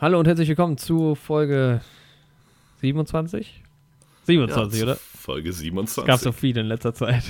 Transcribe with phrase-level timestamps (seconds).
[0.00, 1.80] Hallo und herzlich willkommen zu Folge
[2.80, 3.62] 27?
[4.24, 4.96] 27, Ja, oder?
[4.96, 6.02] Folge 27.
[6.02, 7.22] Es gab so viele in letzter Zeit.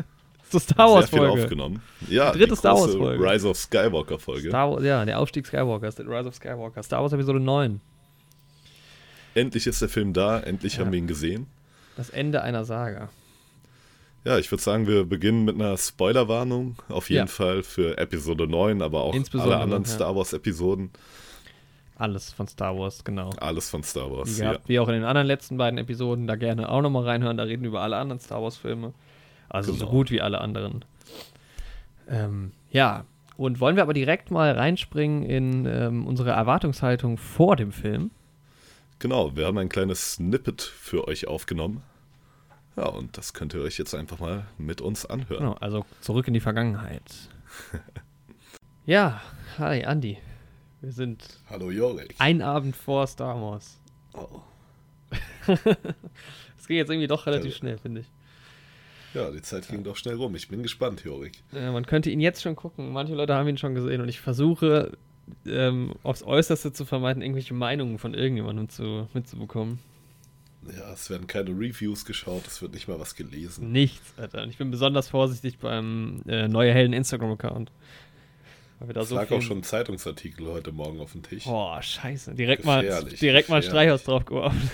[0.50, 1.42] so Star Sehr Wars viel Folge.
[1.44, 1.82] aufgenommen.
[2.08, 3.22] Ja, Die dritte die Star Wars Folge.
[3.24, 4.48] Rise of Skywalker Folge.
[4.48, 6.82] Star ja, der Aufstieg Skywalkers, der Rise of Skywalker.
[6.82, 7.80] Star Wars Episode 9.
[9.34, 10.80] endlich ist der Film da, endlich Ja.
[10.84, 11.46] haben wir ihn gesehen.
[11.96, 13.10] Das Ende einer Saga.
[14.24, 16.76] Ja, ich würde sagen, wir beginnen mit einer Spoilerwarnung.
[16.88, 17.32] Auf jeden Ja.
[17.32, 19.84] Fall für Episode 9, aber auch alle anderen.
[19.84, 20.90] Star Wars Episoden.
[21.98, 23.30] Alles von Star Wars, genau.
[23.40, 24.38] Alles von Star Wars.
[24.38, 24.50] Ja.
[24.52, 27.36] gehabt, wie auch in den anderen letzten beiden Episoden, da gerne auch nochmal reinhören.
[27.38, 28.92] Da reden wir über alle anderen Star Wars Filme.
[29.48, 29.90] Also so Genau.
[29.90, 30.84] gut wie alle anderen.
[32.08, 33.04] Ähm, ja,
[33.36, 38.10] und wollen wir aber direkt mal reinspringen in ähm, unsere Erwartungshaltung vor dem Film.
[38.98, 41.82] Genau, wir haben ein kleines Snippet für euch aufgenommen.
[42.76, 45.38] Ja, und das könnt ihr euch jetzt einfach mal mit uns anhören.
[45.44, 47.02] Genau, also zurück in die Vergangenheit.
[48.86, 49.20] ja,
[49.58, 50.18] hi Andi.
[50.80, 52.14] Wir sind Hallo Jorik.
[52.18, 53.78] ein Abend vor Star Wars.
[54.14, 54.40] Oh.
[56.56, 57.58] Das ging jetzt irgendwie doch relativ Ja.
[57.58, 58.06] schnell, finde ich.
[59.14, 60.34] Ja, die Zeit ging doch schnell rum.
[60.34, 61.40] Ich bin gespannt, Jorik.
[61.54, 62.92] Äh, man könnte ihn jetzt schon gucken.
[62.92, 64.98] Manche Leute haben ihn schon gesehen und ich versuche
[65.46, 69.78] ähm, aufs Äußerste zu vermeiden, irgendwelche Meinungen von irgendjemandem zu, mitzubekommen.
[70.76, 73.70] Ja, es werden keine Reviews geschaut, es wird nicht mal was gelesen.
[73.70, 74.42] Nichts, Alter.
[74.42, 77.70] Und ich bin besonders vorsichtig beim äh, Neue Helden Instagram-Account.
[78.78, 81.22] Weil wir da Es so lag viel- auch schon ein Zeitungsartikel heute Morgen auf dem
[81.22, 81.44] Tisch.
[81.44, 82.34] Boah, scheiße.
[82.34, 82.82] Direkt mal,
[83.20, 83.62] direkt mal.
[83.62, 84.70] Streichholz drauf geworfen.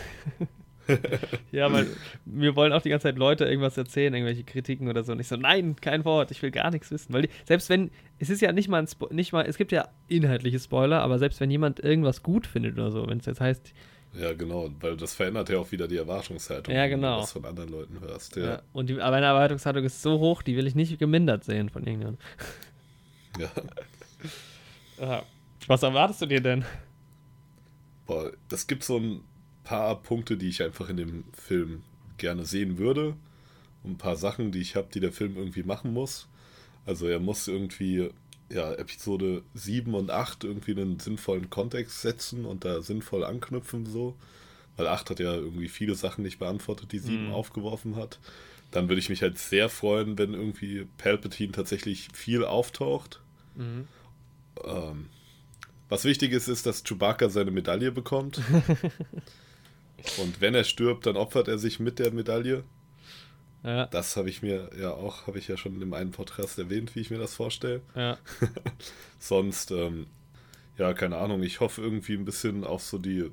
[1.53, 1.86] ja, weil
[2.25, 5.12] wir wollen auch die ganze Zeit Leute irgendwas erzählen, irgendwelche Kritiken oder so.
[5.12, 7.12] Und ich so, nein, kein Wort, ich will gar nichts wissen.
[7.12, 9.70] Weil die, selbst wenn, es ist ja nicht mal ein Spo nicht mal, es gibt
[9.70, 13.41] ja inhaltliche Spoiler, aber selbst wenn jemand irgendwas gut findet oder so, wenn es jetzt
[13.41, 13.73] heißt,
[14.20, 17.19] Ja, genau, weil das verändert ja auch wieder die Erwartungshaltung, Ja, wenn du genau.
[17.20, 18.34] was von anderen Leuten hörst.
[18.36, 18.45] ja.
[18.45, 21.69] Ja, und die, aber meine Erwartungshaltung ist so hoch, die will ich nicht gemindert sehen
[21.69, 22.20] von irgendjemandem.
[23.39, 25.25] Ja.
[25.67, 26.65] Was erwartest du dir denn?
[28.07, 29.23] Boah, es gibt so ein
[29.65, 31.83] paar Punkte, die ich einfach in dem Film
[32.19, 33.17] gerne sehen würde.
[33.83, 36.29] Und ein paar Sachen, die ich habe, die der Film irgendwie machen muss.
[36.87, 38.11] Also er muss irgendwie,
[38.51, 44.17] ja, Episode 7 und 8 irgendwie einen sinnvollen Kontext setzen und da sinnvoll anknüpfen so.
[44.77, 47.33] Weil 8 hat ja irgendwie viele Sachen nicht beantwortet, die 7 Mhm.
[47.33, 48.19] aufgeworfen hat.
[48.73, 53.21] Dann würde ich mich halt sehr freuen, wenn irgendwie Palpatine tatsächlich viel auftaucht.
[53.55, 53.87] Mhm.
[54.65, 55.07] Ähm,
[55.89, 58.41] was wichtig ist, ist, dass Chewbacca seine Medaille bekommt.
[60.19, 62.65] Und wenn er stirbt, dann opfert er sich mit der Medaille.
[63.63, 66.59] Ja, Das habe ich mir ja auch, habe ich ja schon in dem einen Podcast
[66.59, 67.83] erwähnt, wie ich mir das vorstelle.
[67.95, 68.19] ja.
[69.21, 70.07] Sonst, ähm,
[70.79, 73.31] ja, keine Ahnung, ich hoffe irgendwie ein bisschen auf so die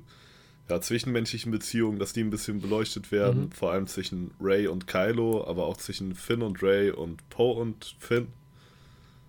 [0.70, 3.46] ja, zwischenmenschlichen Beziehungen, dass die ein bisschen beleuchtet werden.
[3.46, 3.52] Mhm.
[3.52, 7.96] Vor allem zwischen Ray und Kylo, aber auch zwischen Finn und Ray und Poe und
[7.98, 8.28] Finn.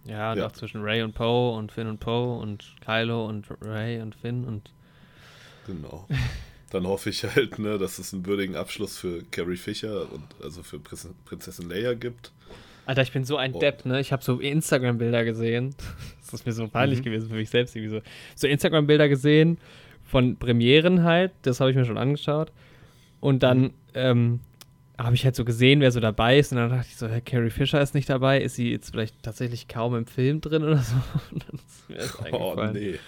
[0.05, 0.47] Ja, und Ja.
[0.47, 4.45] auch zwischen Ray und Poe und Finn und Poe und Kylo und Ray und Finn
[4.45, 4.71] und
[5.67, 6.07] Genau.
[6.71, 10.63] Dann hoffe ich halt, ne, dass es einen würdigen Abschluss für Carrie Fisher und also
[10.63, 12.31] für Prinz- Prinzessin Leia gibt.
[12.85, 13.59] Alter, ich bin so ein Oh.
[13.59, 13.99] Depp, ne?
[13.99, 15.75] Ich habe so Instagram-Bilder gesehen.
[16.31, 17.03] Das ist mir so peinlich Mhm.
[17.03, 17.75] gewesen für mich selbst.
[17.75, 18.01] Irgendwie so
[18.35, 19.57] so Instagram-Bilder gesehen
[20.11, 21.31] von Premieren halt.
[21.41, 22.51] Das habe ich mir schon angeschaut.
[23.19, 23.71] Und dann Mhm.
[23.95, 24.39] ähm,
[24.97, 26.51] habe ich halt so gesehen, wer so dabei ist.
[26.51, 28.39] Und dann dachte ich so, hey, Carrie Fisher ist nicht dabei.
[28.41, 30.95] Ist sie jetzt vielleicht tatsächlich kaum im Film drin oder so?
[31.31, 32.99] Und dann ist mir das Oh, nee.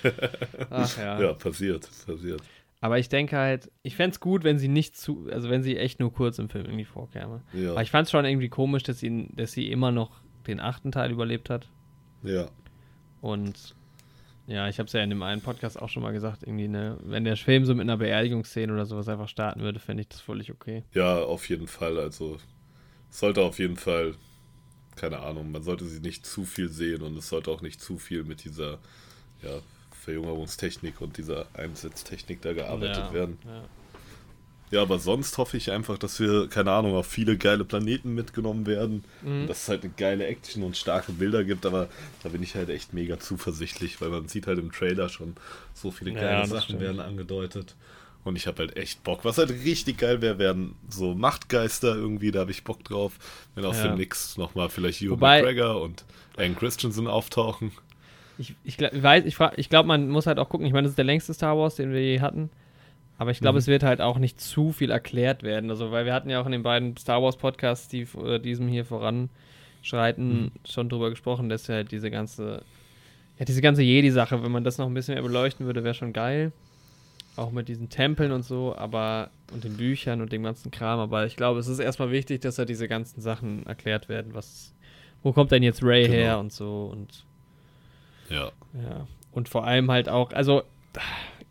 [0.71, 1.19] Ach ja.
[1.21, 2.41] Ja, passiert, passiert.
[2.81, 5.77] Aber ich denke halt, ich fände es gut, wenn sie nicht zu, also wenn sie
[5.77, 7.41] echt nur kurz im Film irgendwie vorkäme.
[7.53, 10.11] Ja, Aber ich fand es schon irgendwie komisch, dass sie, dass sie immer noch
[10.47, 11.69] den achten Teil überlebt hat.
[12.23, 12.47] ja,
[13.21, 13.75] Und
[14.47, 16.97] ja, ich habe es ja in dem einen Podcast auch schon mal gesagt, irgendwie, ne,
[17.03, 20.21] wenn der Film so mit einer Beerdigungsszene oder sowas einfach starten würde, fände ich das
[20.21, 20.83] völlig okay.
[20.93, 21.97] ja, auf jeden Fall.
[21.97, 22.37] Also
[23.09, 24.15] es sollte auf jeden Fall,
[24.95, 27.97] keine Ahnung, man sollte sie nicht zu viel sehen und es sollte auch nicht zu
[27.97, 28.79] viel mit dieser
[29.41, 29.59] ja,
[29.91, 33.37] Verjüngerungstechnik und dieser Einsetztechnik da gearbeitet ja, werden.
[33.45, 33.63] Ja.
[34.73, 38.65] Ja, aber sonst hoffe ich einfach, dass wir, keine Ahnung, auf viele geile Planeten mitgenommen
[38.65, 39.03] werden.
[39.21, 39.41] Mhm.
[39.41, 41.89] Und dass es halt eine geile Action und starke Bilder gibt, aber
[42.23, 45.35] da bin ich halt echt mega zuversichtlich, weil man sieht halt im Trailer schon,
[45.75, 46.79] so viele Ja, geile das Sachen stimmt.
[46.81, 47.75] werden angedeutet.
[48.23, 49.25] Und ich habe halt echt Bock.
[49.25, 53.13] Was halt richtig geil wäre, wären so Machtgeister irgendwie, da habe ich Bock drauf.
[53.53, 53.89] Wenn aus Ja.
[53.89, 56.03] dem Nix nochmal vielleicht Hugh Wobei- McGregor und
[56.37, 57.71] Alan Christensen auftauchen.
[58.39, 60.65] Ich, ich, glaub, ich weiß, ich, frag- ich glaube, man muss halt auch gucken.
[60.65, 62.49] Ich meine, das ist der längste Star Wars, den wir je hatten.
[63.17, 63.59] Aber ich glaube, Mhm.
[63.59, 65.69] es wird halt auch nicht zu viel erklärt werden.
[65.69, 68.67] Also, weil wir hatten ja auch in den beiden Star Wars Podcasts, die äh, diesem
[68.67, 70.51] hier voranschreiten, Mhm.
[70.67, 72.63] schon drüber gesprochen, dass halt diese ganze,
[73.39, 76.13] ja, diese ganze Jedi-Sache, wenn man das noch ein bisschen mehr beleuchten würde, wäre schon
[76.13, 76.51] geil.
[77.35, 80.99] Auch mit diesen Tempeln und so, aber und den Büchern und dem ganzen Kram.
[80.99, 84.33] Aber ich glaube, es ist erstmal wichtig, dass halt diese ganzen Sachen erklärt werden.
[84.35, 84.73] Was,
[85.23, 86.13] wo kommt denn jetzt Ray Genau.
[86.13, 87.25] her und so und
[88.29, 88.51] Ja.
[88.73, 89.07] ja.
[89.31, 90.61] Und vor allem halt auch, also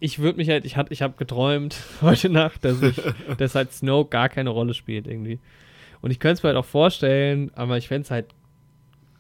[0.03, 3.01] ich würde mich halt, ich, hat, ich habe geträumt heute Nacht, dass, ich,
[3.39, 5.39] dass halt Snow gar keine Rolle spielt irgendwie.
[6.01, 8.27] Und ich könnte es mir halt auch vorstellen, aber ich fände es halt,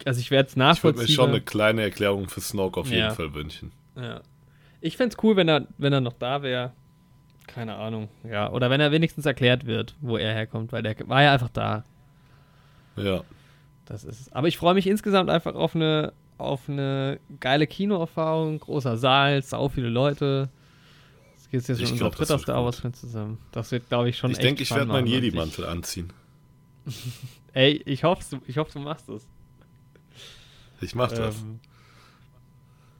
[0.04, 1.04] also ich werde es nachvollziehen.
[1.04, 3.10] Ich würde mir schon eine kleine Erklärung für Snoke auf jeden ja.
[3.10, 3.70] Fall wünschen.
[3.94, 4.22] Ja.
[4.80, 6.72] Ich fände es cool, wenn er, wenn er noch da wäre.
[7.46, 8.50] Keine Ahnung, ja.
[8.50, 11.84] Oder wenn er wenigstens erklärt wird, wo er herkommt, weil der war ja einfach da.
[12.96, 13.22] Ja.
[13.84, 14.32] Das ist es.
[14.32, 19.68] Aber ich freue mich insgesamt einfach auf eine, auf eine geile Kinoerfahrung, großer Saal, sau
[19.68, 20.48] viele Leute.
[21.52, 23.38] Geht jetzt schon unser dritter Star Wars Film zusammen.
[23.52, 26.10] Das wird, glaube ich, schon ich echt denk, Ich denke, ich werde meinen Jedi-Mantel anziehen.
[27.52, 29.28] Ey, ich hoffe, ich hoffe, du machst es.
[30.80, 31.42] Ich mach das.
[31.42, 31.60] Ähm,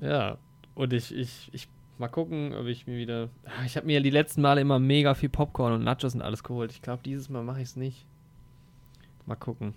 [0.01, 0.37] ja,
[0.75, 1.67] und ich, ich, ich
[1.97, 3.31] mal gucken, ob ich mir wieder.
[3.47, 6.45] Ah, ich habe mir die letzten Male immer mega viel Popcorn und Nachos und alles
[6.45, 6.73] geholt.
[6.73, 8.05] Ich glaube, dieses Mal mache ich es nicht.
[9.25, 9.73] Mal gucken.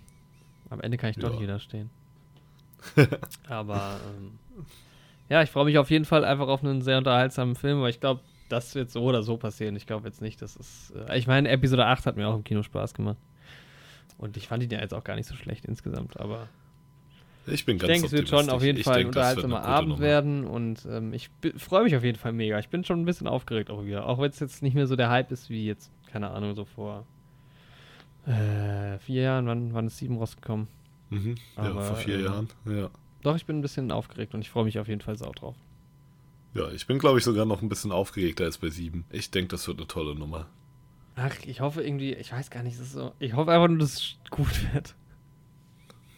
[0.68, 1.40] Am Ende kann ich doch ja.
[1.40, 1.88] wieder stehen.
[3.48, 4.32] Aber ähm,
[5.30, 8.00] ja, ich freue mich auf jeden Fall einfach auf einen sehr unterhaltsamen Film, weil ich
[8.00, 9.76] glaube, das wird so oder so passieren.
[9.76, 10.92] Ich glaube jetzt nicht, dass es.
[11.08, 13.18] Äh, ich meine, Episode 8 hat mir auch im Kino Spaß gemacht.
[14.18, 16.48] Und ich fand ihn ja jetzt auch gar nicht so schlecht insgesamt, aber.
[17.48, 20.00] Ich bin ganz Ich denke, es wird schon auf jeden Fall ein unterhaltsamer Abend Nummer.
[20.00, 22.58] werden und ähm, ich freue mich auf jeden Fall mega.
[22.58, 24.06] Ich bin schon ein bisschen aufgeregt auch wieder.
[24.08, 26.64] Auch wenn es jetzt nicht mehr so der Hype ist wie jetzt, keine Ahnung, so
[26.64, 27.06] vor
[28.26, 29.46] äh, vier Jahren.
[29.46, 30.66] Wann, wann ist sieben rausgekommen?
[31.10, 31.36] Mhm.
[31.56, 32.90] Ja, Aber, vor vier ähm, Jahren, ja.
[33.22, 35.54] Doch, ich bin ein bisschen aufgeregt und ich freue mich auf jeden Fall sau drauf.
[36.56, 39.04] Ja, ich bin, glaube ich, sogar noch ein bisschen aufgeregter als bei sieben.
[39.10, 40.46] Ich denke, das wird eine tolle Nummer.
[41.16, 44.16] Ach, ich hoffe irgendwie, ich weiß gar nicht, so, ich hoffe einfach nur, dass es
[44.30, 44.94] gut wird.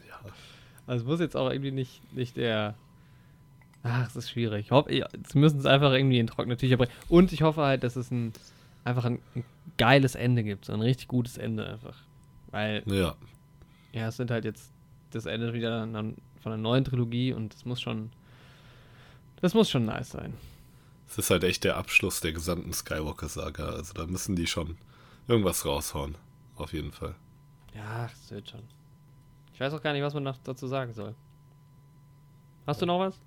[0.08, 0.30] Ja.
[0.86, 2.74] Also es muss jetzt auch irgendwie nicht, nicht der.
[3.82, 4.66] Ach, es ist schwierig.
[4.66, 6.92] Ich hoffe, sie müssen es einfach irgendwie in trockene Tücher bringen.
[7.08, 8.32] Und ich hoffe halt, dass es ein
[8.88, 9.44] einfach ein, ein
[9.76, 11.96] geiles Ende gibt, so ein richtig gutes Ende einfach.
[12.50, 12.82] Weil.
[12.86, 13.14] Ja.
[13.92, 14.72] Ja, es sind halt jetzt
[15.10, 18.10] das Ende wieder von einer neuen Trilogie und es muss schon.
[19.40, 20.34] Das muss schon nice sein.
[21.08, 23.70] Es ist halt echt der Abschluss der gesamten Skywalker-Saga.
[23.70, 24.76] Also da müssen die schon
[25.26, 26.16] irgendwas raushauen.
[26.56, 27.14] Auf jeden Fall.
[27.74, 28.62] Ja, das wird schon.
[29.54, 31.14] Ich weiß auch gar nicht, was man noch dazu sagen soll.
[32.66, 33.18] Hast du noch was?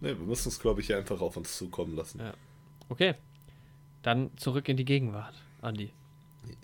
[0.00, 2.20] Ne, wir müssen es, glaube ich, einfach auf uns zukommen lassen.
[2.20, 2.34] Ja.
[2.88, 3.14] Okay.
[4.02, 5.92] Dann zurück in die Gegenwart, Andi.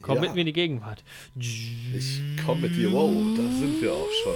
[0.01, 0.21] Komm ja.
[0.23, 1.03] mit mir in die Gegenwart.
[1.35, 2.93] Ich komm mit dir.
[2.93, 4.35] Wow, da sind wir auch schon.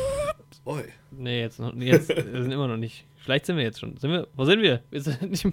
[0.64, 0.84] Oi.
[1.12, 3.04] Nee, jetzt, noch, jetzt wir sind immer noch nicht.
[3.26, 3.96] Vielleicht sind wir jetzt schon.
[3.96, 4.84] Sind wir, wo sind wir?
[4.88, 5.52] Wir sind, im,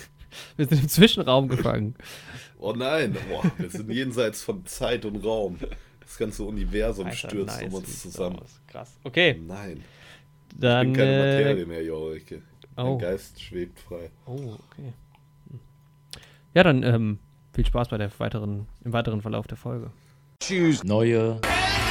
[0.56, 1.96] wir sind im Zwischenraum gefangen.
[2.60, 5.58] Oh nein, boah, wir sind jenseits von Zeit und Raum.
[6.00, 8.40] Das ganze Universum Alter, stürzt nice, um uns zusammen.
[8.68, 8.96] Krass.
[9.02, 9.36] Okay.
[9.44, 9.82] Nein.
[10.56, 12.42] Dann, ich bin keine äh, Materie mehr, Jorike.
[12.76, 12.98] Mein oh.
[12.98, 14.12] Geist schwebt frei.
[14.24, 14.92] Oh, okay.
[16.54, 17.18] Ja, dann ähm,
[17.52, 19.90] viel Spaß bei der weiteren, im weiteren Verlauf der Folge.
[20.38, 20.84] Tschüss.
[20.84, 21.40] Neue.
[21.42, 21.87] Neue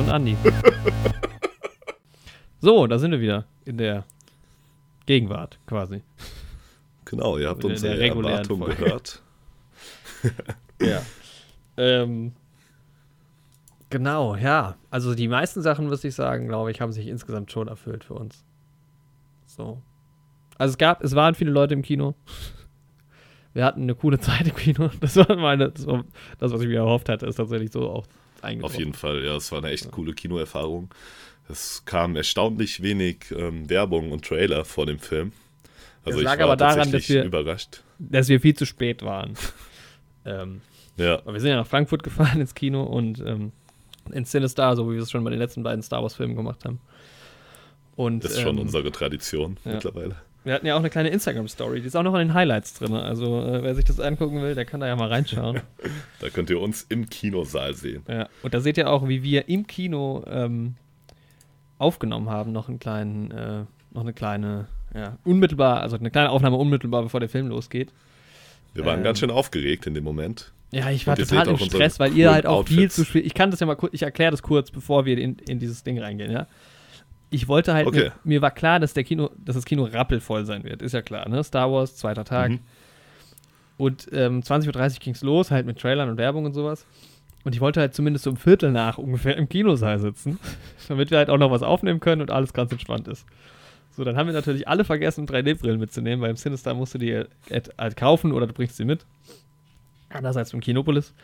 [0.00, 0.36] und Andi.
[2.60, 4.04] so, da sind wir wieder in der
[5.06, 6.02] Gegenwart quasi.
[7.04, 8.76] Genau, ihr habt unsere Erwartung Folge.
[8.76, 9.22] gehört.
[10.80, 11.02] ja.
[11.76, 12.32] Ähm,
[13.90, 14.76] genau, ja.
[14.90, 18.14] Also die meisten Sachen, muss ich sagen, glaube ich, haben sich insgesamt schon erfüllt für
[18.14, 18.44] uns.
[19.46, 19.82] So.
[20.56, 22.14] Also es gab, es waren viele Leute im Kino.
[23.52, 24.90] Wir hatten eine coole Zeit im Kino.
[25.00, 26.04] Das war meine, das, war
[26.38, 28.06] das was ich mir erhofft hatte, ist tatsächlich so auch.
[28.42, 29.90] Auf jeden Fall, ja, es war eine echt ja.
[29.90, 30.92] coole Kinoerfahrung.
[31.48, 35.32] Es kam erstaunlich wenig ähm, Werbung und Trailer vor dem Film.
[36.04, 37.82] Also das lag ich war aber daran, dass wir, überrascht.
[37.98, 39.34] dass wir viel zu spät waren.
[40.24, 40.60] ähm,
[40.96, 41.20] ja.
[41.24, 43.52] wir sind ja nach Frankfurt gefahren ins Kino und ähm,
[44.12, 46.80] in Cinestar, so wie wir es schon bei den letzten beiden Star Wars-Filmen gemacht haben.
[47.96, 49.72] Und, das ist schon ähm, unsere Tradition ja.
[49.72, 50.16] mittlerweile.
[50.42, 52.94] Wir hatten ja auch eine kleine Instagram-Story, die ist auch noch in den Highlights drin.
[52.94, 55.60] Also, äh, wer sich das angucken will, der kann da ja mal reinschauen.
[56.20, 58.04] da könnt ihr uns im Kinosaal sehen.
[58.08, 60.76] Ja, und da seht ihr auch, wie wir im Kino ähm,
[61.78, 66.56] aufgenommen haben, noch einen kleinen, äh, noch eine kleine, ja, unmittelbar, also eine kleine Aufnahme
[66.56, 67.92] unmittelbar, bevor der Film losgeht.
[68.72, 70.52] Wir waren ähm, ganz schön aufgeregt in dem Moment.
[70.72, 72.78] Ja, ich war total im Stress, weil ihr halt auch Outfits.
[72.78, 73.26] viel zu spät.
[73.26, 75.82] Ich kann das ja mal kurz, ich erkläre das kurz, bevor wir in, in dieses
[75.82, 76.46] Ding reingehen, ja.
[77.30, 78.04] Ich wollte halt, okay.
[78.04, 81.02] mir, mir, war klar, dass der Kino, dass das Kino rappelvoll sein wird, ist ja
[81.02, 81.44] klar, ne?
[81.44, 82.50] Star Wars, zweiter Tag.
[82.50, 82.60] Mhm.
[83.76, 86.86] Und ähm, 20.30 Uhr ging es los, halt mit Trailern und Werbung und sowas.
[87.44, 90.38] Und ich wollte halt zumindest so um Viertel nach ungefähr im Kinosaal sitzen,
[90.88, 93.24] damit wir halt auch noch was aufnehmen können und alles ganz entspannt ist.
[93.96, 97.24] So, dann haben wir natürlich alle vergessen, 3D-Brillen mitzunehmen, weil im Sinister musst du die
[97.78, 99.06] halt kaufen oder du bringst sie mit.
[100.10, 101.14] Anders als im Kinopolis.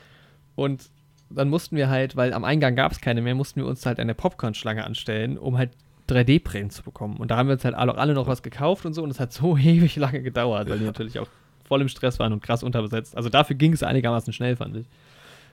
[0.54, 0.88] Und
[1.30, 4.00] dann mussten wir halt, weil am Eingang gab es keine mehr, mussten wir uns halt
[4.00, 5.70] eine Popcorn-Schlange anstellen, um halt
[6.08, 7.16] 3D-Brillen zu bekommen.
[7.16, 9.02] Und da haben wir uns halt alle, alle noch was gekauft und so.
[9.02, 11.28] Und es hat so ewig lange gedauert, weil die natürlich auch
[11.64, 13.16] voll im Stress waren und krass unterbesetzt.
[13.16, 14.86] Also dafür ging es einigermaßen schnell, fand ich.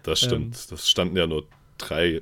[0.03, 0.71] Das stimmt.
[0.71, 1.45] das standen ja nur
[1.77, 2.21] drei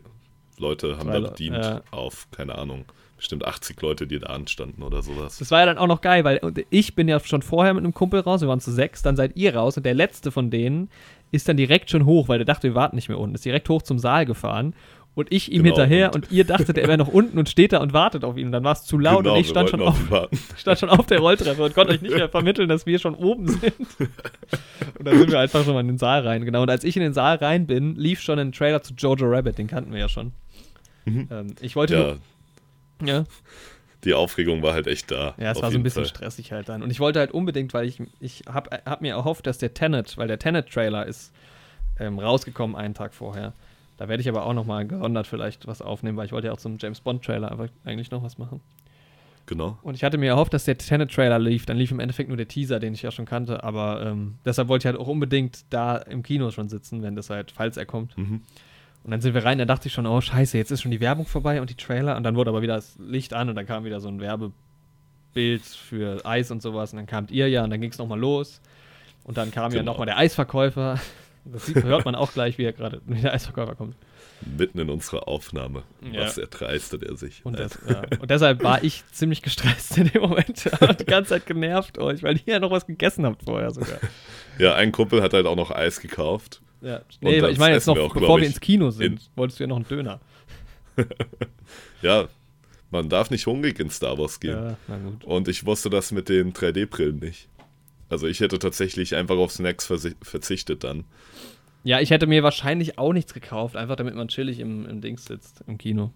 [0.57, 1.13] Leute, haben Ähm.
[1.13, 1.81] Drei da bedient ja.
[1.91, 2.85] auf, keine Ahnung,
[3.17, 5.37] bestimmt 80 Leute, die da anstanden oder sowas.
[5.37, 7.93] Das war ja dann auch noch geil, weil ich bin ja schon vorher mit einem
[7.93, 10.89] Kumpel raus, wir waren zu sechs, dann seid ihr raus und der letzte von denen
[11.31, 13.69] ist dann direkt schon hoch, weil der dachte, wir warten nicht mehr unten, ist direkt
[13.69, 14.73] hoch zum Saal gefahren
[15.13, 17.73] und ich ihm Genau, hinterher und- und, ihr dachtet, er wäre noch unten und steht
[17.73, 18.51] da und wartet auf ihn.
[18.51, 19.97] Dann war es zu laut Genau, und ich stand schon, auf,
[20.57, 23.47] stand schon auf der Rolltreppe und konnte euch nicht mehr vermitteln, dass wir schon oben
[23.47, 23.73] sind.
[24.99, 26.45] Und dann sind wir einfach schon mal in den Saal rein.
[26.45, 26.61] Genau.
[26.61, 29.57] Und als ich in den Saal rein bin, lief schon ein Trailer zu Jojo Rabbit,
[29.57, 30.31] den kannten wir ja schon.
[31.07, 32.15] Ähm, ich wollte Ja,
[32.99, 33.23] nur, ja,
[34.03, 35.33] die Aufregung war halt echt da.
[35.39, 36.09] Ja, es war so ein bisschen Fall.
[36.09, 36.83] stressig halt dann.
[36.83, 40.17] Und ich wollte halt unbedingt, weil ich, ich habe hab mir erhofft, dass der Tenet,
[40.17, 41.31] weil der Tenet-Trailer ist
[41.99, 43.53] ähm, rausgekommen einen Tag vorher.
[44.01, 46.57] Da werde ich aber auch nochmal gesondert vielleicht was aufnehmen, weil ich wollte ja auch
[46.57, 47.55] zum James Bond-Trailer
[47.85, 48.59] eigentlich noch was machen.
[49.45, 49.77] Genau.
[49.83, 51.67] Und ich hatte mir erhofft, dass der Tenet-Trailer lief.
[51.67, 53.63] Dann lief im Endeffekt nur der Teaser, den ich ja schon kannte.
[53.63, 57.29] Aber ähm, deshalb wollte ich halt auch unbedingt da im Kino schon sitzen, wenn das
[57.29, 58.17] halt, falls er kommt.
[58.17, 58.41] Mhm.
[59.03, 60.99] Und dann sind wir rein, da dachte ich schon, oh scheiße, jetzt ist schon die
[60.99, 62.17] Werbung vorbei und die Trailer.
[62.17, 65.61] Und dann wurde aber wieder das Licht an und dann kam wieder so ein Werbebild
[65.61, 66.91] für Eis und sowas.
[66.91, 68.61] Und dann kamt ihr ja und dann ging es nochmal los.
[69.25, 69.91] Und dann kam ja Genau.
[69.91, 70.99] nochmal der Eisverkäufer.
[71.45, 73.95] Das sieht, hört man auch gleich, wie er gerade, wie der Eisverkäufer kommt.
[74.57, 75.83] Mitten in unserer Aufnahme.
[76.11, 76.21] Ja.
[76.21, 77.45] Was erdreistet er sich.
[77.45, 78.01] Und, das, ja.
[78.19, 80.65] und deshalb war ich ziemlich gestresst in dem Moment
[80.99, 83.99] die ganze Zeit genervt euch, weil ihr ja noch was gegessen habt vorher sogar.
[84.59, 86.61] ja, ein Kumpel hat halt auch noch Eis gekauft.
[86.81, 87.01] Ja.
[87.21, 89.63] Nee, ich meine jetzt noch, wir auch, bevor wir ins Kino sind, in- wolltest du
[89.63, 90.19] ja noch einen Döner.
[92.01, 92.27] Ja,
[92.89, 94.75] man darf nicht hungrig in Star Wars gehen.
[94.87, 94.97] Ja.
[95.25, 97.47] Und ich wusste das mit den 3D-Brillen nicht.
[98.11, 99.85] Also ich hätte tatsächlich einfach auf Snacks
[100.21, 101.05] verzichtet dann.
[101.83, 105.25] Ja, ich hätte mir wahrscheinlich auch nichts gekauft, einfach damit man chillig im, im Dings
[105.25, 106.11] sitzt, im Kino.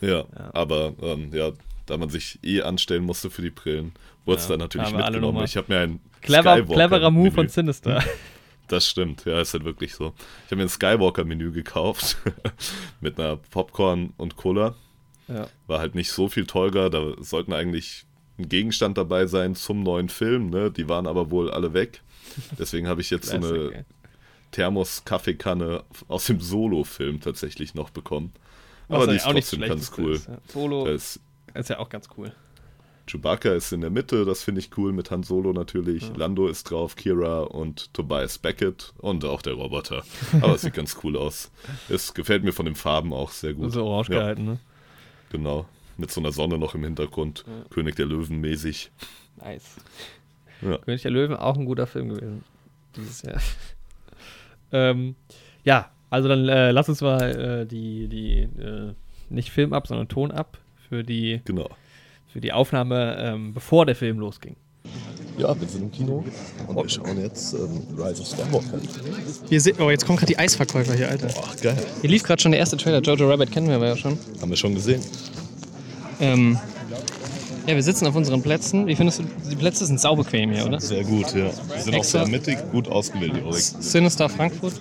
[0.00, 0.26] Ja, Ja.
[0.54, 1.50] aber ähm, ja,
[1.86, 3.92] da man sich eh anstellen musste für die Brillen,
[4.24, 5.44] wurde es Ja, dann natürlich mitgenommen.
[5.44, 8.02] Ich habe mir ein Clever, Skywalker cleverer Move Menü- von Sinister.
[8.68, 10.12] Das stimmt, ja, ist halt wirklich so.
[10.44, 12.18] Ich habe mir ein Skywalker-Menü gekauft
[13.00, 14.74] mit einer Popcorn und Cola.
[15.26, 15.48] ja.
[15.66, 18.04] War halt nicht so viel teurer, da sollten eigentlich
[18.38, 20.70] ein Gegenstand dabei sein zum neuen Film, ne?
[20.70, 22.02] Die waren aber wohl alle weg.
[22.58, 23.84] Deswegen habe ich jetzt so eine.
[24.50, 28.32] Thermos-Kaffeekanne aus dem Solo-Film tatsächlich noch bekommen.
[28.88, 30.12] Aber die ja ist trotzdem ganz cool.
[30.12, 30.38] ist, ja.
[30.48, 31.20] Solo Da ist
[31.54, 32.32] ist ja auch ganz cool.
[33.06, 36.14] Chewbacca ist in der Mitte, das finde ich cool, mit Han Solo natürlich.
[36.14, 40.04] Lando ist drauf, Kira und Tobias Beckett und auch der Roboter.
[40.42, 41.50] Aber es sieht ganz cool aus.
[41.88, 43.72] Es gefällt mir von den Farben auch sehr gut.
[43.72, 44.60] So orange ja, gehalten, ne?
[45.30, 45.66] Genau.
[45.98, 47.44] Mit so einer Sonne noch im Hintergrund.
[47.70, 48.90] König der Löwen mäßig.
[49.36, 49.76] Nice.
[50.62, 50.78] Ja.
[50.78, 52.44] König der Löwen auch ein guter Film gewesen.
[52.96, 53.40] Dieses Jahr.
[54.72, 55.14] ähm,
[55.64, 57.20] ja, also dann äh, lass uns mal
[57.62, 58.94] äh, die, die äh,
[59.28, 61.68] nicht Film ab, sondern Ton ab für die, Genau.
[62.32, 64.56] für die Aufnahme, ähm, bevor der Film losging.
[65.36, 66.24] Ja, wir sind im Kino
[66.66, 68.80] und wir schauen jetzt ähm, Rise of Skywalker.
[69.48, 71.28] Wir sind, oh, jetzt kommen gerade die Eisverkäufer hier, Alter.
[71.28, 71.76] Boah, geil.
[72.00, 73.00] Hier lief gerade schon der erste Trailer.
[73.00, 74.18] Jojo Rabbit kennen wir aber ja schon.
[74.40, 75.02] Haben wir schon gesehen.
[76.20, 76.58] Ähm,
[77.66, 78.86] ja, wir sitzen auf unseren Plätzen.
[78.86, 80.80] Wie findest du, die Plätze sind saubequem hier, oder?
[80.80, 81.50] Sehr gut, ja.
[81.76, 82.20] Die sind auch Extra.
[82.24, 83.74] sehr mittig, gut ausgewählt übrigens.
[83.80, 84.74] Sinister Frankfurt.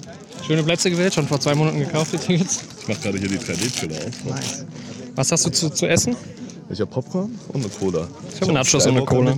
[0.45, 2.61] Schöne Plätze gewählt, schon vor zwei Monaten gekauft, die Tickets.
[2.81, 4.25] Ich mache gerade hier die 3D-Trailer auf.
[4.25, 4.65] Nice.
[5.15, 6.15] Was hast du zu, zu essen?
[6.69, 8.07] Ich habe Popcorn und eine Cola.
[8.33, 9.35] Ich hab Nachos und eine Cola.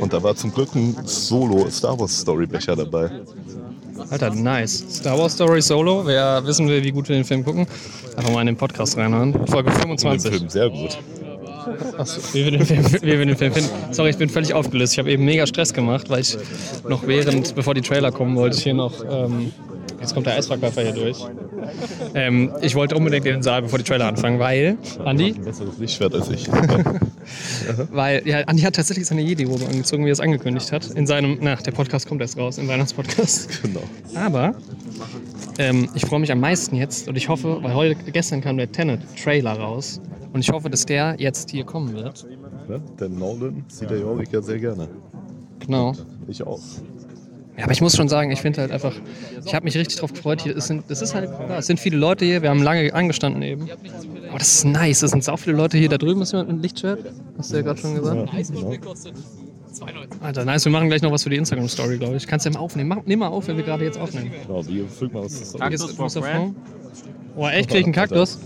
[0.00, 3.10] Und da war zum Glück ein Solo Star Wars Storybecher dabei.
[4.10, 4.84] Alter, nice.
[4.90, 6.04] Star Wars Story Solo.
[6.04, 7.66] Wer wissen will, wie gut wir den Film gucken,
[8.16, 9.46] einfach mal in den Podcast reinhören.
[9.46, 10.30] Folge Den 25.
[10.30, 10.98] Film sehr gut.
[12.32, 13.70] Wie wir, den Film, wie wir den Film finden.
[13.92, 14.94] Sorry, ich bin völlig aufgelöst.
[14.94, 16.36] Ich habe eben mega Stress gemacht, weil ich
[16.88, 19.04] noch während, bevor die Trailer kommen, wollte ich hier noch.
[19.08, 19.52] Ähm,
[20.00, 21.18] jetzt kommt der Eisverkäufer hier durch.
[22.14, 24.76] Ähm, ich wollte unbedingt in den Saal, bevor die Trailer anfangen, weil.
[25.04, 25.34] Andi?
[25.36, 26.48] Ein besseres Lichtschwert als ich.
[27.90, 30.90] Weil, ja, Andi hat tatsächlich seine Jedi-Robe angezogen, wie er es angekündigt hat.
[30.90, 33.62] In seinem, na, der Podcast kommt erst raus, im Weihnachtspodcast.
[33.62, 33.82] genau.
[34.14, 34.54] Aber
[35.58, 38.70] ähm, ich freue mich am meisten jetzt und ich hoffe, weil heute, gestern kam der
[38.70, 40.00] Tenet-Trailer raus
[40.34, 42.26] und ich hoffe, dass der jetzt hier kommen wird.
[42.68, 44.88] Ja, denn Nolan sieht der Jorvik ja sehr gerne.
[45.60, 45.92] Genau.
[46.26, 46.60] Ich auch.
[47.56, 48.92] Ja, aber ich muss schon sagen, ich finde halt einfach,
[49.44, 50.40] ich habe mich richtig drauf gefreut.
[50.40, 52.92] Hier, es, sind, es ist halt, ja, es sind viele Leute hier, wir haben lange
[52.92, 53.68] angestanden eben.
[54.28, 55.88] Aber das ist nice, es sind sau viele Leute hier.
[55.88, 56.98] Da drüben ist jemand mit einem Lichtschwert,
[57.38, 58.30] hast du ja gerade schon gesagt.
[58.50, 58.74] Genau.
[60.20, 62.26] Alter, nice, wir machen gleich noch was für die Instagram-Story, glaube ich.
[62.26, 62.88] Kannst du ja mal aufnehmen.
[62.88, 64.32] Mach, nimm mal auf, wenn wir gerade jetzt aufnehmen.
[64.44, 66.56] genau wie fügt man was das Kaktus for friend.
[67.36, 67.70] Oh, echt?
[67.70, 68.38] Krieg ich einen Kaktus?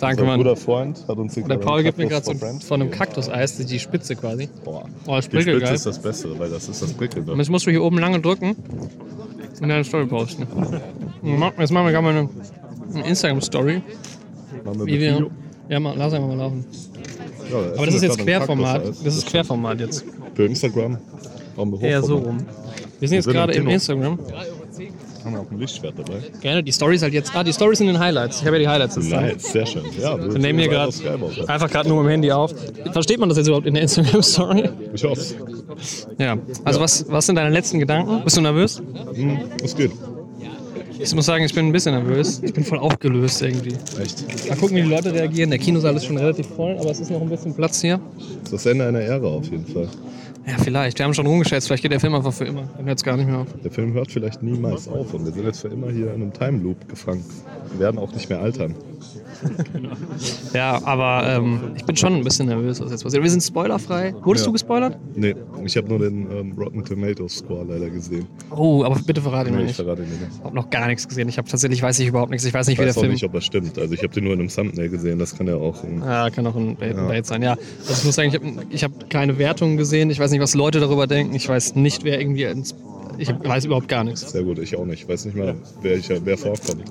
[0.00, 0.56] Danke, Unser guter Mann.
[0.56, 2.90] Freund hat uns Der Paul gibt mir gerade so von einem.
[2.90, 4.48] Kaktuseis die- die Spitze quasi.
[4.64, 4.84] Boah.
[5.06, 5.74] Oh, das Die Spitze geil.
[5.74, 7.28] ist das Beste, weil das ist das Prickel.
[7.28, 8.54] Und jetzt musst du hier oben lange drücken
[9.60, 10.46] und deine Story posten.
[11.58, 12.28] Jetzt machen wir gerade mal eine,
[12.94, 13.82] eine Instagram-Story.
[14.64, 15.26] Machen wir Wie wir,
[15.68, 16.64] ja, mal, lass einfach mal laufen.
[17.50, 18.82] Ja, Aber das ist jetzt Querformat.
[19.04, 20.04] Das ist Querformat jetzt.
[20.34, 20.98] Für Instagram.
[21.80, 22.38] Eher so rum.
[23.00, 23.66] Wir sind jetzt gerade im.
[23.68, 24.18] Instagram.
[25.28, 26.20] Haben wir auch ein Lichtschwert dabei.
[26.40, 27.36] Gerne, die Stories halt jetzt.
[27.36, 28.40] Ah, die Stories sind in den Highlights.
[28.40, 29.10] Ich habe ja die Highlights jetzt.
[29.10, 29.82] Nice, sehr schön.
[30.00, 30.90] Ja, wir nehmen hier gerade
[31.46, 32.54] einfach gerade nur mit dem Handy auf.
[32.92, 34.70] Versteht man das jetzt überhaupt in der Instagram-Story?
[34.94, 35.20] Ich hoffe
[36.16, 36.38] Ja.
[36.64, 38.24] Also was, was sind deine letzten Gedanken?
[38.24, 38.80] Bist du nervös?
[39.12, 39.90] hm, Es geht.
[40.98, 42.40] Ich muss sagen, ich bin ein bisschen nervös.
[42.42, 43.74] Ich bin voll aufgelöst irgendwie.
[44.02, 44.48] Echt.
[44.48, 45.50] Mal gucken, wie die Leute reagieren.
[45.50, 48.00] Der Kinosaal ist schon relativ voll, aber es ist noch ein bisschen Platz hier.
[48.16, 49.88] Das ist das Ende einer Ära auf jeden Fall.
[50.46, 50.98] Ja, vielleicht.
[50.98, 51.66] Wir haben schon rumgeschätzt.
[51.66, 52.68] Vielleicht geht der Film einfach für immer.
[52.76, 53.48] Dann hört es gar nicht mehr auf.
[53.62, 56.32] Der Film hört vielleicht niemals auf und wir sind jetzt für immer hier in einem
[56.32, 57.24] Time Loop gefangen.
[57.72, 58.74] Wir werden auch nicht mehr altern.
[60.54, 63.22] Ja, aber ähm, ich bin schon ein bisschen nervös, was jetzt passiert.
[63.22, 64.14] Wir sind spoilerfrei.
[64.22, 64.48] Wurdest Ja.
[64.48, 64.98] du gespoilert?
[65.14, 68.26] Nee, ich habe nur den ähm, Rotten Tomatoes Score leider gesehen.
[68.50, 69.76] Oh, aber bitte verrate mir Nee, ich nicht.
[69.76, 70.20] verrate ihn nicht.
[70.38, 71.28] Ich habe noch gar nichts gesehen.
[71.28, 72.44] Ich habe tatsächlich, weiß ich überhaupt nichts.
[72.46, 73.12] Ich weiß nicht, Ich wie der weiß auch Film.
[73.12, 73.78] nicht, ob er stimmt.
[73.78, 75.18] Also ich habe den nur in einem Thumbnail gesehen.
[75.18, 77.06] Das kann ja auch ein Ja, kann auch ein Bait, Ja.
[77.06, 77.42] Bait sein.
[77.42, 80.10] Ja, also ich muss sagen, ich habe ich hab keine Wertungen gesehen.
[80.10, 81.34] Ich weiß nicht, was Leute darüber denken.
[81.34, 82.74] Ich weiß nicht, wer irgendwie ins.
[83.18, 84.30] Ich weiß überhaupt gar nichts.
[84.30, 85.02] Sehr gut, ich auch nicht.
[85.02, 86.84] Ich weiß nicht mal, wer, ich, wer vorkommt.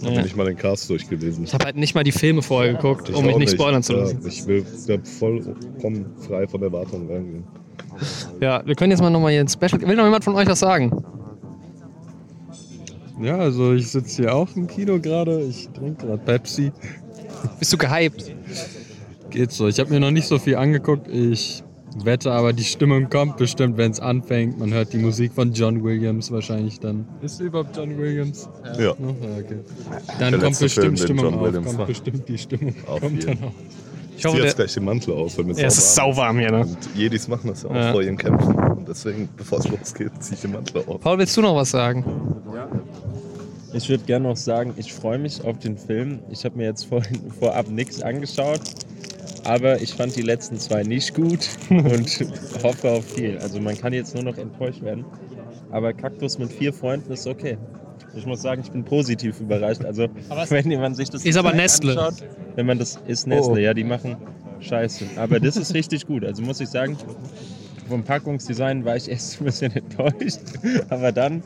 [0.00, 0.22] Ich habe Ja.
[0.22, 1.44] nicht mal den Cast durchgelesen.
[1.44, 3.94] Ich habe halt nicht mal die Filme vorher geguckt, Ich um mich nicht spoilern zu
[3.94, 4.20] Ja, lassen.
[4.26, 7.44] ich will da vollkommen frei von Erwartungen reingehen.
[8.40, 9.80] Ja, wir können jetzt mal nochmal hier ins Special.
[9.80, 11.02] Will noch jemand von euch was sagen?
[13.22, 15.42] Ja, also ich sitze hier auch im Kino gerade.
[15.42, 16.72] Ich trinke gerade Pepsi.
[17.58, 18.34] Bist du gehypt?
[19.30, 19.68] Geht so.
[19.68, 21.08] Ich habe mir noch nicht so viel angeguckt.
[21.08, 21.62] Ich
[22.04, 24.58] wette aber, die Stimmung kommt bestimmt, wenn es anfängt.
[24.58, 27.06] Man hört die Musik von John Williams wahrscheinlich dann.
[27.22, 28.48] Ist überhaupt John Williams?
[28.76, 28.82] Ja.
[28.84, 29.58] Ja, okay.
[30.18, 31.42] Dann Der kommt bestimmt Film, Stimmung auf.
[31.42, 31.88] Williams Kommt macht.
[31.88, 32.74] bestimmt die Stimmung.
[32.86, 33.40] Auf kommt jeden.
[33.40, 33.54] dann auf.
[34.10, 36.38] Ich Ich ziehe hoffe, jetzt gleich den Mantel aus, weil mir ja, es ist sauwarm
[36.38, 36.60] hier, ne?
[36.60, 37.92] Und Jedis machen das ja auch Ja.
[37.92, 38.54] vor ihren Kämpfen.
[38.54, 41.00] Und deswegen, bevor es losgeht, ziehe ich den Mantel auf.
[41.00, 42.04] Paul, willst du noch was sagen?
[43.72, 46.18] Ich würde gerne noch sagen, ich freue mich auf den Film.
[46.30, 48.60] Ich habe mir jetzt vorhin, vorab nichts angeschaut,
[49.44, 52.24] aber ich fand die letzten zwei nicht gut und
[52.62, 53.38] hoffe auf viel.
[53.38, 55.04] Also man kann jetzt nur noch enttäuscht werden.
[55.70, 57.56] Aber Kaktus mit vier Freunden ist okay.
[58.16, 59.84] Ich muss sagen, ich bin positiv überrascht.
[59.84, 60.08] Also
[60.48, 61.92] wenn man sich das Ist aber Nestle.
[62.00, 62.24] anschaut,
[62.56, 63.56] wenn man das ist Nestle, Oh.
[63.56, 64.16] ja, die machen
[64.60, 65.04] Scheiße.
[65.16, 66.24] Aber das ist richtig gut.
[66.24, 66.96] Also muss ich sagen,
[67.88, 70.40] vom Packungsdesign war ich erst ein bisschen enttäuscht.
[70.88, 71.42] Aber dann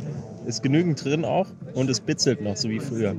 [0.47, 3.15] ist genügend drin auch und es bitzelt noch, so wie früher.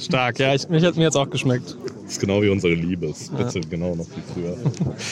[0.00, 0.54] Stark, ja.
[0.54, 1.76] Ich, mich hat mir jetzt auch geschmeckt.
[2.04, 3.06] Das ist genau wie unsere Liebe.
[3.06, 4.56] Es bitzelt genau noch wie früher.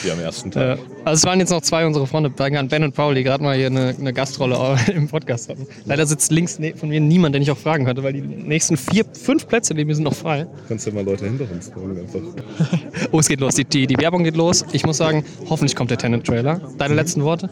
[0.03, 0.77] Wie am ersten Tag.
[0.77, 3.57] Äh, also es waren jetzt noch zwei unserer Freunde, Ben und Paul, die gerade mal
[3.57, 5.65] hier eine, eine Gastrolle im Podcast hatten.
[5.85, 8.77] Leider sitzt links ne- von mir niemand, den ich auch fragen könnte, weil die nächsten
[8.77, 10.43] vier, fünf Plätze neben mir sind noch frei.
[10.43, 12.19] Du kannst ja mal Leute hinter uns fragen einfach.
[13.11, 13.55] Oh, es geht los.
[13.55, 14.63] Die, die, die Werbung geht los.
[14.71, 16.61] Ich muss sagen, hoffentlich kommt der Tenet-Trailer.
[16.77, 17.49] Deine letzten Worte?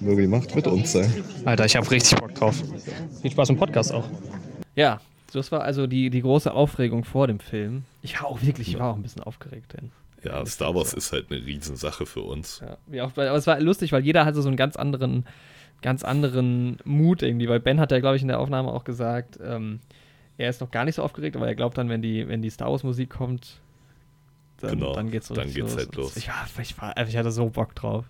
[0.00, 1.12] Möge die Macht mit uns sein.
[1.44, 2.54] Alter, ich habe richtig Bock drauf.
[3.22, 4.04] Viel Spaß im Podcast auch.
[4.76, 5.00] Ja,
[5.32, 7.84] das war also die, die große Aufregung vor dem Film.
[8.02, 9.74] Ich war auch wirklich, ich war auch ein bisschen aufgeregt.
[9.74, 9.90] Denn,
[10.22, 12.60] Ja, Star Wars ist halt eine Riesensache für uns.
[12.60, 15.26] ja, wie auch, aber es war lustig, weil jeder hatte so einen ganz anderen,
[15.82, 17.48] ganz anderen Mut irgendwie.
[17.48, 19.80] Weil Ben hat ja, glaube ich, in der Aufnahme auch gesagt, ähm,
[20.36, 22.50] er ist noch gar nicht so aufgeregt, aber er glaubt dann, wenn die, wenn die
[22.50, 23.60] Star Wars Musik kommt,
[24.60, 26.16] dann, Genau, dann geht's dann geht's halt los.
[26.16, 28.04] Ich, war, ich, war, ich hatte so Bock drauf.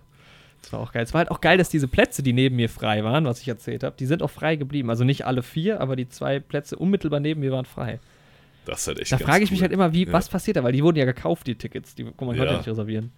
[0.61, 1.03] Das war auch geil.
[1.03, 3.47] Es war halt auch geil, dass diese Plätze, die neben mir frei waren, was ich
[3.47, 4.89] erzählt habe, die sind auch frei geblieben.
[4.89, 7.99] Also nicht alle vier, aber die zwei Plätze unmittelbar neben mir waren frei.
[8.65, 9.63] Das ist halt echt Da frage ich mich cool.
[9.63, 10.13] halt immer, wie, Ja.
[10.13, 10.63] was passiert da?
[10.63, 11.95] Weil die wurden ja gekauft, die Tickets.
[11.95, 12.57] Die kann man heute Ja.
[12.57, 13.11] nicht reservieren.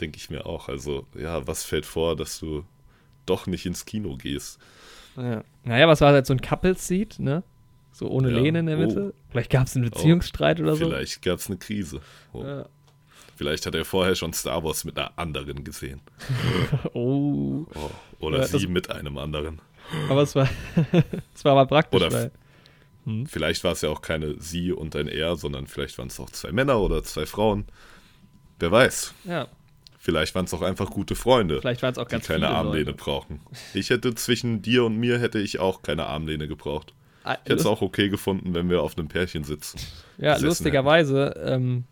[0.00, 0.68] Denke ich mir auch.
[0.68, 2.64] Also, ja, was fällt vor, dass du
[3.26, 4.58] doch nicht ins Kino gehst?
[5.16, 5.44] Ja.
[5.64, 7.42] Naja, was war halt so ein Couple-Seat, ne?
[7.92, 8.38] So ohne Ja.
[8.38, 9.12] Lehne in der Mitte.
[9.14, 9.22] Oh.
[9.30, 10.86] Vielleicht gab es einen Beziehungsstreit oder so.
[10.86, 12.00] Vielleicht gab es eine Krise.
[12.32, 12.42] Oh.
[12.42, 12.66] Ja.
[13.36, 16.00] Vielleicht hat er vorher schon Star Wars mit einer anderen gesehen.
[16.94, 17.66] Oh.
[17.74, 17.90] Oh.
[18.20, 19.60] Oder Ja, sie mit einem anderen.
[20.08, 20.48] Aber es war,
[21.34, 22.30] es war aber praktisch, Oder
[23.04, 23.26] weil.
[23.26, 26.30] Vielleicht war es ja auch keine sie und ein er, sondern vielleicht waren es auch
[26.30, 27.64] zwei Männer oder zwei Frauen.
[28.58, 29.14] Wer weiß.
[29.24, 29.48] Ja,
[29.98, 32.56] Vielleicht waren es auch einfach gute Freunde, vielleicht waren es auch die ganz keine viele
[32.56, 32.94] Armlehne Leute.
[33.04, 33.40] brauchen.
[33.72, 36.92] Ich hätte zwischen dir und mir hätte ich auch keine Armlehne gebraucht.
[37.22, 39.78] Ah, Ich hätte es auch okay gefunden, wenn wir auf einem Pärchen sitzen.
[40.18, 41.84] Ja, lustigerweise, ähm,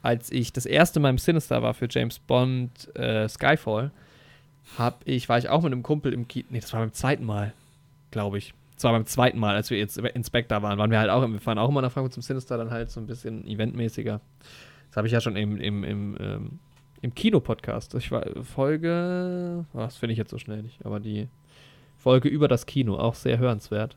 [0.00, 3.90] als ich das erste Mal im Sinister war für James Bond äh, Skyfall,
[4.78, 6.46] hab ich, war ich auch mit einem Kumpel im Kino.
[6.48, 7.52] Nee, das war beim zweiten Mal,
[8.10, 8.54] glaube ich.
[8.82, 11.38] Das war beim zweiten Mal, als wir jetzt Inspector waren, waren wir halt auch, wir
[11.38, 14.20] fahren auch immer nach Frankfurt zum Sinister, dann halt so ein bisschen eventmäßiger.
[14.88, 16.58] Das habe ich ja schon im, im, im, ähm,
[17.00, 17.94] im Kino-Podcast.
[17.94, 21.28] Ich war Folge, oh, das finde ich jetzt so schnell nicht, aber die
[21.96, 23.94] Folge über das Kino, auch sehr hörenswert.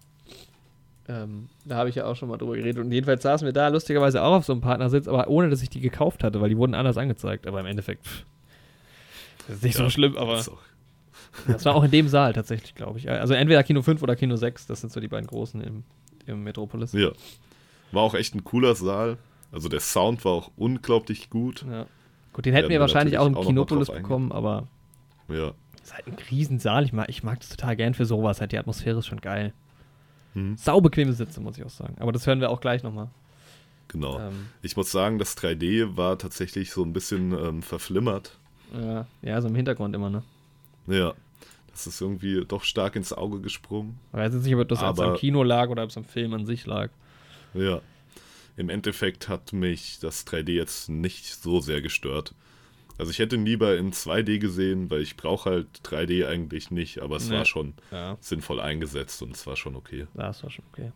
[1.08, 2.78] Ähm, da habe ich ja auch schon mal drüber geredet.
[2.84, 5.72] Und jedenfalls saßen wir da lustigerweise auch auf so einem Partnersitz, aber ohne, dass ich
[5.72, 7.48] die gekauft hatte, weil die wurden anders angezeigt.
[7.48, 8.24] Aber im Endeffekt, pff,
[9.48, 10.62] das ist nicht so Ja, schlimm, aber ist auch-
[11.48, 13.10] das war auch in dem Saal tatsächlich, glaube ich.
[13.10, 15.84] Also entweder Kino 5 oder Kino 6, das sind so die beiden großen im,
[16.26, 16.94] im Metropolis.
[16.94, 17.12] Ja.
[17.92, 19.18] War auch echt ein cooler Saal.
[19.52, 21.66] Also der Sound war auch unglaublich gut.
[21.70, 21.86] Ja.
[22.34, 24.68] Gut, den hätten wir wir wahrscheinlich auch im auch Kinopolis bekommen, aber
[25.30, 25.54] Ja.
[25.82, 26.84] ist halt ein Riesensaal.
[26.84, 28.42] Ich mag, ich mag das total gern für sowas.
[28.42, 29.54] Halt, die Atmosphäre ist schon geil.
[30.34, 30.58] Hm.
[30.58, 31.96] Saubequeme Sitze, muss ich auch sagen.
[32.00, 33.08] Aber das hören wir auch gleich nochmal.
[33.88, 34.20] Genau.
[34.20, 38.38] Ähm, Ich muss sagen, das 3D war tatsächlich so ein bisschen ähm, verflimmert.
[38.74, 40.24] ja, ja, so im Hintergrund immer, ne?
[40.88, 41.14] Ja.
[41.76, 44.00] Das ist irgendwie doch stark ins Auge gesprungen.
[44.14, 46.34] Ich weiß jetzt nicht, ob das Aber- am Kino lag oder ob es am Film
[46.34, 46.90] an sich lag.
[47.54, 47.82] Ja.
[48.58, 52.34] Im Endeffekt hat mich das 3D jetzt nicht so sehr gestört.
[52.98, 57.00] Also ich hätte ihn lieber in 2D gesehen, weil ich brauche halt 3D eigentlich nicht,
[57.02, 57.36] aber es Nee.
[57.36, 58.18] war schon Ja.
[58.22, 60.08] sinnvoll eingesetzt und es war schon okay.
[60.14, 60.94] Das war schon okay.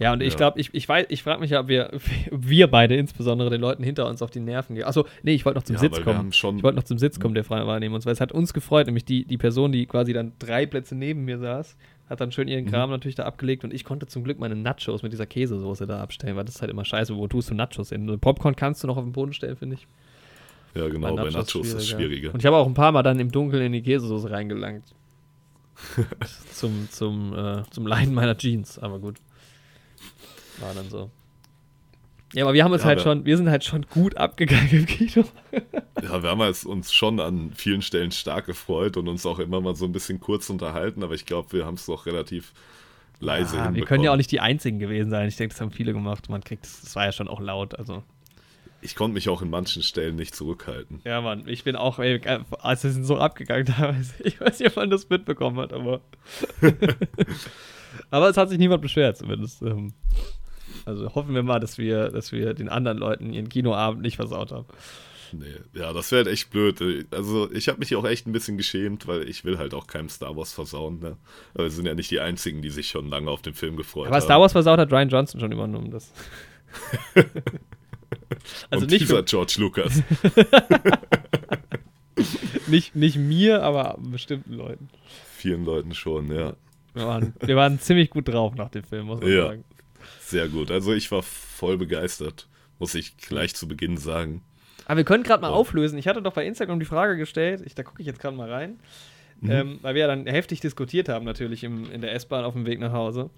[0.00, 0.36] Ja, und ich Ja.
[0.38, 1.90] glaube, ich, ich weiß, ich frage mich ja, ob wir,
[2.32, 4.84] wir beide insbesondere den Leuten hinter uns auf die Nerven gehen.
[4.84, 6.30] Achso, nee, ich wollte noch zum Ja, Sitz kommen.
[6.30, 8.86] Ich wollte noch zum Sitz kommen, der frei wahrnehmen uns, weil es hat uns gefreut,
[8.86, 11.76] nämlich die, die Person, die quasi dann drei Plätze neben mir saß,
[12.08, 12.70] hat dann schön ihren Mhm.
[12.70, 16.00] Kram natürlich da abgelegt und ich konnte zum Glück meine Nachos mit dieser Käsesoße da
[16.02, 18.18] abstellen, weil das ist halt immer scheiße, wo tust du Nachos hin?
[18.18, 19.86] Popcorn kannst du noch auf den Boden stellen, finde ich.
[20.74, 22.32] Ja, genau, bei Nachos ist es schwieriger.
[22.32, 24.84] Und ich habe auch ein paar Mal dann im Dunkeln in die Käsesoße reingelangt.
[26.52, 29.16] zum, zum, äh, zum Leiden meiner Jeans, aber gut.
[30.60, 31.10] War dann so.
[32.32, 34.70] Ja, aber wir haben uns Ja, halt aber- schon, wir sind halt schon gut abgegangen
[34.70, 35.24] im Kino.
[36.02, 39.60] Ja, wir haben halt uns schon an vielen Stellen stark gefreut und uns auch immer
[39.60, 42.52] mal so ein bisschen kurz unterhalten, aber ich glaube, wir haben es doch relativ
[43.18, 45.28] leise Ah, wir können ja auch nicht die Einzigen gewesen sein.
[45.28, 46.30] Ich denke, das haben viele gemacht.
[46.30, 47.78] Man kriegt, das war ja schon auch laut.
[47.78, 48.02] Also,
[48.80, 51.02] Ich konnte mich auch in manchen Stellen nicht zurückhalten.
[51.04, 54.14] ja, Mann, ich bin auch, ey, äh, also wir sind so abgegangen teilweise.
[54.24, 56.00] Ich weiß nicht, ob man das mitbekommen hat, aber.
[58.10, 59.60] aber es hat sich niemand beschwert, zumindest.
[59.62, 59.92] Ähm,
[60.84, 64.52] also hoffen wir mal, dass wir, dass wir den anderen Leuten ihren Kinoabend nicht versaut
[64.52, 64.66] haben.
[65.32, 67.06] Nee, ja, das wäre halt echt blöd.
[67.12, 70.08] Also ich habe mich auch echt ein bisschen geschämt, weil ich will halt auch keinem
[70.08, 70.98] Star Wars versauen.
[70.98, 71.16] Ne?
[71.54, 74.08] Aber wir sind ja nicht die Einzigen, die sich schon lange auf den Film gefreut
[74.08, 74.22] Aber haben.
[74.22, 75.90] Star Wars versaut hat Ryan Johnson schon übernommen.
[75.92, 76.12] Das.
[78.70, 80.02] also Und nicht, dieser George Lucas.
[82.66, 84.88] nicht, nicht mir, aber bestimmten Leuten.
[85.36, 86.54] Vielen Leuten schon, ja.
[86.94, 89.46] Wir waren, wir waren ziemlich gut drauf nach dem Film, muss man Ja.
[89.46, 89.64] sagen.
[90.20, 90.70] Sehr gut.
[90.70, 94.42] Also ich war voll begeistert, muss ich gleich zu Beginn sagen.
[94.86, 95.54] Aber wir können gerade mal Oh.
[95.56, 95.98] auflösen.
[95.98, 98.50] Ich hatte doch bei Instagram die Frage gestellt, ich, da gucke ich jetzt gerade mal
[98.50, 98.78] rein,
[99.40, 99.50] Mhm.
[99.50, 102.66] ähm, weil wir ja dann heftig diskutiert haben, natürlich im, in der S-Bahn auf dem
[102.66, 103.30] Weg nach Hause.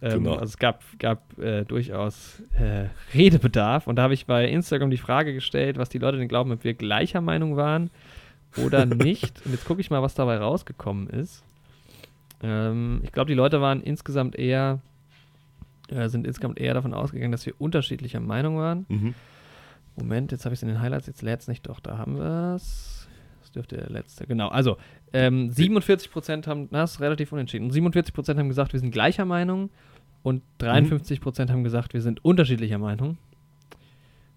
[0.00, 0.32] Ähm, Genau.
[0.34, 4.96] Also es gab, gab äh, durchaus äh, Redebedarf und da habe ich bei Instagram die
[4.96, 7.90] Frage gestellt, was die Leute denn glauben, ob wir gleicher Meinung waren
[8.56, 9.44] oder nicht.
[9.44, 11.42] und jetzt gucke ich mal, was dabei rausgekommen ist.
[12.42, 14.80] Ähm, ich glaube, die Leute waren insgesamt eher,
[15.90, 18.86] äh, sind insgesamt eher davon ausgegangen, dass wir unterschiedlicher Meinung waren.
[18.88, 19.14] Mhm.
[19.96, 21.66] Moment, jetzt habe ich es in den Highlights, jetzt lädt es nicht.
[21.66, 23.08] Doch, da haben wir es.
[23.40, 24.26] Das dürfte der letzte.
[24.26, 24.76] Genau, also
[25.12, 27.70] ähm, 47% haben, das ist relativ unentschieden.
[27.70, 29.70] 47% haben gesagt, wir sind gleicher Meinung
[30.22, 33.16] und 53% haben gesagt, wir sind unterschiedlicher Meinung.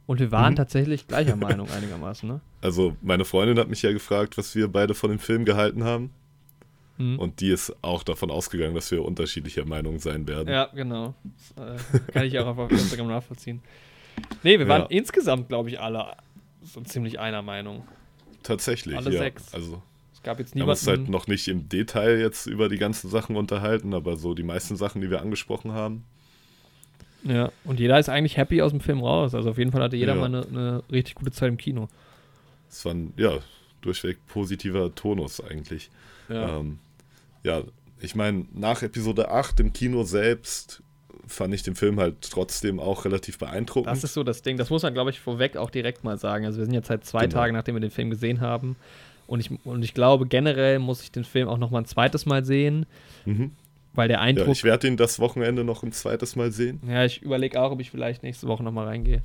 [0.07, 0.57] Und wir waren Mhm.
[0.57, 2.41] tatsächlich gleicher Meinung einigermaßen, ne?
[2.61, 6.09] Also meine Freundin hat mich ja gefragt, was wir beide von dem Film gehalten haben.
[7.01, 7.19] Mhm.
[7.19, 10.47] Und die ist auch davon ausgegangen, dass wir unterschiedlicher Meinung sein werden.
[10.49, 11.13] Ja, genau.
[11.55, 13.61] Das, äh, kann ich auch auf Instagram nachvollziehen.
[14.43, 14.87] Nee, wir waren Ja.
[14.89, 16.15] insgesamt, glaube ich, alle
[16.63, 17.83] so ziemlich einer Meinung.
[18.43, 19.19] Tatsächlich, Alle ja.
[19.19, 19.53] sechs.
[19.53, 19.81] Also
[20.13, 21.11] Es gab jetzt wir haben uns halt niemanden.
[21.11, 25.01] noch nicht im Detail jetzt über die ganzen Sachen unterhalten, aber so die meisten Sachen,
[25.01, 26.03] die wir angesprochen haben.
[27.23, 29.35] Ja, und jeder ist eigentlich happy aus dem Film raus.
[29.35, 30.19] Also auf jeden Fall hatte jeder Ja.
[30.19, 31.87] mal eine, eine richtig gute Zeit im Kino.
[32.69, 33.37] Es war ein, ja,
[33.81, 35.89] durchweg positiver Tonus eigentlich.
[36.29, 36.79] Ja, ähm,
[37.43, 37.61] ja
[38.03, 40.81] ich meine, nach Episode 8 im Kino selbst
[41.27, 43.91] fand ich den Film halt trotzdem auch relativ beeindruckend.
[43.91, 44.57] Das ist so das Ding.
[44.57, 46.45] Das muss man, glaube ich, vorweg auch direkt mal sagen.
[46.45, 47.33] Also wir sind jetzt seit zwei Genau.
[47.35, 48.75] Tagen, nachdem wir den Film gesehen haben.
[49.27, 52.25] Und ich, und ich glaube, generell muss ich den Film auch noch mal ein zweites
[52.25, 52.85] Mal sehen,
[53.25, 53.51] mhm.
[53.93, 54.47] weil der Ja, Eindruck.
[54.49, 56.81] ich werde ihn das Wochenende noch ein zweites Mal sehen.
[56.87, 59.21] Ja, ich überlege auch, ob ich vielleicht nächste Woche noch mal reingehe.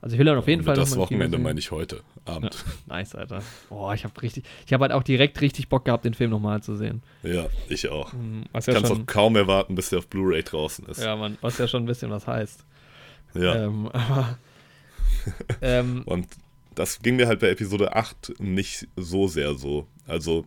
[0.00, 2.64] Also ich will dann auf jeden Und Fall noch das Wochenende meine ich heute Abend.
[2.86, 3.42] Nice, Alter.
[3.68, 6.40] Boah, ich habe richtig, ich habe halt auch direkt richtig Bock gehabt, den Film noch
[6.40, 7.02] mal zu sehen.
[7.22, 8.12] Ja, ich auch.
[8.12, 11.02] Mhm, Was Ich ja kann es auch kaum erwarten, bis der auf Blu-ray draußen ist.
[11.02, 12.64] ja, man, was ja schon ein bisschen was heißt.
[13.34, 13.64] Ja.
[13.66, 14.38] Ähm, aber
[15.62, 16.28] ähm, Und
[16.74, 19.86] das ging mir halt bei Episode 8 nicht so sehr so.
[20.06, 20.44] Also,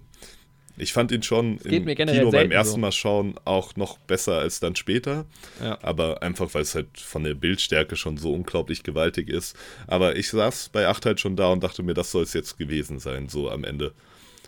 [0.79, 2.77] ich fand ihn schon im Kino beim ersten so.
[2.79, 5.25] Mal schauen auch noch besser als dann später.
[5.63, 5.77] ja.
[5.81, 9.55] Aber einfach, weil es halt von der Bildstärke schon so unglaublich gewaltig ist.
[9.87, 12.57] Aber ich saß bei 8 halt schon da und dachte mir, das soll es jetzt
[12.57, 13.93] gewesen sein, so am Ende.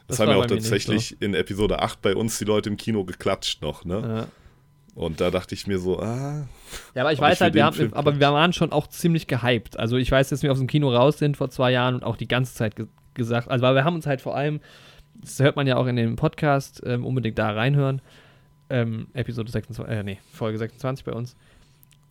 [0.07, 3.03] Das, Das haben ja auch tatsächlich in Episode 8 bei uns die Leute im Kino
[3.03, 4.01] geklatscht noch, ne?
[4.01, 4.27] Ja.
[4.93, 6.47] Und da dachte ich mir so, ah,
[6.95, 8.87] Ja, aber ich ich weiß für halt, wir haben, Film aber wir waren schon auch
[8.87, 9.79] ziemlich gehypt.
[9.79, 12.17] Also ich weiß, dass wir aus dem Kino raus sind vor zwei Jahren und auch
[12.17, 14.61] die ganze Zeit ge gesagt, also weil wir haben uns halt vor allem,
[15.15, 18.01] das hört man ja auch in dem Podcast, ähm, unbedingt da reinhören,
[18.69, 21.35] ähm, Episode 26, äh, nee, Folge 26 bei uns.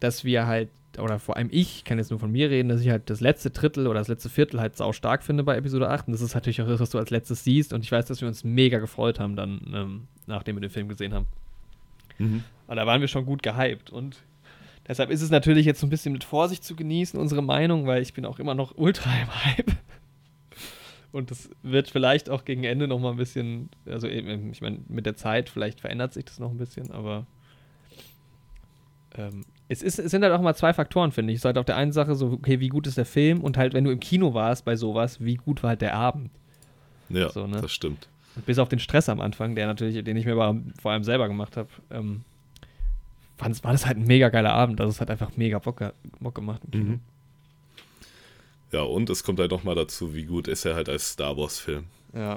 [0.01, 2.89] dass wir halt, oder vor allem ich, kann jetzt nur von mir reden, dass ich
[2.89, 6.09] halt das letzte Drittel oder das letzte Viertel halt sau stark finde bei Episode 8.
[6.09, 7.73] Und das ist natürlich auch das, was du als letztes siehst.
[7.73, 10.89] Und ich weiß, dass wir uns mega gefreut haben dann, ähm, nachdem wir den Film
[10.89, 11.27] gesehen haben.
[12.19, 12.45] Mhm.
[12.67, 13.91] Und da waren wir schon gut gehypt.
[13.91, 14.17] Und
[14.89, 18.03] deshalb ist es natürlich jetzt so ein bisschen mit Vorsicht zu genießen, unsere Meinung, weil
[18.03, 19.73] ich bin auch immer noch ultra im Hype.
[21.13, 24.79] Und das wird vielleicht auch gegen Ende noch mal ein bisschen, also eben, ich meine,
[24.89, 27.27] mit der Zeit, vielleicht verändert sich das noch ein bisschen, aber
[29.17, 31.37] ähm, es, ist, es sind halt auch mal zwei Faktoren, finde ich.
[31.37, 33.57] Es ist halt auf der einen Sache so, okay, wie gut ist der Film und
[33.57, 36.31] halt, wenn du im Kino warst bei sowas, wie gut war halt der Abend.
[37.09, 37.61] Ja, So, ne?
[37.61, 38.09] das stimmt.
[38.37, 41.03] Und bis auf den Stress am Anfang, der natürlich, den ich mir aber vor allem
[41.03, 42.23] selber gemacht habe, ähm,
[43.39, 44.81] war das halt ein mega geiler Abend.
[44.81, 45.83] Also es hat einfach mega Bock,
[46.21, 46.63] Bock gemacht.
[46.73, 47.01] Mhm.
[48.73, 51.37] Ja, und es kommt halt noch mal dazu, wie gut ist er halt als Star
[51.37, 51.85] Wars-Film.
[52.15, 52.37] Ja.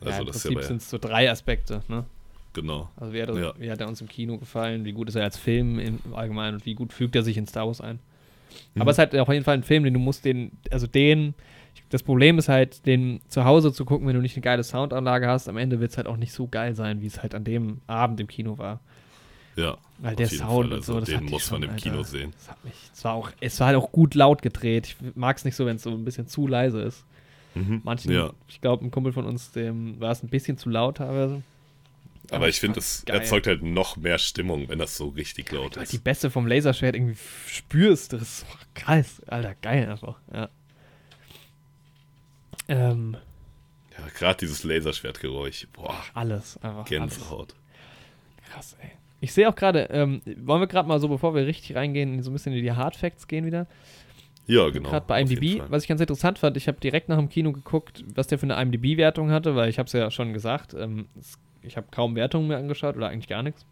[0.00, 1.82] Also ja, Im das ist ja Prinzip sind es so drei Aspekte.
[1.88, 2.04] Ne?
[2.52, 2.88] genau.
[2.96, 3.54] Also wie hat, er, Ja.
[3.58, 6.54] wie hat er uns im Kino gefallen, wie gut ist er als Film im Allgemeinen
[6.56, 7.98] und wie gut fügt er sich in Star Wars ein.
[8.78, 11.34] Aber es ist halt auf jeden Fall ein Film, den du musst den, also den,
[11.90, 15.26] das Problem ist halt, den zu Hause zu gucken, wenn du nicht eine geile Soundanlage
[15.26, 17.42] hast, am Ende wird es halt auch nicht so geil sein, wie es halt an
[17.42, 18.80] dem Abend im Kino war.
[19.56, 19.78] Ja.
[19.98, 20.64] Weil der Sound Fall.
[20.64, 22.08] und Also so, das den muss man schon, im Kino Alter.
[22.08, 22.32] sehen.
[22.38, 24.86] Das hat mich, es war auch, es war halt auch gut laut gedreht.
[24.88, 27.04] Ich mag es nicht so, wenn es so ein bisschen zu leise ist.
[27.54, 27.80] Mhm.
[27.84, 28.32] Manchen, Ja.
[28.48, 31.42] ich glaube, ein Kumpel von uns, dem war es ein bisschen zu laut teilweise.
[32.30, 35.82] Aber ich finde, es erzeugt halt noch mehr Stimmung, wenn das so richtig laut Weil
[35.84, 35.92] ist.
[35.92, 38.14] die Bässe vom Laserschwert irgendwie spürst.
[38.14, 39.20] Das ist so krass.
[39.26, 40.16] Alter, geil einfach.
[40.32, 40.48] Ja.
[42.68, 43.16] Ähm,
[43.96, 45.68] Ja, gerade dieses Laserschwertgeräusch.
[45.72, 46.56] Boah, alles.
[46.56, 46.88] Einfach alles.
[46.88, 47.54] Gänsehaut.
[48.50, 48.90] Krass, ey.
[49.24, 52.30] Ich sehe auch gerade, ähm, wollen wir gerade mal so, bevor wir richtig reingehen, so
[52.30, 53.66] ein bisschen in die Hard Facts gehen wieder.
[54.46, 54.90] Ja, genau.
[54.90, 58.04] Gerade bei IMDb, was ich ganz interessant fand, ich habe direkt nach dem Kino geguckt,
[58.14, 61.06] was der für eine IMDb-Wertung hatte, weil ich habe es ja schon gesagt, ähm,
[61.62, 63.64] ich habe kaum Wertungen mehr angeschaut oder eigentlich gar nichts.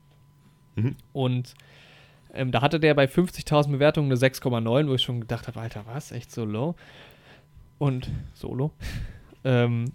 [0.77, 0.97] Mhm.
[1.13, 1.53] Und
[2.33, 5.85] ähm, da hatte der bei 50.000 Bewertungen eine 6,9, wo ich schon gedacht habe, Alter,
[5.85, 6.77] was, echt so low?
[7.77, 8.73] Und Solo.
[9.45, 9.93] ähm,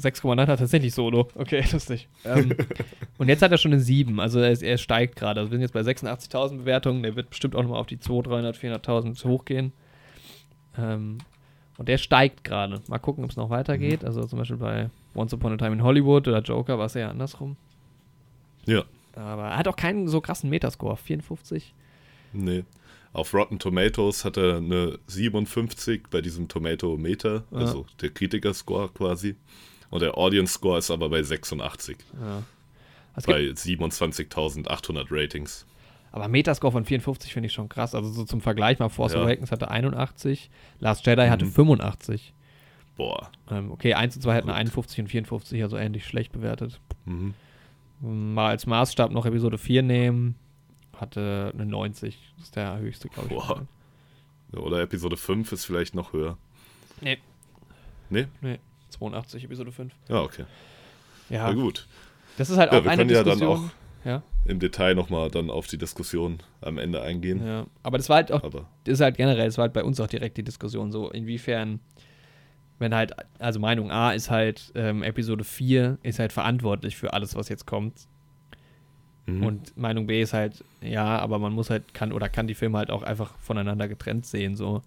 [0.00, 1.28] 6,9 hat tatsächlich Solo.
[1.34, 2.08] Okay, lustig.
[2.24, 2.54] Ähm,
[3.18, 5.40] und jetzt hat er schon eine 7, also er, ist- er steigt gerade.
[5.40, 8.54] Also wir sind jetzt bei 86.000 Bewertungen, der wird bestimmt auch nochmal auf die 200.000,
[8.54, 9.72] 300.000, 400.000 hochgehen.
[10.76, 11.18] Ähm,
[11.78, 12.80] und der steigt gerade.
[12.88, 14.04] Mal gucken, ob es noch weitergeht.
[14.04, 17.10] Also zum Beispiel bei Once Upon a Time in Hollywood oder Joker war es eher
[17.10, 17.56] andersrum.
[18.66, 18.84] Ja,
[19.14, 20.96] Aber er hat auch keinen so krassen Metascore.
[20.96, 21.74] 54.
[22.32, 22.64] nee.
[23.14, 27.56] Auf Rotten Tomatoes hat er eine 57 bei diesem Tomato-Meter, Ja.
[27.56, 29.34] also der Kritiker-Score quasi.
[29.90, 32.42] Und der Audience-Score ist aber bei 86, Ja.
[33.26, 35.66] Bei 27.800 Ratings.
[36.12, 37.94] aber Metascore von 54 finde ich schon krass.
[37.94, 39.22] Also so zum Vergleich mal Force Ja.
[39.22, 41.52] Awakens hatte 81, Last Jedi hatte Mhm.
[41.52, 42.32] 85.
[42.96, 43.30] Boah.
[43.50, 44.56] Ähm, okay, 1 und 2 hatten Gut.
[44.56, 46.80] 51 und 54, also ähnlich schlecht bewertet.
[47.04, 47.34] Mhm.
[48.00, 50.34] Mal als Maßstab noch Episode 4 nehmen,
[50.96, 52.18] hatte eine 90.
[52.36, 53.34] Das ist der höchste, glaube ich.
[53.34, 53.66] Boah.
[54.60, 56.36] Oder Episode 5 ist vielleicht noch höher.
[57.00, 57.18] Nee.
[58.10, 58.26] Nee?
[58.40, 58.58] Nee,
[58.90, 59.92] 82, Episode 5.
[60.08, 60.44] Ja, okay.
[61.30, 61.86] Ja, Na gut.
[62.36, 63.70] das ist halt Ja, auch wir eine können ja dann Diskussion.
[64.04, 67.44] auch ja, im Detail nochmal dann auf die Diskussion am Ende eingehen.
[67.46, 67.66] ja.
[67.82, 70.00] Aber das war halt auch Aber das ist halt generell, das war halt bei uns
[70.00, 71.80] auch direkt die Diskussion so, inwiefern,
[72.78, 77.34] wenn halt, also Meinung A ist halt, ähm, Episode 4 ist halt verantwortlich für alles,
[77.34, 78.06] was jetzt kommt.
[79.26, 79.42] mhm.
[79.44, 82.78] Und Meinung B ist halt, ja, aber man muss halt, kann oder kann die Filme
[82.78, 84.80] halt auch einfach voneinander getrennt sehen, so.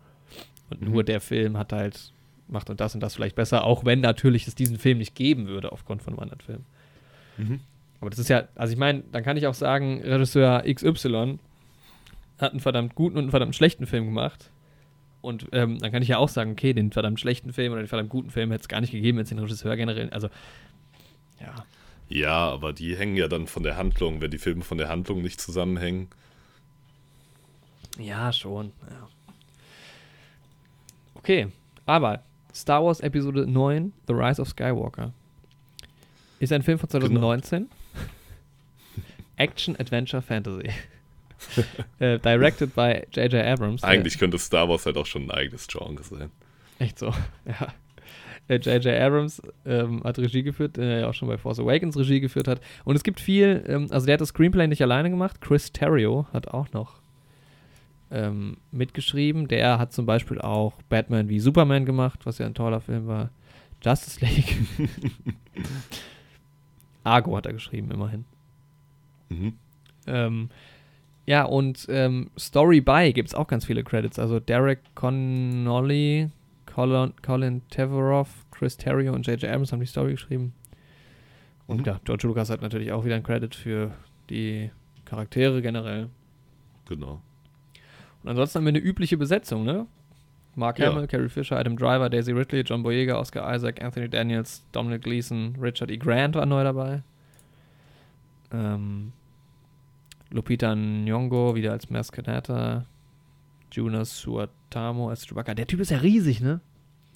[0.69, 0.91] Und Mhm.
[0.91, 2.13] nur der Film hat halt,
[2.51, 5.47] macht und das und das vielleicht besser, auch wenn natürlich es diesen Film nicht geben
[5.47, 6.65] würde aufgrund von einem anderen Film.
[7.37, 7.59] Mhm.
[7.99, 11.39] Aber das ist ja, also ich meine, dann kann ich auch sagen, Regisseur XY
[12.39, 14.49] hat einen verdammt guten und einen verdammt schlechten Film gemacht.
[15.21, 17.87] Und ähm, dann kann ich ja auch sagen, okay, den verdammt schlechten Film oder den
[17.87, 20.29] verdammt guten Film hätte es gar nicht gegeben, wenn es den Regisseur generell, also
[21.39, 21.65] ja,
[22.09, 25.21] Ja, aber die hängen ja dann von der Handlung, wenn die Filme von der Handlung
[25.21, 26.07] nicht zusammenhängen.
[27.99, 28.71] ja, schon.
[28.89, 29.07] Ja.
[31.13, 31.49] Okay,
[31.85, 35.13] aber Star Wars Episode 9, The Rise of Skywalker,
[36.39, 37.69] ist ein Film von 2019.
[39.37, 40.69] Action, Adventure, Fantasy.
[41.99, 43.45] äh, directed by J.J.
[43.45, 43.83] Abrams.
[43.83, 46.29] Eigentlich könnte Star Wars halt auch schon ein eigenes Genre sein.
[46.79, 47.07] Echt so,
[47.45, 47.73] ja.
[48.47, 48.99] Äh, J.J.
[48.99, 52.61] Abrams ähm, hat Regie geführt, der ja auch schon bei Force Awakens Regie geführt hat.
[52.85, 55.41] Und es gibt viel, ähm, also der hat das Screenplay nicht alleine gemacht.
[55.41, 57.00] Chris Terrio hat auch noch
[58.11, 59.47] ähm, mitgeschrieben.
[59.47, 63.29] Der hat zum Beispiel auch Batman wie Superman gemacht, was ja ein toller Film war.
[63.83, 64.57] Justice League.
[67.03, 68.25] Argo hat er geschrieben, immerhin.
[69.29, 69.53] Mhm.
[70.07, 70.49] Ähm,
[71.25, 74.19] ja, und ähm, Story by gibt es auch ganz viele Credits.
[74.19, 76.29] Also Derek Connolly,
[76.65, 79.45] Colin, Colin Teveroff, Chris Terrio und J.J.
[79.49, 80.53] Abrams haben die Story geschrieben.
[81.67, 81.85] Und Mhm.
[81.85, 83.91] ja, George Lucas hat natürlich auch wieder einen Credit für
[84.29, 84.69] die
[85.05, 86.09] Charaktere generell.
[86.87, 87.21] Genau.
[88.23, 89.87] Und ansonsten haben wir eine übliche Besetzung, ne?
[90.55, 90.91] Mark Ja.
[90.93, 95.55] Hamill, Carrie Fisher, Adam Driver, Daisy Ridley, John Boyega, Oscar Isaac, Anthony Daniels, Dominic Gleason,
[95.61, 95.97] Richard E.
[95.97, 97.03] Grant war neu dabei.
[98.53, 99.13] Ähm,
[100.29, 102.85] Lupita Nyong'o wieder als Maskenata.
[103.71, 105.53] Jonas Suatamo als Chewbacca.
[105.53, 106.59] Der Typ ist ja riesig, ne?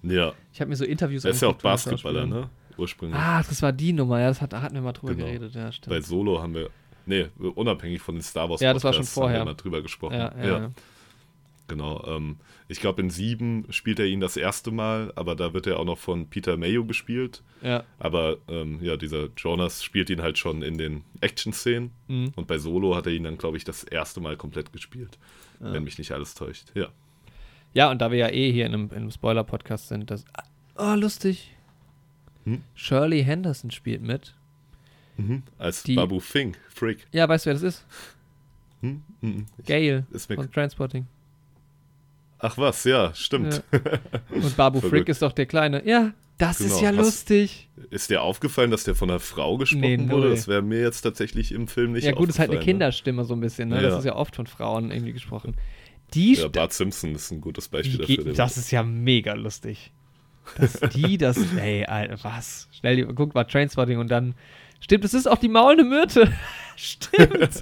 [0.03, 2.49] Ja, Ich habe mir so Interviews der ist ja auch Basketballer, ne?
[2.77, 3.19] Ursprünglich.
[3.19, 5.25] Ah, das war die Nummer, ja, das hat, da hatten wir mal drüber Genau.
[5.27, 5.89] geredet, ja, stimmt.
[5.93, 6.69] Bei Solo haben wir,
[7.05, 9.39] nee, unabhängig von den Star Wars Ja, das war schon vorher.
[9.39, 10.13] haben wir mal drüber gesprochen.
[10.15, 10.71] ja, ja, ja.
[11.67, 12.03] Genau.
[12.07, 15.79] Ähm, ich glaube, in sieben spielt er ihn das erste Mal, aber da wird er
[15.79, 17.41] auch noch von Peter Mayo gespielt.
[17.61, 17.83] ja.
[17.97, 21.91] Aber ähm, ja, dieser Jonas spielt ihn halt schon in den Action-Szenen.
[22.07, 22.31] Mhm.
[22.35, 25.17] Und bei Solo hat er ihn dann, glaube ich, das erste Mal komplett gespielt.
[25.59, 25.73] Ja.
[25.73, 26.71] Wenn mich nicht alles täuscht.
[26.75, 26.89] Ja.
[27.73, 30.23] Ja, und da wir ja eh hier in einem, in einem Spoiler-Podcast sind, das.
[30.77, 31.51] Oh, lustig.
[32.45, 32.61] Hm?
[32.75, 34.35] Shirley Henderson spielt mit.
[35.17, 35.43] Mhm.
[35.57, 37.07] Als Die- Babu Fink, Freak.
[37.11, 37.85] Ja, weißt du, wer das ist?
[38.81, 39.01] Hm?
[39.21, 41.07] Ich- Gail von Transporting.
[42.39, 43.63] Ach was, ja, stimmt.
[44.29, 44.81] Und Babu.
[44.81, 45.85] Frick ist doch der Kleine.
[45.87, 47.69] Ja, das ist Genau, ja was- lustig.
[47.91, 50.29] Ist dir aufgefallen, dass der von einer Frau gesprochen Nee, wurde?
[50.31, 52.65] Das wäre mir jetzt tatsächlich im Film nicht ja, gut, ist halt eine aufgefallen, ne?
[52.85, 53.81] Kinderstimme so ein bisschen, ne?
[53.81, 53.99] Das Ja.
[53.99, 55.55] ist ja oft von Frauen irgendwie gesprochen.
[56.13, 58.23] Die, Ja, Bart Simpson ist ein gutes Beispiel dafür.
[58.23, 59.91] geht, das ist ja mega lustig.
[60.57, 62.67] Dass die das, ey, Alter, was?
[62.71, 64.35] Schnell, guck mal, Trainspotting und dann,
[64.79, 66.31] stimmt, es ist auch die maulende Myrte.
[66.75, 67.61] stimmt.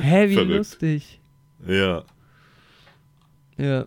[0.00, 0.50] Hä, wie Verrückt.
[0.56, 1.20] lustig.
[1.66, 2.02] ja,
[3.58, 3.86] Ja.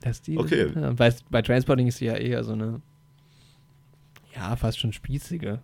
[0.00, 0.68] Das die, Okay.
[0.74, 2.80] Ja, bei, bei Transporting ist sie ja eher so eine,
[4.34, 5.60] ja, fast schon spießige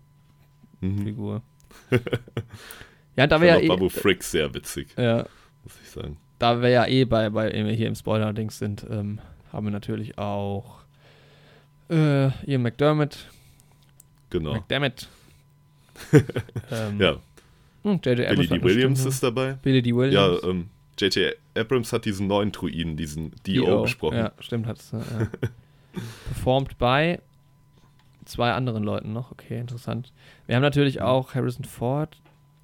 [0.81, 1.05] mhm.
[1.05, 1.43] Figur.
[3.17, 5.27] ja, da wir ja eh, Babu Frick sehr witzig, ja,
[5.65, 6.17] muss ich sagen.
[6.39, 9.21] da wir ja eh bei, bei hier im Spoiler-Dings sind, ähm,
[9.53, 10.81] haben wir natürlich auch
[11.91, 13.27] äh, Ian McDermott.
[14.31, 14.55] Genau.
[14.55, 15.09] McDermott.
[16.71, 17.17] ähm, Ja,
[17.85, 18.05] J.J.
[18.05, 18.63] Billy D.
[18.63, 19.11] Williams Stimme.
[19.11, 19.53] ist dabei.
[19.55, 19.95] Billy D.
[19.95, 20.43] Williams.
[20.43, 20.69] Ja, ähm,
[20.99, 21.35] J.J.
[21.57, 24.17] Abrams hat diesen neuen Druiden, diesen Dio, gesprochen.
[24.17, 24.91] Ja, stimmt, hat es.
[24.93, 25.01] Ja.
[26.27, 27.21] Performt bei
[28.25, 29.33] zwei anderen Leuten noch.
[29.33, 30.13] Okay, interessant.
[30.47, 30.67] Wir haben Mhm.
[30.67, 32.17] natürlich auch Harrison Ford,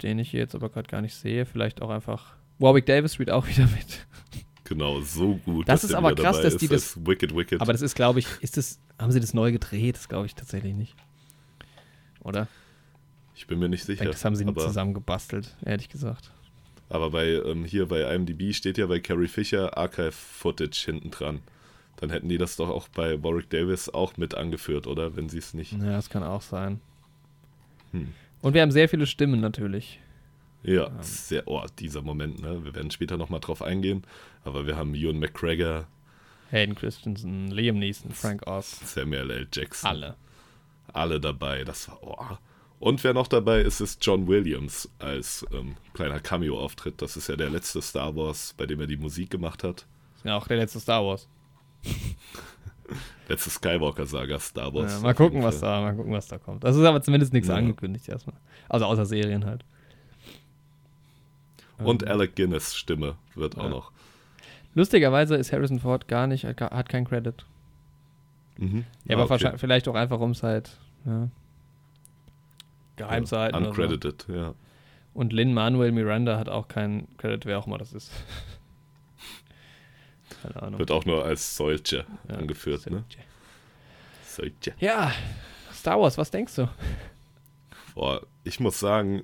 [0.03, 1.45] den ich hier jetzt aber gerade gar nicht sehe.
[1.45, 2.35] Vielleicht auch einfach.
[2.59, 4.05] Warwick Davis spielt auch wieder mit.
[4.63, 5.67] Genau, so gut.
[5.69, 7.61] Das ist aber krass, dass die das- als Wicked Wicked.
[7.61, 8.79] Aber das ist, glaube ich, ist das.
[8.99, 9.95] Haben sie das neu gedreht?
[9.95, 10.95] Das glaube ich tatsächlich nicht.
[12.21, 12.47] Oder?
[13.35, 13.99] ich bin mir nicht Ich sicher.
[14.05, 16.31] denke, das haben sie zusammen gebastelt, ehrlich gesagt.
[16.89, 21.39] Aber bei ähm, hier bei IMDb steht ja bei Carrie Fisher Archive Footage hinten dran.
[21.97, 25.15] Dann hätten die das doch auch bei Warwick Davis auch mit angeführt, oder?
[25.15, 25.71] Wenn sie es nicht.
[25.71, 26.81] Ja, das kann auch sein.
[27.91, 28.13] Hm.
[28.41, 29.99] Und wir haben sehr viele Stimmen natürlich.
[30.63, 32.65] Ja, sehr, oh, dieser Moment, ne?
[32.65, 34.03] Wir werden später nochmal drauf eingehen.
[34.43, 35.87] Aber wir haben Ewan McGregor,
[36.51, 38.79] Hayden Christensen, Liam Neeson, Frank Oz.
[38.83, 39.47] Samuel L.
[39.51, 39.89] Jackson.
[39.89, 40.15] Alle.
[40.93, 41.63] alle dabei.
[41.63, 42.37] Das war, oh.
[42.79, 47.01] Und wer noch dabei ist, ist John Williams als ähm, kleiner Cameo-Auftritt.
[47.01, 49.85] Das ist ja der letzte Star Wars, bei dem er die Musik gemacht hat.
[50.23, 51.27] Ja, auch der letzte Star Wars.
[53.27, 54.93] Letzte Skywalker-Saga Star Wars.
[54.93, 56.63] Ja, mal gucken, was da, mal gucken, was da kommt.
[56.63, 57.55] Das ist aber zumindest nichts Ja.
[57.55, 58.35] angekündigt erstmal.
[58.69, 59.65] Also außer Serien halt.
[61.79, 63.69] Und Ähm, Alec Guinness Stimme wird auch Ja.
[63.69, 63.91] noch.
[64.75, 67.43] Lustigerweise ist Harrison Ford gar nicht, hat, keinen Credit.
[68.57, 68.85] Mhm.
[69.05, 69.53] Ja, Ah, aber okay.
[69.57, 71.29] vielleicht auch einfach um es halt ja,
[72.95, 73.67] geheim zu Ja, oder so.
[73.69, 74.53] Uncredited, ja.
[75.13, 78.11] Und Lin Manuel Miranda hat auch keinen Credit, wer auch immer das ist.
[80.41, 80.79] Keine Ahnung.
[80.79, 83.03] Wird auch nur als solche Ja, angeführt, ne?
[84.27, 84.73] Solche.
[84.79, 85.11] Ja,
[85.73, 86.67] Star Wars, was denkst du?
[87.93, 89.23] Boah, ich muss sagen,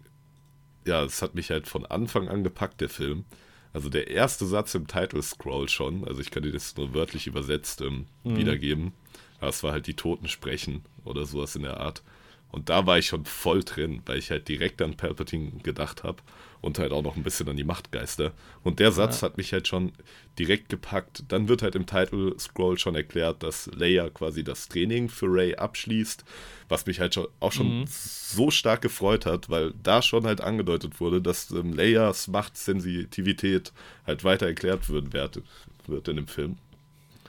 [0.86, 3.26] ja, es hat mich halt von Anfang an gepackt, der Film.
[3.74, 7.28] Also der erste Satz im Title Scroll schon, also ich kann dir das nur wörtlich
[7.28, 8.38] übersetzt ähm, Mhm.
[8.38, 8.94] wiedergeben.
[9.40, 12.04] Aber es war halt die Toten sprechen oder sowas in der Art.
[12.52, 16.22] Und da war ich schon voll drin, weil ich halt direkt an Palpatine gedacht habe
[16.62, 18.34] und halt auch noch ein bisschen an die Machtgeister.
[18.64, 19.94] Und der Satz hat mich halt schon
[20.38, 21.24] direkt gepackt.
[21.30, 25.56] Dann wird halt im Title Scroll schon erklärt, dass Leia quasi das Training für Rey
[25.56, 26.24] abschließt,
[26.70, 31.00] was mich halt schon, auch schon so stark gefreut hat, weil da schon halt angedeutet
[31.00, 33.74] wurde, dass ähm, Leias Machtsensitivität
[34.06, 35.42] halt weiter erklärt wird, wird,
[35.88, 36.58] wird in dem Film.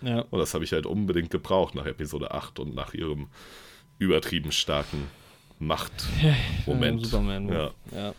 [0.03, 0.21] Ja.
[0.31, 3.29] Und das habe ich halt unbedingt gebraucht nach Episode 8 und nach ihrem
[3.99, 5.09] übertrieben starken
[5.59, 7.13] Machtmoment.
[7.13, 7.71] Ja.
[7.93, 8.15] ja.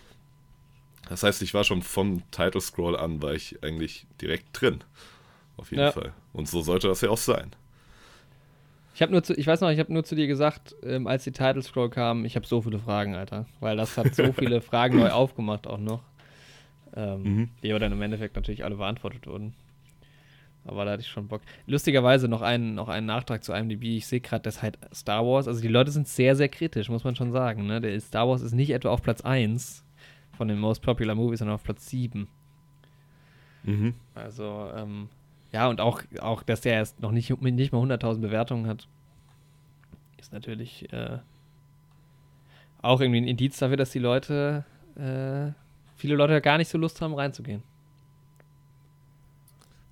[1.10, 4.84] Das heißt, ich war schon vom Title Scroll an, war ich eigentlich direkt drin.
[5.58, 5.92] Auf jeden Ja.
[5.92, 6.14] Fall.
[6.32, 7.52] Und so sollte das ja auch sein.
[8.96, 11.24] Ich habe nur zu, ich weiß noch, ich habe nur zu dir gesagt, ähm, als
[11.24, 14.62] die Title Scroll kam, ich habe so viele Fragen, Alter, weil das hat so viele
[14.62, 16.04] Fragen neu aufgemacht auch noch,
[16.96, 17.50] ähm, Mhm.
[17.64, 19.56] die aber dann im Endeffekt natürlich alle beantwortet wurden.
[20.66, 21.42] Aber da hatte ich schon Bock.
[21.68, 23.84] Lustigerweise noch einen, noch einen Nachtrag zu IMDb.
[23.84, 27.04] Ich sehe gerade, dass halt Star Wars, also die Leute sind sehr, sehr kritisch, muss
[27.04, 27.66] man schon sagen.
[27.66, 27.82] Ne?
[27.82, 29.84] Der Star Wars ist nicht etwa auf Platz 1
[30.38, 32.28] von den Most Popular Movies, sondern auf Platz 7.
[33.64, 33.94] Mhm.
[34.16, 35.10] Also, ähm,
[35.52, 38.88] ja, und auch, auch, dass der erst noch nicht, nicht mal 100.000 Bewertungen hat,
[40.18, 41.20] ist natürlich äh,
[42.82, 45.52] auch irgendwie ein Indiz dafür, dass die Leute, äh,
[45.96, 47.64] viele Leute gar nicht so Lust haben, reinzugehen.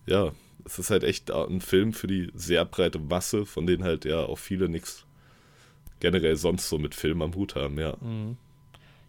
[0.05, 0.31] Ja,
[0.65, 4.19] es ist halt echt ein Film für die sehr breite Masse, von denen halt ja
[4.19, 5.05] auch viele nichts
[5.99, 7.95] generell sonst so mit Film am Hut haben, ja.
[8.01, 8.37] Mhm.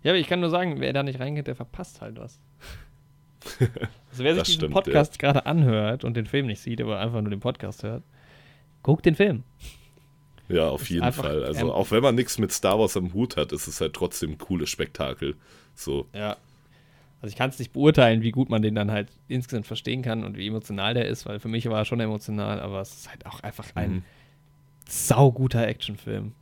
[0.02, 2.38] Ja, aber ich kann nur sagen, wer da nicht reingeht, der verpasst halt was.
[4.12, 7.22] Also wer sich diesen stimmt, Podcast gerade anhört und den Film nicht sieht, aber einfach
[7.22, 8.02] nur den Podcast hört,
[8.82, 9.42] guckt den Film.
[10.50, 11.44] Ja, auf Ist jeden einfach- Fall.
[11.44, 13.94] Also ähm, auch wenn man nichts mit Star Wars am Hut hat, ist es halt
[13.94, 15.34] trotzdem ein cooles Spektakel.
[15.74, 16.36] So, Ja.
[17.22, 20.24] Also ich kann es nicht beurteilen, wie gut man den dann halt insgesamt verstehen kann
[20.24, 23.08] und wie emotional der ist, weil für mich war er schon emotional, aber es ist
[23.10, 24.02] halt auch einfach ein Mhm.
[24.88, 26.32] sauguter Actionfilm.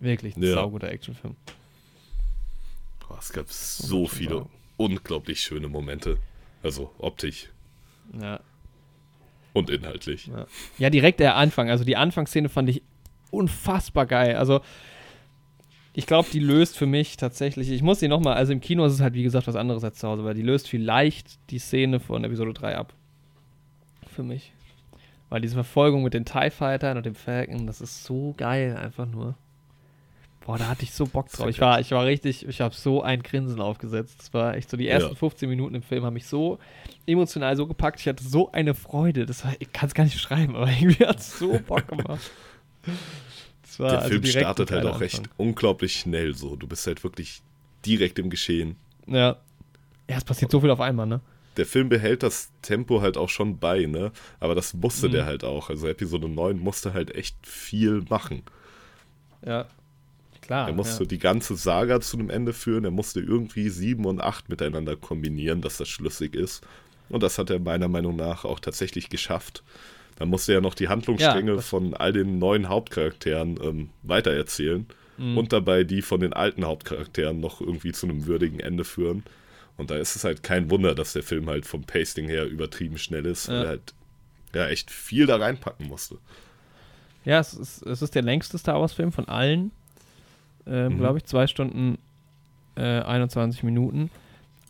[0.00, 0.54] Wirklich ein Ja.
[0.54, 1.36] sauguter Actionfilm.
[3.06, 4.50] boah, es gab so viele sagen.
[4.78, 6.16] unglaublich schöne Momente.
[6.62, 7.48] Also optisch
[8.20, 8.40] Ja.
[9.52, 10.26] und inhaltlich.
[10.28, 10.46] Ja.
[10.78, 11.68] ja, direkt der Anfang.
[11.70, 12.82] Also die Anfangsszene fand ich
[13.30, 14.36] unfassbar geil.
[14.36, 14.60] Also
[15.92, 18.92] ich glaube, die löst für mich tatsächlich, ich muss sie nochmal, also im Kino ist
[18.92, 21.98] es halt wie gesagt was anderes als zu Hause, weil die löst vielleicht die Szene
[21.98, 22.94] von Episode 3 ab.
[24.06, 24.52] Für mich.
[25.28, 29.06] Weil diese Verfolgung mit den TIE Fightern und dem Falcon, das ist so geil einfach
[29.06, 29.34] nur.
[30.44, 31.48] Boah, da hatte ich so Bock drauf.
[31.48, 34.16] Ich war, ich war richtig, ich habe so ein Grinsen aufgesetzt.
[34.18, 35.14] Das war echt so, die ersten Ja.
[35.14, 36.58] 15 Minuten im Film haben mich so
[37.06, 38.00] emotional so gepackt.
[38.00, 39.26] Ich hatte so eine Freude.
[39.26, 42.30] Das war, ich kann es gar nicht schreiben, aber irgendwie hat es so Bock gemacht.
[43.78, 45.32] Der also Film startet halt auch echt Anfang.
[45.36, 46.56] unglaublich schnell so.
[46.56, 47.42] Du bist halt wirklich
[47.86, 48.76] direkt im Geschehen.
[49.06, 49.36] Ja.
[50.08, 51.20] Ja, es passiert so viel auf einmal, ne?
[51.56, 54.12] Der Film behält das Tempo halt auch schon bei, ne?
[54.40, 55.12] Aber das musste Mhm.
[55.12, 55.70] der halt auch.
[55.70, 58.42] Also Episode 9 musste halt echt viel machen.
[59.44, 59.66] Ja.
[60.42, 60.68] Klar.
[60.68, 61.08] Er musste ja.
[61.08, 62.84] die ganze Saga zu einem Ende führen.
[62.84, 66.62] Er musste irgendwie 7 und 8 miteinander kombinieren, dass das schlüssig ist.
[67.08, 69.62] Und das hat er meiner Meinung nach auch tatsächlich geschafft.
[70.20, 75.36] Dann musste er noch die Handlungsstränge Ja, von all den neuen Hauptcharakteren ähm, weitererzählen Mhm.
[75.38, 79.22] und dabei die von den alten Hauptcharakteren noch irgendwie zu einem würdigen Ende führen.
[79.78, 82.98] Und da ist es halt kein Wunder, dass der Film halt vom Pasting her übertrieben
[82.98, 83.62] schnell ist, weil Ja.
[83.62, 83.94] er halt
[84.54, 86.16] ja echt viel da reinpacken musste.
[87.24, 89.70] Ja, es ist, es ist der längste Star Wars-Film von allen.
[90.66, 90.98] Ähm, Mhm.
[90.98, 91.96] Glaube ich, zwei Stunden
[92.76, 94.10] äh, 21 Minuten.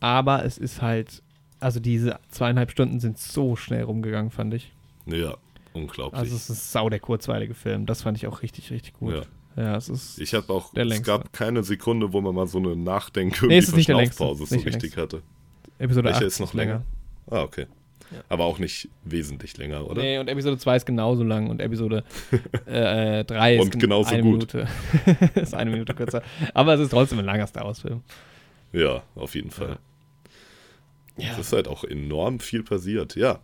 [0.01, 1.23] Aber es ist halt,
[1.59, 4.71] also diese zweieinhalb Stunden sind so schnell rumgegangen, fand ich.
[5.07, 5.37] Ja,
[5.73, 6.19] unglaublich.
[6.19, 7.87] Also es ist sau der kurzweilige Film.
[7.87, 9.15] Das fand ich auch richtig, richtig gut.
[9.15, 9.23] Ja.
[9.57, 10.19] Ja, es ist.
[10.21, 11.03] Ich habe auch, es längste.
[11.03, 13.73] gab keine Sekunde, wo man mal so eine Nachdenke Nee, längste.
[13.73, 15.23] Verschnaufpause so richtig hatte.
[15.79, 16.83] Episode Welcher 8 ist noch länger?
[17.29, 17.67] Ah, okay.
[18.29, 20.03] Aber auch nicht wesentlich länger, oder?
[20.03, 22.05] Nee, und Episode 2 ist genauso lang und Episode
[22.67, 22.67] 3
[23.27, 24.53] äh, ist Und genauso eine gut.
[24.55, 24.69] Minute.
[25.35, 26.23] ist eine Minute kürzer.
[26.55, 28.03] Aber es ist trotzdem ein langer Star Wars-Film.
[28.73, 29.79] Ja, auf jeden Fall.
[31.17, 31.33] Ja.
[31.33, 33.41] Es ist halt auch enorm viel passiert, ja.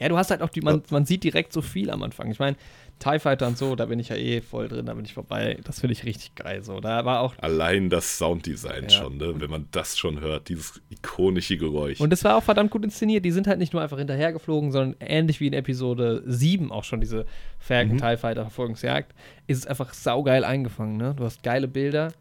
[0.00, 2.30] Ja, du hast halt auch die, man, man sieht direkt so viel am Anfang.
[2.30, 2.56] Ich meine,
[3.00, 5.58] TIE Fighter und so, da bin ich ja eh voll drin, da bin ich vorbei.
[5.64, 6.62] Das finde ich richtig geil.
[6.62, 7.34] So, da war auch.
[7.38, 8.90] Allein das Sounddesign Ja.
[8.90, 9.34] schon, ne?
[9.36, 12.00] wenn man das schon hört, dieses ikonische Geräusch.
[12.00, 13.24] Und es war auch verdammt gut inszeniert.
[13.24, 17.00] Die sind halt nicht nur einfach hinterhergeflogen, sondern ähnlich wie in Episode 7 auch schon
[17.00, 17.26] diese
[17.58, 19.14] Falcon TIE Fighter Verfolgungsjagd,
[19.46, 20.96] ist es einfach saugeil eingefangen.
[20.96, 21.14] Ne?
[21.16, 22.12] Du hast geile Bilder.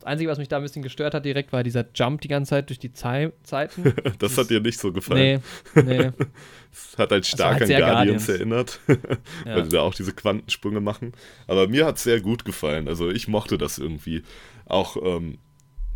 [0.00, 2.50] Das Einzige, was mich da ein bisschen gestört hat direkt, war dieser Jump die ganze
[2.50, 3.92] Zeit durch die Zei Zeiten.
[4.18, 5.42] das hat dir nicht so gefallen.
[5.74, 6.10] nee, nee.
[6.72, 8.28] Es hat halt stark halt an Guardians, Guardians.
[8.28, 8.80] erinnert,
[9.44, 9.56] Ja.
[9.56, 11.12] weil die da auch diese Quantensprünge machen.
[11.48, 12.88] Aber mir hat es sehr gut gefallen.
[12.88, 14.22] Also ich mochte das irgendwie.
[14.66, 15.38] Auch, ähm,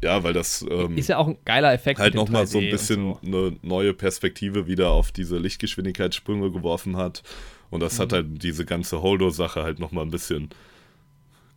[0.03, 1.99] ja, weil das ähm, Ist ja auch ein geiler Effekt.
[2.01, 7.23] halt nochmal so 3D ein bisschen eine neue Perspektive wieder auf diese Lichtgeschwindigkeitssprünge geworfen hat.
[7.71, 8.03] Und das Mhm.
[8.03, 10.51] hat halt diese ganze Holdo-Sache halt nochmal ein bisschen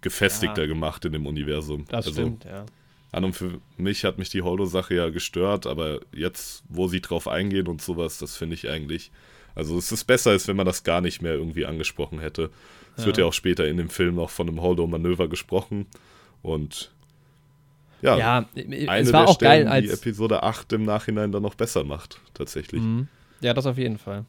[0.01, 0.67] gefestigter Ja.
[0.67, 1.85] gemacht in dem Universum.
[1.89, 2.65] Das also, stimmt, ja.
[3.11, 7.27] An und für mich hat mich die Holdo-Sache ja gestört, aber jetzt, wo sie drauf
[7.27, 9.11] eingehen und sowas, das finde ich eigentlich.
[9.55, 12.49] Also es ist besser, als wenn man das gar nicht mehr irgendwie angesprochen hätte.
[12.95, 13.23] Es wird Ja.
[13.23, 15.87] ja auch später in dem Film noch von einem Holdo-Manöver gesprochen.
[16.43, 16.91] Und
[18.01, 19.89] ja, Ja, eine es war der auch Stellen, geil die.
[19.89, 22.81] Episode 8 im Nachhinein dann noch besser macht, tatsächlich.
[22.81, 23.07] Mhm.
[23.41, 24.25] Ja, das auf jeden Fall.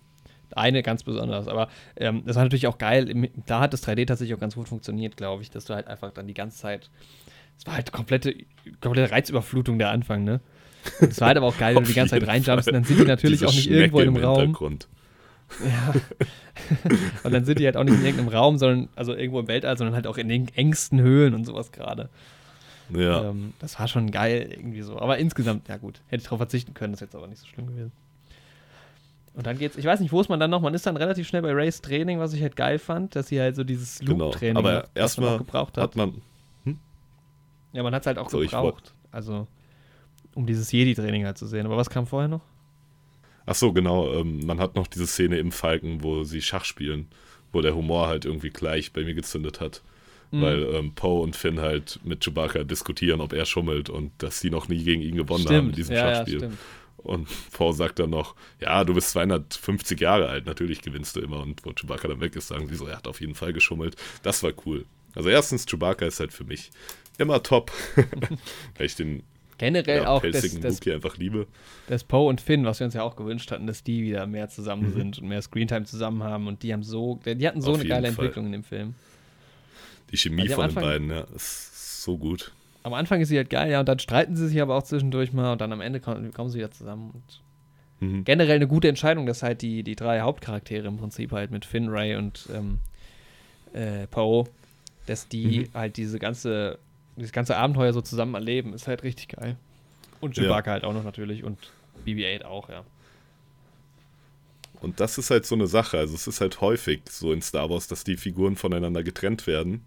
[0.58, 1.48] Eine ganz besonders.
[1.48, 3.08] Aber ähm, das war natürlich auch geil.
[3.08, 5.86] Im- Da hat das 3D tatsächlich auch ganz gut funktioniert, glaube ich, dass du halt
[5.86, 6.90] einfach dann die ganze Zeit.
[7.58, 8.34] Es war halt komplette,
[8.80, 10.40] komplette Reizüberflutung der Anfang, ne?
[11.00, 13.00] Es war halt aber auch geil, wenn du die ganze Zeit reinjumpst und dann sind
[13.00, 14.38] die natürlich Diese auch nicht Schnecke irgendwo in einem im Raum.
[15.64, 15.94] Ja.
[17.24, 19.76] und dann sind die halt auch nicht in irgendeinem Raum, sondern also irgendwo im Weltall,
[19.76, 22.08] sondern halt auch in den engsten Höhlen und sowas gerade.
[22.94, 24.98] Ja, Ähm, das war schon geil irgendwie so.
[24.98, 27.66] Aber insgesamt, ja gut, hätte ich darauf verzichten können, ist jetzt aber nicht so schlimm
[27.66, 27.92] gewesen.
[29.38, 30.60] Und dann geht's, ich weiß nicht, wo ist man dann noch?
[30.60, 33.40] Man ist dann relativ schnell bei Rays Training, was ich halt geil fand, dass sie
[33.40, 34.24] halt so dieses genau.
[34.26, 35.84] Loop-Training Aber man auch erstmal gebraucht hat.
[35.84, 36.20] hat man.
[37.72, 38.94] Ja, man hat es halt auch So, gebraucht.
[39.12, 39.46] Also,
[40.34, 41.66] um dieses Jedi-Training halt zu sehen.
[41.66, 42.40] Aber was kam vorher noch?
[43.46, 44.12] Ach so, genau.
[44.12, 47.06] Ähm, man hat noch diese Szene im Falken, wo sie Schach spielen,
[47.52, 49.82] wo der Humor halt irgendwie gleich bei mir gezündet hat.
[50.32, 50.42] Mhm.
[50.42, 54.50] Weil ähm, Poe und Finn halt mit Chewbacca diskutieren, ob er schummelt und dass sie
[54.50, 56.38] noch nie gegen ihn gewonnen haben in Stimmt, diesem ja, ja, Schachspiel.
[56.38, 56.58] stimmt.
[56.98, 61.40] Und Poe sagt dann noch, ja, du bist 250 Jahre alt, natürlich gewinnst du immer.
[61.40, 63.96] Und wo Chewbacca dann weg ist, sagen die so, er hat auf jeden Fall geschummelt.
[64.22, 64.84] Das war cool.
[65.14, 66.70] Also erstens, Chewbacca ist halt für mich
[67.18, 67.72] immer top,
[68.76, 69.22] weil ich den
[69.58, 71.48] Generell ja, auch das, pelzigen das, einfach liebe.
[71.88, 74.46] das Poe und Finn, was wir uns ja auch gewünscht hatten, dass die wieder mehr
[74.46, 74.50] Mhm.
[74.50, 77.80] zusammen sind und mehr Screentime zusammen haben und die haben so, die hatten so Auf
[77.80, 78.26] eine geile Fall.
[78.26, 78.94] Entwicklung in dem Film.
[80.12, 82.52] Die Chemie Also von den beiden, ja, ist so gut.
[82.88, 85.34] Am Anfang ist sie halt geil, ja, und dann streiten sie sich aber auch zwischendurch
[85.34, 87.10] mal und dann am Ende kommen, kommen sie wieder zusammen.
[87.10, 87.42] Und
[88.00, 88.24] Mhm.
[88.24, 91.88] generell eine gute Entscheidung, dass halt die, die drei Hauptcharaktere im Prinzip halt mit Finn,
[91.90, 92.78] Ray und ähm,
[93.74, 94.44] äh, Poe,
[95.04, 95.74] dass die Mhm.
[95.74, 96.78] halt diese ganze,
[97.16, 99.56] dieses ganze Abenteuer so zusammen erleben, ist halt richtig geil.
[100.22, 100.44] Und Ja.
[100.44, 101.58] Chewbacca halt auch noch natürlich und
[102.06, 102.84] BB-8 auch, ja.
[104.80, 105.98] Und das ist halt so eine Sache.
[105.98, 109.84] Also es ist halt häufig so in Star Wars, dass die Figuren voneinander getrennt werden.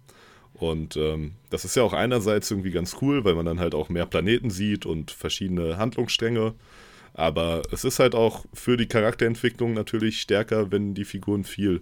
[0.61, 3.89] Und ähm, das ist ja auch einerseits irgendwie ganz cool, weil man dann halt auch
[3.89, 6.53] mehr Planeten sieht und verschiedene Handlungsstränge.
[7.13, 11.81] Aber es ist halt auch für die Charakterentwicklung natürlich stärker, wenn die Figuren viel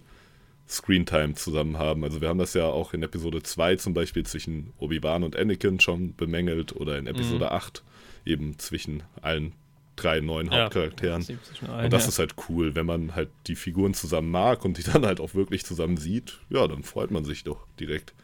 [0.66, 2.04] Screentime zusammen haben.
[2.04, 5.78] Also wir haben das ja auch in Episode 2 zum Beispiel zwischen Obi-Wan und Anakin
[5.78, 7.82] schon bemängelt oder in Episode 8
[8.24, 9.52] eben zwischen allen
[9.96, 11.22] drei neuen Hauptcharakteren.
[11.22, 12.08] Ja, Und allen, das ja.
[12.08, 15.34] ist halt cool, wenn man halt die Figuren zusammen mag und die dann halt auch
[15.34, 16.38] wirklich zusammen sieht.
[16.48, 18.14] Ja, dann freut man sich doch direkt.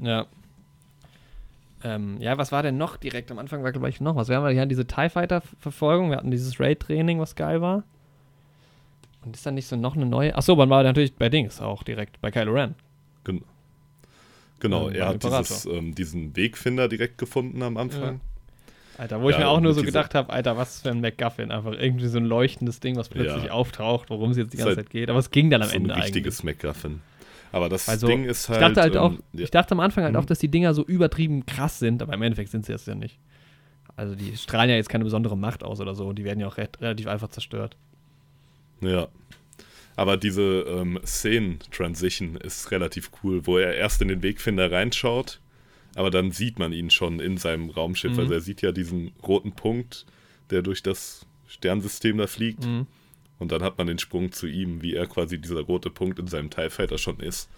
[0.00, 0.26] Ja.
[1.84, 3.62] Ähm, ja, was war denn noch direkt am Anfang?
[3.64, 4.28] War, glaube ich, noch was.
[4.28, 7.82] Wir haben ja diese TIE Fighter-Verfolgung, wir hatten dieses Raid-Training, was geil war.
[9.24, 10.34] Und ist dann nicht so noch eine neue?
[10.34, 12.74] Achso, man war natürlich bei Dings auch direkt, bei Kylo Ren.
[13.24, 13.42] Gen
[14.60, 18.20] genau, Ähm, er hat dieses, ähm, diesen Wegfinder direkt gefunden am Anfang.
[18.98, 21.50] Alter, wo ich Ja, mir auch nur so gedacht habe, Alter, was für ein MacGuffin.
[21.50, 23.52] Einfach irgendwie so ein leuchtendes Ding, was plötzlich Ja.
[23.52, 25.08] auftaucht, worum es jetzt die ganze halt Zeit geht.
[25.08, 26.62] Aber es ging dann am so Ende ein richtiges eigentlich.
[26.62, 27.00] MacGuffin.
[27.52, 28.60] Aber das Also, Ding ist halt.
[28.62, 30.18] ich dachte halt ähm, auch, ja, ich dachte am Anfang halt Mhm.
[30.20, 32.94] auch, dass die Dinger so übertrieben krass sind, aber im Endeffekt sind sie es ja
[32.94, 33.18] nicht.
[33.94, 36.46] Also die strahlen ja jetzt keine besondere Macht aus oder so und die werden ja
[36.48, 37.76] auch recht, relativ einfach zerstört.
[38.80, 39.06] ja.
[39.94, 45.38] Aber diese ähm, Szenen-Transition ist relativ cool, wo er erst in den Wegfinder reinschaut,
[45.94, 48.14] aber dann sieht man ihn schon in seinem Raumschiff.
[48.14, 48.18] Mhm.
[48.20, 50.06] Also er sieht ja diesen roten Punkt,
[50.48, 52.64] der durch das Sternsystem da fliegt.
[52.64, 52.86] Mhm.
[53.42, 56.26] Und dann hat man den Sprung zu ihm, wie er quasi dieser rote Punkt in
[56.28, 57.48] seinem TIE Fighter schon ist.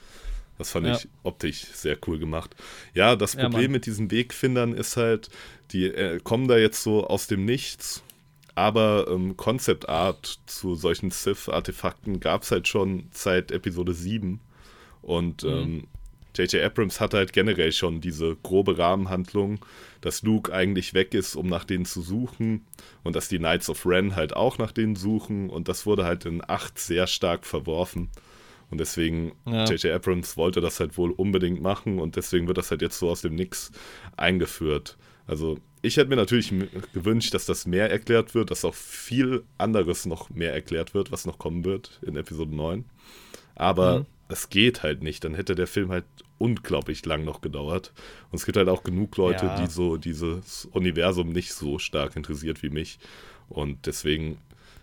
[0.58, 0.96] Das fand Ja.
[0.96, 2.54] ich optisch sehr cool gemacht.
[2.94, 3.72] Ja, das Ja, Problem Mann.
[3.72, 5.28] mit diesen Wegfindern ist halt,
[5.72, 8.02] die äh, kommen da jetzt so aus dem Nichts,
[8.54, 14.40] aber ähm, Concept Art zu solchen Sith-Artefakten gab es halt schon seit Episode 7.
[15.02, 15.48] Und Mhm.
[15.50, 15.84] ähm,
[16.36, 16.62] J.J.
[16.64, 19.64] Abrams hat halt generell schon diese grobe Rahmenhandlung,
[20.00, 22.64] dass Luke eigentlich weg ist, um nach denen zu suchen
[23.02, 26.24] und dass die Knights of Ren halt auch nach denen suchen und das wurde halt
[26.24, 28.10] in 8 sehr stark verworfen.
[28.70, 29.64] Und deswegen, Ja.
[29.64, 29.92] J.J.
[29.92, 33.20] Abrams wollte das halt wohl unbedingt machen und deswegen wird das halt jetzt so aus
[33.22, 33.70] dem Nix
[34.16, 34.96] eingeführt.
[35.26, 36.52] Also ich hätte mir natürlich
[36.92, 41.24] gewünscht, dass das mehr erklärt wird, dass auch viel anderes noch mehr erklärt wird, was
[41.26, 42.84] noch kommen wird in Episode 9.
[43.54, 44.06] Aber Mhm.
[44.34, 45.24] Es geht halt nicht.
[45.24, 46.04] Dann hätte der Film halt
[46.38, 47.92] unglaublich lang noch gedauert.
[48.30, 49.60] Und es gibt halt auch genug Leute, Ja.
[49.60, 52.98] die so dieses Universum nicht so stark interessiert wie mich.
[53.48, 54.38] Und deswegen,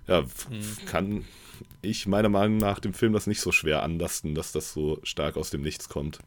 [0.08, 0.86] ja, Mhm.
[0.86, 1.26] kann
[1.82, 5.38] ich meiner Meinung nach dem Film das nicht so schwer anlasten, dass das so stark
[5.38, 6.20] aus dem Nichts kommt.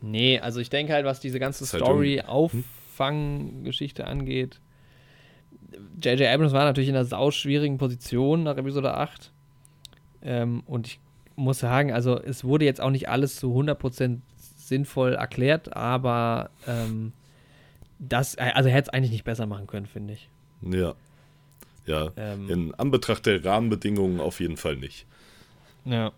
[0.00, 4.60] Nee, also ich denke halt, was diese ganze halt Story-Auffanggeschichte angeht,
[6.02, 6.28] J.J.
[6.28, 9.30] Abrams war natürlich in einer sauschwierigen Position nach Episode 8.
[10.22, 10.98] Ähm, und ich
[11.36, 14.18] muss sagen, also es wurde jetzt auch nicht alles zu 100%
[14.56, 17.12] sinnvoll erklärt, aber ähm,
[17.98, 20.28] das, also er hätte es eigentlich nicht besser machen können, finde ich.
[20.62, 20.94] Ja.
[21.84, 25.04] Ja, Ähm, in Anbetracht der Rahmenbedingungen auf jeden Fall nicht.
[25.84, 26.12] Ja.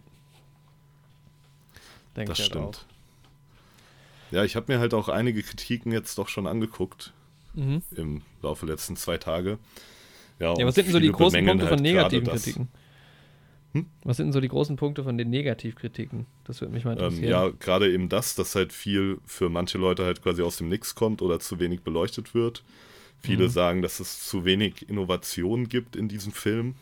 [2.16, 2.76] Denke Das ich halt stimmt.
[2.76, 2.94] auch.
[4.30, 7.12] Ja, ich habe mir halt auch einige Kritiken jetzt doch schon angeguckt
[7.54, 7.82] Mhm.
[7.96, 9.58] im Laufe der letzten zwei Tage.
[10.40, 12.44] Ja, Ja, was sind denn so die großen Punkte von halt gerade negativen das.
[13.74, 13.86] Hm?
[14.04, 16.26] Was sind denn so die großen Punkte von den Negativkritiken?
[16.44, 17.28] Das würde mich mal Ähm, interessieren.
[17.30, 20.94] ja, gerade eben das, dass halt viel für manche Leute halt quasi aus dem Nix
[20.94, 22.62] kommt oder zu wenig beleuchtet wird.
[23.20, 23.50] Viele Mhm.
[23.50, 26.74] sagen, dass es zu wenig Innovation gibt in diesem Film,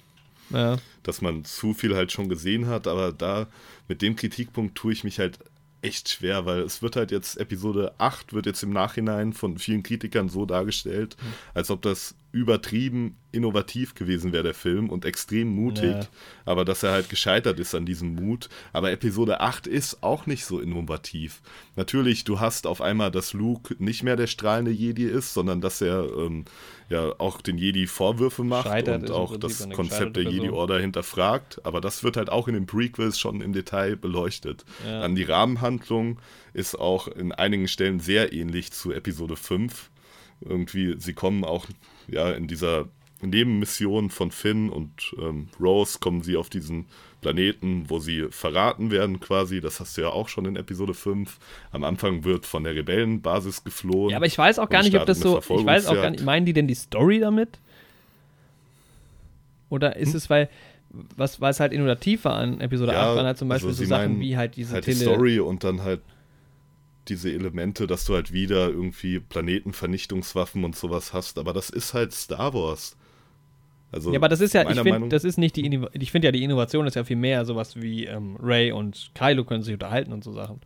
[0.51, 0.77] ja.
[1.03, 3.47] dass man zu viel halt schon gesehen hat, aber da
[3.89, 5.39] mit dem Kritikpunkt tue ich mich halt
[5.83, 9.83] echt schwer, weil es wird halt jetzt Episode 8 wird jetzt im Nachhinein von vielen
[9.83, 11.17] Kritikern so dargestellt,
[11.55, 16.07] als ob das übertrieben innovativ gewesen wäre, der Film, und extrem mutig, Ja.
[16.45, 18.49] aber dass er halt gescheitert ist an diesem Mut.
[18.73, 21.41] Aber Episode 8 ist auch nicht so innovativ.
[21.77, 25.81] Natürlich, du hast auf einmal, dass Luke nicht mehr der strahlende Jedi ist, sondern dass
[25.81, 26.45] er ähm,
[26.89, 30.49] ja auch den Jedi Vorwürfe macht Scheitert und auch das Konzept der Jedi.
[30.51, 31.61] Order hinterfragt.
[31.65, 34.65] Aber das wird halt auch in den Prequels schon im Detail beleuchtet.
[34.87, 35.01] Ja.
[35.03, 36.19] Dann die Rahmenhandlung
[36.55, 39.91] ist auch in einigen Stellen sehr ähnlich zu Episode 5.
[40.41, 41.67] Irgendwie, sie kommen auch
[42.09, 42.87] ja in dieser
[43.23, 46.87] Nebenmission von Finn und ähm, Rose kommen sie auf diesen
[47.21, 49.61] Planeten, wo sie verraten werden quasi.
[49.61, 51.39] Das hast du ja auch schon in Episode 5.
[51.71, 54.11] Am Anfang wird von der Rebellenbasis geflohen.
[54.11, 55.39] Ja, aber ich weiß auch gar nicht, ob das so.
[55.39, 56.25] Ich weiß auch gar nicht.
[56.25, 57.61] Meinen die denn die Story damit?
[59.69, 60.03] Oder Hm?
[60.03, 60.49] ist es, weil.
[61.17, 64.13] Was, es halt innovativ war an Episode 8, waren halt zum Beispiel also so Sachen
[64.13, 65.05] meinen wie halt diese halt die Tele.
[65.11, 66.03] Story und dann halt
[67.09, 71.39] diese Elemente, dass du halt wieder irgendwie Planetenvernichtungswaffen und sowas hast.
[71.39, 72.97] Aber das ist halt Star Wars.
[73.91, 76.29] Also Ja, aber das ist ja, ich finde, das ist nicht die, Inno- ich finde
[76.29, 79.75] ja, die Innovation ist ja viel mehr sowas wie ähm, Ray und Kylo können sich
[79.75, 80.61] unterhalten und so Sachen.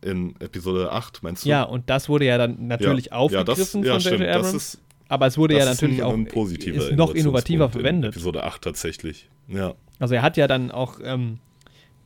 [0.00, 1.48] in Episode 8, meinst du?
[1.50, 4.20] Ja, und das wurde ja dann natürlich ja, aufgegriffen ja, das, ja, von.
[4.20, 4.28] J.J.
[4.36, 4.52] Abrams.
[4.52, 8.14] Das ist, aber es wurde ja natürlich auch noch innovativer Innovationspunkt in verwendet.
[8.14, 9.28] Episode 8 tatsächlich.
[9.48, 9.74] Ja.
[9.98, 11.38] Also er hat ja dann auch ähm,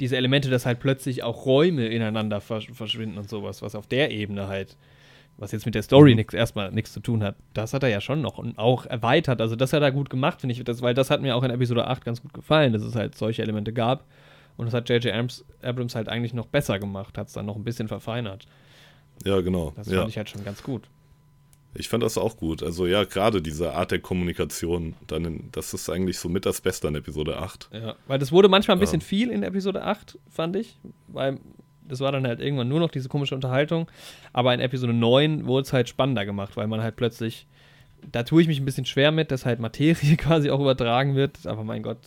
[0.00, 4.10] diese Elemente, dass halt plötzlich auch Räume ineinander versch verschwinden und sowas, was auf der
[4.10, 4.76] Ebene halt,
[5.38, 6.16] was jetzt mit der Story Mhm.
[6.16, 9.40] nix, erstmal nichts zu tun hat, das hat er ja schon noch und auch erweitert.
[9.40, 11.50] Also das hat er gut gemacht, finde ich, das, weil das hat mir auch in
[11.50, 14.04] Episode 8 ganz gut gefallen, dass es halt solche Elemente gab.
[14.56, 15.14] Und das hat J.J.
[15.62, 18.46] Abrams, halt eigentlich noch besser gemacht, hat es dann noch ein bisschen verfeinert.
[19.24, 19.72] ja, genau.
[19.76, 19.98] Das ja.
[19.98, 20.88] fand ich halt schon ganz gut.
[21.74, 22.62] Ich fand das auch gut.
[22.62, 26.60] Also ja, gerade diese Art der Kommunikation, dann in, das ist eigentlich so mit das
[26.60, 27.70] Beste an Episode 8.
[27.72, 29.06] Ja, weil das wurde manchmal ein bisschen Ja.
[29.06, 30.76] viel in Episode 8, fand ich.
[31.08, 31.38] Weil
[31.88, 33.90] das war dann halt irgendwann nur noch diese komische Unterhaltung.
[34.32, 37.46] Aber in Episode 9 wurde es halt spannender gemacht, weil man halt plötzlich.
[38.10, 41.46] Da tue ich mich ein bisschen schwer mit, dass halt Materie quasi auch übertragen wird.
[41.46, 41.98] Aber mein Gott,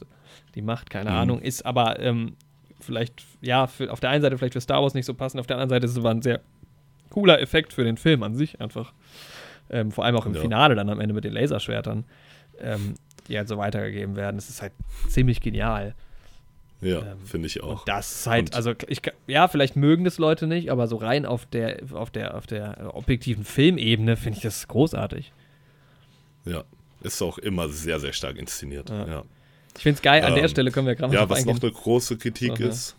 [0.53, 1.15] die Macht, keine Mhm.
[1.15, 2.35] Ahnung, ist aber ähm,
[2.79, 5.47] vielleicht, ja, für, auf der einen Seite vielleicht für Star Wars nicht so passend, auf
[5.47, 6.41] der anderen Seite ist es aber ein sehr
[7.09, 8.91] cooler Effekt für den Film an sich einfach.
[9.69, 10.41] Ähm, vor allem auch im Ja.
[10.41, 12.05] Finale dann am Ende mit den Laserschwertern,
[12.59, 12.95] ähm,
[13.27, 14.35] die halt so weitergegeben werden.
[14.37, 14.73] Das ist halt
[15.09, 15.95] ziemlich genial.
[16.81, 17.83] Ja, Ähm, finde ich auch.
[17.85, 21.25] Das ist halt, Und- also ich, ja, vielleicht mögen das Leute nicht, aber so rein
[21.25, 25.31] auf der, auf der, auf der objektiven Filmebene finde ich das großartig.
[26.43, 26.63] Ja,
[27.01, 28.89] ist auch immer sehr, sehr stark inszeniert.
[28.89, 29.07] Ja.
[29.07, 29.23] Ja,
[29.77, 31.71] Ich finde es geil, an der Ähm, Stelle können wir gerade ja was noch eine
[31.71, 32.67] große Kritik Okay.
[32.67, 32.95] ist,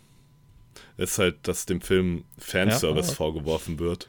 [0.97, 4.07] ist halt, dass dem Film Fanservice Ja, vorgeworfen wird.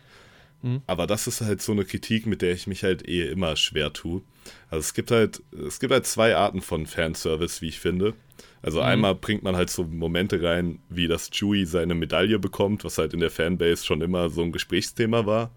[0.62, 0.82] Mhm.
[0.86, 3.92] Aber das ist halt so eine Kritik, mit der ich mich halt eh immer schwer
[3.92, 4.22] tue.
[4.70, 8.10] Also es gibt halt, es gibt halt zwei Arten von Fanservice, wie ich finde.
[8.10, 8.14] Mhm.
[8.60, 12.98] Also einmal bringt man halt so Momente rein, wie dass Chewie seine Medaille bekommt, was
[12.98, 15.52] halt in der Fanbase schon immer so ein Gesprächsthema war.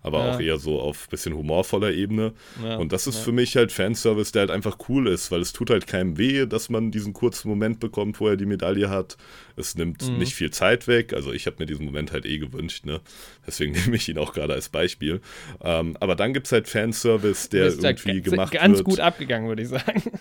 [0.00, 0.34] Aber Ja.
[0.36, 2.32] auch eher so auf bisschen humorvoller Ebene.
[2.62, 3.24] Ja, Und das ist ja.
[3.24, 6.46] für mich halt Fanservice, der halt einfach cool ist, weil es tut halt keinem weh,
[6.46, 9.16] dass man diesen kurzen Moment bekommt, wo er die Medaille hat.
[9.58, 10.18] Es nimmt Mhm.
[10.18, 11.12] nicht viel Zeit weg.
[11.12, 13.00] Also ich habe mir diesen Moment halt eh gewünscht, ne?
[13.46, 15.20] Deswegen nehme ich ihn auch gerade als Beispiel.
[15.62, 18.86] Ähm, aber dann gibt es halt Fanservice, der irgendwie gemacht ganz wird.
[18.86, 20.02] gut abgegangen, würde ich sagen.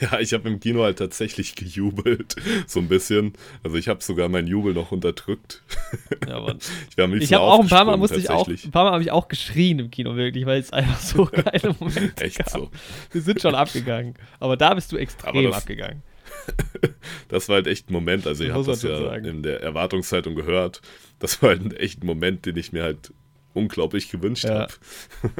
[0.00, 2.36] Ja, ich habe im Kino halt tatsächlich gejubelt,
[2.68, 3.32] so ein bisschen.
[3.64, 5.62] Also ich habe sogar meinen Jubel noch unterdrückt.
[6.28, 8.92] Ja, aber Ich, ich habe auch ein paar Mal musste ich auch, ein paar Mal
[8.92, 12.50] habe ich auch geschrien im Kino wirklich, weil es einfach so geile Momente Echt gab.
[12.50, 12.70] so.
[13.10, 16.02] Wir sind schon abgegangen, aber da bist du extrem abgegangen.
[17.28, 19.24] Das war halt echt ein Moment, also ihr habt das ja sagen.
[19.24, 20.80] in der Erwartungszeitung gehört.
[21.18, 23.12] Das war halt ein echt ein Moment, den ich mir halt
[23.52, 24.60] unglaublich gewünscht Ja.
[24.60, 24.72] habe.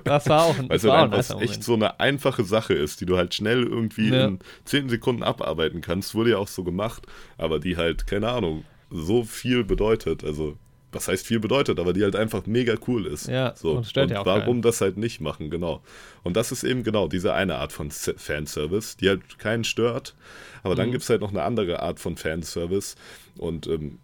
[0.04, 3.06] Das war auch ein, Weil es halt einfach echt so eine einfache Sache ist, die
[3.06, 4.26] du halt schnell irgendwie Ja.
[4.26, 6.14] in 10 Sekunden abarbeiten kannst.
[6.14, 7.06] Wurde ja auch so gemacht,
[7.38, 10.24] aber die halt, keine Ahnung, so viel bedeutet.
[10.24, 10.56] Also,
[10.96, 13.28] was heißt viel bedeutet, aber die halt einfach mega cool ist.
[13.28, 13.76] Ja, so.
[13.76, 14.62] und stört ja auch warum keinen.
[14.62, 15.82] das halt nicht machen, genau.
[16.24, 20.14] Und das ist eben genau diese eine Art von S- Fanservice, die halt keinen stört.
[20.62, 20.92] Aber dann Mhm.
[20.92, 22.96] gibt es halt noch eine andere Art von Fanservice.
[23.38, 23.98] Und ähm,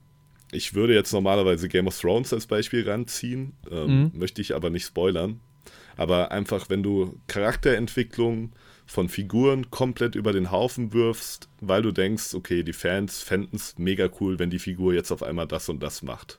[0.52, 4.10] ich würde jetzt normalerweise Game of Thrones als Beispiel ranziehen, ähm, Mhm.
[4.14, 5.40] möchte ich aber nicht spoilern.
[5.96, 8.52] Aber einfach, wenn du Charakterentwicklung
[8.86, 13.78] von Figuren komplett über den Haufen wirfst, weil du denkst, okay, die Fans fänden es
[13.78, 16.38] mega cool, wenn die Figur jetzt auf einmal das und das macht.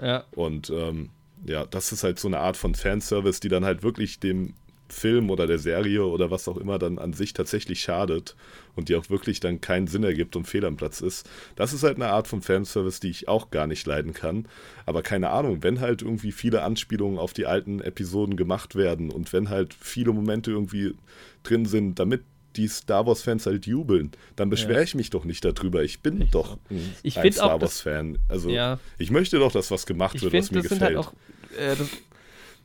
[0.00, 1.10] Ja, Und ähm,
[1.46, 4.54] ja, das ist halt so eine Art von Fanservice, die dann halt wirklich dem
[4.88, 8.36] Film oder der Serie oder was auch immer dann an sich tatsächlich schadet
[8.76, 11.28] und die auch wirklich dann keinen Sinn ergibt und fehl am Platz ist.
[11.56, 14.46] Das ist halt eine Art von Fanservice, die ich auch gar nicht leiden kann.
[14.84, 19.32] Aber keine Ahnung, wenn halt irgendwie viele Anspielungen auf die alten Episoden gemacht werden und
[19.32, 20.94] wenn halt viele Momente irgendwie
[21.42, 22.22] drin sind, damit
[22.56, 24.82] die Star Wars-Fans halt jubeln, dann beschwere Ja.
[24.84, 25.82] ich mich doch nicht darüber.
[25.82, 28.18] Ich bin Ich doch ein, Ich ein find Star das- Wars-Fan.
[28.28, 28.78] Also ja.
[28.98, 30.92] ich möchte doch, dass was gemacht ich wird, was finde, mir das gefällt.
[30.92, 31.88] sind halt auch, äh, das,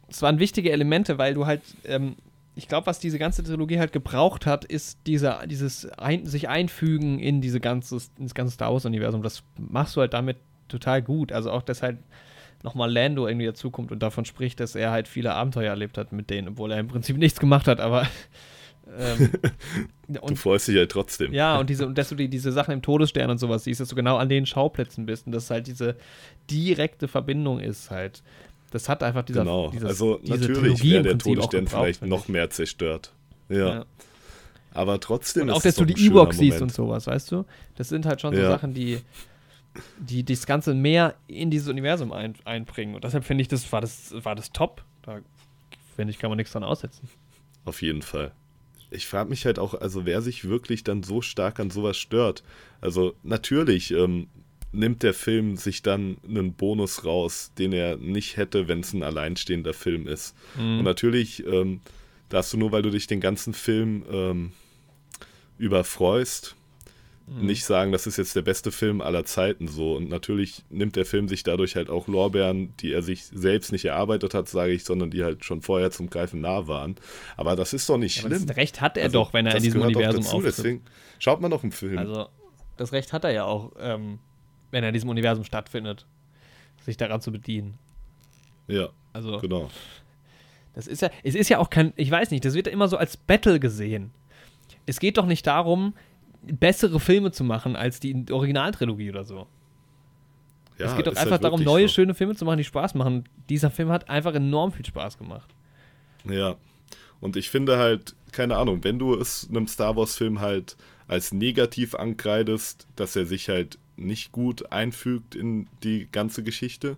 [0.07, 2.15] das waren wichtige Elemente, weil du halt, ähm,
[2.55, 7.19] ich glaube, was diese ganze Trilogie halt gebraucht hat, ist diese, dieses ein, sich einfügen
[7.19, 9.21] in diese ganze, ins ganze Star Wars-Universum.
[9.23, 10.37] Das machst du halt damit
[10.67, 11.31] total gut.
[11.31, 11.97] Also auch, dass halt
[12.61, 16.29] nochmal Lando irgendwie dazukommt und davon spricht, dass er halt viele Abenteuer erlebt hat mit
[16.29, 18.05] denen, obwohl er im Prinzip nichts gemacht hat, aber
[18.97, 19.31] ähm,
[20.07, 21.33] du freust dich halt trotzdem.
[21.33, 23.89] Ja, und, diese, und dass du die, diese Sachen im Todesstern und sowas siehst, dass
[23.89, 25.95] du genau an den Schauplätzen bist und dass halt diese
[26.49, 28.23] direkte Verbindung ist halt.
[28.71, 32.27] Das hat einfach dieser Genau, dieses, also diese natürlich wäre im der Todesstern vielleicht noch
[32.27, 33.13] mehr zerstört.
[33.49, 33.57] Ja.
[33.57, 33.85] Ja.
[34.71, 37.45] Aber trotzdem Und auch, dass du die Ewoks siehst und sowas, weißt du?
[37.75, 38.49] Das sind halt schon so Ja.
[38.49, 38.99] Sachen, die,
[39.97, 42.93] die das Ganze mehr in dieses Universum ein, einbringen.
[42.93, 44.83] Und deshalb finde ich, das war das, war das top.
[45.01, 45.19] Da
[45.95, 47.09] finde ich, kann man nichts dran aussetzen.
[47.65, 48.31] Auf jeden Fall.
[48.91, 52.43] Ich frage mich halt auch, also wer sich wirklich dann so stark an sowas stört.
[52.81, 54.27] Also natürlich ähm,
[54.71, 59.03] nimmt der Film sich dann einen Bonus raus, den er nicht hätte, wenn es ein
[59.03, 60.35] alleinstehender Film ist.
[60.79, 61.81] Und natürlich ähm,
[62.29, 64.51] darfst du nur, weil du dich den ganzen Film ähm,
[65.57, 66.55] überfreust,
[67.29, 69.95] nicht sagen, das ist jetzt der beste Film aller Zeiten so.
[69.95, 73.85] Und natürlich nimmt der Film sich dadurch halt auch Lorbeeren, die er sich selbst nicht
[73.85, 76.95] erarbeitet hat, sage ich, sondern die halt schon vorher zum Greifen nah waren.
[77.37, 78.47] Aber das ist doch nicht Aber schlimm.
[78.47, 80.57] das Recht hat er Also, doch, wenn er in diesem Universum dazu, auftritt.
[80.57, 80.81] Deswegen
[81.19, 81.97] schaut man doch im Film.
[81.97, 82.27] Also,
[82.77, 84.19] das Recht hat er ja auch, ähm,
[84.71, 86.05] wenn er in diesem Universum stattfindet,
[86.85, 87.77] sich daran zu bedienen.
[88.67, 89.69] ja, Also, genau.
[90.73, 92.87] das ist ja, es ist ja auch kein, ich weiß nicht, das wird ja immer
[92.87, 94.11] so als Battle gesehen.
[94.85, 95.93] Es geht doch nicht darum,
[96.43, 99.47] bessere Filme zu machen als die Originaltrilogie oder so.
[100.77, 101.95] Ja, es geht doch einfach halt darum, neue, so.
[101.95, 103.25] schöne Filme zu machen, die Spaß machen.
[103.49, 105.53] Dieser Film hat einfach enorm viel Spaß gemacht.
[106.23, 106.55] Ja.
[107.19, 110.77] Und ich finde halt, keine Ahnung, wenn du es einem Star Wars-Film halt
[111.07, 116.95] als negativ ankreidest, dass er sich halt nicht gut einfügt in die ganze Geschichte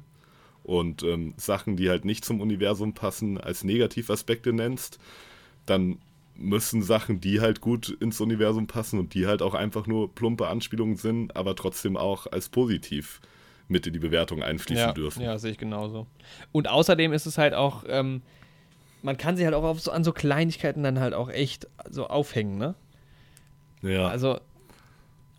[0.63, 4.99] und ähm, Sachen, die halt nicht zum Universum passen, als Negativaspekte nennst,
[5.65, 5.97] dann
[6.41, 10.47] müssen Sachen, die halt gut ins Universum passen und die halt auch einfach nur plumpe
[10.47, 13.21] Anspielungen sind, aber trotzdem auch als positiv
[13.67, 15.21] mit in die Bewertung einfließen ja, dürfen.
[15.21, 16.07] Ja, sehe ich genauso.
[16.51, 18.21] Und außerdem ist es halt auch, ähm,
[19.01, 22.07] man kann sich halt auch auf so, an so Kleinigkeiten dann halt auch echt so
[22.07, 22.75] aufhängen, ne?
[23.81, 24.07] Ja.
[24.07, 24.39] Also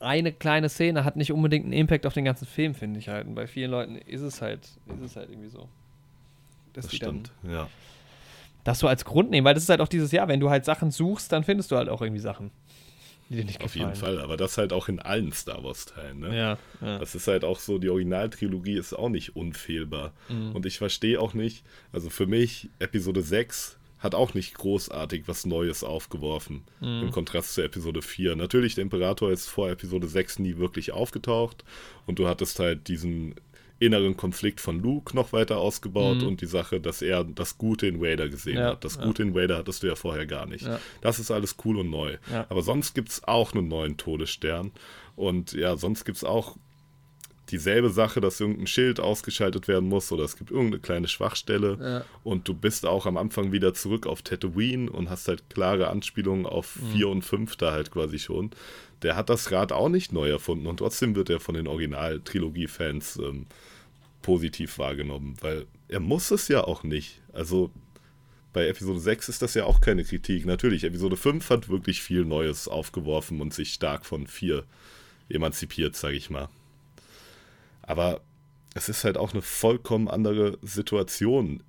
[0.01, 3.27] eine kleine Szene hat nicht unbedingt einen Impact auf den ganzen Film, finde ich halt.
[3.27, 5.69] Und bei vielen Leuten ist es halt, ist es halt irgendwie so.
[6.73, 7.33] Das die dann stimmt.
[7.53, 7.69] Ja.
[8.65, 10.65] Das so als Grund nehmen, weil das ist halt auch dieses Jahr, wenn du halt
[10.65, 12.51] Sachen suchst, dann findest du halt auch irgendwie Sachen,
[13.29, 13.91] die dir nicht Auf gefallen.
[13.95, 16.21] jeden Fall, aber das halt auch in allen Star Wars-Teilen.
[16.21, 16.37] Ne?
[16.37, 16.99] Ja, ja.
[16.99, 20.13] Das ist halt auch so, die Originaltrilogie ist auch nicht unfehlbar.
[20.29, 20.53] Mhm.
[20.53, 25.47] Und ich verstehe auch nicht, also für mich, Episode 6 hat auch nicht großartig was
[25.47, 27.03] Neues aufgeworfen, Mhm.
[27.05, 28.35] im Kontrast zu Episode 4.
[28.37, 31.65] Natürlich, der Imperator ist vor Episode 6 nie wirklich aufgetaucht
[32.07, 33.35] und du hattest halt diesen
[33.83, 38.01] inneren Konflikt von Luke noch weiter ausgebaut und die Sache, dass er das Gute in
[38.01, 38.59] Vader gesehen Mhm.
[38.61, 38.85] Ja, hat.
[38.85, 39.05] Das ja.
[39.05, 40.65] Gute in Vader hattest du ja vorher gar nicht.
[40.67, 40.79] Ja.
[41.01, 42.17] Das ist alles cool und neu.
[42.49, 44.71] Aber sonst gibt es auch einen neuen Todesstern.
[45.17, 46.57] Und ja, sonst gibt es auch
[47.51, 51.77] dieselbe Sache, dass irgendein Schild ausgeschaltet werden muss oder es gibt irgendeine kleine Schwachstelle.
[51.81, 52.05] Ja.
[52.23, 56.47] Und du bist auch am Anfang wieder zurück auf Tatooine und hast halt klare Anspielungen
[56.47, 56.93] auf Mhm.
[56.93, 58.53] 4 und 5 da halt quasi schon.
[59.03, 63.17] Der hat das Rad auch nicht neu erfunden und trotzdem wird er von den Original-Trilogie-Fans
[63.17, 63.47] ähm,
[64.23, 67.21] positiv wahrgenommen, weil er muss es ja auch nicht.
[67.33, 67.71] Also
[68.53, 70.47] bei Episode 6 ist das ja auch keine Kritik.
[70.47, 74.65] Natürlich, Episode 5 hat wirklich viel Neues aufgeworfen und sich stark von 4
[75.29, 76.49] emanzipiert, sage ich mal.
[77.83, 78.21] Aber
[78.75, 81.63] es ist halt auch eine vollkommen andere Situation.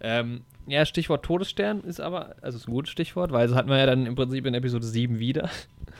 [0.00, 3.78] Ähm, ja, Stichwort Todesstern ist aber, also ist ein gutes Stichwort, weil das hatten wir
[3.78, 5.50] ja dann im Prinzip in Episode 7 wieder.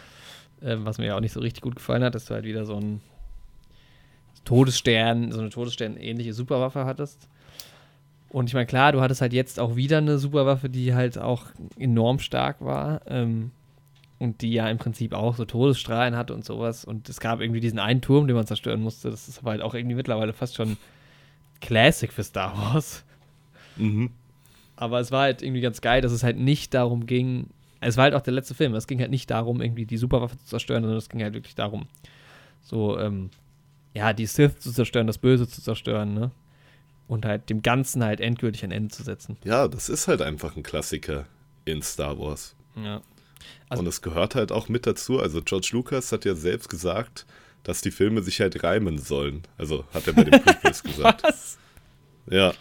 [0.63, 2.65] ähm, was mir ja auch nicht so richtig gut gefallen hat, dass du halt wieder
[2.65, 3.01] so ein
[4.47, 7.29] Todesstern, so eine Todesstern-ähnliche Superwaffe hattest.
[8.31, 11.47] Und ich meine, klar, du hattest halt jetzt auch wieder eine Superwaffe, die halt auch
[11.79, 13.03] enorm stark war.
[13.07, 13.51] Ähm,
[14.19, 16.85] und die ja im Prinzip auch so Todesstrahlen hatte und sowas.
[16.85, 19.11] Und es gab irgendwie diesen einen Turm, den man zerstören musste.
[19.11, 20.77] Das ist aber halt auch irgendwie mittlerweile fast schon
[21.61, 23.05] Classic für Star Wars.
[23.77, 24.11] mhm.
[24.77, 27.49] Aber es war halt irgendwie ganz geil, dass es halt nicht darum ging.
[27.81, 28.75] Es war halt auch der letzte Film.
[28.75, 31.55] Es ging halt nicht darum, irgendwie die Superwaffe zu zerstören, sondern es ging halt wirklich
[31.55, 31.87] darum,
[32.63, 33.31] so, ähm,
[33.97, 36.31] ja, die Sith zu zerstören, das Böse zu zerstören, ne?
[37.09, 39.37] Und halt dem Ganzen halt endgültig ein Ende zu setzen.
[39.45, 41.27] Ja, das ist halt einfach ein Klassiker
[41.65, 42.55] in Star Wars.
[42.77, 43.01] Ja.
[43.69, 45.21] Also- und es gehört halt auch mit dazu.
[45.21, 47.25] Also George Lucas hat ja selbst gesagt,
[47.63, 49.43] dass die Filme sich halt reimen sollen.
[49.57, 51.23] Also hat er bei den Prequels gesagt.
[51.23, 51.59] Was?
[52.29, 52.53] Ja,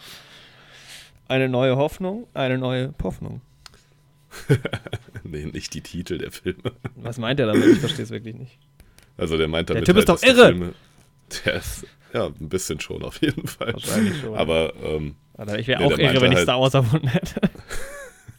[1.27, 3.41] Eine neue Hoffnung, eine neue Hoffnung.
[5.23, 6.71] nee, nicht die Titel der Filme.
[6.95, 7.65] Was meint er damit?
[7.65, 8.57] Ich verstehe es wirklich nicht.
[9.17, 10.47] Also der meint damit Typ ist halt, doch dass die irre!
[10.47, 10.73] Filme,
[11.45, 13.73] der ist, ja, ein bisschen schon auf jeden Fall.
[13.73, 14.35] Wahrscheinlich schon.
[14.35, 17.41] Aber ähm, Alter, ich wäre Nee, auch irre, wenn ich halt- Star Wars erfunden hätte.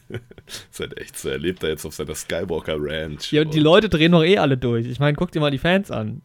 [0.71, 1.29] ist halt echt so.
[1.29, 3.31] Er lebt da jetzt auf seiner Skywalker Ranch.
[3.33, 4.87] Ja, und die Leute drehen doch eh alle durch.
[4.87, 6.21] Ich meine, guck dir mal die Fans an.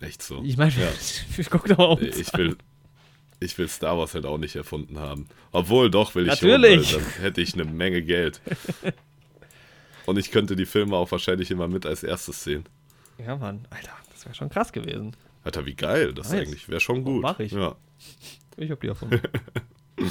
[0.00, 0.42] Echt so.
[0.44, 1.44] Ich meine, Ja.
[1.50, 2.56] guck doch uns Ich will,
[3.40, 5.28] ich will Star Wars halt auch nicht erfunden haben.
[5.52, 6.90] Obwohl, doch, will ich Natürlich.
[6.90, 8.40] Schon, dann hätte ich eine Menge Geld.
[10.06, 12.64] Und ich könnte die Filme auch wahrscheinlich immer mit als erstes sehen.
[13.24, 15.12] Ja, Mann, Alter, das wäre schon krass gewesen.
[15.44, 16.12] Alter, wie geil.
[16.14, 16.40] Das Nice.
[16.46, 17.22] eigentlich wäre schon gut.
[17.22, 17.52] mach ich.
[17.52, 17.76] Ja.
[18.56, 19.20] Ich hab die erfunden.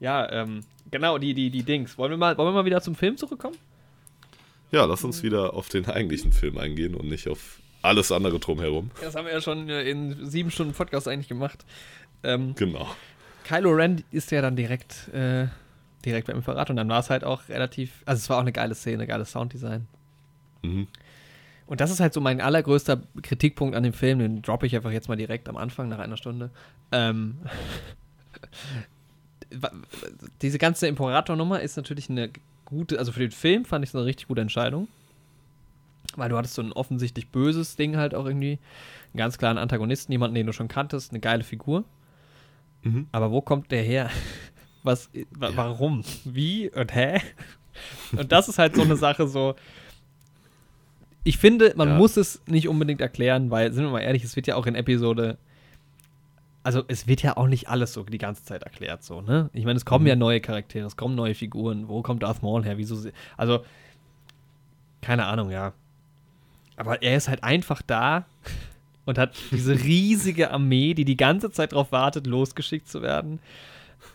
[0.00, 1.98] ja, ähm, genau, die, die, die Dings.
[1.98, 3.56] Wollen wir, mal, wollen wir mal wieder zum Film zurückkommen?
[4.72, 8.92] ja, lass uns wieder auf den eigentlichen Film eingehen und nicht auf alles andere drumherum.
[9.00, 11.64] Das haben wir ja schon äh, in sieben Stunden Podcast eigentlich gemacht.
[12.22, 12.86] Ähm, Genau.
[13.44, 15.48] Kylo Ren ist ja dann direkt, äh,
[16.04, 18.52] direkt beim Imperator und dann war es halt auch relativ, also es war auch eine
[18.52, 19.88] geile Szene, geiles Sounddesign.
[20.62, 20.86] Mhm.
[21.70, 24.90] Und das ist halt so mein allergrößter Kritikpunkt an dem Film, den droppe ich einfach
[24.90, 26.50] jetzt mal direkt am Anfang nach einer Stunde.
[26.90, 27.38] Ähm,
[30.42, 32.30] diese ganze Imperator-Nummer ist natürlich eine
[32.64, 34.88] gute, also für den Film fand ich es eine richtig gute Entscheidung.
[36.16, 38.58] Weil du hattest so ein offensichtlich böses Ding halt auch irgendwie.
[39.12, 41.84] Einen ganz klaren Antagonisten, jemanden, den du schon kanntest, eine geile Figur.
[42.82, 43.06] Mhm.
[43.12, 44.10] Aber wo kommt der her?
[44.82, 46.02] Was, wa warum?
[46.24, 47.20] Wie und hä?
[48.16, 49.54] Und das ist halt so eine Sache, so.
[51.24, 51.96] Ich finde, man Ja.
[51.98, 54.74] muss es nicht unbedingt erklären, weil, sind wir mal ehrlich, es wird ja auch in
[54.74, 55.36] Episode.
[56.62, 59.48] Also, es wird ja auch nicht alles so die ganze Zeit erklärt, so, ne?
[59.54, 61.88] Ich meine, es kommen ja neue Charaktere, es kommen neue Figuren.
[61.88, 62.76] Wo kommt Darth Maul her?
[62.78, 62.98] Wieso?
[63.36, 63.64] Also,
[65.00, 65.72] keine Ahnung, ja.
[66.76, 68.24] Aber er ist halt einfach da
[69.06, 73.38] und hat diese riesige Armee, die die ganze Zeit darauf wartet, losgeschickt zu werden.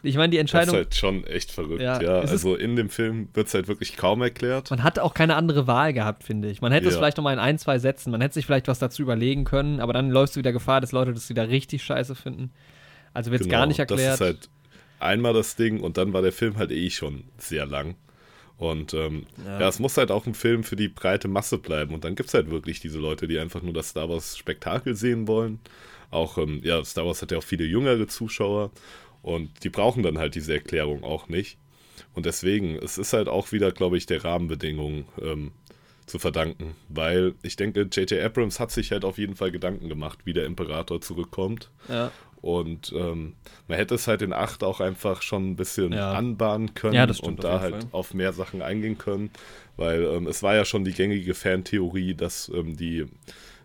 [0.07, 0.75] Ich meine, die Das Entscheidung.
[0.75, 1.81] ist halt schon echt verrückt.
[1.81, 4.69] Ja, Ja, es also in dem Film wird es halt wirklich kaum erklärt.
[4.69, 6.61] Man hatte auch keine andere Wahl gehabt, finde ich.
[6.61, 6.99] Man hätte es Ja.
[6.99, 9.79] vielleicht noch mal in ein, zwei Sätzen, man hätte sich vielleicht was dazu überlegen können,
[9.79, 12.51] aber dann läufst du wieder Gefahr, dass Leute das wieder richtig scheiße finden.
[13.13, 13.99] Also wird es gar nicht erklärt.
[13.99, 14.49] Genau, Das ist halt
[14.99, 17.95] einmal das Ding und dann war der Film halt eh schon sehr lang.
[18.57, 19.59] Und ähm, Ja.
[19.59, 19.67] ja.
[19.67, 21.93] es muss halt auch ein Film für die breite Masse bleiben.
[21.93, 24.95] Und dann gibt es halt wirklich diese Leute, die einfach nur das Star Wars Spektakel
[24.95, 25.59] sehen wollen.
[26.11, 28.71] Auch, ähm, ja, Star Wars hat ja auch viele jüngere Zuschauer
[29.25, 31.57] und die brauchen dann halt diese Erklärung auch nicht.
[32.13, 35.51] Und deswegen, es ist halt auch wieder, glaube ich, der Rahmenbedingungen ähm,
[36.05, 36.75] zu verdanken.
[36.89, 38.21] Weil ich denke, J.J.
[38.21, 41.71] Abrams hat sich halt auf jeden Fall Gedanken gemacht, wie der Imperator zurückkommt.
[41.89, 42.11] ja.
[42.41, 43.33] Und ähm,
[43.67, 46.13] man hätte es halt in 8 auch einfach schon ein bisschen Ja.
[46.13, 47.89] anbahnen können Ja, das und da halt Fall.
[47.91, 49.31] auf mehr Sachen eingehen können.
[49.77, 53.05] Weil ähm, es war ja schon die gängige Fantheorie, dass ähm, die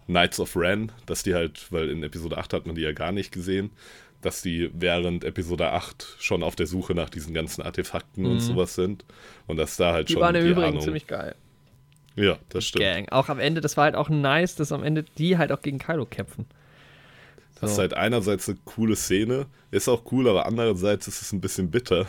[0.06, 3.12] Knights of Ren, dass die halt, weil in Episode 8 hat man die ja gar
[3.12, 3.68] nicht gesehen,
[4.22, 8.74] dass die während Episode 8 schon auf der Suche nach diesen ganzen Artefakten und sowas
[8.74, 9.04] sind.
[9.46, 10.06] Und dass da halt Mhm.
[10.08, 10.80] Die schon waren im die Übrigen Ahnung.
[10.82, 11.34] ziemlich geil.
[12.16, 12.84] Ja, das stimmt.
[12.84, 13.12] Gang.
[13.12, 15.78] Auch am Ende, das war halt auch nice, dass am Ende die halt auch gegen
[15.78, 16.46] Kylo kämpfen.
[17.60, 17.82] Das ist So.
[17.82, 22.06] halt einerseits eine coole Szene, ist auch cool, aber andererseits ist es ein bisschen bitter.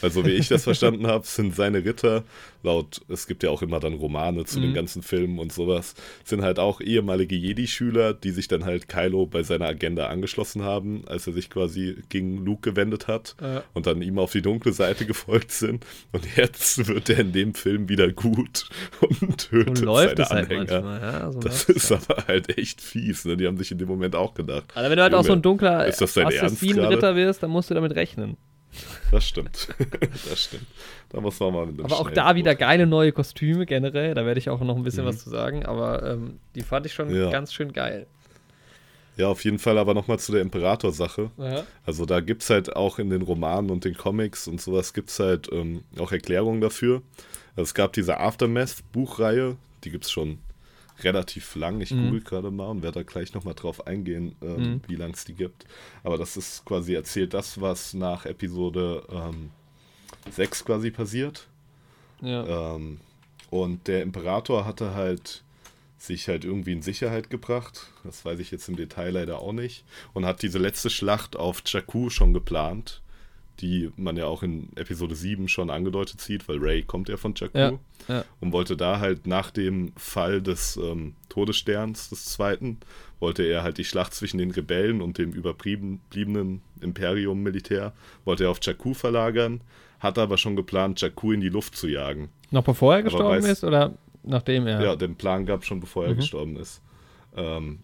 [0.00, 2.24] Also wie ich das verstanden habe, sind seine Ritter,
[2.64, 4.62] laut, es gibt ja auch immer dann Romane zu Mhm.
[4.62, 5.94] den ganzen Filmen und sowas,
[6.24, 11.02] sind halt auch ehemalige Jedi-Schüler, die sich dann halt Kylo bei seiner Agenda angeschlossen haben,
[11.06, 13.62] als er sich quasi gegen Luke gewendet hat Ja.
[13.74, 15.84] und dann ihm auf die dunkle Seite gefolgt sind.
[16.12, 18.68] Und jetzt wird er in dem Film wieder gut
[19.00, 20.80] und tötet So läuft seine halt Anhänger.
[20.82, 21.00] manchmal.
[21.00, 23.24] Ja, so Das ist aber halt echt fies.
[23.24, 23.36] Ne?
[23.36, 24.64] Die haben sich in dem Moment auch gedacht.
[24.74, 26.60] Also wenn du halt auch so ein Junge, dunkler ist das dein Ernst
[27.02, 28.36] Assassinenritter wirst, dann musst du damit rechnen.
[29.10, 29.68] Das stimmt.
[30.30, 30.64] das stimmt.
[31.10, 34.14] Da muss man mal mit einem Aber auch da wieder geile neue Kostüme generell.
[34.14, 35.08] Da werde ich auch noch ein bisschen Mhm.
[35.08, 35.66] was zu sagen.
[35.66, 37.30] Aber ähm, die fand ich schon Ja.
[37.30, 38.06] ganz schön geil.
[39.18, 41.30] Ja, auf jeden Fall aber nochmal zu der Imperator-Sache.
[41.36, 41.64] Ja.
[41.84, 45.10] Also da gibt es halt auch in den Romanen und den Comics und sowas gibt
[45.10, 47.02] es halt ähm, auch Erklärungen dafür.
[47.54, 50.38] Also es gab diese Aftermath-Buchreihe, die gibt es schon
[51.04, 51.80] relativ lang.
[51.80, 52.04] Ich Mhm.
[52.06, 54.80] google gerade mal und werde da gleich nochmal drauf eingehen, ähm, Mhm.
[54.88, 55.66] wie lang es die gibt.
[56.04, 59.50] Aber das ist quasi erzählt das, was nach Episode ähm,
[60.30, 61.48] 6 quasi passiert.
[62.20, 62.74] Ja.
[62.76, 63.00] Ähm,
[63.50, 65.42] und der Imperator hatte halt
[65.98, 67.88] sich halt irgendwie in Sicherheit gebracht.
[68.02, 69.84] Das weiß ich jetzt im Detail leider auch nicht.
[70.14, 73.01] Und hat diese letzte Schlacht auf Jakku schon geplant,
[73.62, 77.34] die man ja auch in Episode 7 schon angedeutet sieht, weil Ray kommt ja von
[77.36, 77.58] Jakku.
[77.58, 77.72] Ja,
[78.08, 78.24] ja.
[78.40, 82.78] Und wollte da halt nach dem Fall des ähm, Todessterns, des zweiten,
[83.20, 87.92] wollte er halt die Schlacht zwischen den Rebellen und dem überbliebenen Imperium-Militär,
[88.24, 89.60] wollte er auf Jakku verlagern,
[90.00, 92.28] hat aber schon geplant, Jakku in die Luft zu jagen.
[92.50, 93.94] Noch bevor er gestorben weiß- ist oder
[94.24, 94.82] nachdem er?
[94.82, 96.16] Ja, den Plan gab schon, bevor er Mhm.
[96.16, 96.80] gestorben ist.
[97.36, 97.78] Ähm,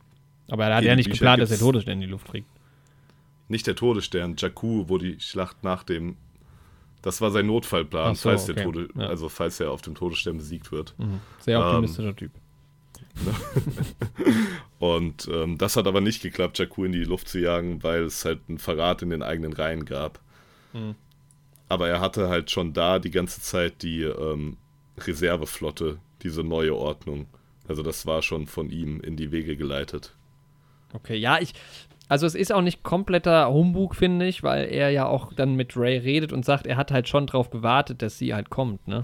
[0.51, 2.49] Aber er hat ja nicht geplant, dass er Todesstern in die Luft fliegt.
[3.49, 6.17] Nicht der Todesstern, Jakku, wo die Schlacht nach dem.
[7.03, 8.65] Das war sein Notfallplan, so, falls der okay.
[8.65, 9.07] Tode, Ja.
[9.07, 10.95] also falls er auf dem Todesstern besiegt wird.
[10.99, 11.21] Mhm.
[11.41, 12.33] Sehr Ähm, optimistischer Typ.
[14.79, 18.25] Und ähm, das hat aber nicht geklappt, Jakku in die Luft zu jagen, weil es
[18.25, 20.21] halt einen Verrat in den eigenen Reihen gab.
[20.73, 20.95] Mhm.
[21.71, 24.59] aber er hatte halt schon da die ganze Zeit die ähm,
[24.99, 27.27] Reserveflotte, diese neue Ordnung.
[27.67, 30.15] Also das war schon von ihm in die Wege geleitet.
[30.93, 31.55] Okay, ja, ich.
[32.09, 35.77] Also es ist auch nicht kompletter Humbug, finde ich, weil er ja auch dann mit
[35.77, 39.03] Ray redet und sagt, er hat halt schon drauf gewartet, dass sie halt kommt, ne?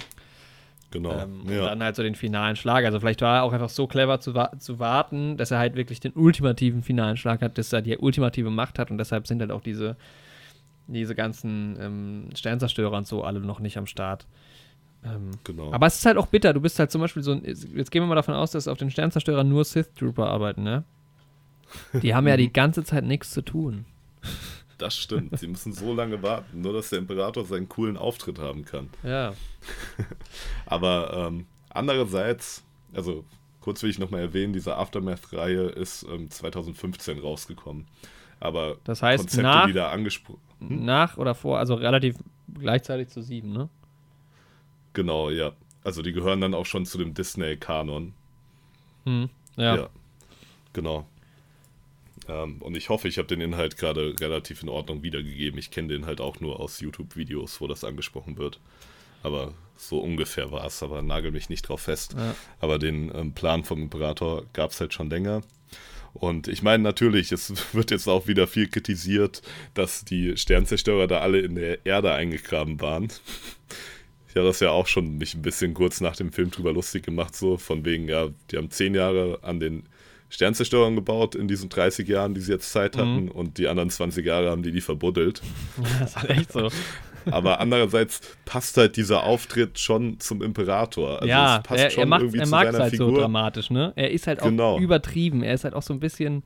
[0.90, 1.12] Genau.
[1.12, 1.66] Ähm, Und ja.
[1.66, 2.84] dann halt so den finalen Schlag.
[2.84, 5.74] Also vielleicht war er auch einfach so clever zu, wa zu warten, dass er halt
[5.74, 9.40] wirklich den ultimativen finalen Schlag hat, dass er die ultimative Macht hat und deshalb sind
[9.40, 9.96] halt auch diese,
[10.86, 14.26] diese ganzen ähm, Sternzerstörer und so alle noch nicht am Start.
[15.04, 15.72] Ähm, genau.
[15.72, 16.54] aber es ist halt auch bitter.
[16.54, 17.44] Du bist halt zum Beispiel so ein.
[17.44, 20.84] Jetzt gehen wir mal davon aus, dass auf den Sternzerstörern nur Sith Trooper arbeiten, ne?
[22.02, 23.84] Die haben ja die ganze Zeit nichts zu tun.
[24.78, 25.38] das stimmt.
[25.38, 28.90] Sie müssen so lange warten, nur dass der Imperator seinen coolen Auftritt haben kann.
[29.02, 29.32] Ja.
[30.66, 33.24] Aber ähm, andererseits, also
[33.60, 37.86] kurz will ich nochmal erwähnen, diese Aftermath-Reihe ist ähm, 2015 rausgekommen.
[38.40, 42.16] Aber Das heißt, Konzepte, nach- die da angesprochen Nach oder vor, also relativ
[42.58, 43.68] gleichzeitig zu sieben, ne?
[44.92, 45.52] Genau, ja.
[45.82, 48.12] Also die gehören dann auch schon zu dem Disney-Kanon.
[49.04, 49.28] Hm.
[49.56, 49.88] Ja.
[50.72, 51.06] Genau.
[52.28, 55.58] Ähm, und ich hoffe, ich habe den Inhalt gerade relativ in Ordnung wiedergegeben.
[55.58, 58.60] Ich kenne den halt auch nur aus YouTube-Videos, wo das angesprochen wird.
[59.22, 62.14] Aber so ungefähr war es, aber nagel mich nicht drauf fest.
[62.16, 62.34] Ja.
[62.60, 65.42] Aber den ähm, Plan vom Imperator gab es halt schon länger.
[66.12, 69.42] Und ich meine natürlich, es wird jetzt auch wieder viel kritisiert,
[69.74, 73.08] dass die Sternzerstörer da alle in der Erde eingegraben waren.
[74.26, 77.04] Ich habe das ja auch schon mich ein bisschen kurz nach dem Film drüber lustig
[77.04, 79.84] gemacht, so von wegen, ja, die haben zehn Jahre an den
[80.34, 84.26] Sternzerstörern gebaut in diesen 30 Jahren, die sie jetzt Zeit hatten, und die anderen 20
[84.26, 85.40] Jahre haben die die verbuddelt.
[86.00, 86.68] Das ist halt echt so.
[87.30, 91.16] Aber andererseits passt halt dieser Auftritt schon zum Imperator.
[91.22, 92.96] Also ja, es passt er, schon er, macht, irgendwie er zu mag es seiner halt
[92.96, 93.20] so Figur.
[93.22, 93.92] dramatisch, ne?
[93.96, 94.78] Er ist halt auch Genau.
[94.78, 95.42] übertrieben.
[95.42, 96.42] Er ist halt auch so ein bisschen.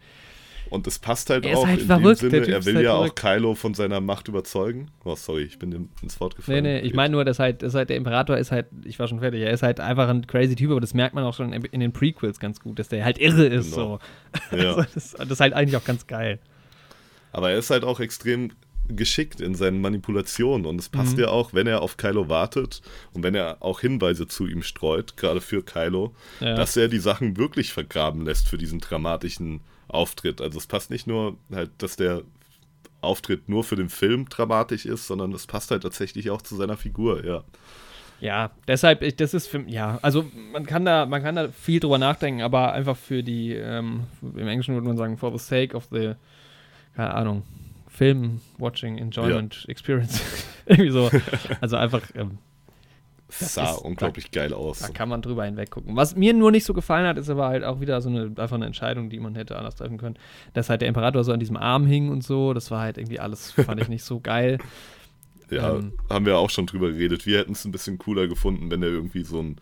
[0.70, 2.92] Und es passt halt Er auch halt in verrückt, dem Sinne, er will halt ja
[2.96, 3.24] verrückt.
[3.24, 4.90] auch Kylo von seiner Macht überzeugen.
[5.04, 6.62] Oh, sorry, ich bin ins Wort Nee, gefallen.
[6.64, 9.20] nee, ich meine nur, dass halt, dass halt der Imperator ist halt, ich war schon
[9.20, 11.62] fertig, er ist halt einfach ein crazy Typ, aber das merkt man auch schon in,
[11.64, 13.74] in den Prequels ganz gut, dass der halt irre ist.
[13.74, 13.98] Genau.
[14.50, 14.56] So.
[14.56, 14.74] Ja.
[14.78, 16.38] Also das, das ist halt eigentlich auch ganz geil.
[17.32, 18.50] Aber er ist halt auch extrem
[18.90, 21.22] geschickt in seinen Manipulationen und es passt Mhm.
[21.24, 22.80] ja auch, wenn er auf Kylo wartet
[23.12, 26.54] und wenn er auch Hinweise zu ihm streut, gerade für Kylo, Ja.
[26.54, 30.41] dass er die Sachen wirklich vergraben lässt für diesen dramatischen Auftritt.
[30.41, 32.22] Also es passt nicht nur halt, dass der
[33.01, 36.76] Auftritt nur für den Film dramatisch ist, sondern es passt halt tatsächlich auch zu seiner
[36.76, 37.45] Figur, ja.
[38.20, 41.78] Ja, deshalb, ich- das ist für, ja, also man kann da, man kann da viel
[41.78, 45.76] drüber nachdenken, aber einfach für die, ähm, im Englischen würde man sagen, for the sake
[45.76, 46.14] of the,
[46.97, 47.45] keine Ahnung,
[47.89, 50.20] Film Watching Enjoyment Experience.
[50.66, 51.09] Irgendwie so.
[51.61, 52.39] Also einfach, ähm,
[53.28, 54.78] Es sah ist- unglaublich geil aus.
[54.78, 55.94] da kann man drüber hinweggucken.
[55.96, 58.52] Was mir nur nicht so gefallen hat, ist aber halt auch wieder so eine, einfach
[58.56, 60.16] eine Entscheidung, die man hätte anders treffen können.
[60.54, 63.20] Dass halt der Imperator so an diesem Arm hing und so, das war halt irgendwie
[63.20, 64.58] alles, fand ich nicht so geil.
[65.50, 67.26] Ja, Ähm, haben wir auch schon drüber geredet.
[67.26, 69.56] Wir hätten es ein bisschen cooler gefunden, wenn er irgendwie so einen,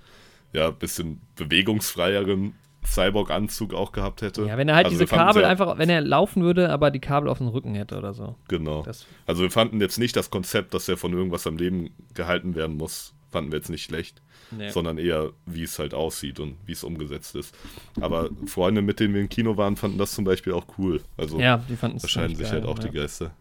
[0.53, 2.55] ja, bisschen bewegungsfreieren
[2.85, 4.45] Cyborg-Anzug auch gehabt hätte.
[4.47, 7.29] Ja, wenn er halt Also diese Kabel einfach, wenn er laufen würde, aber die Kabel
[7.29, 8.37] auf dem Rücken hätte oder so.
[8.49, 8.83] Genau.
[8.83, 12.55] Das, Also wir fanden jetzt nicht das Konzept, dass er von irgendwas am Leben gehalten
[12.55, 14.71] werden muss, fanden wir jetzt nicht schlecht, nee.
[14.71, 17.55] sondern eher, wie es halt aussieht und wie es umgesetzt ist.
[18.01, 21.03] Aber Freunde, mit denen wir im Kino waren, fanden das zum Beispiel auch cool.
[21.17, 22.85] Also ja, die fanden es ziemlich sich geil, halt auch ja.
[22.89, 23.35] die Geister.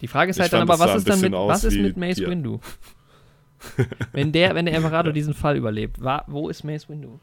[0.00, 2.18] Die Frage ist Ich halt dann aber, was ist dann mit, was ist mit Mace
[2.18, 2.28] ja.
[2.28, 2.60] Windu?
[4.12, 7.20] wenn der, wenn der Imperator diesen Fall überlebt, wa- wo ist Mace Windu?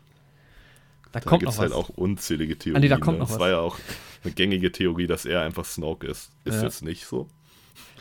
[1.12, 1.64] Da, Da kommt gibt noch es was.
[1.64, 2.78] halt auch unzählige Theorien.
[2.78, 3.24] Ah, nee, da kommt ne?
[3.24, 3.40] noch Es was.
[3.42, 3.78] war ja auch
[4.24, 6.32] eine gängige Theorie, dass er einfach Snoke ist.
[6.46, 6.64] Ist Ja.
[6.64, 7.28] jetzt nicht so.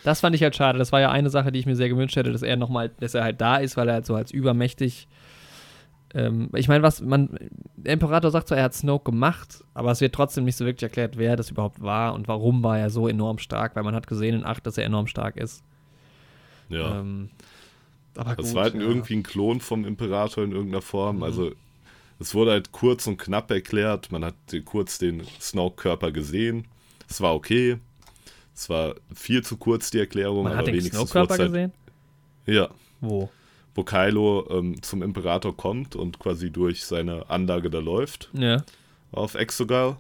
[0.04, 0.78] Das fand ich halt schade.
[0.78, 2.90] Das war ja eine Sache, die ich mir sehr gewünscht hätte, dass er noch mal,
[3.00, 5.08] dass er halt da ist, weil er halt so als übermächtig.
[6.14, 7.38] Ähm, ich meine, was man,
[7.76, 10.84] der Imperator sagt zwar, er hat Snoke gemacht, aber es wird trotzdem nicht so wirklich
[10.84, 14.06] erklärt, wer das überhaupt war und warum war er so enorm stark, weil man hat
[14.06, 15.62] gesehen in 8, dass er enorm stark ist.
[16.68, 17.00] Ja.
[17.00, 17.30] Ähm,
[18.16, 18.80] aber Das gut, war halt ja.
[18.80, 21.18] irgendwie ein Klon vom Imperator in irgendeiner Form.
[21.18, 21.22] Mhm.
[21.22, 21.52] Also
[22.18, 24.10] es wurde halt kurz und knapp erklärt.
[24.10, 24.34] Man hat
[24.64, 26.66] kurz den Snoke-Körper gesehen.
[27.08, 27.78] Es war okay.
[28.58, 31.52] Es war viel zu kurz, die Erklärung, Man aber hat den wenigstens Snoke-Körper wurd's halt,
[31.52, 31.72] gesehen?
[32.46, 32.68] Ja,
[33.00, 33.30] Wo?
[33.76, 38.64] wo Kylo ähm, zum Imperator kommt und quasi durch seine Anlage da läuft Ja.
[39.12, 39.96] auf Exogal.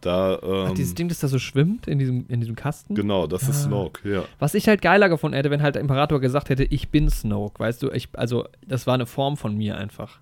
[0.00, 2.94] Da, Ach, ähm, dieses Ding, das da so schwimmt in diesem, in diesem Kasten?
[2.94, 3.64] genau, das ist Ah.
[3.66, 4.24] Snoke, ja.
[4.38, 7.58] Was ich halt geiler gefunden hätte, wenn halt der Imperator gesagt hätte, ich bin Snoke,
[7.58, 10.18] weißt du, ich, also das war eine Form von mir einfach.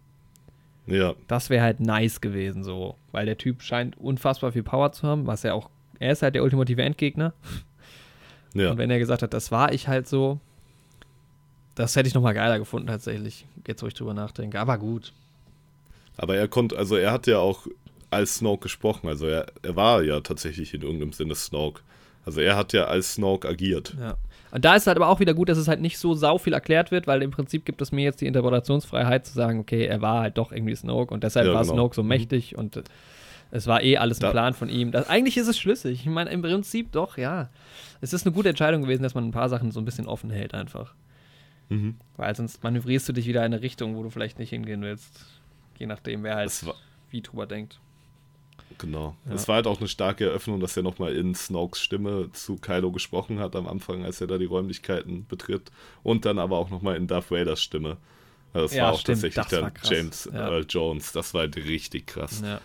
[0.89, 2.97] Ja, Das wäre halt nice gewesen, so.
[3.12, 5.68] Weil der Typ scheint unfassbar viel Power zu haben, was er auch,
[6.01, 7.32] er ist halt der ultimative Endgegner.
[8.59, 8.71] Ja.
[8.71, 10.39] Und wenn er gesagt hat, das war ich halt so,
[11.75, 14.59] das hätte ich nochmal geiler gefunden tatsächlich, jetzt wo ich drüber nachdenke.
[14.61, 15.13] Aber gut.
[16.17, 17.67] Aber er konnte, also er hat ja auch
[18.11, 19.09] als Snoke gesprochen.
[19.09, 21.83] Also er, er war ja tatsächlich in irgendeinem Sinne Snoke.
[22.25, 23.95] Also er hat ja als Snoke agiert.
[24.01, 24.17] Ja.
[24.53, 26.55] Und da ist halt aber auch wieder gut, dass es halt nicht so sau viel
[26.55, 30.01] erklärt wird, weil im Prinzip gibt es mir jetzt die Interpretationsfreiheit zu sagen, okay, er
[30.01, 31.75] war halt doch irgendwie Snoke und deshalb Ja, war genau.
[31.75, 32.09] Snoke so Mhm.
[32.09, 32.83] mächtig und äh,
[33.51, 34.91] es war eh alles ein Da- Plan von ihm.
[34.93, 36.01] Das, eigentlich ist es schlüssig.
[36.01, 37.49] Ich meine, im Prinzip doch, ja.
[38.01, 40.31] Es ist eine gute Entscheidung gewesen, dass man ein paar Sachen so ein bisschen offen
[40.31, 40.95] hält einfach.
[41.69, 41.97] Mhm.
[42.17, 45.25] Weil sonst manövrierst du dich wieder in eine Richtung, wo du vielleicht nicht hingehen willst.
[45.79, 46.53] Je nachdem, wer halt
[47.11, 47.79] wie drüber denkt.
[48.79, 49.17] genau.
[49.27, 49.35] Ja.
[49.35, 52.93] Es war halt auch eine starke Eröffnung, dass er nochmal in Snokes Stimme zu Kylo
[52.93, 55.71] gesprochen hat am Anfang, als er da die Räumlichkeiten betritt.
[56.03, 57.97] Und dann aber auch nochmal in Darth Vaders Stimme.
[58.53, 59.73] Also das Ja, war auch stimmt, tatsächlich das dann.
[59.99, 60.49] James Ja.
[60.51, 61.13] Earl Jones.
[61.13, 62.43] Das war halt richtig krass.
[62.45, 62.61] Ja.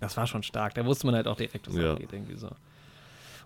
[0.00, 0.74] Das war schon stark.
[0.74, 1.92] Da wusste man halt auch direkt, was Ja.
[1.92, 2.50] abgeht, irgendwie so.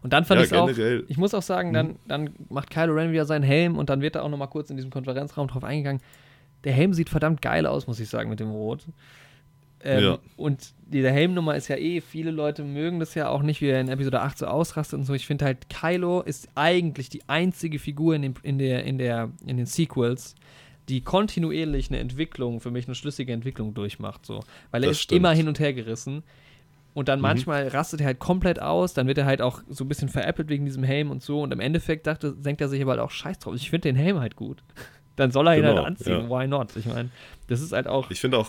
[0.02, 2.92] Und dann fand Ja, ich es auch, ich muss auch sagen, dann, dann macht Kylo
[2.92, 5.62] Ren wieder seinen Helm und dann wird da auch nochmal kurz in diesem Konferenzraum drauf
[5.64, 6.02] eingegangen.
[6.64, 8.84] Der Helm sieht verdammt geil aus, muss ich sagen, mit dem Rot.
[9.84, 10.18] Ähm, Ja.
[10.36, 13.80] Und diese Helmnummer ist ja eh, viele Leute mögen das ja auch nicht, wie er
[13.80, 15.14] in Episode 8 so ausrastet und so.
[15.14, 19.30] Ich finde halt, Kylo ist eigentlich die einzige Figur in, dem, in, der, in, der,
[19.46, 20.34] in den Sequels,
[20.88, 24.26] die kontinuierlich eine Entwicklung, für mich eine schlüssige Entwicklung durchmacht.
[24.26, 24.40] So.
[24.70, 25.18] Weil er Das ist stimmt.
[25.18, 26.22] immer hin und her gerissen.
[26.94, 29.88] Und dann manchmal rastet er halt komplett aus, dann wird er halt auch so ein
[29.88, 31.40] bisschen veräppelt wegen diesem Helm und so.
[31.40, 33.54] Und im Endeffekt dachte, denkt er sich aber halt auch Scheiß drauf.
[33.54, 34.62] Ich finde den Helm halt gut.
[35.16, 36.28] Dann soll er ihn Genau, halt anziehen.
[36.28, 36.28] ja.
[36.30, 36.76] Why not?
[36.76, 37.08] Ich meine,
[37.46, 38.10] das ist halt auch.
[38.10, 38.48] Ich finde auch,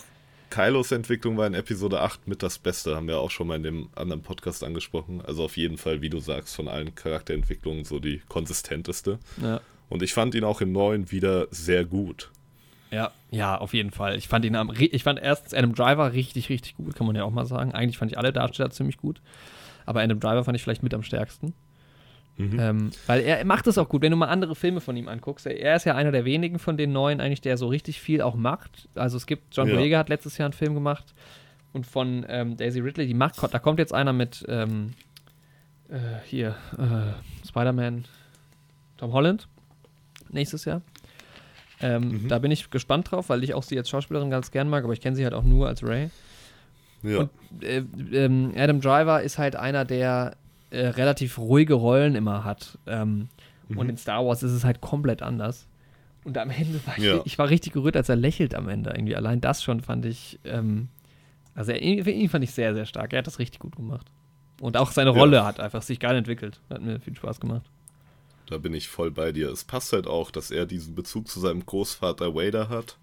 [0.49, 3.63] Kylos Entwicklung war in Episode 8 mit das Beste, haben wir auch schon mal in
[3.63, 5.21] dem anderen Podcast angesprochen.
[5.25, 9.19] Also auf jeden Fall, wie du sagst, von allen Charakterentwicklungen so die konsistenteste.
[9.41, 9.61] Ja.
[9.93, 12.31] Und ich fand ihn auch im neuen wieder sehr gut.
[12.89, 14.17] Ja, ja, auf jeden Fall.
[14.17, 17.23] Ich fand ihn am, ich fand erstens Adam Driver richtig, richtig gut, kann man ja
[17.23, 17.73] auch mal sagen.
[17.73, 19.21] Eigentlich fand ich alle Darsteller ziemlich gut.
[19.85, 21.53] Aber Adam Driver fand ich vielleicht mit am stärksten.
[22.37, 22.59] Mhm.
[22.59, 25.45] Ähm, weil er macht es auch gut, wenn du mal andere Filme von ihm anguckst.
[25.45, 28.23] Er, er ist ja einer der wenigen von den neuen, eigentlich, der so richtig viel
[28.23, 28.89] auch macht.
[28.95, 29.75] Also es gibt, John Ja.
[29.75, 31.13] Boyega hat letztes Jahr einen Film gemacht
[31.71, 34.93] und von ähm, Daisy Ridley, die macht, da kommt jetzt einer mit ähm,
[35.89, 38.05] äh, hier, äh, Spider-Man
[38.97, 39.47] Tom Holland
[40.33, 40.81] nächstes Jahr.
[41.81, 42.27] Ähm, Mhm.
[42.27, 44.93] Da bin ich gespannt drauf, weil ich auch sie als Schauspielerin ganz gern mag, aber
[44.93, 46.09] ich kenne sie halt auch nur als Ray.
[47.01, 47.19] Ja.
[47.19, 47.29] Und
[47.63, 50.35] äh, ähm, Adam Driver ist halt einer, der
[50.69, 52.77] äh, relativ ruhige Rollen immer hat.
[52.87, 53.29] Ähm,
[53.69, 53.77] Mhm.
[53.77, 55.67] Und in Star Wars ist es halt komplett anders.
[56.25, 57.21] Und am Ende war ich, Ja.
[57.23, 58.89] ich war richtig gerührt, als er lächelt am Ende.
[58.91, 60.89] Irgendwie allein das schon fand ich, ähm,
[61.55, 63.13] also er, ihn, fand ich sehr, sehr stark.
[63.13, 64.07] Er hat das richtig gut gemacht.
[64.59, 65.17] Und auch seine Ja.
[65.17, 66.59] Rolle hat einfach sich geil entwickelt.
[66.69, 67.63] Hat mir viel Spaß gemacht.
[68.47, 69.49] Da bin ich voll bei dir.
[69.49, 72.97] Es passt halt auch, dass er diesen Bezug zu seinem Großvater Vader hat.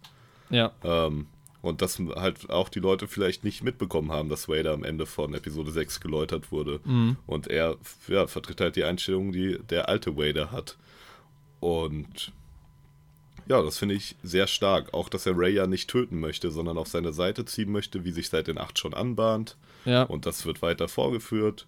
[0.50, 0.72] Ja.
[0.84, 1.26] Ähm,
[1.62, 5.34] und dass halt auch die Leute vielleicht nicht mitbekommen haben, dass Vader am Ende von
[5.34, 6.80] Episode 6 geläutert wurde.
[6.84, 7.16] Mhm.
[7.26, 7.76] Und er
[8.08, 10.78] ja, vertritt halt die Einstellung, die der alte Vader hat.
[11.60, 12.32] Und
[13.46, 14.94] ja, das finde ich sehr stark.
[14.94, 18.12] Auch, dass er Ray ja nicht töten möchte, sondern auf seine Seite ziehen möchte, wie
[18.12, 19.56] sich seit den 8 schon anbahnt.
[19.84, 20.04] Ja.
[20.04, 21.66] Und das wird weiter vorgeführt.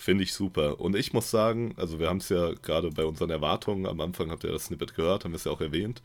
[0.00, 0.80] Finde ich super.
[0.80, 4.30] Und ich muss sagen, also wir haben es ja gerade bei unseren Erwartungen, am Anfang
[4.30, 6.02] habt ihr das Snippet gehört, haben wir es ja auch erwähnt,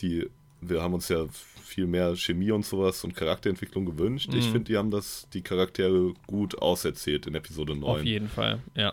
[0.00, 0.28] die,
[0.60, 1.24] wir haben uns ja
[1.64, 4.34] viel mehr Chemie und sowas und Charakterentwicklung gewünscht.
[4.34, 4.52] Ich Mhm.
[4.52, 7.82] finde, die haben das, die Charaktere gut auserzählt in Episode 9.
[8.00, 8.92] Auf jeden Fall, ja.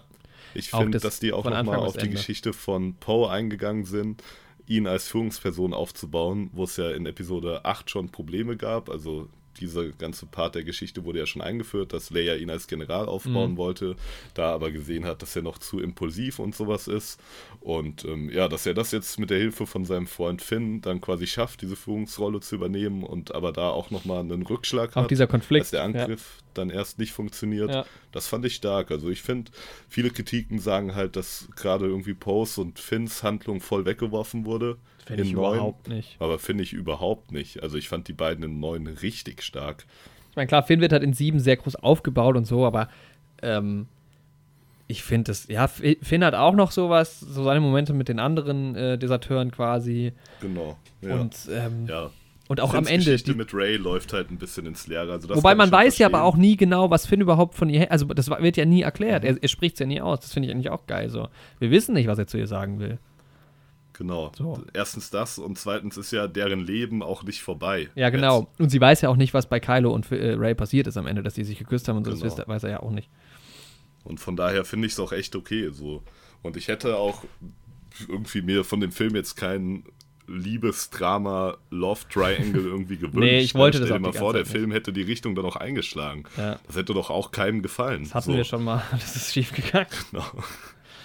[0.54, 2.12] Ich finde, das dass die auch nochmal auf die Ende.
[2.16, 4.24] Geschichte von Poe eingegangen sind,
[4.66, 8.90] ihn als Führungsperson aufzubauen, wo es ja in Episode 8 schon Probleme gab.
[8.90, 9.28] Also
[9.58, 13.54] dieser ganze Part der Geschichte wurde ja schon eingeführt, dass Leia ihn als General aufbauen
[13.54, 13.58] Mhm.
[13.58, 13.96] wollte,
[14.34, 17.20] da aber gesehen hat, dass er noch zu impulsiv und sowas ist.
[17.60, 21.02] Und ähm, ja, dass er das jetzt mit der Hilfe von seinem Freund Finn dann
[21.02, 25.12] quasi schafft, diese Führungsrolle zu übernehmen und aber da auch nochmal einen Rückschlag Auch hat.
[25.12, 25.62] dieser Konflikt.
[25.66, 27.70] Dass der Angriff dann erst nicht funktioniert.
[27.70, 27.86] Ja.
[28.12, 28.92] Das fand ich stark.
[28.92, 29.52] Also ich finde,
[29.90, 34.78] viele Kritiken sagen halt, dass gerade irgendwie Poes und Finns Handlung voll weggeworfen wurde.
[35.08, 35.56] Finde ich in neun.
[35.56, 36.18] überhaupt nicht.
[36.20, 37.64] Aber finde ich überhaupt nicht.
[37.64, 39.86] Also ich fand die beiden in neun richtig stark.
[40.32, 42.90] Ich meine, klar, Finn wird halt in sieben sehr groß aufgebaut und so, aber
[43.42, 43.88] ähm,
[44.88, 48.76] ich finde es, ja, Finn hat auch noch sowas, so seine Momente mit den anderen
[48.76, 50.14] äh, Deserteuren quasi.
[50.42, 50.78] Genau.
[51.02, 51.16] Ja.
[51.16, 52.10] Und, ähm, ja.
[52.48, 53.06] und auch am Finns Ende.
[53.06, 55.14] Geschichte Die, mit Ray läuft halt ein bisschen ins Leere.
[55.14, 58.06] Also wobei man weiß ja aber auch nie genau, was Finn überhaupt von ihr, also
[58.06, 59.24] das wird ja nie erklärt.
[59.24, 60.20] Er, er spricht es ja nie aus.
[60.20, 61.10] Das finde ich eigentlich auch geil.
[61.10, 61.28] So.
[61.60, 62.98] Wir wissen nicht, was er zu ihr sagen will.
[63.98, 64.32] Genau.
[64.38, 64.62] So.
[64.74, 67.90] Erstens das und zweitens ist ja deren Leben auch nicht vorbei.
[67.96, 68.42] Ja, genau.
[68.52, 68.60] Jetzt.
[68.60, 71.08] Und sie weiß ja auch nicht, was bei Kylo und äh, Ray passiert ist am
[71.08, 72.12] Ende, dass die sich geküsst haben und so.
[72.12, 72.48] Das Genau.
[72.48, 73.10] weiß er ja auch nicht.
[74.04, 76.04] Und von daher finde ich es auch echt okay so.
[76.44, 77.24] Und ich hätte auch
[78.08, 79.84] irgendwie mir von dem Film jetzt keinen
[80.28, 83.18] Liebesdrama Love Triangle irgendwie gewünscht.
[83.20, 85.36] Nee, ich wollte Stell das dir auch mal vor, der Zeit Film hätte die Richtung
[85.36, 86.26] dann auch eingeschlagen.
[86.38, 86.60] Ja.
[86.68, 88.04] Das hätte doch auch keinem gefallen.
[88.04, 88.84] Das hatten So, wir schon mal.
[88.92, 89.88] Das ist schief gegangen.
[90.12, 90.26] Genau.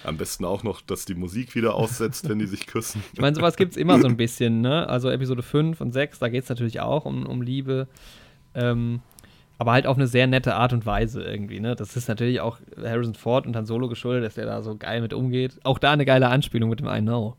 [0.03, 3.03] Am besten auch noch, dass die Musik wieder aussetzt, wenn die sich küssen.
[3.13, 4.87] Ich meine, sowas gibt es immer so ein bisschen, ne?
[4.89, 7.87] Also Episode 5 und 6, da geht es natürlich auch um, um Liebe.
[8.53, 9.01] Ähm,
[9.59, 11.75] Aber halt auf eine sehr nette Art und Weise irgendwie, ne?
[11.75, 14.99] Das ist natürlich auch Harrison Ford und Han Solo geschuldet, dass der da so geil
[15.01, 15.59] mit umgeht.
[15.63, 17.37] Auch da eine geile Anspielung mit dem I Know.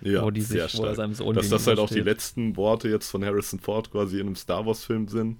[0.00, 0.94] Ja, Wo die sich- sehr stark.
[0.96, 4.26] seinem Sohn Dass das halt auch die letzten Worte jetzt von Harrison Ford quasi in
[4.26, 5.38] einem Star Wars-Film sind,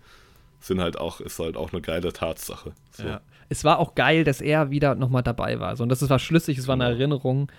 [0.60, 2.72] sind halt auch, ist halt auch eine geile Tatsache.
[2.90, 3.04] So.
[3.04, 3.20] Ja.
[3.48, 5.76] Es war auch geil, dass er wieder nochmal dabei war.
[5.76, 6.96] So, und das war schlüssig, es war eine Genau.
[6.96, 7.52] Erinnerung.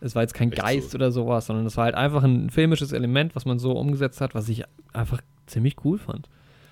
[0.00, 0.96] Es war jetzt kein Echt Geist so.
[0.98, 4.34] oder sowas, sondern es war halt einfach ein filmisches Element, was man so umgesetzt hat,
[4.34, 6.28] was ich einfach ziemlich cool fand.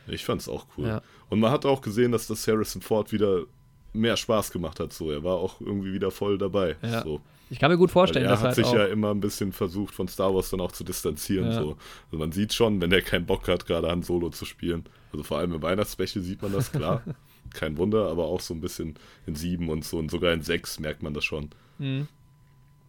[0.09, 0.89] Ich fand's auch cool.
[0.89, 1.03] Ja.
[1.29, 3.43] Und man hat auch gesehen, dass das Harrison Ford wieder
[3.93, 4.93] mehr Spaß gemacht hat.
[4.93, 6.77] So, er war auch irgendwie wieder voll dabei.
[6.83, 7.03] Ja.
[7.03, 7.21] So.
[7.51, 9.53] Ich kann mir gut Weil vorstellen, er dass hat halt sich ja immer ein bisschen
[9.53, 11.47] versucht, von Star Wars dann auch zu distanzieren.
[11.47, 11.55] Ja.
[11.63, 11.77] So.
[12.07, 14.85] Also man sieht schon, wenn er keinen Bock hat, gerade Han Solo zu spielen.
[15.13, 17.03] Also vor allem im Weihnachtsspecial sieht man das klar.
[17.55, 18.95] Kein Wunder, aber auch so ein bisschen
[19.27, 21.51] in sieben und so und sogar in sechs merkt man das schon.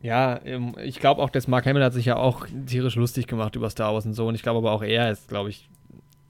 [0.02, 3.56] ja, ähm, ich glaube auch, dass Mark Hamill hat sich ja auch tierisch lustig gemacht
[3.56, 4.28] über Star Wars und so.
[4.28, 5.70] Und ich glaube aber auch er ist, glaube ich,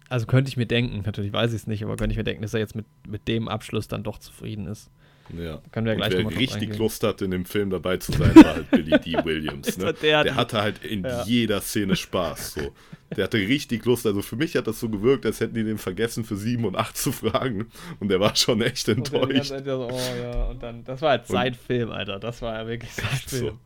[0.10, 2.42] also könnte ich mir denken, natürlich weiß ich es nicht, aber könnte ich mir denken,
[2.42, 4.90] dass er jetzt mit, mit dem Abschluss dann doch zufrieden ist.
[5.38, 5.62] Ja.
[5.72, 6.78] Können wir und gleich wer mal drauf richtig.
[6.78, 9.14] Lust hatte, in dem Film dabei zu sein, war halt Billy D.
[9.26, 9.78] Williams.
[9.78, 9.94] Ne?
[10.02, 11.24] Der Der, hat- hatte halt in Ja.
[11.24, 12.54] jeder Szene Spaß.
[12.56, 12.74] So.
[13.16, 14.06] Der hatte richtig Lust.
[14.06, 16.76] Also für mich hat das so gewirkt, als hätten die den vergessen, für sieben und
[16.78, 17.68] acht zu fragen.
[18.00, 19.50] Und der war schon echt Und enttäuscht.
[19.50, 22.20] Zeit so, oh ja, und dann, das war halt sein Film, Alter.
[22.20, 23.46] Das war ja wirklich sein Film.
[23.48, 23.60] So.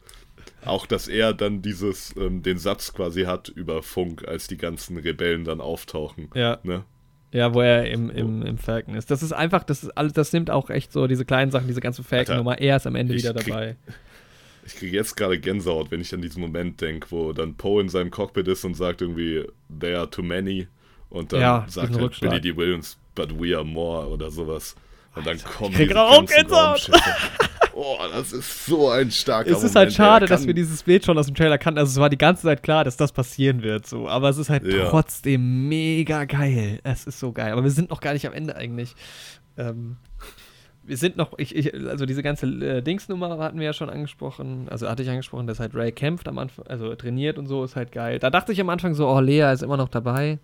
[0.67, 4.97] Auch, dass er dann dieses, ähm, den Satz quasi hat über Funk, als die ganzen
[4.97, 6.29] Rebellen dann auftauchen.
[6.33, 6.59] Ja.
[6.63, 6.83] Ne?
[7.35, 9.11] Ja, wo er im, im, im Falcon ist.
[9.11, 11.81] Das ist einfach, das ist alles, das nimmt auch echt so diese kleinen Sachen, diese
[11.81, 12.59] ganze Falcon-Nummer.
[12.59, 13.75] Er ist am Ende ich wieder krieg- dabei.
[14.67, 17.89] Ich kriege jetzt gerade Gänsehaut, wenn ich an diesen Moment denke, wo dann Poe in
[17.89, 19.43] seinem Cockpit ist und sagt irgendwie,
[19.79, 20.67] there are too many.
[21.11, 22.31] Und dann Ja, sagt halt Rückschlag.
[22.31, 22.57] Billy D.
[22.57, 24.75] Williams, but we are more oder sowas.
[25.13, 26.89] Und dann kommen krieg diese auch ganzen Gänsehaut.
[27.77, 29.75] Oh, das ist so ein starker Es ist Moment.
[29.75, 31.77] halt schade, dass wir dieses Bild schon aus dem Trailer kannten.
[31.77, 34.07] Also es war die ganze Zeit klar, dass das passieren wird, so.
[34.07, 34.89] Aber es ist halt Ja.
[34.89, 36.79] trotzdem mega geil.
[36.83, 37.51] Es ist so geil.
[37.51, 38.95] Aber wir sind noch gar nicht am Ende eigentlich.
[39.57, 39.97] Ähm,
[40.83, 44.67] wir sind noch, ich, ich, also diese ganze äh, Dingsnummer hatten wir ja schon angesprochen.
[44.69, 47.75] Also hatte ich angesprochen, dass halt Ray kämpft am Anfang, also trainiert und so, ist
[47.75, 48.19] halt geil.
[48.19, 50.39] Da dachte ich am Anfang so, oh, Lea ist immer noch dabei.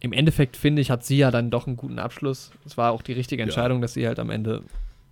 [0.00, 2.50] Im Endeffekt finde ich, hat sie ja dann doch einen guten Abschluss.
[2.66, 3.46] Es war auch die richtige Ja.
[3.46, 4.62] Entscheidung, dass sie halt am Ende,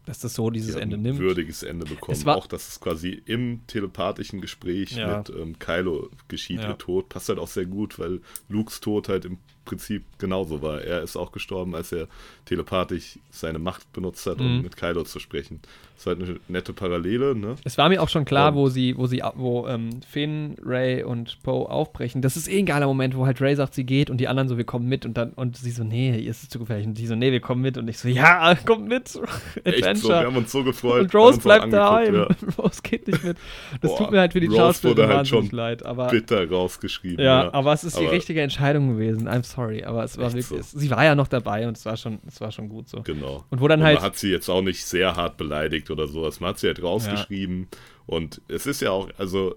[0.06, 1.18] dass das so dieses die hat Ende ein nimmt.
[1.18, 2.24] würdiges Ende bekommen.
[2.26, 5.18] War- auch, dass es quasi im telepathischen Gespräch Ja.
[5.18, 6.70] mit ähm, Kylo geschieht, Ja.
[6.70, 7.08] ihr Tod.
[7.08, 10.80] Passt halt auch sehr gut, weil Lukes Tod halt im Prinzip genauso war.
[10.82, 12.06] Er ist auch gestorben, als er
[12.44, 14.62] telepathisch seine Macht benutzt hat, um Mhm.
[14.62, 15.60] mit Kylo zu sprechen.
[15.96, 17.54] Das ist halt eine nette Parallele, ne?
[17.64, 18.54] Es war mir auch schon klar, Ja.
[18.56, 22.20] wo sie, wo sie, wo ähm, Finn, Ray und Poe aufbrechen.
[22.20, 24.48] Das ist eh ein geiler Moment, wo halt Ray sagt, sie geht und die anderen
[24.48, 26.86] so, wir kommen mit und dann und sie so, nee, ihr ist es zu gefährlich
[26.86, 29.18] und die so, nee, wir kommen mit und ich so, ja, kommt mit,
[29.64, 31.02] Echt so, wir haben uns so gefreut.
[31.02, 32.14] und Rose bleibt daheim.
[32.14, 33.36] angeguckt, Rose geht nicht mit.
[33.80, 36.10] Das Boah, tut mir halt für die Schauspieler wurde halt schon leid, aber Ja.
[36.10, 37.24] Bitter rausgeschrieben.
[37.24, 39.28] ja, aber es ist die Aber- richtige Entscheidung gewesen.
[39.28, 40.78] I'm sorry, aber es war Echt wirklich, so.
[40.78, 43.02] sie war ja noch dabei und es war schon, es war schon gut so.
[43.02, 43.44] Genau.
[43.50, 46.06] Und wo dann und halt- man hat sie jetzt auch nicht sehr hart beleidigt oder
[46.08, 46.40] sowas.
[46.40, 47.68] Man hat sie halt rausgeschrieben.
[48.06, 49.54] Und es ist ja auch, also,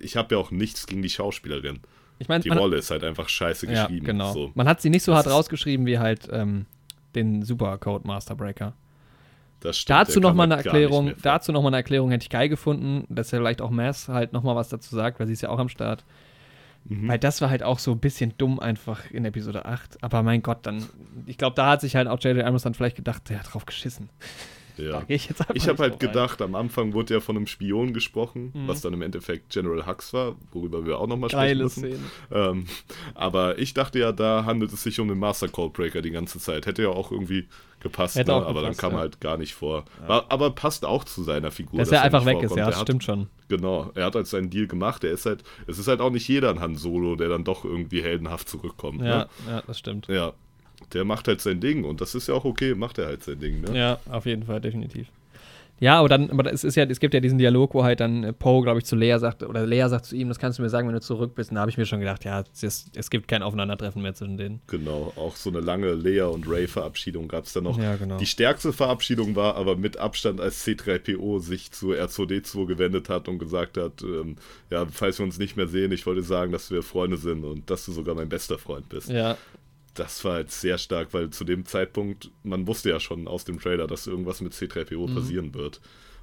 [0.00, 1.80] ich habe ja auch nichts gegen die Schauspielerin.
[2.18, 4.06] Ich meine, Die Rolle ist halt einfach scheiße ja, geschrieben.
[4.06, 4.32] genau.
[4.32, 4.52] So.
[4.54, 6.66] Man hat sie nicht so Das hart rausgeschrieben wie halt ähm,
[7.14, 8.72] den Super Code Master Breaker.
[9.60, 13.04] Das stimmt, Dazu nochmal eine Erklärung, dazu noch mal eine Erklärung hätte ich geil gefunden,
[13.08, 15.58] dass er vielleicht auch Mass halt nochmal was dazu sagt, weil sie ist ja auch
[15.58, 16.04] am Start.
[16.84, 17.08] Mhm.
[17.08, 20.02] Weil das war halt auch so ein bisschen dumm einfach in Episode 8.
[20.02, 20.84] Aber mein Gott, dann,
[21.26, 22.44] ich glaube, da hat sich halt auch J.J.
[22.44, 24.10] Abrams dann vielleicht gedacht, der hat drauf geschissen.
[24.76, 25.00] Da Ja.
[25.02, 26.06] gehe ich jetzt einfach Ich habe halt drauf ein.
[26.08, 28.68] gedacht, am Anfang wurde ja von einem Spion gesprochen, Mhm.
[28.68, 31.80] was dann im Endeffekt General Hux war, worüber wir auch nochmal sprechen müssen.
[31.82, 31.98] Szene.
[32.32, 32.66] Ähm,
[33.14, 36.66] aber ich dachte ja, da handelt es sich um den Master Codebreaker die ganze Zeit.
[36.66, 37.46] Hätte ja auch irgendwie
[37.80, 38.32] gepasst, ne?
[38.34, 38.98] auch aber dann kam ja.
[39.00, 39.84] halt gar nicht vor.
[40.06, 41.78] War, aber passt auch zu seiner Figur.
[41.78, 42.58] Dass er einfach weg ist, vorkommt.
[42.58, 43.26] ja, Er das hat- stimmt schon.
[43.48, 45.04] Genau, er hat halt seinen Deal gemacht.
[45.04, 47.64] Er ist halt, es ist halt auch nicht jeder ein Han Solo, der dann doch
[47.66, 49.02] irgendwie heldenhaft zurückkommt.
[49.02, 49.28] Ja, Ne?
[49.48, 50.08] ja, das stimmt.
[50.08, 50.32] ja.
[50.92, 53.38] Der macht halt sein Ding und das ist ja auch okay, macht er halt sein
[53.38, 53.60] Ding.
[53.60, 53.76] Ne?
[53.76, 55.08] Ja, auf jeden Fall, definitiv.
[55.80, 58.22] Ja, aber dann, aber es ist ja, es gibt ja diesen Dialog, wo halt dann
[58.22, 60.62] äh, Poe, glaube ich, zu Lea sagt, oder Lea sagt zu ihm, das kannst du
[60.62, 61.50] mir sagen, wenn du zurück bist.
[61.50, 64.36] Und da habe ich mir schon gedacht, ja, es, es gibt kein Aufeinandertreffen mehr zwischen
[64.36, 64.60] denen.
[64.68, 67.78] Genau, auch so eine lange Lea und Ray Verabschiedung gab es da noch.
[67.78, 68.18] Ja, genau.
[68.18, 73.38] Die stärkste Verabschiedung war aber mit Abstand, als C3PO sich zu R2D2 gewendet hat und
[73.38, 74.36] gesagt hat, ähm,
[74.70, 77.68] ja, falls wir uns nicht mehr sehen, ich wollte sagen, dass wir Freunde sind und
[77.68, 79.08] dass du sogar mein bester Freund bist.
[79.08, 79.36] Ja,
[79.94, 83.60] Das war halt sehr stark, weil zu dem Zeitpunkt, man wusste ja schon aus dem
[83.60, 85.14] Trailer, dass irgendwas mit C3PO Mhm.
[85.14, 85.80] passieren wird.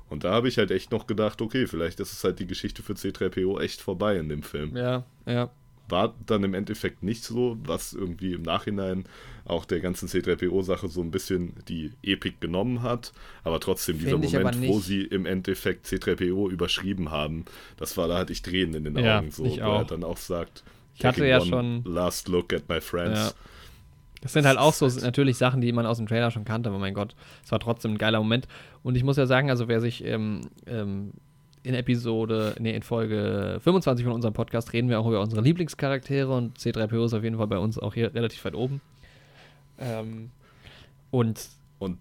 [0.09, 2.83] Und da habe ich halt echt noch gedacht, okay, vielleicht ist es halt die Geschichte
[2.83, 4.75] für C3PO echt vorbei in dem Film.
[4.75, 5.49] ja, ja.
[5.89, 9.03] War dann im Endeffekt nicht so, was irgendwie im Nachhinein
[9.43, 13.11] auch der ganzen C3PO-Sache so ein bisschen die Epik genommen hat.
[13.43, 17.43] Aber trotzdem dieser ich aber Moment, wo sie im Endeffekt C3PO überschrieben haben,
[17.75, 19.31] das war, da hatte ich Tränen in den Ja, Augen.
[19.31, 20.63] So, ich wo er dann auch sagt,
[20.95, 23.19] Ich hatte "Taking ja schon- Last look at my friends.
[23.19, 23.31] Ja.
[24.21, 26.77] Das sind halt auch so natürlich Sachen, die man aus dem Trailer schon kannte, aber
[26.79, 28.47] mein Gott, es war trotzdem ein geiler Moment.
[28.83, 31.11] Und ich muss ja sagen, also wer sich ähm, ähm,
[31.63, 36.31] in Episode, nee, in Folge 25 von unserem Podcast reden wir auch über unsere Lieblingscharaktere
[36.33, 38.81] und C3PO ist auf jeden Fall bei uns auch hier relativ weit oben.
[39.79, 40.29] Ähm,
[41.09, 41.49] und,
[41.79, 41.97] Und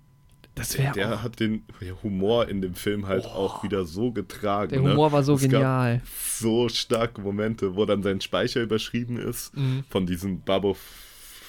[0.55, 1.63] das Der, wäre der hat den
[2.03, 4.71] Humor in dem Film halt auch wieder so getragen.
[4.73, 4.91] Der ne?
[4.91, 6.03] Humor war so Es genial.
[6.39, 9.85] So starke Momente, wo dann sein Speicher überschrieben ist Mhm.
[9.89, 10.77] von diesem Babo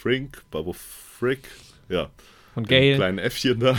[0.02, 1.48] Frink, Babo Frick,
[1.88, 2.10] ja.
[2.56, 2.96] von dem Gail.
[2.96, 3.78] kleinen Äffchen da.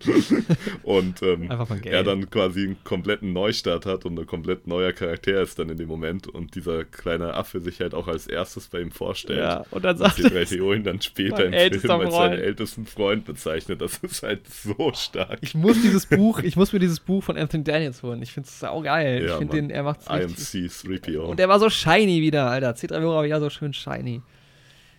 [0.82, 1.92] und ähm, Einfach von Gail.
[1.94, 5.76] er dann quasi einen kompletten Neustart hat und ein komplett neuer Charakter ist dann in
[5.76, 9.38] dem Moment und dieser kleine Affe sich halt auch als erstes bei ihm vorstellt.
[9.38, 13.24] Ja, und dann sagt er, C3PO ihn dann später im Film als seinen ältesten Freund
[13.24, 13.80] bezeichnet.
[13.80, 15.38] Das ist halt so stark.
[15.42, 18.20] ich muss dieses Buch, ich muss mir dieses Buch von Anthony Daniels holen.
[18.22, 19.22] Ich finde es saugeil.
[19.22, 19.68] ich Ja, finde Mann.
[19.68, 20.54] den, er macht's richtig.
[20.54, 20.70] IMC
[21.06, 21.18] 3PO.
[21.20, 22.72] Und der war so shiny wieder, Alter.
[22.72, 24.22] C3PO war wieder so schön shiny.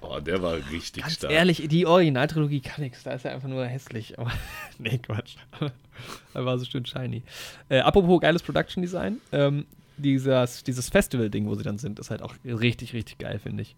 [0.02, 1.32] Oh, der war richtig Ganz stark.
[1.32, 3.04] ehrlich, die Originaltrilogie kann nichts.
[3.04, 4.18] Da ist er einfach nur hässlich.
[4.20, 4.32] Aber
[4.78, 5.36] nee, Quatsch.
[6.34, 7.24] er war so schön shiny.
[7.70, 9.20] Äh, apropos geiles Production Design.
[9.32, 9.66] Ähm,
[9.98, 13.76] dieses, dieses Festival-Ding, wo sie dann sind, ist halt auch richtig, richtig geil, finde ich.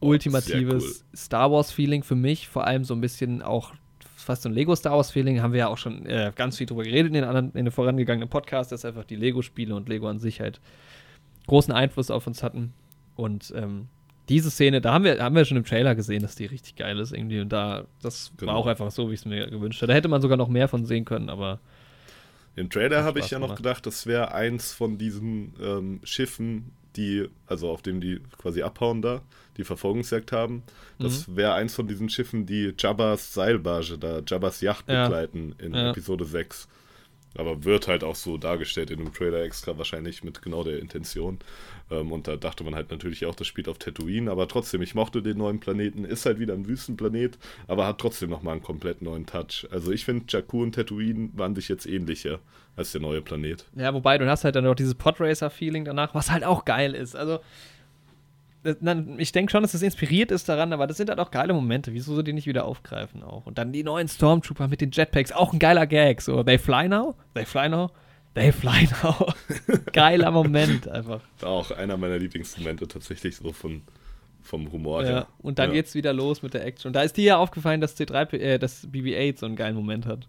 [0.00, 2.48] Ultimatives Star Wars-Feeling für mich.
[2.48, 3.72] Vor allem so ein bisschen auch
[4.16, 5.42] fast so ein Lego-Star Wars-Feeling.
[5.42, 7.72] Haben wir ja auch schon äh, ganz viel drüber geredet in den, anderen, in den
[7.72, 10.60] vorangegangenen Podcasts, dass einfach die Lego-Spiele und Lego an sich halt
[11.46, 12.72] großen Einfluss auf uns hatten.
[13.16, 13.88] Und ähm,
[14.30, 16.98] diese Szene, da haben wir, haben wir schon im Trailer gesehen, dass die richtig geil
[16.98, 17.40] ist irgendwie.
[17.40, 18.52] Und da, das Genau.
[18.52, 19.88] war auch einfach so, wie ich es mir gewünscht hätte.
[19.88, 21.58] Da hätte man sogar noch mehr von sehen können, aber
[22.56, 27.28] Im Trailer habe ich ja noch gedacht, das wäre eins von diesen ähm, Schiffen, die,
[27.46, 29.22] also auf dem die quasi abhauen da,
[29.56, 30.62] die Verfolgungsjagd haben.
[30.98, 31.36] Das Mhm.
[31.36, 35.04] wäre eins von diesen Schiffen, die Jabbas Seilbarge da, Jabbas Yacht Ja.
[35.04, 35.90] begleiten in Ja.
[35.90, 36.66] Episode 6.
[37.36, 41.38] Aber wird halt auch so dargestellt in dem Trailer extra wahrscheinlich mit genau der Intention.
[41.90, 44.30] Ähm, und da dachte man halt natürlich auch, das spielt auf Tatooine.
[44.30, 46.04] Aber trotzdem, ich mochte den neuen Planeten.
[46.04, 47.38] Ist halt wieder ein Wüstenplanet,
[47.68, 49.68] aber hat trotzdem nochmal einen komplett neuen Touch.
[49.70, 52.40] Also ich finde, Jakku und Tatooine waren sich jetzt ähnlicher
[52.76, 53.64] als der neue Planet.
[53.76, 57.14] Ja, wobei du hast halt dann noch dieses Podracer-Feeling danach, was halt auch geil ist.
[57.14, 57.40] Also,
[59.18, 61.92] ich denke schon, dass das inspiriert ist daran, aber das sind halt auch geile Momente.
[61.94, 63.46] Wieso so die nicht wieder aufgreifen auch?
[63.46, 66.20] Und dann die neuen Stormtrooper mit den Jetpacks, auch ein geiler Gag.
[66.20, 67.14] So, they fly now?
[67.34, 67.90] They fly now?
[68.34, 69.26] They fly now.
[69.92, 71.20] Geiler Moment einfach.
[71.42, 73.82] Auch einer meiner Lieblingsmomente tatsächlich so von,
[74.42, 75.08] vom Humor Ja.
[75.08, 75.26] her.
[75.38, 75.76] Und dann ja.
[75.76, 76.90] geht's wieder los mit der Action.
[76.90, 80.06] Und da ist dir ja aufgefallen, dass C3, äh, dass BB-8 so einen geilen Moment
[80.06, 80.28] hat.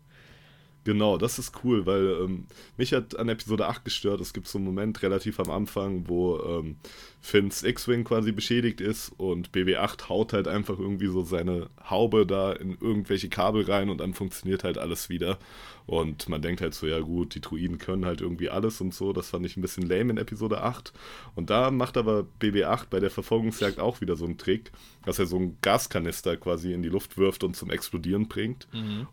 [0.83, 4.19] Genau, das ist cool, weil ähm, mich hat an Episode 8 gestört.
[4.19, 6.77] Es gibt so einen Moment relativ am Anfang, wo ähm,
[7.23, 12.51] Finns X-Wing quasi beschädigt ist und BB-8 haut halt einfach irgendwie so seine Haube da
[12.51, 15.37] in irgendwelche Kabel rein und dann funktioniert halt alles wieder.
[15.85, 19.13] Und man denkt halt so, ja gut, die Druiden können halt irgendwie alles und so.
[19.13, 20.93] Das fand ich ein bisschen lame in Episode 8.
[21.35, 24.71] Und da macht aber BB-8 bei der Verfolgungsjagd auch wieder so einen Trick,
[25.05, 28.67] dass er so einen Gaskanister quasi in die Luft wirft und zum Explodieren bringt.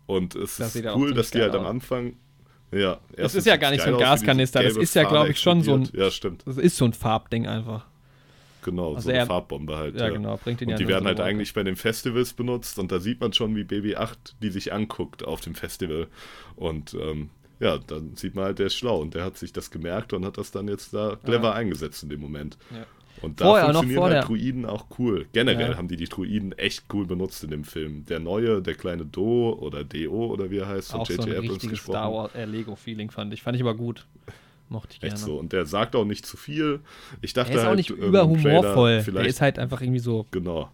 [0.06, 1.66] Und es Das ist cool, dass die halt am.
[1.66, 2.16] Anfang.
[2.70, 5.40] Ja, Das ist ja gar nicht so ein Gaskanister, das ist ja, Fahne glaub ich,
[5.40, 5.88] schon so ein-.
[5.92, 6.42] Ja, stimmt.
[6.46, 7.86] Das ist so ein Farbding einfach.
[8.62, 9.94] Genau, Also so eine er- Farbbombe halt.
[10.00, 11.28] Ja, genau, bringt ihn Und ja die werden so halt runter.
[11.30, 15.24] eigentlich bei den Festivals benutzt und da sieht man schon, wie BB-8 die sich anguckt
[15.24, 16.08] auf dem Festival.
[16.56, 17.30] Und ähm,
[17.60, 20.24] ja, dann sieht man halt, der ist schlau und der hat sich das gemerkt und
[20.24, 22.56] hat das dann jetzt da clever eingesetzt in dem Moment.
[22.70, 22.84] Ja.
[23.20, 25.26] Und da Vorher, funktionieren halt der- Druiden auch cool.
[25.32, 25.76] Generell Ja.
[25.76, 28.04] haben die die Druiden echt cool benutzt in dem Film.
[28.06, 31.28] Der neue, der kleine Do oder Do oder wie er heißt, von so J.J.
[31.36, 31.92] ein Abrams gesprochen.
[31.96, 33.42] Star Wars äh, Lego-Feeling fand ich.
[33.42, 34.06] Fand ich aber gut.
[34.68, 35.14] Mochte ich gerne.
[35.14, 35.36] Echt so.
[35.38, 36.80] Und der sagt auch nicht zu viel.
[37.22, 39.02] Ich dachte Er ist auch halt, nicht ähm, überhumorvoll.
[39.02, 40.26] Der ist halt einfach irgendwie so.
[40.30, 40.70] genau.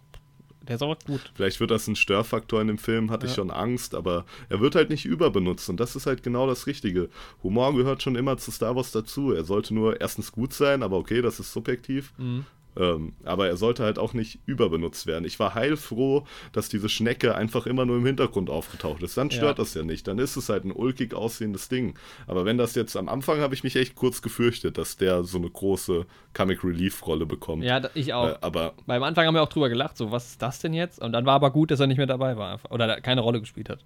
[0.67, 1.21] Der ist auch gut.
[1.35, 3.35] Vielleicht wird das ein Störfaktor in dem Film, hatte ich Ja.
[3.35, 7.09] schon Angst, aber er wird halt nicht überbenutzt und das ist halt genau das Richtige.
[7.43, 9.31] Humor gehört schon immer zu Star Wars dazu.
[9.31, 12.13] Er sollte nur erstens gut sein, aber okay, das ist subjektiv.
[12.17, 12.45] Mhm.
[12.77, 15.23] Ähm, aber er sollte halt auch nicht überbenutzt werden.
[15.25, 19.15] Ich war heilfroh, dass diese Schnecke einfach immer nur im Hintergrund aufgetaucht ist.
[19.17, 19.63] Dann stört Ja.
[19.63, 20.07] das ja nicht.
[20.07, 21.95] Dann ist es halt ein ulkig aussehendes Ding.
[22.27, 25.37] Aber wenn das jetzt am Anfang habe ich mich echt kurz gefürchtet, dass der so
[25.37, 27.63] eine große Comic Relief Rolle bekommt.
[27.63, 28.27] Ja, ich auch.
[28.29, 31.01] Äh, aber Beim Anfang haben wir auch drüber gelacht, so, was ist das denn jetzt?
[31.01, 32.59] Und dann war aber gut, dass er nicht mehr dabei war.
[32.69, 33.79] Oder keine Rolle gespielt hat.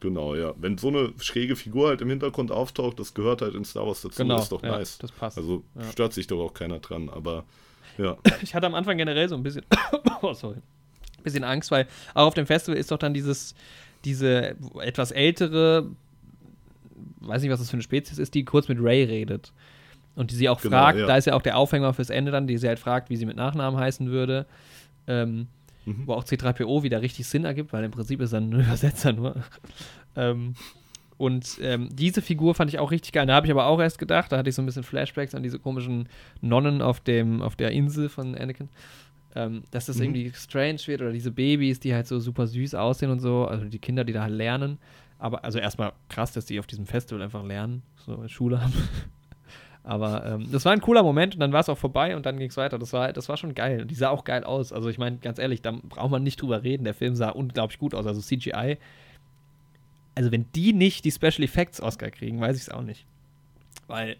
[0.00, 0.54] Genau, ja.
[0.56, 4.00] Wenn so eine schräge Figur halt im Hintergrund auftaucht, das gehört halt in Star Wars
[4.02, 4.96] dazu, Genau, ist doch ja, nice.
[4.98, 5.36] das passt.
[5.36, 5.84] Also Ja.
[5.92, 7.44] stört sich doch auch keiner dran, aber
[8.02, 8.16] ja.
[8.42, 9.64] Ich hatte am Anfang generell so ein bisschen.
[10.22, 10.56] oh, sorry.
[10.56, 13.54] Ein bisschen Angst, weil auch auf dem Festival ist doch dann dieses,
[14.04, 15.86] diese etwas ältere,
[17.20, 19.52] weiß nicht, was das für eine Spezies ist, die kurz mit Ray redet.
[20.16, 21.06] Und die sie auch Genau, fragt, ja.
[21.06, 23.26] da ist ja auch der Aufhänger fürs Ende dann, die sie halt fragt, wie sie
[23.26, 24.46] mit Nachnamen heißen würde.
[25.06, 25.46] Ähm,
[25.86, 26.02] Mhm.
[26.06, 29.36] Wo auch C3PO wieder richtig Sinn ergibt, weil im Prinzip ist er ein Übersetzer nur.
[30.14, 30.54] ähm,
[31.20, 33.26] und ähm, diese Figur fand ich auch richtig geil.
[33.26, 35.42] Da habe ich aber auch erst gedacht, da hatte ich so ein bisschen Flashbacks an
[35.42, 36.08] diese komischen
[36.40, 38.68] Nonnen auf, dem, auf der Insel von Anakin.
[39.36, 40.02] ähm, dass das Mhm.
[40.04, 43.64] irgendwie strange wird oder diese Babys, die halt so super süß aussehen und so, also
[43.66, 44.78] die Kinder, die da halt lernen.
[45.18, 48.72] Aber also erstmal krass, dass die auf diesem Festival einfach lernen, so in Schule haben.
[49.82, 52.38] Aber ähm, das war ein cooler Moment und dann war es auch vorbei und dann
[52.38, 52.78] ging es weiter.
[52.78, 53.82] Das war, das war schon geil.
[53.82, 54.72] Und die sah auch geil aus.
[54.72, 56.84] Also ich meine, ganz ehrlich, da braucht man nicht drüber reden.
[56.84, 58.06] Der Film sah unglaublich gut aus.
[58.06, 58.76] Also CGI.
[60.20, 63.06] Also wenn die nicht die Special Effects Oscar kriegen, weiß ich es auch nicht.
[63.86, 64.16] Weil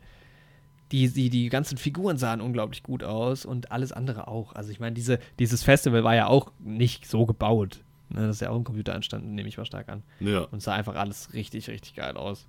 [0.93, 4.55] die, die, die ganzen Figuren sahen unglaublich gut aus und alles andere auch.
[4.55, 7.81] Also ich meine, diese, dieses Festival war ja auch nicht so gebaut.
[8.09, 10.03] Ne, das ist ja auch im Computer entstanden, nehme ich mal stark an.
[10.21, 10.41] Ja.
[10.51, 12.47] Und sah einfach alles richtig, richtig geil aus.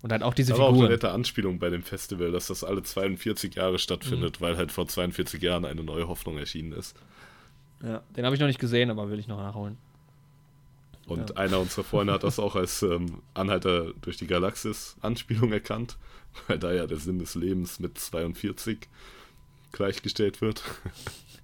[0.00, 0.92] Und halt auch diese Das war auch eine Figuren.
[0.92, 4.44] nette Anspielung bei dem Festival, dass das alle 42 Jahre stattfindet, Mhm.
[4.44, 6.96] weil halt vor 42 Jahren eine neue Hoffnung erschienen ist.
[7.82, 9.76] Ja, den habe ich noch nicht gesehen, aber will ich noch nachholen.
[11.06, 11.36] Und Ja.
[11.36, 15.96] einer unserer Freunde hat das auch als ähm, Anhalter durch die Galaxis Anspielung erkannt,
[16.46, 18.88] weil da ja der Sinn des Lebens mit 42
[19.72, 20.62] gleichgestellt wird.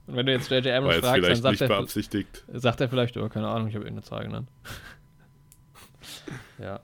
[0.07, 0.66] Und wenn du jetzt J.J.
[0.66, 2.45] War Abrams fragst, dann sagt nicht er, beabsichtigt.
[2.53, 4.49] sagt er vielleicht, oh, keine Ahnung, ich habe irgendeine Zahl genannt.
[6.59, 6.81] ja.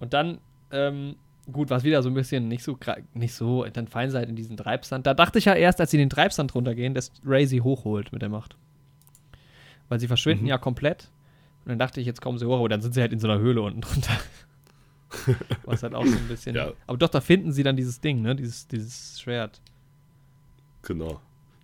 [0.00, 0.38] Und dann,
[0.72, 1.16] ähm,
[1.50, 2.76] gut, was wieder so ein bisschen nicht so,
[3.14, 5.06] nicht so, dann fallen sie halt in diesen Treibsand.
[5.06, 8.12] Da dachte ich ja erst, als sie in den Treibsand runtergehen, dass Ray sie hochholt
[8.12, 8.56] mit der Macht.
[9.88, 10.48] Weil sie verschwinden Mhm.
[10.50, 11.08] ja komplett.
[11.64, 13.28] Und dann dachte ich, jetzt kommen sie hoch, aber dann sind sie halt in so
[13.28, 14.16] einer Höhle unten drunter.
[15.64, 16.56] Was halt auch so ein bisschen.
[16.56, 16.72] Ja.
[16.86, 18.34] Aber doch, da finden sie dann dieses Ding, ne?
[18.34, 19.60] Dieses, dieses Schwert.
[20.82, 21.20] Genau.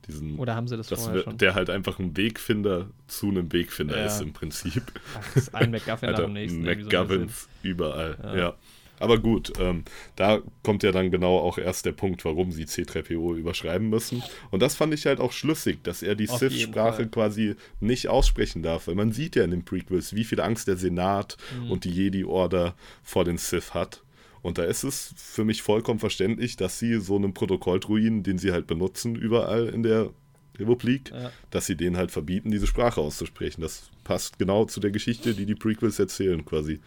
[0.07, 1.37] Diesen, Oder haben sie das, das vorher schon?
[1.39, 4.07] der halt einfach ein Wegfinder zu einem Wegfinder Ja.
[4.07, 4.83] ist im Prinzip.
[5.19, 6.65] Ach, das ist ein McGuffin nach dem nächsten.
[6.65, 8.17] irgendwie so überall.
[8.23, 8.37] Ja.
[8.37, 8.55] Ja.
[9.01, 9.85] Aber gut, ähm,
[10.17, 14.23] da kommt ja dann genau auch erst der Punkt, warum sie C3PO überschreiben müssen.
[14.51, 18.87] Und das fand ich halt auch schlüssig, dass er die Sith-Sprache quasi nicht aussprechen darf.
[18.89, 21.71] Weil man sieht ja in den Prequels, wie viel Angst der Senat Mhm.
[21.71, 24.03] und die Jedi-Order vor den Sith hat.
[24.43, 28.53] Und da ist es für mich vollkommen verständlich, dass sie so einen Protokolldruiden, den sie
[28.53, 30.11] halt benutzen überall in der
[30.59, 31.31] Republik, Ja.
[31.51, 33.61] dass sie denen halt verbieten, diese Sprache auszusprechen.
[33.61, 36.81] Das passt genau zu der Geschichte, die die Prequels erzählen quasi.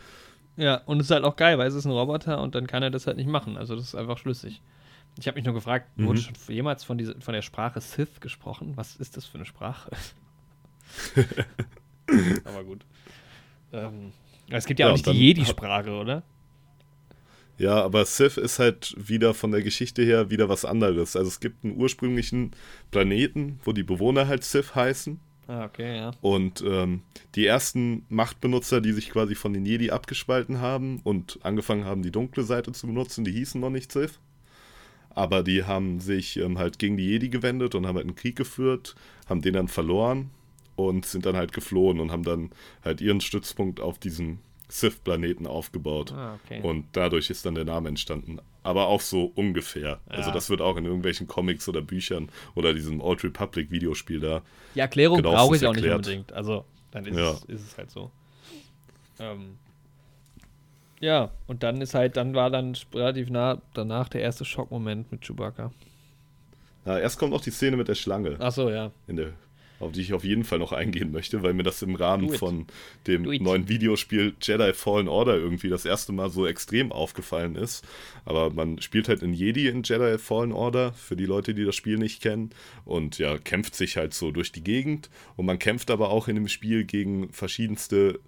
[0.57, 2.83] Ja, und es ist halt auch geil, weil es ist ein Roboter und dann kann
[2.83, 3.57] er das halt nicht machen.
[3.57, 4.61] Also das ist einfach schlüssig.
[5.19, 6.07] Ich habe mich nur gefragt, Mhm.
[6.07, 8.73] wurde schon jemals von, dieser, von der Sprache Sith gesprochen?
[8.75, 9.91] Was ist das für eine Sprache?
[12.45, 12.85] Aber gut.
[13.73, 14.11] Ähm,
[14.49, 16.23] es gibt ja, Ja, auch nicht die Jedi-Sprache, oder?
[17.57, 21.15] Ja, aber Sith ist halt wieder von der Geschichte her wieder was anderes.
[21.15, 22.51] Also es gibt einen ursprünglichen
[22.89, 25.19] Planeten, wo die Bewohner halt Sith heißen.
[25.51, 26.11] Ah, okay, ja.
[26.21, 27.01] Und ähm,
[27.35, 32.11] die ersten Machtbenutzer, die sich quasi von den Jedi abgespalten haben und angefangen haben, die
[32.11, 34.19] dunkle Seite zu benutzen, die hießen noch nicht Sith.
[35.09, 38.37] Aber die haben sich ähm, halt gegen die Jedi gewendet und haben halt einen Krieg
[38.37, 38.95] geführt,
[39.27, 40.29] haben den dann verloren
[40.77, 42.51] und sind dann halt geflohen und haben dann
[42.85, 46.13] halt ihren Stützpunkt auf diesem Sith-Planeten aufgebaut.
[46.13, 46.61] Ah, okay.
[46.61, 48.39] Und dadurch ist dann der Name entstanden.
[48.63, 49.99] Aber auch so ungefähr.
[50.07, 50.33] Also Ja.
[50.35, 54.41] das wird auch in irgendwelchen Comics oder Büchern oder diesem Old Republic Videospiel da.
[54.75, 55.95] Die Erklärung brauche ich auch nicht erklärt.
[55.97, 56.33] unbedingt.
[56.33, 57.31] Also, dann ist, Ja.
[57.31, 58.11] es, ist es halt so.
[59.19, 59.57] Ähm,
[60.99, 65.21] ja, und dann ist halt, dann war dann relativ nah danach der erste Schockmoment mit
[65.25, 65.71] Chewbacca.
[66.85, 68.39] Ja, erst kommt auch die Szene mit der Schlange.
[68.39, 68.91] Achso, ja.
[69.07, 69.33] in der,
[69.81, 72.67] auf die ich auf jeden Fall noch eingehen möchte, weil mir das im Rahmen von
[73.07, 77.85] dem neuen Videospiel Jedi Fallen Order irgendwie das erste Mal so extrem aufgefallen ist.
[78.25, 81.75] Aber man spielt halt in Jedi in Jedi Fallen Order, für die Leute, die das
[81.75, 82.51] Spiel nicht kennen.
[82.85, 85.09] Und ja, kämpft sich halt so durch die Gegend.
[85.35, 88.19] Und man kämpft aber auch in dem Spiel gegen verschiedenste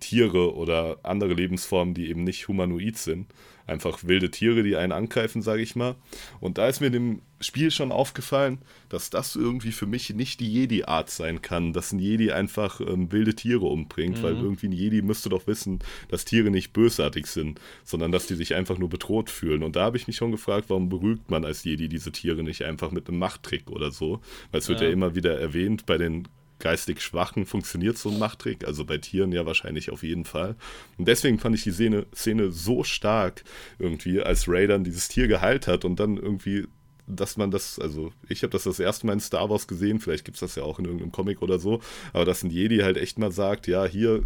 [0.00, 3.26] Tiere oder andere Lebensformen, die eben nicht humanoid sind.
[3.70, 5.94] Einfach wilde Tiere, die einen angreifen, sage ich mal.
[6.40, 10.40] Und da ist mir in dem Spiel schon aufgefallen, dass das irgendwie für mich nicht
[10.40, 14.72] die Jedi-Art sein kann, dass ein Jedi einfach ähm, wilde Tiere umbringt, weil irgendwie ein
[14.72, 15.78] Jedi müsste doch wissen,
[16.08, 19.62] dass Tiere nicht bösartig sind, sondern dass die sich einfach nur bedroht fühlen.
[19.62, 22.64] Und da habe ich mich schon gefragt, warum beruhigt man als Jedi diese Tiere nicht
[22.64, 24.20] einfach mit einem Machttrick oder so?
[24.50, 24.88] Weil es wird Ja.
[24.88, 26.26] ja immer wieder erwähnt, bei den
[26.60, 30.56] geistig Schwachen funktioniert so ein Machttrick, also bei Tieren ja wahrscheinlich auf jeden Fall.
[30.98, 33.42] Und deswegen fand ich die Szene, Szene so stark
[33.78, 36.66] irgendwie, als Ray dann dieses Tier geheilt hat und dann irgendwie,
[37.06, 40.24] dass man das, also ich habe das das erste Mal in Star Wars gesehen, vielleicht
[40.24, 41.80] gibt es das ja auch in irgendeinem Comic oder so,
[42.12, 44.22] aber dass ein Jedi halt echt mal sagt, ja, hier,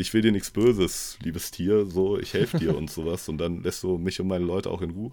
[0.00, 3.62] ich will dir nichts Böses, liebes Tier, so, ich helfe dir und sowas und dann
[3.62, 5.12] lässt du mich und meine Leute auch in Ruhe.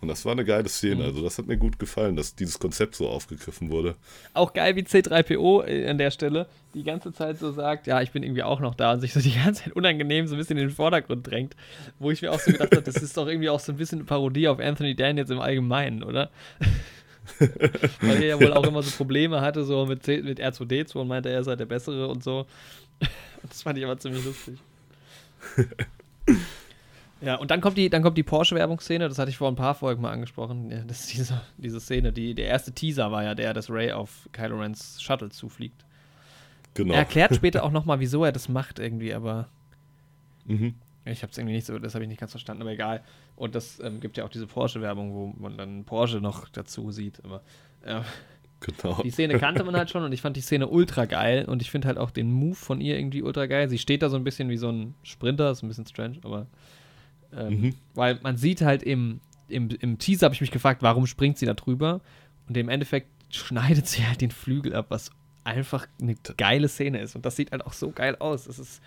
[0.00, 2.94] Und das war eine geile Szene, also das hat mir gut gefallen, dass dieses Konzept
[2.94, 3.94] so aufgegriffen wurde.
[4.34, 8.10] Auch geil, wie C3PO äh, an der Stelle die ganze Zeit so sagt, ja, ich
[8.10, 10.58] bin irgendwie auch noch da und sich so die ganze Zeit unangenehm so ein bisschen
[10.58, 11.54] in den Vordergrund drängt.
[11.98, 14.00] Wo ich mir auch so gedacht habe, das ist doch irgendwie auch so ein bisschen
[14.00, 16.30] eine Parodie auf Anthony Daniels im Allgemeinen, oder?
[18.00, 21.08] Weil er ja wohl auch immer so Probleme hatte, so mit, C mit R2D2 und
[21.08, 22.46] meinte, er sei der Bessere und so.
[23.48, 24.58] Das fand ich aber ziemlich lustig.
[27.20, 29.74] Ja, und dann kommt die, dann kommt die Porsche-Werbungsszene, das hatte ich vor ein paar
[29.74, 30.70] Folgen mal angesprochen.
[30.70, 33.92] Ja, das ist diese, diese Szene, die, der erste Teaser war ja der, dass Ray
[33.92, 35.84] auf Kylo Rens Shuttle zufliegt.
[36.74, 36.92] Genau.
[36.92, 39.48] Er erklärt später auch nochmal, wieso er das macht irgendwie, aber
[40.46, 40.74] Mhm.
[41.06, 43.02] ich habe es irgendwie nicht so, das habe ich nicht ganz verstanden, aber egal.
[43.36, 47.24] Und das ähm, gibt ja auch diese Porsche-Werbung, wo man dann Porsche noch dazu sieht,
[47.24, 47.42] aber
[47.84, 48.00] äh,
[48.66, 49.02] Genau.
[49.02, 51.70] die Szene kannte man halt schon und ich fand die Szene ultra geil und ich
[51.70, 53.68] finde halt auch den Move von ihr irgendwie ultra geil.
[53.68, 56.46] Sie steht da so ein bisschen wie so ein Sprinter, ist ein bisschen strange, aber
[57.36, 57.74] ähm, Mhm.
[57.94, 61.46] weil man sieht halt im, im, im Teaser habe ich mich gefragt, warum springt sie
[61.46, 62.00] da drüber
[62.48, 65.10] und im Endeffekt schneidet sie halt den Flügel ab, was
[65.42, 68.44] einfach eine geile Szene ist und das sieht halt auch so geil aus.
[68.44, 68.80] Das ist,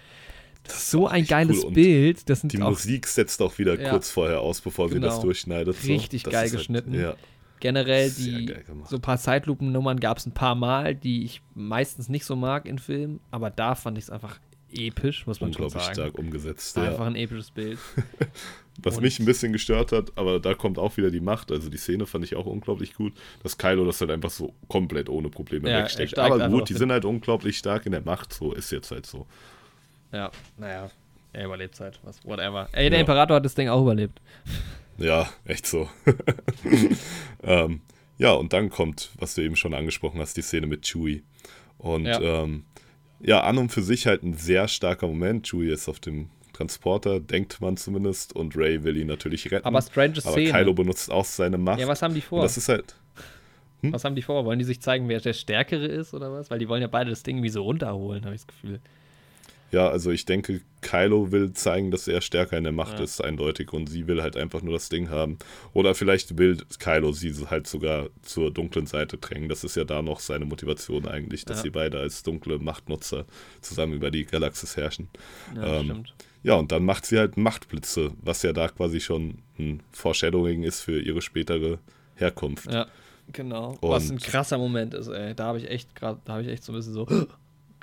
[0.63, 2.29] das ist so ein geiles cool Bild.
[2.29, 3.91] Das sind Die auch Musik setzt auch wieder Ja.
[3.91, 5.25] kurz vorher aus, bevor sie das Genau.
[5.25, 5.75] durchschneidet.
[5.75, 5.87] So.
[5.91, 6.93] Richtig Das geil halt- geschnitten.
[6.99, 7.15] ja.
[7.59, 8.53] Generell die
[8.85, 12.65] so ein paar Zeitlupennummern gab es ein paar Mal, die ich meistens nicht so mag
[12.65, 14.39] in Filmen, aber da fand ich es einfach
[14.71, 15.95] episch, muss man schon Unglaublich sagen.
[16.09, 16.77] stark umgesetzt.
[16.77, 17.05] Einfach Ja.
[17.05, 17.79] ein episches Bild.
[18.83, 21.51] Was Und- mich ein bisschen gestört hat, aber da kommt auch wieder die Macht.
[21.51, 25.09] Also die Szene fand ich auch unglaublich gut, dass Kylo das halt einfach so komplett
[25.09, 26.19] ohne Probleme Ja, wegsteckt.
[26.19, 28.33] Aber gut, die sind halt unglaublich stark in der Macht.
[28.33, 29.25] So ist jetzt halt so.
[30.11, 30.89] Ja, naja,
[31.33, 32.67] er überlebt halt, was, whatever.
[32.73, 33.01] Ey, der Ja.
[33.01, 34.21] Imperator hat das Ding auch überlebt.
[34.97, 35.89] Ja, echt so.
[37.43, 37.81] ähm,
[38.17, 41.23] ja, und dann kommt, was du eben schon angesprochen hast, die Szene mit Chewie.
[41.77, 42.19] Und Ja.
[42.19, 42.65] ähm,
[43.19, 45.47] ja an und für sich halt ein sehr starker Moment.
[45.47, 49.67] Chewie ist auf dem Transporter, denkt man zumindest, und Ray will ihn natürlich retten.
[49.67, 50.51] Aber strange aber Szene.
[50.51, 51.79] Kylo benutzt auch seine Macht.
[51.79, 52.39] Ja, was haben die vor?
[52.39, 52.95] Und das ist halt,
[53.83, 54.43] Was haben die vor?
[54.45, 56.49] Wollen die sich zeigen, wer der Stärkere ist oder was?
[56.49, 58.79] Weil die wollen ja beide das Ding wie so runterholen, habe ich das Gefühl.
[59.71, 63.03] Ja, also ich denke, Kylo will zeigen, dass er stärker in der Macht Ja.
[63.03, 65.37] ist, eindeutig, und sie will halt einfach nur das Ding haben.
[65.73, 69.49] Oder vielleicht will Kylo sie halt sogar zur dunklen Seite drängen.
[69.49, 71.63] Das ist ja da noch seine Motivation eigentlich, dass Ja.
[71.63, 73.25] sie beide als dunkle Machtnutzer
[73.61, 75.09] zusammen über die Galaxis herrschen.
[75.55, 76.13] Ja, Ähm, stimmt.
[76.43, 80.79] Ja, und dann macht sie halt Machtblitze, was ja da quasi schon ein Foreshadowing ist
[80.81, 81.79] für ihre spätere
[82.15, 82.71] Herkunft.
[82.71, 82.87] Ja,
[83.33, 83.77] genau.
[83.81, 85.35] was ein Und- krasser Moment ist, ey.
[85.35, 87.05] Da habe ich echt gerade, da habe ich echt so ein bisschen so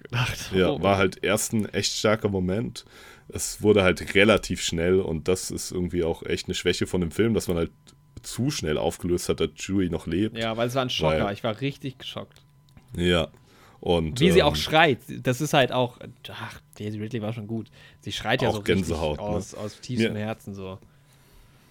[0.05, 0.51] gedacht.
[0.55, 2.85] Ja, oh, war halt erst ein echt starker Moment.
[3.29, 7.11] Es wurde halt relativ schnell und das ist irgendwie auch echt eine Schwäche von dem
[7.11, 7.71] Film, dass man halt
[8.23, 10.37] zu schnell aufgelöst hat, dass Chewie noch lebt.
[10.39, 11.25] Ja, weil es war ein Schocker.
[11.27, 12.41] Weil- ich war richtig geschockt.
[12.97, 13.29] Ja.
[13.81, 15.99] Und, Wie sie ähm, auch schreit, das ist halt auch,
[16.31, 17.71] ach, Daisy Ridley war schon gut.
[18.01, 19.25] Sie schreit ja Auch so Gänsehaut, ne?
[19.25, 20.79] aus, aus tiefstem Mir- Herzen so.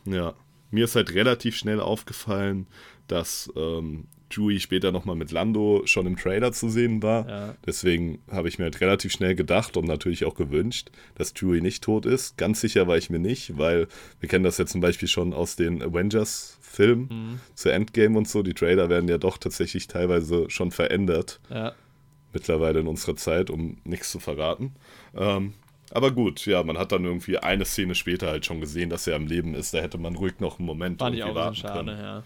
[0.05, 0.33] Ja.
[0.69, 2.67] Mir ist halt relativ schnell aufgefallen,
[3.07, 7.29] dass ähm, Chewie später nochmal mit Lando schon im Trailer zu sehen war.
[7.29, 7.55] Ja.
[7.65, 11.83] Deswegen habe ich mir halt relativ schnell gedacht und natürlich auch gewünscht, dass Chewie nicht
[11.83, 12.37] tot ist.
[12.37, 13.87] Ganz sicher war ich mir nicht, weil
[14.19, 17.39] wir kennen das ja zum Beispiel schon aus den Avengers-Filmen Mhm.
[17.55, 18.43] zu Endgame und so.
[18.43, 21.73] Die Trailer werden ja doch tatsächlich teilweise schon verändert Ja.
[22.33, 24.73] mittlerweile in unserer Zeit, um nichts zu verraten.
[25.15, 25.53] Ähm,
[25.91, 29.15] aber gut, ja, man hat dann irgendwie eine Szene später halt schon gesehen, dass er
[29.15, 29.73] am Leben ist.
[29.75, 31.99] Da hätte man ruhig noch einen Moment Fand ich auch warten schade, können.
[31.99, 32.23] Ja,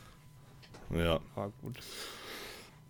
[0.90, 1.78] War gut.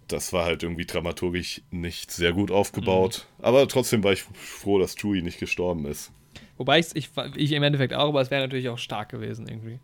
[0.08, 3.26] das war halt irgendwie dramaturgisch nicht sehr gut aufgebaut.
[3.40, 3.46] Mhm.
[3.46, 6.12] Aber trotzdem war ich froh, dass Chewie nicht gestorben ist.
[6.58, 9.80] Wobei ich's- ich, ich im Endeffekt auch, aber es wäre natürlich auch stark gewesen irgendwie.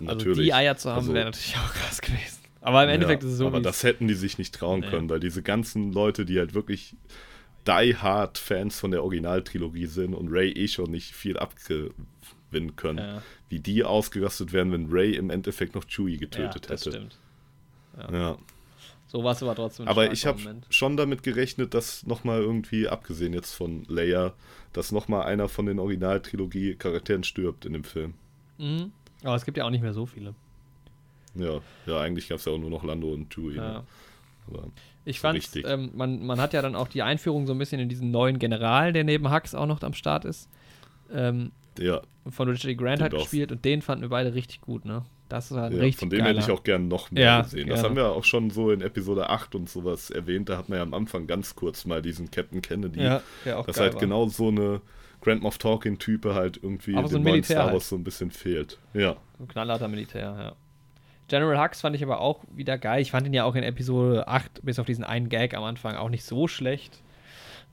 [0.00, 0.44] Also Natürlich.
[0.46, 2.38] die Eier zu haben, Also- wäre natürlich auch krass gewesen.
[2.60, 4.90] Aber im Endeffekt ja, ist es so, Aber das hätten die sich nicht trauen Nee.
[4.90, 6.94] können, weil diese ganzen Leute, die halt wirklich
[7.66, 13.22] die-hard-Fans von der Originaltrilogie sind und Ray eh schon nicht viel abgewinnen können, Ja.
[13.48, 16.90] wie die ausgerastet wären, wenn Ray im Endeffekt noch Chewie ja, getötet das hätte.
[16.96, 17.18] stimmt.
[17.96, 18.36] Ja.
[19.08, 23.32] So war es aber trotzdem Aber ich habe schon damit gerechnet, dass nochmal irgendwie, abgesehen
[23.32, 24.34] jetzt von Leia,
[24.72, 28.14] dass nochmal einer von den Originaltrilogie-Charakteren stirbt in dem Film.
[28.58, 28.92] Mhm.
[29.22, 30.34] Aber es gibt ja auch nicht mehr so viele.
[31.34, 33.56] Ja, ja eigentlich gab es ja auch nur noch Lando und Chewie.
[33.56, 33.72] Ja.
[33.78, 33.82] Ne?
[34.48, 34.64] Aber,
[35.04, 37.88] Ich fand, ähm, man, man hat ja dann auch die Einführung so ein bisschen in
[37.88, 40.48] diesen neuen General, der neben Hux auch noch am Start ist.
[41.12, 42.74] Ähm, ja, von Richard E.
[42.74, 45.04] Grant Den hat gespielt und den fanden wir beide richtig gut, ne?
[45.28, 46.30] Das war ein ja richtig von dem geiler.
[46.40, 47.68] hätte ich auch gern noch mehr Ja, gesehen.
[47.68, 47.88] Das gerne.
[47.88, 50.48] haben wir auch schon so in Episode 8 und sowas erwähnt.
[50.48, 53.02] Da hat man ja am Anfang ganz kurz mal diesen Captain Kennedy.
[53.02, 54.00] ja, der auch dass geil halt war.
[54.00, 54.80] genau so eine
[55.22, 57.72] Grand Moff Talking-Type halt irgendwie Aber in so ein neuen Star halt.
[57.74, 58.78] Wars so ein bisschen fehlt.
[58.94, 59.16] Ja.
[59.40, 60.52] Ein knallharter Militär, ja.
[61.28, 63.02] General Hux fand ich aber auch wieder geil.
[63.02, 65.96] Ich fand ihn ja auch in Episode 8, bis auf diesen einen Gag am Anfang,
[65.96, 67.02] auch nicht so schlecht.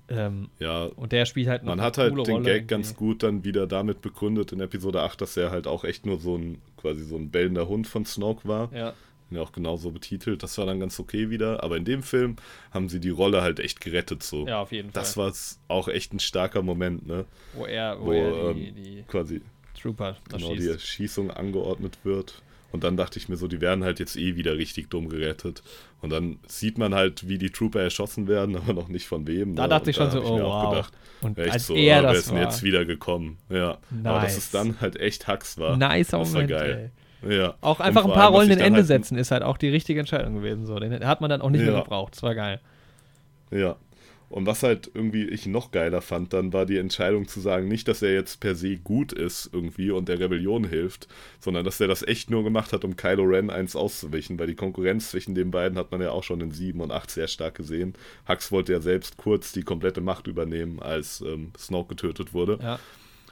[0.10, 2.68] Ähm, Ja, und der spielt halt noch Man hat halt den Rolle Gag irgendwie.
[2.68, 6.20] ganz gut dann wieder damit begründet in Episode 8, dass er halt auch echt nur
[6.20, 8.70] so ein, quasi so ein bellender Hund von Snoke war.
[8.74, 8.94] Ja,
[9.32, 10.44] Ja, auch genauso betitelt.
[10.44, 11.64] Das war dann ganz okay wieder.
[11.64, 12.36] Aber in dem Film
[12.72, 14.46] haben sie die Rolle halt echt gerettet so.
[14.48, 15.02] ja, auf jeden Fall.
[15.02, 15.34] Das war
[15.70, 17.26] auch echt ein starker Moment, ne?
[17.54, 19.42] wo er, wo Wo er die, ähm, die quasi
[19.82, 20.70] Trooper genau die erschießt.
[20.72, 22.42] Erschießung angeordnet wird.
[22.74, 25.62] Und dann dachte ich mir so, die werden halt jetzt eh wieder richtig dumm gerettet.
[26.02, 29.56] Und dann sieht man halt, wie die Trooper erschossen werden, aber noch nicht von wem.
[29.56, 29.70] Da ne?
[29.70, 30.70] dachte Und ich schon so, ich oh wow.
[30.72, 32.41] gedacht, Und echt als so, er wer das ist war.
[32.41, 33.38] jetzt wieder gekommen?
[33.50, 33.78] Ja.
[34.04, 34.38] Aber dass Nice.
[34.38, 35.78] es dann halt echt Hacks war.
[35.78, 36.91] Nicer das war geil.
[37.30, 37.54] Ja.
[37.62, 40.00] Auch einfach ein paar allem, Rollen in Ende halt- setzen, ist halt auch die richtige
[40.02, 40.66] Entscheidung gewesen.
[40.66, 40.78] So.
[40.80, 41.80] Den hat man dann auch nicht mehr Ja.
[41.82, 42.16] gebraucht.
[42.16, 42.60] Das war geil.
[43.52, 43.78] Ja.
[44.34, 47.88] Und was halt irgendwie ich noch geiler fand, dann war die Entscheidung zu sagen, nicht,
[47.88, 51.07] dass er jetzt per se gut ist irgendwie und der Rebellion hilft,
[51.39, 54.55] sondern dass er das echt nur gemacht hat, um Kylo Ren eins auszuwischen, weil die
[54.55, 57.53] Konkurrenz zwischen den beiden hat man ja auch schon in 7 und 8 sehr stark
[57.53, 57.93] gesehen.
[58.27, 62.57] Hux wollte ja selbst kurz die komplette Macht übernehmen, als ähm, Snoke getötet wurde.
[62.60, 62.80] Ja.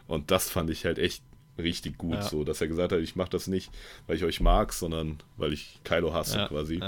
[0.06, 1.24] Und das fand ich halt echt
[1.58, 2.22] richtig gut, Ja.
[2.22, 3.72] so, dass er gesagt hat, ich mache das nicht,
[4.06, 6.80] weil ich euch mag, sondern weil ich Kylo hasse Ja, quasi.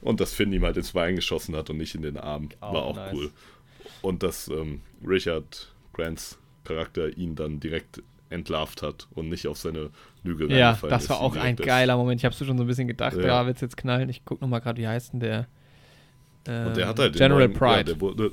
[0.00, 2.48] Und dass Finn ihm halt ins Bein geschossen hat und nicht in den Arm.
[2.60, 3.12] Auch war auch nice.
[3.14, 3.30] cool.
[4.02, 9.90] Und dass ähm, Richard Grants Charakter ihn dann direkt entlarvt hat und nicht auf seine
[10.22, 12.20] Lüge Ja, das war auch ein geiler Moment.
[12.20, 13.26] Ich hab's schon so ein bisschen gedacht, Ja.
[13.26, 14.08] ja, wird's jetzt knallen.
[14.10, 15.46] Ich guck nochmal gerade, wie heißt denn der?
[16.46, 17.76] Und der Ähm, hat halt General neuen- Pride.
[17.76, 18.30] Ja, der wurde,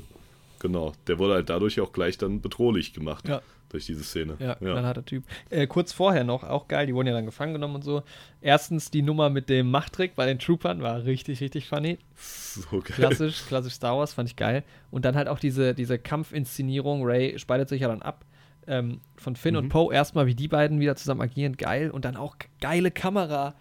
[0.58, 3.26] genau, der wurde halt dadurch auch gleich dann bedrohlich gemacht.
[3.28, 3.40] Ja.
[3.76, 4.36] Durch diese Szene.
[4.38, 5.24] Ja, knallharter Typ.
[5.50, 8.02] Äh, kurz vorher noch, auch geil, die wurden ja dann gefangen genommen und so.
[8.40, 11.98] Erstens die Nummer mit dem Machttrick bei den Troopern war richtig, richtig funny.
[12.14, 12.82] So geil.
[12.84, 14.62] Klassisch, klassisch Star Wars, fand ich geil.
[14.90, 18.24] Und dann halt auch diese, diese Kampfinszenierung, Ray spaltet sich ja dann ab.
[18.66, 19.58] Ähm, von Finn Mhm.
[19.58, 21.90] und Poe erstmal, wie die beiden wieder zusammen agieren, geil.
[21.90, 23.54] Und dann auch geile Kamera,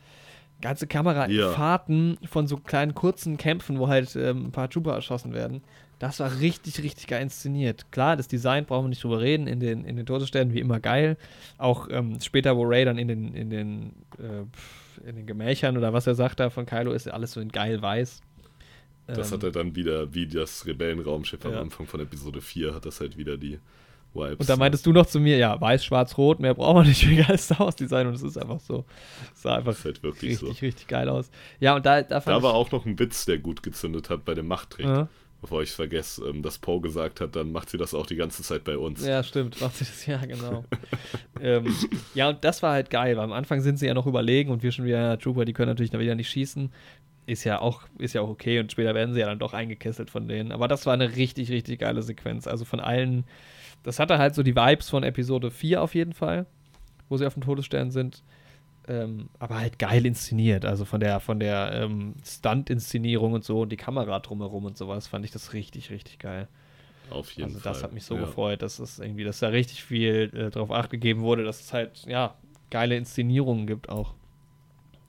[0.62, 1.52] ganze Kamera Ja.
[1.52, 5.62] Fahrten von so kleinen kurzen Kämpfen, wo halt ähm, ein paar Trooper erschossen werden.
[6.00, 7.92] Das war richtig, richtig geil inszeniert.
[7.92, 10.80] Klar, das Design brauchen wir nicht drüber reden, in den, in den Todessternen wie immer
[10.80, 11.18] geil.
[11.58, 15.94] Auch ähm, später, wo Ray dann in den, in den, äh, in den Gemächern oder
[15.94, 18.22] was er sagt da von Kylo ist, alles so in geil weiß.
[19.08, 21.62] Das Ähm, hat er dann wieder, wie das Rebellenraumschiff am Ja.
[21.62, 23.60] Anfang von Episode 4, hat das halt wieder die
[24.14, 24.40] Vibes.
[24.40, 27.04] Und da meintest du noch zu mir, ja, weiß, schwarz, rot, mehr braucht man nicht
[27.06, 28.84] für ein geiles Star Wars Design und es ist einfach so.
[29.34, 30.66] Es sah einfach Das ist halt wirklich richtig, so.
[30.66, 31.30] richtig geil aus.
[31.60, 34.26] Ja, und da, da Da war ich, auch noch ein Witz, der gut gezündet hat
[34.26, 34.86] bei dem Machttrick.
[34.88, 35.08] Ja.
[35.46, 38.16] Bevor ich es vergesse, ähm, dass Poe gesagt hat, dann macht sie das auch die
[38.16, 39.06] ganze Zeit bei uns.
[39.06, 40.66] Ja, stimmt, macht sie das, ja, genau.
[41.40, 41.72] ähm,
[42.16, 44.64] ja, und das war halt geil, weil am Anfang sind sie ja noch überlegen und
[44.64, 46.72] wir schon wieder, Trooper, die können natürlich dann wieder nicht schießen.
[47.28, 50.10] Ist ja auch, ist ja auch okay und später werden sie ja dann doch eingekesselt
[50.10, 50.52] von denen.
[50.52, 52.48] Aber das war eine richtig, richtig geile Sequenz.
[52.48, 53.24] Also von allen,
[53.84, 56.48] das hatte halt so die Vibes von Episode 4 auf jeden Fall,
[57.08, 58.24] wo sie auf dem Todesstern sind.
[58.88, 60.64] Ähm, aber halt geil inszeniert.
[60.66, 65.08] Also von der, von der ähm, Stunt-Inszenierung und so und die Kamera drumherum und sowas
[65.08, 66.48] fand ich das richtig, richtig geil.
[67.10, 67.74] Auf jeden Also Fall.
[67.74, 68.22] das hat mich so Ja.
[68.22, 71.74] gefreut, dass es irgendwie, dass da richtig viel äh, drauf acht gegeben wurde, dass es
[71.74, 72.36] halt, ja,
[72.70, 74.14] geile Inszenierungen gibt auch.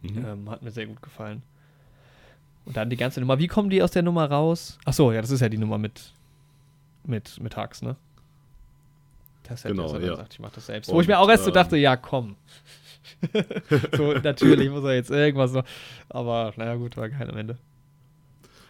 [0.03, 0.24] Mhm.
[0.27, 1.43] Ähm, hat mir sehr gut gefallen.
[2.65, 3.39] Und dann die ganze Nummer.
[3.39, 4.78] Wie kommen die aus der Nummer raus?
[4.85, 6.12] Ach so, ja, das ist ja die Nummer mit
[7.05, 7.97] mit mit Hux, ne?
[9.44, 10.11] Das hätte Genau, er ja.
[10.11, 10.90] gesagt, ich mach das selbst.
[10.90, 12.36] Wo ich Und, mir auch erst so ähm, dachte, ja, komm.
[13.97, 15.65] so, natürlich muss er jetzt irgendwas noch.
[16.09, 17.59] Aber naja, gut, war kein am Ende.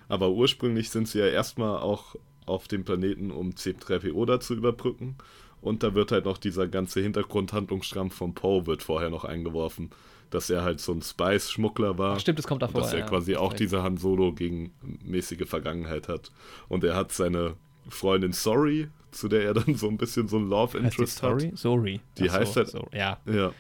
[0.08, 5.16] Aber ursprünglich sind sie ja erstmal auch auf dem Planeten, um C3PO da zu überbrücken.
[5.60, 9.90] Und da wird halt noch dieser ganze Hintergrundhandlungsstrang von Poe wird vorher noch eingeworfen,
[10.30, 12.16] dass er halt so ein Spice-Schmuggler war.
[12.16, 12.82] Ach, stimmt, das kommt davor.
[12.82, 14.72] dass er ja, quasi auch diese Han Solo gegen
[15.04, 16.30] mäßige Vergangenheit hat.
[16.68, 17.54] Und er hat seine
[17.88, 21.22] Freundin Sorry, zu der er dann so ein bisschen so ein Love Heißt die Interest
[21.22, 21.40] hat.
[21.40, 21.52] Sorry?
[21.56, 22.00] Sorry.
[22.18, 23.18] Die Ach so, heißt halt- so, ja.
[23.26, 23.52] Ja.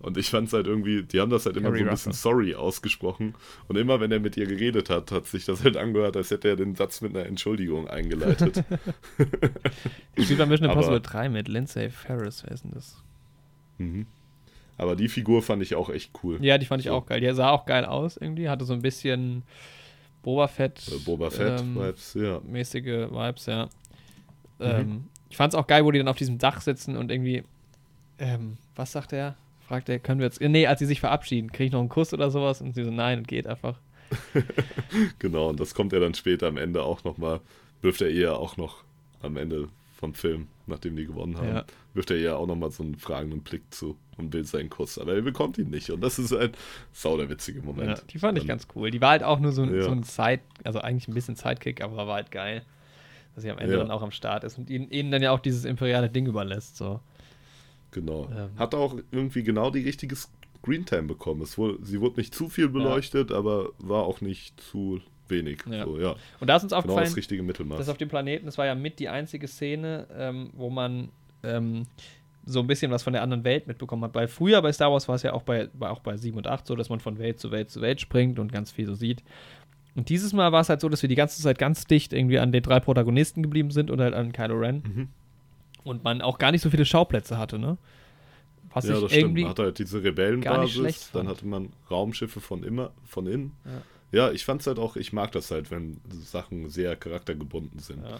[0.00, 2.12] Und ich fand es halt irgendwie, die haben das halt immer Carrie so ein bisschen
[2.12, 3.34] sorry ausgesprochen.
[3.68, 6.48] Und immer wenn er mit ihr geredet hat, hat sich das halt angehört, als hätte
[6.48, 8.64] er den Satz mit einer Entschuldigung eingeleitet.
[10.18, 13.02] Die spielt bei Mission Impossible 3 mit Lindsay Ferris, wer ist denn das?
[13.78, 14.06] mhm.
[14.76, 16.36] Aber die Figur fand ich auch echt cool.
[16.44, 16.94] Ja, die fand ich So.
[16.94, 17.20] auch geil.
[17.20, 19.44] Die sah auch geil aus irgendwie, hatte so ein bisschen
[20.24, 20.82] Boba Fett.
[20.88, 22.40] Äh, Boba Fett ähm, Vibes, ja.
[22.44, 23.66] mäßige Vibes, ja.
[24.58, 24.64] Mhm.
[24.64, 27.44] Ähm, ich fand's auch geil, wo die dann auf diesem Dach sitzen und irgendwie,
[28.18, 29.36] ähm, was sagt er?
[29.68, 32.12] Fragt er, können wir jetzt, nee, als sie sich verabschieden, kriege ich noch einen Kuss
[32.12, 32.60] oder sowas?
[32.60, 33.78] Und sie so, nein, und geht einfach.
[35.18, 37.40] Genau, und das kommt ja dann später am Ende auch nochmal,
[37.82, 38.84] wirft er ihr auch noch
[39.22, 41.64] am Ende vom Film, nachdem die gewonnen haben, Ja.
[41.94, 44.98] wirft er ihr auch nochmal so einen fragenden Blick zu und will seinen Kuss.
[44.98, 45.90] Aber er bekommt ihn nicht.
[45.90, 46.52] Und das ist ein
[46.92, 47.98] sau der witzige Moment.
[47.98, 48.90] Ja, die fand ich Dann- ganz cool.
[48.90, 49.82] Die war halt auch nur so, ein- Ja.
[49.82, 52.62] so ein Side, also eigentlich ein bisschen Sidekick, aber war halt geil,
[53.34, 55.40] dass sie am Ende dann auch am Start ist und ihnen, ihnen dann ja auch
[55.40, 57.00] dieses imperiale Ding überlässt, so.
[57.94, 58.28] Genau.
[58.36, 58.50] Ähm.
[58.56, 61.40] Hat auch irgendwie genau die richtige Screentime bekommen.
[61.42, 65.60] Es wurde, sie wurde nicht zu viel beleuchtet, aber war auch nicht zu wenig.
[65.70, 65.84] Ja.
[65.84, 66.16] So, ja.
[66.40, 67.78] Und da ist uns Genau aufgefallen, das richtige Mittelmaß.
[67.78, 71.08] das auf dem Planeten, das war ja mit die einzige Szene, ähm, wo man
[71.42, 71.84] ähm,
[72.44, 74.14] so ein bisschen was von der anderen Welt mitbekommen hat.
[74.14, 76.66] Weil früher bei Star Wars war es ja auch bei, auch bei 7 und 8
[76.66, 79.22] so, dass man von Welt zu Welt zu Welt springt und ganz viel so sieht.
[79.94, 82.38] Und dieses Mal war es halt so, dass wir die ganze Zeit ganz dicht irgendwie
[82.38, 84.82] an den drei Protagonisten geblieben sind und halt an Kylo Ren.
[84.84, 85.08] Mhm.
[85.84, 87.78] Und man auch gar nicht so viele Schauplätze hatte, ne?
[88.72, 89.22] Was ja, ich das stimmt.
[89.22, 93.52] irgendwie Man hatte halt diese Rebellenbasis, dann hatte man Raumschiffe von immer, von innen.
[94.10, 98.04] Ja, ich fand's halt auch, ich mag das halt, wenn Sachen sehr charaktergebunden sind.
[98.04, 98.18] Ja.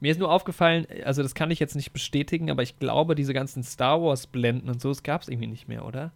[0.00, 3.32] Mir ist nur aufgefallen, also das kann ich jetzt nicht bestätigen, aber ich glaube, diese
[3.32, 6.12] ganzen Star Wars-Blenden und so, das gab es irgendwie nicht mehr, oder?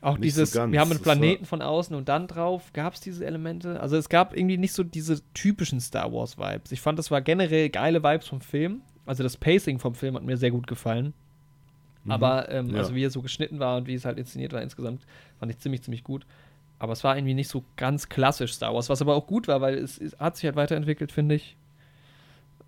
[0.00, 0.72] Auch Nicht so dieses, ganz.
[0.72, 3.80] wir haben einen Planeten von außen und dann drauf, gab es diese Elemente?
[3.80, 6.70] Also es gab irgendwie nicht so diese typischen Star Wars-Vibes.
[6.72, 8.82] Ich fand, das war generell geile Vibes vom Film.
[9.08, 11.12] Also das Pacing vom Film hat mir sehr gut gefallen.
[12.08, 12.72] Aber ähm, Mhm.
[12.74, 12.78] Ja.
[12.78, 15.02] also wie er so geschnitten war und wie es halt inszeniert war insgesamt,
[15.38, 16.24] fand ich ziemlich, ziemlich gut.
[16.78, 19.60] Aber es war irgendwie nicht so ganz klassisch Star Wars, was aber auch gut war,
[19.60, 21.56] weil es, es hat sich halt weiterentwickelt, finde ich.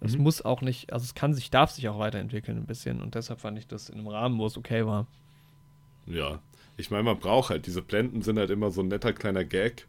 [0.01, 0.23] Es Mhm.
[0.25, 3.41] muss auch nicht, also es kann sich, darf sich auch weiterentwickeln ein bisschen und deshalb
[3.41, 5.07] fand ich das in einem Rahmen, wo es okay war.
[6.07, 6.41] Ja,
[6.77, 9.87] ich meine, man braucht halt, diese Blenden sind halt immer so ein netter kleiner Gag,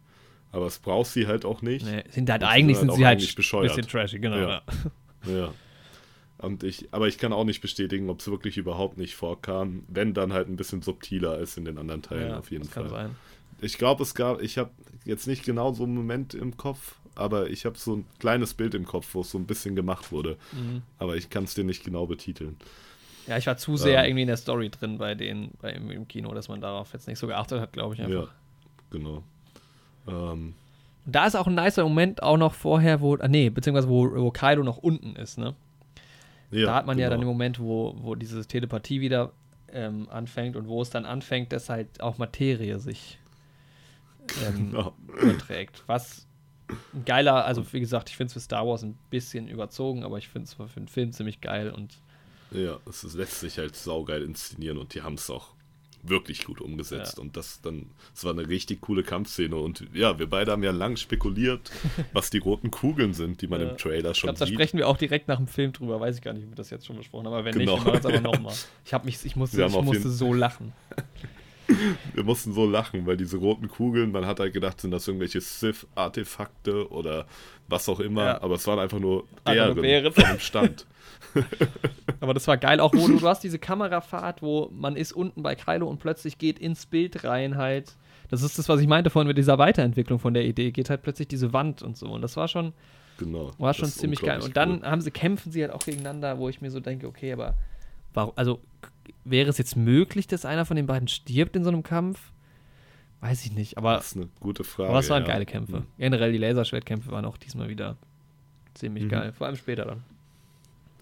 [0.52, 1.84] aber es braucht sie halt auch nicht.
[1.84, 4.36] Nee, sind halt eigentlich sind sind halt sie auch halt ein bisschen trashy, genau.
[4.36, 4.62] Ja.
[5.26, 5.32] Ja.
[5.34, 5.54] Ja.
[6.42, 10.12] Und ich, aber ich kann auch nicht bestätigen, ob es wirklich überhaupt nicht vorkam, wenn
[10.12, 12.82] dann halt ein bisschen subtiler als in den anderen Teilen Ja, auf jeden das Fall.
[12.84, 13.16] kann sein.
[13.60, 14.70] Ich glaube, es gab, ich habe
[15.04, 18.74] jetzt nicht genau so einen Moment im Kopf, aber ich habe so ein kleines Bild
[18.74, 20.36] im Kopf, wo es so ein bisschen gemacht wurde.
[20.52, 20.82] Mhm.
[20.98, 22.56] Aber ich kann es dir nicht genau betiteln.
[23.28, 24.06] Ja, ich war zu sehr Ähm.
[24.06, 27.20] irgendwie in der Story drin bei denen, bei im, Kino, dass man darauf jetzt nicht
[27.20, 28.32] so geachtet hat, glaube ich Ja, einfach.
[28.90, 29.22] genau.
[30.08, 30.54] Ähm,
[31.06, 34.30] da ist auch ein nicer Moment auch noch vorher, wo, ah, nee, beziehungsweise wo, wo
[34.32, 35.54] Kaido noch unten ist, ne?
[36.52, 37.32] Ja, da hat man ja dann den genau.
[37.32, 39.32] Moment, wo, wo diese Telepathie wieder
[39.72, 43.18] ähm, anfängt und wo es dann anfängt, dass halt auch Materie sich
[44.46, 44.92] ähm, Ja.
[45.22, 45.82] überträgt.
[45.86, 46.26] Was
[46.94, 50.18] ein geiler, also wie gesagt, ich finde es für Star Wars ein bisschen überzogen, aber
[50.18, 51.98] ich finde es für den Film ziemlich geil und
[52.50, 55.48] Ja, es lässt sich halt saugeil inszenieren und die haben es auch
[56.04, 57.16] wirklich gut umgesetzt.
[57.18, 57.22] Ja.
[57.22, 59.54] Und das dann, es war eine richtig coole Kampfszene.
[59.56, 61.70] Und ja, wir beide haben ja lang spekuliert,
[62.12, 63.70] was die roten Kugeln sind, die man Ja.
[63.70, 64.54] im Trailer ich schon glaube, da sieht.
[64.54, 66.00] sprechen wir auch direkt nach dem Film drüber.
[66.00, 67.74] Weiß ich gar nicht, ob wir das jetzt schon besprochen haben, aber wenn Genau.
[67.74, 68.54] nicht, wir machen es aber nochmal.
[68.84, 70.72] Ich, hab mich, ich musste, Wir ich musste so lachen.
[72.14, 75.40] Wir mussten so lachen, weil diese roten Kugeln, man hat halt gedacht, sind das irgendwelche
[75.40, 77.26] Sith-Artefakte oder
[77.68, 78.42] was auch immer, Ja.
[78.42, 80.12] aber es waren einfach nur Bären, Bären.
[80.12, 80.86] von dem Stand.
[82.20, 85.42] Aber das war geil, auch wo du, du hast diese Kamerafahrt, wo man ist unten
[85.42, 87.94] bei Kylo und plötzlich geht ins Bild rein halt.
[88.28, 90.70] Das ist das, was ich meinte vorhin mit dieser Weiterentwicklung von der Idee.
[90.70, 92.06] Geht halt plötzlich diese Wand und so.
[92.06, 92.72] Und das war schon,
[93.18, 93.50] Genau.
[93.58, 94.40] war schon ziemlich geil.
[94.40, 94.86] Und dann cool.
[94.90, 97.54] haben sie, kämpfen sie halt auch gegeneinander, wo ich mir so denke, okay, aber
[98.14, 98.60] warum, also
[99.24, 102.20] wäre es jetzt möglich, dass einer von den beiden stirbt in so einem Kampf?
[103.20, 104.88] Weiß ich nicht, aber, Das ist eine gute Frage.
[104.90, 105.28] aber es waren ja.
[105.28, 105.80] geile Kämpfe.
[105.80, 105.86] Mhm.
[105.98, 107.96] Generell die Laserschwertkämpfe waren auch diesmal wieder
[108.74, 109.08] ziemlich Mhm.
[109.10, 109.32] geil.
[109.32, 110.02] Vor allem später dann.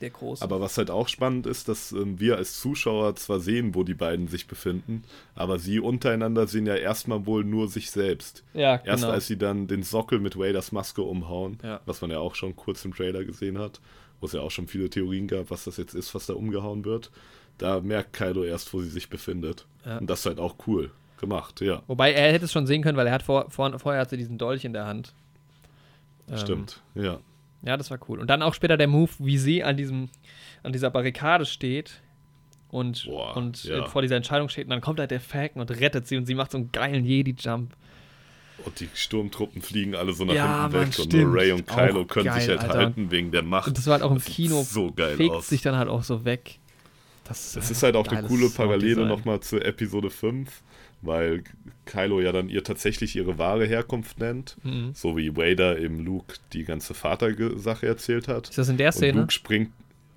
[0.01, 0.43] Sehr groß.
[0.43, 3.95] Aber was halt auch spannend ist, dass ähm, wir als Zuschauer zwar sehen, wo die
[3.95, 5.05] beiden sich befinden,
[5.35, 8.43] aber sie untereinander sehen ja erstmal wohl nur sich selbst.
[8.55, 9.13] ja, Erst genau.
[9.13, 11.81] als sie dann den Sockel mit Waders Maske umhauen, Ja.
[11.87, 13.81] was man ja auch schon kurz im Trailer gesehen hat,
[14.21, 16.85] wo es ja auch schon viele Theorien gab, was das jetzt ist, was da umgehauen
[16.87, 17.11] wird,
[17.59, 19.67] da merkt Kaido erst, wo sie sich befindet.
[19.85, 19.99] Ja.
[19.99, 20.91] Und das ist halt auch cool
[21.21, 21.83] gemacht, ja.
[21.87, 24.39] Wobei er hätte es schon sehen können, weil er hat vor, vor, vorher hatte diesen
[24.39, 25.13] Dolch in der Hand.
[26.31, 27.19] Ähm, Stimmt, ja.
[27.63, 28.19] Ja, das war cool.
[28.21, 30.09] Und dann auch später der Move, wie sie an diesem,
[30.63, 32.01] an dieser Barrikade steht
[32.71, 33.85] und, Boah, und ja.
[33.87, 36.35] vor dieser Entscheidung steht und dann kommt halt der Falcon und rettet sie und sie
[36.35, 37.75] macht so einen geilen Jedi-Jump.
[38.65, 41.13] Und die Sturmtruppen fliegen alle so nach Ja, hinten Mann, weg und stimmt.
[41.15, 42.75] nur Ray und Kylo Auch können geil, sich halt Alter.
[42.79, 43.69] halten wegen der Macht.
[43.69, 45.49] Und das war halt auch im Das Kino, so geil fegt aus.
[45.49, 46.59] sich dann halt auch so weg.
[47.25, 50.63] Das, Das ist halt auch eine coole Parallele nochmal zu Episode 5,
[51.03, 51.43] weil
[51.87, 54.91] Kylo ja dann ihr tatsächlich ihre wahre Herkunft nennt, Mhm.
[54.95, 58.49] so wie Vader im Luke die ganze Vatersache erzählt hat.
[58.51, 59.21] Ist das in der Und Szene?
[59.21, 59.71] Luke springt,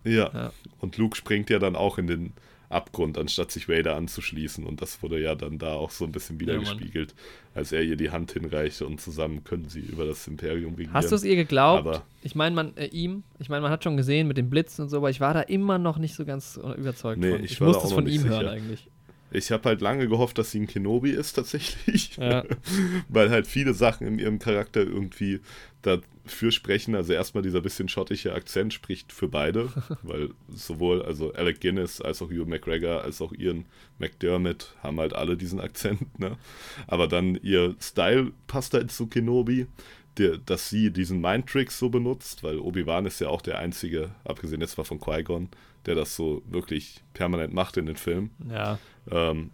[0.03, 0.51] ja, Ja.
[0.79, 2.33] und Luke springt ja dann auch in den
[2.69, 4.65] Abgrund, anstatt sich Vader anzuschließen.
[4.65, 7.05] Und das wurde ja dann da auch so ein bisschen wieder Ja,
[7.53, 10.91] als er ihr die Hand hinreichte und zusammen können sie über das Imperium regieren.
[10.93, 11.85] Hast du es ihr geglaubt?
[11.85, 14.79] Aber- ich meine, man, äh, ihm, ich meine, man hat schon gesehen mit dem Blitz
[14.79, 17.43] und so, aber ich war da immer noch nicht so ganz äh, überzeugt Nee, von.
[17.43, 18.51] ich Ich, war muss da auch das noch von ihm hören sicher.
[18.51, 18.87] eigentlich.
[19.33, 22.17] Ich habe halt lange gehofft, dass sie ein Kenobi ist tatsächlich.
[22.17, 22.43] Ja.
[23.09, 25.41] Weil halt viele Sachen in ihrem Charakter irgendwie
[25.81, 26.95] dafür sprechen.
[26.95, 29.69] Also erstmal dieser bisschen schottische Akzent spricht für beide,
[30.03, 33.65] weil sowohl also Alec Guinness als auch Hugh McGregor als auch Ian
[33.99, 36.19] McDermott haben halt alle diesen Akzent.
[36.19, 36.37] Ne?
[36.87, 39.67] Aber dann ihr Style passt halt zu Kenobi.
[40.17, 44.61] Der, dass sie diesen Mind-Trick so benutzt, weil Obi-Wan ist ja auch der einzige, abgesehen
[44.61, 45.49] jetzt mal von Qui-Gon,
[45.85, 48.29] der das so wirklich permanent macht in den Filmen.
[48.49, 48.77] Ja.
[49.09, 49.49] Ähm,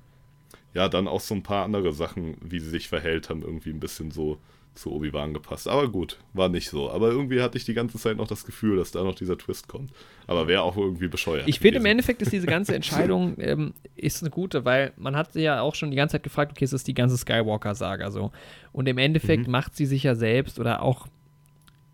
[0.73, 3.79] ja, dann auch so ein paar andere Sachen, wie sie sich verhält, haben irgendwie ein
[3.79, 4.39] bisschen so
[4.79, 5.67] zu Obi-Wan gepasst.
[5.67, 6.89] Aber gut, war nicht so.
[6.89, 9.67] Aber irgendwie hatte ich die ganze Zeit noch das Gefühl, dass da noch dieser Twist
[9.67, 9.91] kommt.
[10.27, 11.47] Aber wäre auch irgendwie bescheuert.
[11.47, 11.85] Ich finde im.
[11.85, 15.75] Endeffekt ist diese ganze Entscheidung ähm, ist eine gute, weil man hat sie ja auch
[15.75, 18.31] schon die ganze Zeit gefragt, okay, es ist die ganze Skywalker-Saga so.
[18.71, 19.51] Und im Endeffekt Mhm.
[19.51, 21.07] macht sie sich ja selbst oder auch,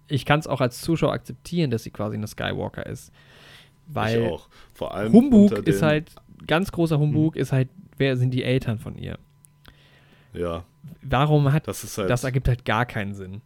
[0.07, 3.11] ich kann es auch als Zuschauer akzeptieren, dass sie quasi eine Skywalker ist.
[3.87, 4.47] Weil ich auch.
[4.73, 6.11] Vor allem Humbug ist halt
[6.47, 9.17] ganz großer Humbug ist halt, wer sind die Eltern von ihr?
[10.33, 10.63] Ja,
[11.01, 12.09] Warum hat das halt.
[12.09, 13.41] das ergibt halt gar keinen Sinn.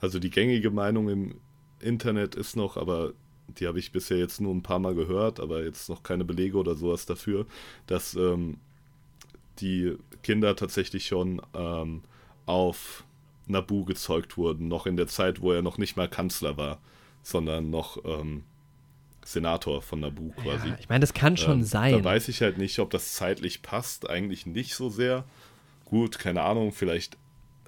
[0.00, 1.34] Also die gängige Meinung im
[1.80, 3.12] Internet ist noch, aber
[3.48, 6.56] die habe ich bisher jetzt nur ein paar Mal gehört, aber jetzt noch keine Belege
[6.56, 7.46] oder sowas dafür,
[7.86, 8.58] dass ähm,
[9.60, 12.02] die Kinder tatsächlich schon ähm,
[12.46, 13.04] auf
[13.46, 16.78] Nabu gezeugt wurden, noch in der Zeit, wo er noch nicht mal Kanzler war,
[17.22, 18.44] sondern noch ähm,
[19.24, 20.68] Senator von Nabu quasi.
[20.68, 21.92] Ja, ich meine, das kann schon Ähm, sein.
[21.92, 24.08] Da weiß ich halt nicht, ob das zeitlich passt.
[24.08, 25.24] Eigentlich nicht so sehr.
[25.92, 27.18] Gut, keine Ahnung, vielleicht.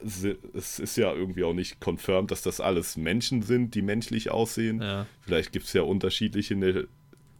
[0.02, 4.80] Es ist ja irgendwie auch nicht confirmed, dass das alles Menschen sind, die menschlich aussehen.
[4.80, 6.88] ja, Vielleicht gibt es ja unterschiedliche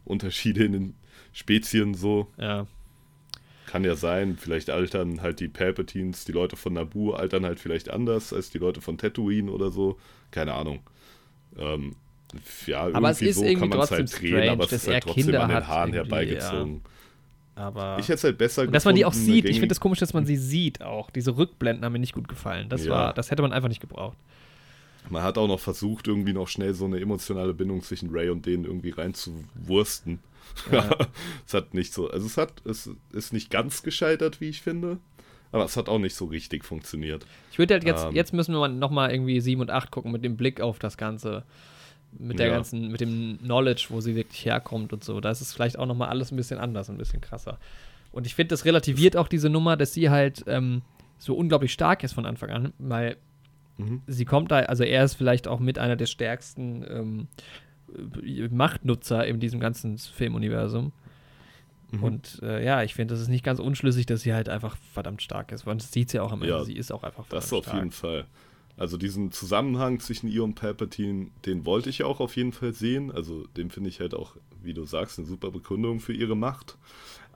[0.05, 0.95] Unterschiede in den
[1.33, 2.31] Spezien so.
[2.37, 2.67] ja.
[3.65, 4.37] Kann ja sein.
[4.37, 8.59] Vielleicht altern halt die Palpatines, die Leute von Naboo altern halt vielleicht anders als die
[8.59, 9.97] Leute von Tatooine oder so.
[10.29, 10.81] Keine Ahnung.
[11.57, 11.95] Ähm,
[12.67, 14.87] ja, Aber es irgendwie ist so irgendwie kann man es halt drehen, aber es ist
[14.87, 16.81] halt trotzdem Kinder an den Haaren herbeigezogen.
[17.55, 17.97] Aber.
[17.99, 19.45] Ich hätte es halt besser Und dass man die auch gefunden, sieht.
[19.45, 21.09] Ich finde es komisch, dass man sie sieht auch.
[21.09, 22.67] Diese Rückblenden haben mir nicht gut gefallen.
[22.69, 22.91] Das Ja.
[22.91, 24.17] war, das hätte man einfach nicht gebraucht.
[25.09, 28.45] Man hat auch noch versucht, irgendwie noch schnell so eine emotionale Bindung zwischen Ray und
[28.45, 30.19] denen irgendwie reinzuwursten.
[30.71, 30.89] Ja.
[31.47, 34.97] es hat nicht so, also es hat, es ist nicht ganz gescheitert, wie ich finde,
[35.51, 37.25] aber es hat auch nicht so richtig funktioniert.
[37.51, 38.15] Ich würde halt jetzt, Ähm.
[38.15, 40.97] jetzt müssen wir mal nochmal irgendwie 7 und 8 gucken mit dem Blick auf das
[40.97, 41.43] Ganze.
[42.17, 42.53] Mit der Ja.
[42.53, 45.19] ganzen, mit dem Knowledge, wo sie wirklich herkommt und so.
[45.21, 47.57] Da ist es vielleicht auch nochmal alles ein bisschen anders, ein bisschen krasser.
[48.11, 50.81] Und ich finde, das relativiert auch diese Nummer, dass sie halt ähm,
[51.17, 53.17] so unglaublich stark ist von Anfang an, weil
[53.77, 54.01] Mhm.
[54.07, 57.27] sie kommt da, also er ist vielleicht auch mit einer der stärksten ähm,
[58.25, 60.93] äh, Machtnutzer in diesem ganzen Filmuniversum.
[61.91, 62.03] Mhm.
[62.03, 65.21] Und äh, ja, ich finde, das ist nicht ganz unschlüssig, dass sie halt einfach verdammt
[65.21, 65.65] stark ist.
[65.65, 67.65] Man sieht sie ja auch am Ende, Ja, sie ist auch einfach verdammt Das auf
[67.65, 67.75] stark.
[67.75, 68.25] jeden Fall.
[68.77, 73.11] Also diesen Zusammenhang zwischen ihr und Palpatine, den wollte ich auch auf jeden Fall sehen.
[73.11, 76.77] Also den finde ich halt auch, wie du sagst, eine super Begründung für ihre Macht.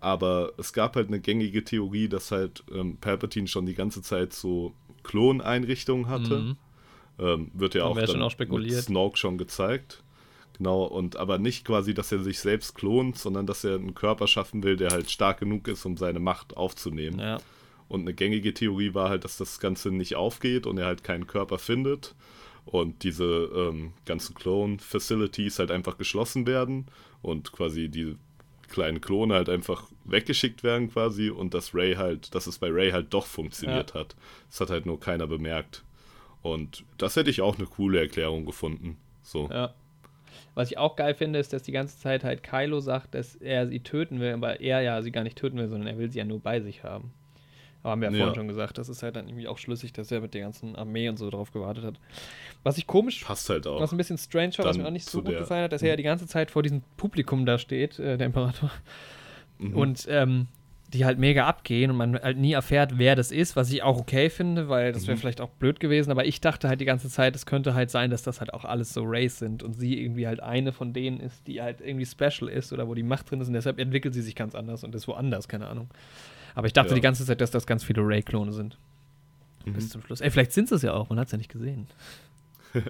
[0.02, 4.34] Aber es gab halt eine gängige Theorie, dass halt ähm, Palpatine schon die ganze Zeit
[4.34, 6.40] so Kloneinrichtungen hatte.
[6.40, 6.57] Mhm.
[7.20, 8.76] Ähm, wird ja Haben auch, dann schon auch spekuliert.
[8.76, 10.03] mit Snoke schon gezeigt.
[10.57, 14.28] Genau, und aber nicht quasi, dass er sich selbst klont, sondern dass er einen Körper
[14.28, 17.18] schaffen will, der halt stark genug ist, um seine Macht aufzunehmen.
[17.18, 17.38] Ja.
[17.90, 21.28] Und eine gängige Theorie war halt, dass das Ganze nicht aufgeht und er halt keinen
[21.28, 22.16] Körper findet.
[22.66, 26.86] Und diese ähm, ganzen Clone-Facilities halt einfach geschlossen werden
[27.24, 28.16] und quasi die
[28.70, 32.91] kleinen Klone halt einfach weggeschickt werden quasi und dass Ray halt, dass es bei Ray
[32.91, 34.16] halt doch funktioniert hat.
[34.49, 35.84] Das hat halt nur keiner bemerkt.
[36.44, 38.98] Und das hätte ich auch eine coole Erklärung gefunden.
[39.24, 39.49] So.
[39.52, 39.74] Ja.
[40.53, 43.68] Was ich auch geil finde, ist, dass die ganze Zeit halt Kylo sagt, dass er
[43.68, 46.20] sie töten will, aber er ja sie gar nicht töten will, sondern er will sie
[46.20, 47.11] ja nur bei sich haben.
[47.81, 48.23] Aber haben wir ja, Ja.
[48.26, 50.76] vorhin schon gesagt, das ist halt dann irgendwie auch schlüssig, dass er mit der ganzen
[50.76, 51.95] Armee und so drauf gewartet hat.
[52.64, 53.80] Was ich komisch, Passt halt auch.
[53.80, 55.81] was ein bisschen strange war, was mir auch nicht so gut der- gefallen hat, dass
[55.81, 58.69] er ja die ganze Zeit vor diesem Publikum da steht, äh, der Imperator,
[59.60, 59.76] Mhm.
[59.76, 60.47] und ähm,
[60.91, 63.99] die halt mega abgehen und man halt nie erfährt, wer das ist, was ich auch
[63.99, 65.19] okay finde, weil das wäre Mhm.
[65.22, 68.10] vielleicht auch blöd gewesen, aber ich dachte halt die ganze Zeit, es könnte halt sein,
[68.10, 71.19] dass das halt auch alles so Race sind und sie irgendwie halt eine von denen
[71.19, 74.15] ist, die halt irgendwie special ist oder wo die Macht drin ist und deshalb entwickelt
[74.15, 75.89] sie sich ganz anders und ist woanders, keine Ahnung.
[76.55, 76.95] Aber ich dachte Ja.
[76.95, 78.77] die ganze Zeit, dass das ganz viele Ray-Klone sind.
[79.65, 79.73] Mhm.
[79.73, 80.21] Bis zum Schluss.
[80.21, 81.88] Ey, vielleicht sind es ja auch, man hat es ja nicht gesehen.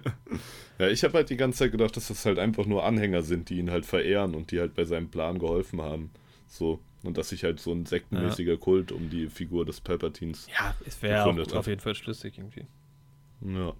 [0.78, 3.50] Ja, ich habe halt die ganze Zeit gedacht, dass das halt einfach nur Anhänger sind,
[3.50, 6.10] die ihn halt verehren und die halt bei seinem Plan geholfen haben.
[6.48, 6.80] So.
[7.04, 10.48] Und dass sich halt so ein sektenmäßiger Kult um die Figur des Palpatines.
[10.58, 11.26] Ja, es wäre
[11.58, 12.66] auf jeden Fall schlüssig irgendwie.
[13.42, 13.74] Ja.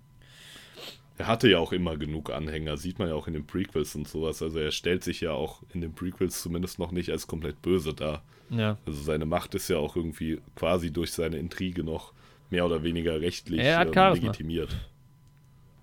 [1.20, 4.08] Er hatte ja auch immer genug Anhänger, sieht man ja auch in den Prequels und
[4.08, 4.42] sowas.
[4.42, 7.94] Also er stellt sich ja auch in den Prequels zumindest noch nicht als komplett böse
[7.94, 8.24] dar.
[8.50, 8.78] Ja.
[8.86, 12.14] Also seine Macht ist ja auch irgendwie quasi durch seine Intrige noch
[12.50, 14.78] mehr oder weniger rechtlich Er hat ähm, legitimiert.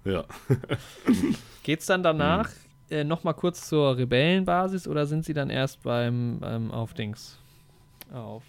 [0.07, 0.25] Ja.
[1.63, 2.51] Geht's dann danach
[2.89, 7.39] äh, noch mal kurz zur Rebellenbasis oder sind sie dann erst beim ähm, auf Dings
[8.11, 8.43] auf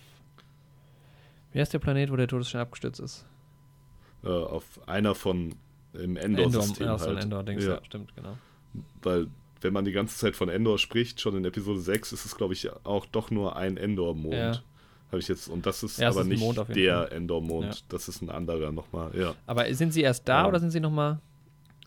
[1.51, 3.25] wie heißt der Planet, wo der Todesstern abgestürzt ist?
[4.23, 5.55] Äh, auf einer von
[5.99, 7.23] im Endor, Endor-System ein halt.
[7.23, 7.75] Endor-Dings, ja.
[7.75, 7.83] ja.
[7.83, 8.37] stimmt, genau.
[9.01, 9.27] weil
[9.61, 12.53] wenn man die ganze Zeit von Endor spricht, schon in Episode 6 ist es, glaube
[12.53, 14.33] ich, auch doch nur ein Endor-Mond.
[14.33, 14.61] Ja.
[15.07, 17.11] Habe ich jetzt, und das ist Ja, aber ist nicht der.
[17.11, 19.35] Endor-Mond, das ist ein anderer nochmal, ja.
[19.45, 21.19] Aber sind sie erst da oder sind sie noch mal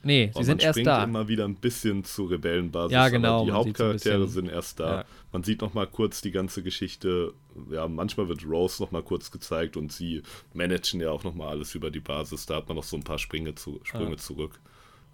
[0.03, 1.05] Nee, sie sind man erst springt da.
[1.05, 5.01] immer wieder ein bisschen zu Rebellenbasis, Ja, genau, die man Hauptcharaktere sind erst da.
[5.01, 5.05] Ja.
[5.33, 7.35] Man sieht nochmal kurz die ganze Geschichte,
[7.71, 10.23] ja, manchmal wird Rose nochmal kurz gezeigt und sie
[10.55, 13.19] managen ja auch nochmal alles über die Basis, da hat man noch so ein paar
[13.19, 14.17] Sprünge, zu, Sprünge Ja.
[14.17, 14.59] zurück,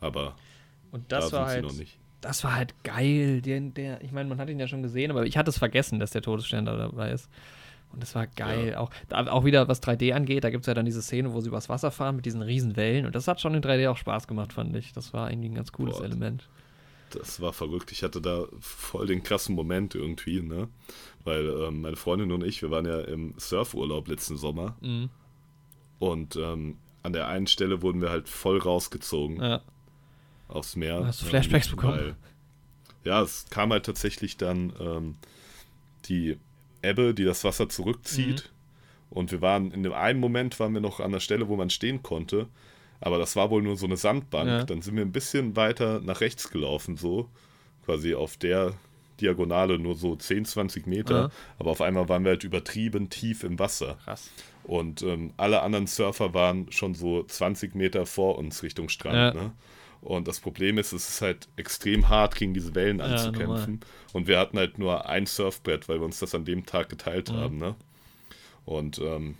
[0.00, 0.36] aber
[0.92, 1.98] Und das da war sind halt sie noch nicht.
[2.20, 3.42] das war halt geil.
[3.42, 5.98] Der, der, ich meine, man hat ihn ja schon gesehen, aber ich hatte es vergessen,
[5.98, 7.28] dass der Todesstern da dabei ist.
[7.92, 8.74] Und das war geil.
[8.76, 11.40] Auch, da, auch wieder, was 3D angeht, da gibt es ja dann diese Szene, wo
[11.40, 13.06] sie übers Wasser fahren mit diesen riesen Wellen.
[13.06, 14.92] Und das hat schon in 3D auch Spaß gemacht, fand ich.
[14.92, 16.04] Das war irgendwie ein ganz cooles Boah.
[16.04, 16.48] Element.
[17.10, 17.92] das war verrückt.
[17.92, 20.68] Ich hatte da voll den krassen Moment irgendwie, ne?
[21.24, 24.76] Weil ähm, meine Freundin und ich, wir waren ja im Surfurlaub letzten Sommer.
[24.82, 25.08] Mhm.
[25.98, 29.62] Und ähm, an der einen Stelle wurden wir halt voll rausgezogen Ja.
[30.48, 31.06] aufs Meer.
[31.06, 31.96] Hast du Flashbacks bekommen?
[31.98, 32.16] weil-
[33.04, 35.14] ja, es kam halt tatsächlich dann ähm,
[36.06, 36.36] die
[36.88, 38.50] Ebbe, die das Wasser zurückzieht.
[38.50, 38.56] Mhm.
[39.18, 41.70] Und wir waren, in dem einen Moment waren wir noch an der Stelle, wo man
[41.70, 42.48] stehen konnte.
[43.00, 44.48] Aber das war wohl nur so eine Sandbank.
[44.48, 44.64] Ja.
[44.64, 47.28] Dann sind wir ein bisschen weiter nach rechts gelaufen, so.
[47.84, 48.74] Quasi auf der
[49.20, 51.14] Diagonale nur so 10, 20 Meter.
[51.14, 51.30] Ja.
[51.58, 53.98] Aber auf einmal waren wir halt übertrieben tief im Wasser.
[54.04, 54.30] Krass.
[54.64, 59.36] Und ähm, alle anderen Surfer waren schon so 20 Meter vor uns Richtung Strand.
[59.36, 59.42] Ja.
[59.42, 59.52] Ne?
[60.06, 63.80] Und das Problem ist, es ist halt extrem hart, gegen diese Wellen Ja, anzukämpfen.
[64.12, 67.30] und wir hatten halt nur ein Surfbrett, weil wir uns das an dem Tag geteilt
[67.32, 67.36] Mhm.
[67.36, 67.58] haben.
[67.58, 67.74] Ne?
[68.64, 69.36] Und ähm,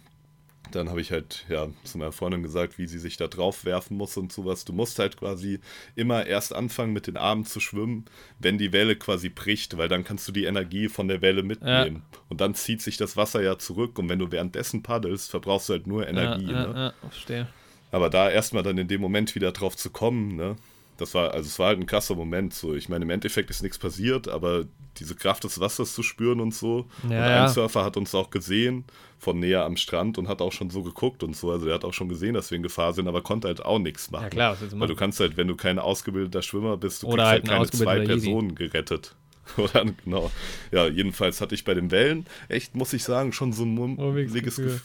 [0.73, 3.97] dann habe ich halt ja zu meiner Freundin gesagt, wie sie sich da drauf werfen
[3.97, 4.65] muss und sowas.
[4.65, 5.61] Du musst halt quasi
[5.95, 8.05] immer erst anfangen mit den Armen zu schwimmen,
[8.41, 12.03] wenn die Welle quasi bricht, weil dann kannst du die Energie von der Welle mitnehmen.
[12.29, 15.75] Und dann zieht sich das Wasser ja zurück und wenn du währenddessen paddelst, verbrauchst du
[15.75, 16.51] halt nur Energie.
[16.51, 16.75] Ja, ja, ne?
[17.03, 17.47] ja, verstehe.
[17.91, 20.57] Aber da erstmal dann in dem Moment wieder drauf zu kommen, ne?
[20.99, 22.55] Das war, also es war halt ein krasser Moment.
[22.55, 24.65] So, ich meine, im Endeffekt ist nichts passiert, aber
[24.99, 26.87] diese Kraft des Wassers zu spüren und so.
[27.03, 27.45] Ja, und ja.
[27.45, 28.85] ein Surfer hat uns auch gesehen
[29.19, 31.51] von näher am Strand und hat auch schon so geguckt und so.
[31.51, 33.79] Also er hat auch schon gesehen, dass wir in Gefahr sind, aber konnte halt auch
[33.79, 34.25] nichts machen.
[34.25, 35.01] Ja, klar, was willst du Weil du machen?
[35.01, 37.85] kannst halt, wenn du kein ausgebildeter Schwimmer bist, du Oder kriegst halt halt ein keine
[37.85, 38.07] zwei.
[38.07, 39.15] Personen gerettet.
[39.57, 40.31] Oder genau.
[40.73, 43.99] Ja, jedenfalls hatte ich bei den Wellen echt, muss ich sagen, schon so ein Mulmiges
[44.05, 44.65] mulmiges Gefühl.
[44.65, 44.81] Gefühl.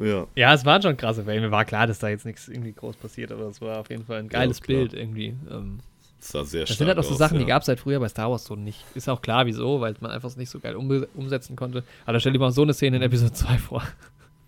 [0.00, 0.26] Ja.
[0.34, 1.42] Ja, es waren schon krasse Wellen.
[1.42, 4.04] Mir war klar, dass da jetzt nichts irgendwie groß passiert, aber es war auf jeden
[4.04, 4.78] Fall ein geiles klar.
[4.78, 5.34] Bild irgendwie.
[5.50, 5.80] Ähm,
[6.20, 7.40] Es sah sehr das sind halt auch so aus, Sachen, ja.
[7.40, 8.82] die gab es halt früher bei Star Wars so nicht.
[8.94, 11.84] Ist auch klar, wieso, weil man einfach nicht so geil umge- umsetzen konnte.
[12.04, 13.82] Aber da stell dir mal so eine Szene in Episode 2 vor.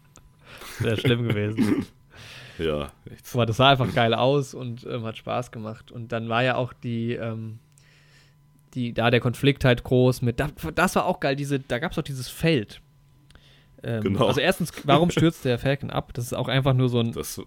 [0.81, 1.87] Sehr schlimm gewesen.
[2.59, 3.27] Ja, echt.
[3.33, 5.91] Aber das sah einfach geil aus und ähm, hat Spaß gemacht.
[5.91, 7.59] Und dann war ja auch die, ähm,
[8.75, 11.93] die, da der Konflikt halt groß mit, da, das war auch geil, diese, da gab
[11.93, 12.83] es auch dieses Feld.
[13.83, 14.27] Ähm, Genau.
[14.27, 16.13] Also erstens, warum stürzt der Falcon ab?
[16.15, 17.41] Das ist auch einfach nur so ein, Das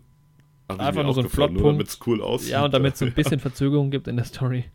[0.68, 1.64] Einfach nur so ein Plotpunkt.
[1.66, 2.52] damit es cool aussieht.
[2.52, 4.66] ja, und damit es so ein bisschen Verzögerung gibt in der Story.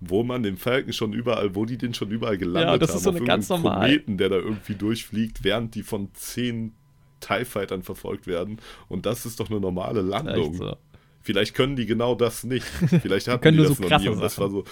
[0.00, 2.96] Wo man den Falken schon überall, wo die den schon überall gelandet Ja, das haben.
[2.98, 6.72] ist so eine ganz normal- Kometen, der da irgendwie durchfliegt, während die von zehn
[7.20, 8.58] TIE Fightern verfolgt werden.
[8.88, 10.54] Und das ist doch eine normale Landung.
[10.54, 10.76] So.
[11.20, 12.64] Vielleicht können die genau das nicht.
[13.02, 14.08] Vielleicht hatten die nur das so noch nie.
[14.08, 14.64] Und das war so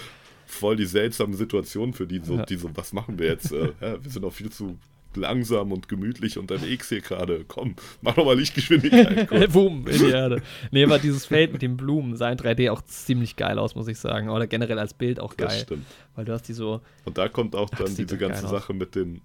[0.45, 2.21] voll die seltsame Situation für die.
[2.23, 2.45] So, Ja.
[2.45, 3.51] die so, was machen wir jetzt?
[3.51, 4.77] Äh, ja, wir sind auch viel zu
[5.17, 7.43] langsam und gemütlich unterwegs hier gerade.
[7.47, 9.29] Komm, mach doch mal Lichtgeschwindigkeit.
[9.51, 10.41] Boom, in die Erde.
[10.71, 13.87] Nee, aber dieses Feld mit den Blumen sah in 3D auch ziemlich geil aus, muss
[13.87, 14.29] ich sagen.
[14.29, 15.59] Oder generell als Bild auch Das geil.
[15.63, 15.85] stimmt.
[16.15, 18.61] Weil du hast die so, Und da kommt auch dann das diese ganze geil aus.
[18.61, 19.21] Sache mit den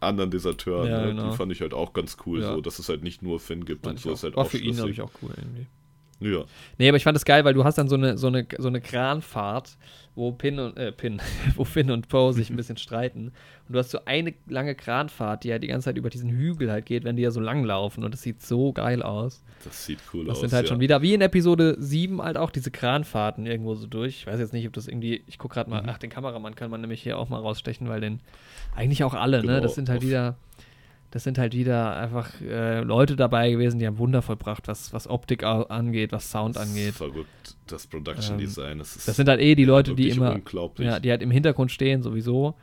[0.00, 0.88] anderen Deserteuren.
[0.90, 1.08] Ja, ne?
[1.08, 1.30] genau.
[1.30, 2.54] Die fand ich halt auch ganz cool, Ja.
[2.54, 4.44] so, dass es halt nicht nur Finn gibt fand und so auch, ist halt war
[4.44, 5.66] auch für ihn, glaube ich, auch cool irgendwie.
[6.24, 6.44] Ja,
[6.78, 8.68] Nee, aber ich fand das geil, weil du hast dann so eine, so eine, so
[8.68, 9.76] eine Kranfahrt,
[10.14, 11.20] wo Pin und, äh, Pin,
[11.56, 13.32] wo Finn und Poe sich ein bisschen streiten.
[13.68, 16.70] Und du hast so eine lange Kranfahrt, die ja die ganze Zeit über diesen Hügel
[16.70, 18.04] halt geht, wenn die ja so lang laufen.
[18.04, 19.42] Und das sieht so geil aus.
[19.64, 20.40] das sieht cool Das aus.
[20.40, 20.68] sind halt ja.
[20.68, 24.16] schon wieder, wie in Episode 7 halt auch diese Kranfahrten irgendwo so durch.
[24.18, 25.76] Ich weiß jetzt nicht, ob das irgendwie, ich gucke gerade Mhm.
[25.76, 28.20] mal, ach, den Kameramann kann man nämlich hier auch mal rausstechen, weil den,
[28.76, 29.46] eigentlich auch alle, ne?
[29.46, 30.36] Genau, Das sind halt auf- wieder,
[31.12, 35.06] das sind halt wieder einfach äh, Leute dabei gewesen, die haben Wunder vollbracht, was, was
[35.06, 36.94] Optik angeht, was Sound angeht.
[36.94, 38.78] Verrückt, das Production Ähm, Design.
[38.78, 40.40] Das, ist, Das sind halt eh die Leute, die immer,
[40.78, 42.54] ja, die halt im Hintergrund stehen sowieso.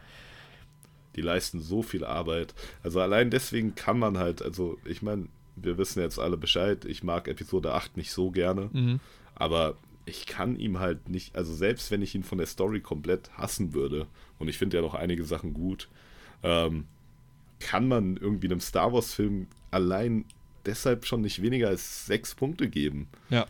[1.15, 2.53] die leisten so viel Arbeit.
[2.83, 7.03] Also allein deswegen kann man halt, also ich meine, wir wissen jetzt alle Bescheid, ich
[7.03, 8.99] mag Episode 8 nicht so gerne, Mhm.
[9.35, 13.29] aber ich kann ihm halt nicht, also selbst wenn ich ihn von der Story komplett
[13.37, 14.07] hassen würde,
[14.39, 15.89] und ich finde ja noch einige Sachen gut,
[16.41, 16.85] ähm,
[17.59, 20.25] kann man irgendwie einem Star Wars-Film allein
[20.65, 23.07] deshalb schon nicht weniger als sechs Punkte geben.
[23.29, 23.45] Ja.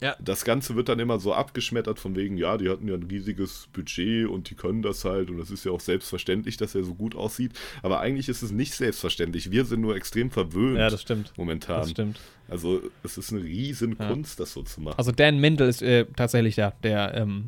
[0.00, 0.16] Ja.
[0.20, 3.68] Das Ganze wird dann immer so abgeschmettert von wegen, ja, die hatten ja ein riesiges
[3.72, 6.94] Budget und die können das halt und es ist ja auch selbstverständlich, dass er so
[6.94, 7.52] gut aussieht.
[7.80, 9.50] Aber eigentlich ist es nicht selbstverständlich.
[9.50, 11.32] Wir sind nur extrem verwöhnt Ja, das stimmt.
[11.36, 11.80] momentan.
[11.82, 12.20] Das stimmt.
[12.48, 14.08] Also es ist eine riesen Ja.
[14.10, 14.98] Kunst, das so zu machen.
[14.98, 17.46] Also Dan Mendel ist äh, tatsächlich ja der, ähm,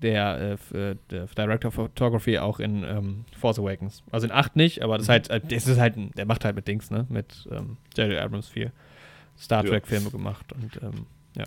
[0.00, 4.02] der, äh, äh, der Director of Photography auch in ähm, Force Awakens.
[4.10, 4.98] Also in 8 nicht, aber Mhm.
[4.98, 7.06] das ist halt, äh, das ist halt, der macht halt mit Dings, ne?
[7.08, 8.18] Mit ähm, J.J.
[8.18, 8.72] Abrams viel
[9.38, 9.70] Star Ja.
[9.70, 11.06] Trek-Filme gemacht und ähm,
[11.36, 11.44] ja.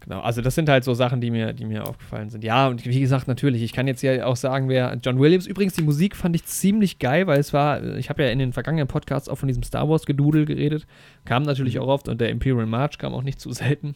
[0.00, 2.42] Genau, also das sind halt so Sachen, die mir, die mir aufgefallen sind.
[2.42, 5.74] Ja, und wie gesagt, natürlich, ich kann jetzt ja auch sagen, wer John Williams, übrigens,
[5.74, 8.88] die Musik fand ich ziemlich geil, weil es war, ich habe ja in den vergangenen
[8.88, 10.86] Podcasts auch von diesem Star Wars-Gedudel geredet,
[11.24, 13.94] kam natürlich auch oft und der Imperial March kam auch nicht zu selten.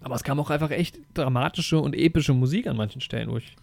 [0.00, 3.56] Aber es kam auch einfach echt dramatische und epische Musik an manchen Stellen, wo ich,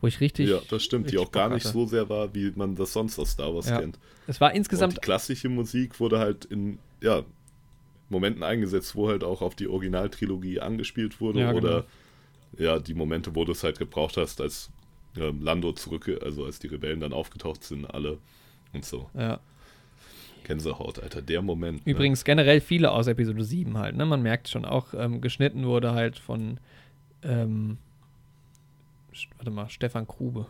[0.00, 0.48] wo ich richtig.
[0.48, 1.72] ja, das stimmt, die auch gar nicht hatte.
[1.72, 3.80] so sehr war, wie man das sonst aus Star Wars Ja.
[3.80, 3.98] kennt.
[4.26, 5.02] Es war Und die insgesamt.
[5.02, 7.22] klassische Musik wurde halt in, ja,
[8.08, 11.84] Momenten eingesetzt, wo halt auch auf die Originaltrilogie angespielt wurde Ja, oder
[12.56, 12.72] genau.
[12.72, 14.70] ja, die Momente, wo du es halt gebraucht hast, als
[15.16, 18.18] ähm, Lando zurück, also als die Rebellen dann aufgetaucht sind, alle
[18.72, 19.10] und so.
[19.14, 19.40] Ja.
[20.50, 21.86] Gänsehaut, Alter, der Moment.
[21.86, 21.92] ne?
[21.92, 24.04] Übrigens generell viele aus Episode 7 halt, ne?
[24.04, 26.58] Man merkt schon auch, ähm, geschnitten wurde halt von,
[27.22, 27.78] ähm,
[29.36, 30.46] warte mal, Stefan Krube.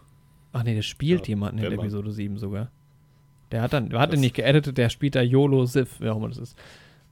[0.53, 1.73] Ach nee, der spielt Ja, jemanden in.
[1.73, 2.71] Episode 7 sogar.
[3.53, 6.17] Der hat dann, der hat den nicht geeditet, der spielt da YOLO Sif, wer auch
[6.19, 6.59] immer das ist.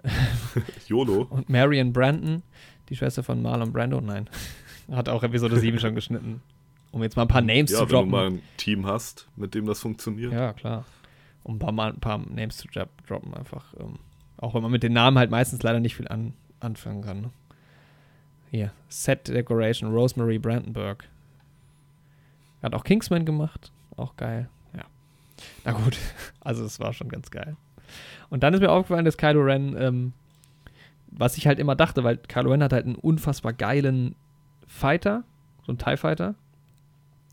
[0.04, 0.10] Ne?
[0.88, 1.26] YOLO.
[1.30, 2.42] Und Marion Brandon,
[2.88, 4.30] die Schwester von Marlon Brando, nein,
[4.90, 6.40] hat auch Episode 7 schon geschnitten.
[6.90, 8.10] Um jetzt mal ein paar Names Ja, zu wenn du droppen.
[8.10, 10.32] mal ein Team hast, mit dem das funktioniert.
[10.32, 10.84] Ja, klar.
[11.44, 13.72] Um ein paar, mal, ein paar Names zu dro- droppen, einfach.
[13.80, 13.98] Ähm,
[14.36, 17.20] auch wenn man mit den Namen halt meistens leider nicht viel an, anfangen kann.
[17.22, 17.30] Ne?
[18.50, 21.04] Hier, Set Decoration, Rosemary Brandenburg.
[22.62, 23.72] Hat auch Kingsman gemacht.
[23.96, 24.48] Auch geil.
[24.76, 24.84] Ja.
[25.64, 25.96] Na gut,
[26.40, 27.56] also es war schon ganz geil.
[28.30, 30.12] Und dann ist mir aufgefallen, dass Kylo Ren, ähm,
[31.10, 34.14] was ich halt immer dachte, weil Kylo Ren hat halt einen unfassbar geilen
[34.66, 35.24] Fighter,
[35.64, 36.34] so einen TIE Fighter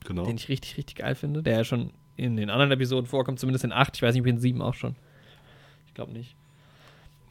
[0.06, 0.24] Genau.
[0.24, 3.66] den ich richtig, richtig geil finde, der ja schon in den anderen Episoden vorkommt, zumindest
[3.66, 4.96] in 8, ich weiß nicht, ob in 7 auch schon.
[5.88, 6.36] Ich glaube nicht.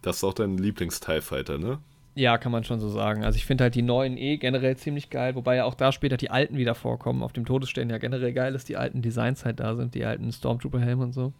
[0.02, 1.78] Das ist auch dein Lieblings-TIE Fighter, ne?
[2.16, 3.24] Ja, kann man schon so sagen.
[3.24, 6.16] Also ich finde halt die neuen eh generell ziemlich geil, wobei ja auch da später
[6.16, 7.23] die alten wieder vorkommen.
[7.23, 10.31] Auf dem Todesstern ja generell geil, dass die alten Designs halt da sind, die alten
[10.31, 11.32] Stormtrooper-Helme und so.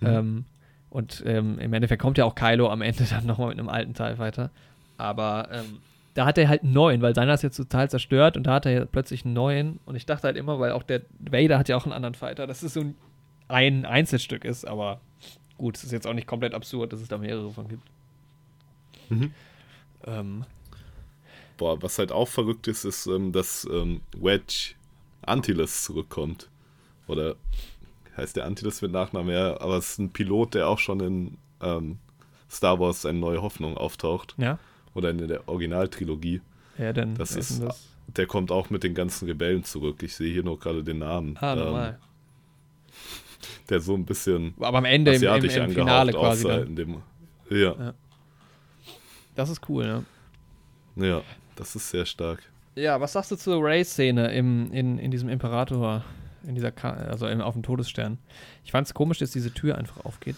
[0.00, 0.06] Mhm.
[0.06, 0.44] Ähm,
[0.90, 3.94] und ähm, im Endeffekt kommt ja auch Kylo am Ende dann nochmal mit einem alten
[3.94, 4.50] TIE Fighter.
[4.98, 5.78] Aber ähm,
[6.14, 8.66] da hat er halt einen neuen, weil seiner ist jetzt total zerstört und da hat
[8.66, 9.80] er ja plötzlich einen neuen.
[9.86, 12.46] Und ich dachte halt immer, weil auch der Vader hat ja auch einen anderen Fighter,
[12.46, 12.94] dass es so ein,
[13.48, 15.00] ein Einzelstück ist, aber
[15.56, 17.82] gut, es ist jetzt auch nicht komplett absurd, dass es da mehrere von gibt.
[19.08, 19.32] Mhm.
[20.06, 20.44] Ähm,
[21.56, 24.74] Boah, was halt auch verrückt ist, ist, ähm, dass ähm, Wedge
[25.22, 26.48] Antilles zurückkommt.
[27.06, 27.36] Oder
[28.16, 29.32] heißt der Antilles mit Nachnamen?
[29.32, 31.98] Ja, aber es ist ein Pilot, der auch schon in ähm,
[32.50, 34.34] Star Wars eine neue Hoffnung auftaucht.
[34.38, 34.58] ja.
[34.94, 36.40] Oder in der Originaltrilogie.
[36.78, 37.86] Ja, dann Das ist, denn das?
[38.08, 40.02] der kommt auch mit den ganzen Rebellen zurück.
[40.02, 41.36] Ich sehe hier nur gerade den Namen.
[41.40, 41.98] Ah, Ähm, normal.
[43.68, 46.66] der so ein bisschen Aber am Ende im, im, im Finale quasi dann.
[46.68, 47.02] in dem.
[47.50, 47.94] Ja, Ja.
[49.34, 50.04] Das ist cool,
[50.96, 51.06] ne?
[51.08, 51.22] ja,
[51.56, 52.42] das ist sehr stark.
[52.74, 56.04] Ja, was sagst du zur Ray-Szene in, in diesem Imperator,
[56.46, 58.18] in dieser, Ka also im, auf dem Todesstern?
[58.64, 60.36] Ich fand es komisch, dass diese Tür einfach aufgeht.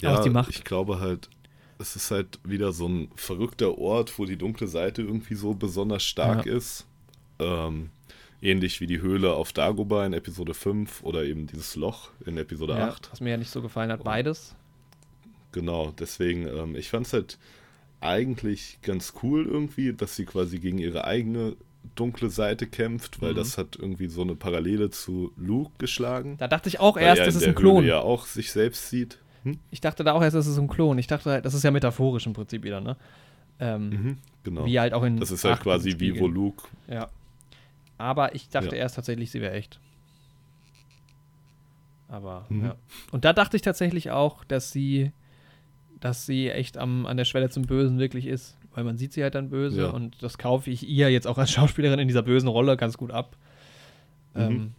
[0.00, 0.50] Ja, die macht.
[0.50, 1.28] ich glaube halt,
[1.82, 6.02] es ist halt wieder so ein verrückter Ort, wo die dunkle Seite irgendwie so besonders
[6.02, 6.54] stark Ja.
[6.54, 6.86] ist.
[7.38, 7.90] Ähm,
[8.40, 12.74] ähnlich wie die Höhle auf Dagobah in Episode 5 oder eben dieses Loch in Episode
[12.74, 13.10] Ja, 8.
[13.12, 14.54] was mir ja nicht so gefallen hat, beides.
[15.52, 17.38] Genau, deswegen, ähm, ich fand es halt
[18.00, 21.56] eigentlich ganz cool irgendwie, dass sie quasi gegen ihre eigene
[21.94, 23.36] dunkle Seite kämpft, weil Mhm.
[23.36, 26.36] das hat irgendwie so eine Parallele zu Luke geschlagen.
[26.38, 27.82] Da dachte ich auch erst, er das in ist ein Klon.
[27.82, 29.18] Höhle ja auch sich selbst sieht.
[29.44, 29.58] Hm?
[29.70, 30.98] Ich dachte da auch erst, das ist ein Klon.
[30.98, 32.96] Ich dachte halt, das ist ja metaphorisch im Prinzip wieder, ne?
[33.58, 34.64] Ähm, Mhm, genau.
[34.66, 36.10] Wie halt auch in Das ist halt 8 quasi wie.
[36.10, 37.08] Luke Ja.
[37.98, 38.82] Aber ich dachte Ja.
[38.82, 39.78] erst tatsächlich, sie wäre echt.
[42.08, 42.64] Aber, Mhm.
[42.64, 42.74] ja.
[43.10, 45.12] Und da dachte ich tatsächlich auch, dass sie,
[46.00, 48.56] dass sie echt am, an der Schwelle zum Bösen wirklich ist.
[48.74, 49.90] Weil man sieht sie halt dann böse Ja.
[49.90, 53.10] und das kaufe ich ihr jetzt auch als Schauspielerin in dieser bösen Rolle ganz gut
[53.10, 53.36] ab.
[54.34, 54.40] Mhm.
[54.40, 54.74] Ähm,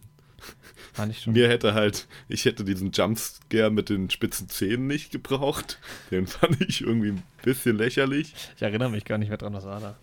[0.92, 1.32] fand ich schon.
[1.32, 5.78] Mir hätte halt, ich hätte diesen Jumpscare mit den spitzen Zähnen nicht gebraucht.
[6.10, 8.34] Den fand ich irgendwie ein bisschen lächerlich.
[8.56, 9.96] Ich erinnere mich gar nicht mehr dran, was war da.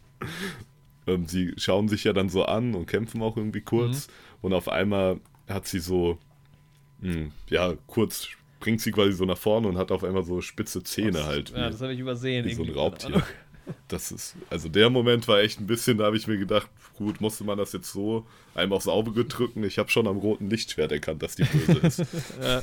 [1.07, 4.07] Ähm, sie schauen sich ja dann so an und kämpfen auch irgendwie kurz.
[4.07, 4.11] Mhm.
[4.43, 6.17] Und auf einmal hat sie so,
[7.01, 8.27] mh, ja, kurz
[8.59, 11.49] springt sie quasi so nach vorne und hat auf einmal so spitze Zähne Das- halt.
[11.49, 12.45] Ja, wie- das habe ich übersehen.
[12.45, 13.23] wie so ein Raubtier.
[13.87, 17.21] Das ist, also der Moment war echt ein bisschen, da habe ich mir gedacht, gut,
[17.21, 18.25] musste man das jetzt so
[18.55, 19.63] einem aufs Auge gedrücken.
[19.63, 21.99] Ich habe schon am roten Lichtschwert erkannt, dass die böse ist.
[22.41, 22.61] Ja.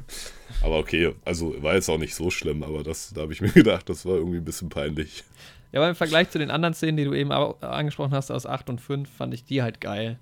[0.62, 3.50] aber okay, also war jetzt auch nicht so schlimm, aber das, da habe ich mir
[3.50, 5.24] gedacht, das war irgendwie ein bisschen peinlich.
[5.72, 8.68] Ja, aber im Vergleich zu den anderen Szenen, die du eben angesprochen hast, aus 8
[8.70, 10.18] und 5, fand ich die halt geil.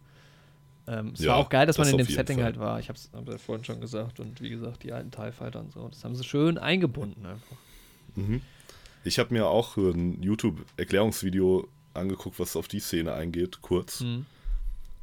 [0.87, 2.45] Ähm, es Ja, war auch geil, dass man das in dem Setting Fall.
[2.45, 2.79] halt war.
[2.81, 4.21] Ich hab's hab ja vorhin schon gesagt.
[4.21, 5.89] Und wie gesagt, die alten TIE Fighter und so.
[5.89, 7.57] Das haben sie schön eingebunden einfach.
[8.17, 8.41] Mhm.
[9.05, 14.01] Ich habe mir auch ein YouTube-Erklärungsvideo angeguckt, was auf die Szene eingeht, kurz.
[14.01, 14.27] Mhm.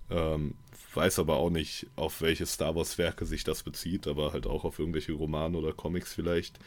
[0.10, 0.54] Ähm,
[0.94, 4.80] weiß aber auch nicht, auf welche Star Wars-Werke sich das bezieht, aber halt auch auf
[4.80, 6.60] irgendwelche Romane oder Comics vielleicht.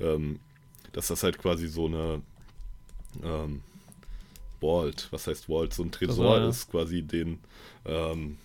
[0.00, 0.40] Ähm,
[0.92, 2.22] dass das halt quasi so eine
[3.22, 3.62] ähm,
[4.60, 6.48] Vault, was heißt Vault, so ein Tresor Tresor, ja.
[6.48, 7.38] ist, quasi den
[7.84, 8.38] ähm,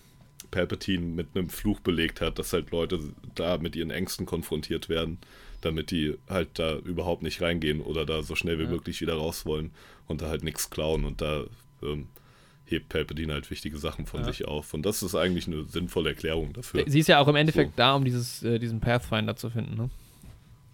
[0.50, 3.00] Palpatine mit einem Fluch belegt hat, dass halt Leute
[3.34, 5.18] da mit ihren Ängsten konfrontiert werden,
[5.62, 8.68] damit die halt da überhaupt nicht reingehen oder da so schnell wie Ja.
[8.70, 9.70] möglich wieder raus wollen
[10.06, 11.44] und da halt nichts klauen und da
[11.82, 12.08] ähm,
[12.66, 14.26] hebt Palpatine halt wichtige Sachen von Ja.
[14.26, 14.72] sich auf.
[14.74, 16.84] Und das ist eigentlich eine sinnvolle Erklärung dafür.
[16.86, 19.90] Sie ist ja auch im Endeffekt da, um dieses, äh, diesen Pathfinder zu finden, ne?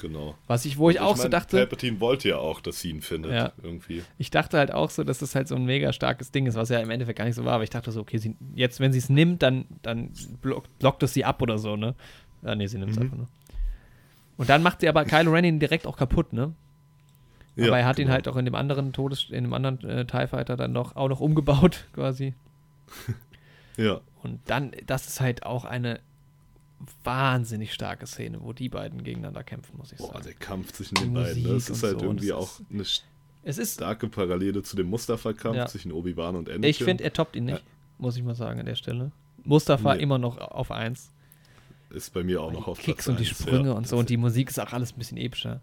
[0.01, 0.37] genau.
[0.47, 3.01] Was ich, wo ich auch so mein, dachte, Palpatine wollte ja auch, dass sie ihn
[3.03, 3.53] findet, Ja.
[3.65, 4.05] irgendwie.
[4.17, 6.69] ich dachte halt auch so, dass das halt so ein mega starkes Ding ist, was
[6.69, 8.93] ja im Endeffekt gar nicht so war, aber ich dachte so, okay, sie, jetzt, wenn
[8.93, 10.11] sie es nimmt, dann, dann
[10.41, 11.97] blockt, blockt es sie ab oder so, ne?
[12.43, 13.03] Ja, nee, sie nimmt es Mhm.
[13.03, 13.27] einfach, ne?
[14.39, 16.55] Und dann macht sie aber Kylo Ren ihn direkt auch kaputt, ne?
[17.57, 18.15] aber er hat ihn genau.
[18.15, 21.09] halt auch in dem anderen Todes, in dem anderen äh, TIE Fighter dann noch auch
[21.09, 22.35] noch umgebaut, quasi.
[23.77, 26.01] Ja, Und dann, das ist halt auch eine
[27.05, 30.25] wahnsinnig starke Szene, wo die beiden gegeneinander kämpfen, muss ich boah, sagen.
[30.25, 31.49] der Kampf zwischen den beiden, ne?
[31.53, 35.67] Musik das ist halt so, irgendwie auch eine ist, starke Parallele zu dem Mustafa-Kampf Ja.
[35.67, 36.65] zwischen Obi-Wan und Anakin.
[36.65, 37.63] ich finde, er toppt ihn nicht,
[37.99, 39.13] muss ich mal sagen, an der Stelle.
[39.45, 40.03] Mustafa Nee.
[40.03, 41.13] immer noch auf 1.
[41.91, 43.75] ist bei mir auch noch auf die Kicks Platz und die Sprünge ja.
[43.75, 45.61] und so und die Musik ist auch alles ein bisschen epischer.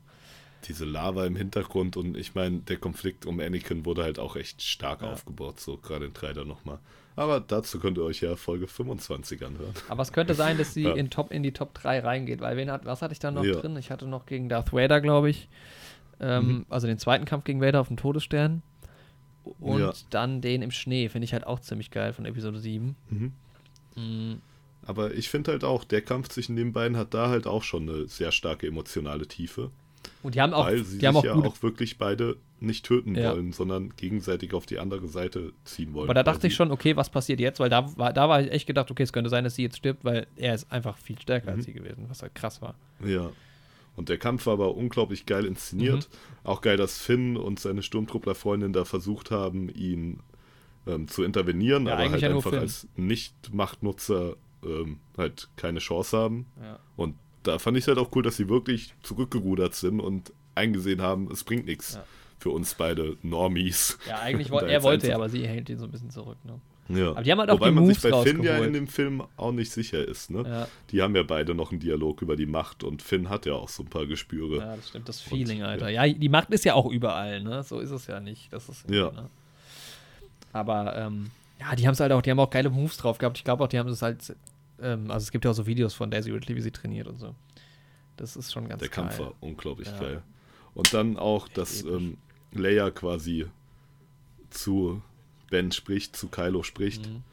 [0.68, 4.62] diese Lava im Hintergrund und ich meine, der Konflikt um Anakin wurde halt auch echt
[4.64, 5.12] stark Ja.
[5.12, 6.80] aufgebaut, so gerade in Trailer nochmal.
[7.18, 9.74] Aber dazu könnt ihr euch ja Folge 25 anhören.
[9.88, 10.94] Aber es könnte sein, dass sie Ja.
[10.96, 13.44] in, Top, in die Top 3 reingeht, weil wen hat, was hatte ich da noch
[13.44, 13.78] drin?
[13.78, 15.48] Ich hatte noch gegen Darth Vader, glaube ich.
[16.20, 16.66] Ähm, Mhm.
[16.70, 18.62] Also den zweiten Kampf gegen Vader auf dem Todesstern.
[19.60, 22.96] Und dann den im Schnee, finde ich halt auch ziemlich geil von Episode 7.
[23.10, 23.32] Mhm.
[23.96, 24.42] Mhm.
[24.86, 27.90] Aber ich finde halt auch, der Kampf zwischen den beiden hat da halt auch schon
[27.90, 29.72] eine sehr starke emotionale Tiefe.
[30.22, 32.86] Und die haben auch, weil sie die haben sich auch ja auch wirklich beide nicht
[32.86, 33.34] töten Ja.
[33.34, 36.06] wollen, sondern gegenseitig auf die andere Seite ziehen wollen.
[36.06, 36.48] Aber da dachte quasi.
[36.48, 37.60] ich schon, okay, was passiert jetzt?
[37.60, 39.78] Weil da war, da war ich echt gedacht, okay, es könnte sein, dass sie jetzt
[39.78, 41.58] stirbt, weil er ist einfach viel stärker Mhm.
[41.58, 42.76] als sie gewesen, was halt krass war.
[43.04, 43.32] Ja.
[43.96, 46.08] Und der Kampf war aber unglaublich geil inszeniert.
[46.12, 46.48] Mhm.
[46.50, 50.20] Auch geil, dass Finn und seine Sturmtruppler-Freundin da versucht haben, ihn
[50.88, 52.60] ähm, zu intervenieren, Ja, aber halt ja einfach Finn.
[52.60, 54.36] als Nicht-Machtnutzer
[54.66, 56.46] ähm, halt keine Chance haben.
[56.62, 56.80] Ja.
[56.96, 61.02] Und da fand ich es halt auch cool, dass sie wirklich zurückgerudert sind und eingesehen
[61.02, 62.04] haben, es bringt nichts Ja.
[62.40, 63.98] für uns beide Normies.
[64.08, 66.60] Ja, eigentlich wollte er wollte ja, aber sie hält ihn so ein bisschen zurück, ne?
[66.88, 67.12] Ja.
[67.12, 68.88] Aber die haben halt auch Wobei die man sich Moves bei Finn ja in dem
[68.88, 70.30] Film auch nicht sicher ist.
[70.30, 70.44] Ne?
[70.48, 70.68] Ja.
[70.92, 73.70] Die haben ja beide noch einen Dialog über die Macht und Finn hat ja auch
[73.70, 74.58] so ein paar Gespüre.
[74.58, 75.90] Ja, das stimmt, das Und, Feeling, Alter.
[75.90, 76.08] Ja.
[76.08, 77.64] die Macht ist ja auch überall, ne?
[77.64, 78.54] So ist es ja nicht.
[78.54, 79.10] Das ist Ja.
[79.12, 79.30] Ne?
[80.54, 83.38] Aber, ähm, ja, die haben es halt auch, die haben auch geile Moves drauf gehabt.
[83.40, 84.36] Ich glaube auch, die haben es halt,
[84.82, 87.20] ähm, also es gibt ja auch so Videos von Daisy Ridley, wie sie trainiert und
[87.20, 87.36] so.
[88.18, 89.06] Das ist schon ganz Der geil.
[89.06, 90.00] Kampf war unglaublich Ja.
[90.00, 90.24] geil.
[90.74, 92.18] Und dann auch, dass ähm,
[92.52, 93.46] Leia quasi
[94.50, 95.02] zu
[95.50, 97.24] Ben spricht, zu Kylo spricht Mhm.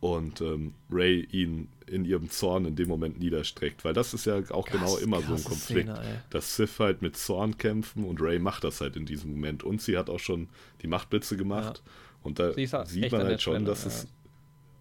[0.00, 3.84] und ähm, Ray ihn in ihrem Zorn in dem Moment niederstreckt.
[3.84, 5.90] Weil das ist ja auch Krass, genau immer so ein Konflikt.
[5.90, 9.62] Szene, dass Sith halt mit Zorn kämpfen und Ray macht das halt in diesem Moment.
[9.64, 10.48] Und sie hat auch schon
[10.82, 11.82] die Machtblitze gemacht.
[12.22, 14.06] Und da halt sieht man halt schon, Schwelle, dass es.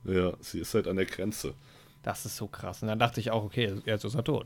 [0.06, 1.54] Ja, sie ist halt an der Grenze.
[2.04, 2.82] Das ist so krass.
[2.82, 4.46] Und dann dachte ich auch, okay, jetzt ist er tot.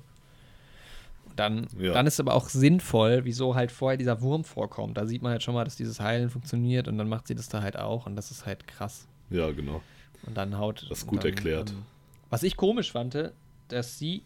[1.25, 1.93] Und dann, Ja.
[1.93, 4.97] dann ist aber auch sinnvoll, wieso halt vorher dieser Wurm vorkommt.
[4.97, 7.49] Da sieht man halt schon mal, dass dieses Heilen funktioniert und dann macht sie das
[7.49, 9.07] da halt auch und das ist halt krass.
[9.29, 9.81] Ja, genau.
[10.25, 10.85] Und dann haut.
[10.89, 11.71] Das ist gut dann, erklärt.
[11.71, 11.83] ähm,
[12.29, 13.31] was ich komisch fand,
[13.67, 14.23] dass sie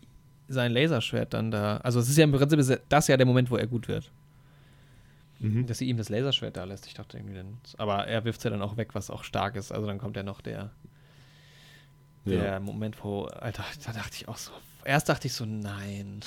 [0.47, 1.77] sein Laserschwert dann da.
[1.77, 4.09] Also, es ist ja im Prinzip das ja der Moment, wo er gut wird.
[5.39, 5.67] Mhm.
[5.67, 6.87] Dass sie ihm das Laserschwert da lässt.
[6.87, 7.57] Ich dachte irgendwie dann.
[7.77, 9.71] Aber er wirft es ja dann auch weg, was auch stark ist.
[9.71, 10.71] Also, dann kommt ja noch der,
[12.27, 12.59] der Ja.
[12.59, 13.23] Moment, wo.
[13.25, 14.51] Alter, da dachte ich auch so.
[14.85, 16.21] Erst dachte ich so, nein.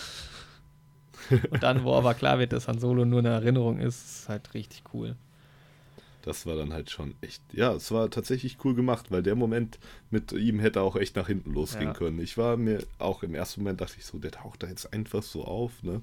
[1.50, 4.52] Und dann, wo aber klar wird, dass Han Solo nur eine Erinnerung ist, ist halt
[4.54, 5.16] richtig cool.
[6.22, 7.42] Das war dann halt schon echt.
[7.52, 9.78] Ja, es war tatsächlich cool gemacht, weil der Moment
[10.10, 11.92] mit ihm hätte auch echt nach hinten losgehen Ja.
[11.94, 12.20] können.
[12.20, 15.22] Ich war mir auch im ersten Moment dachte ich so, der taucht da jetzt einfach
[15.22, 16.02] so auf, ne?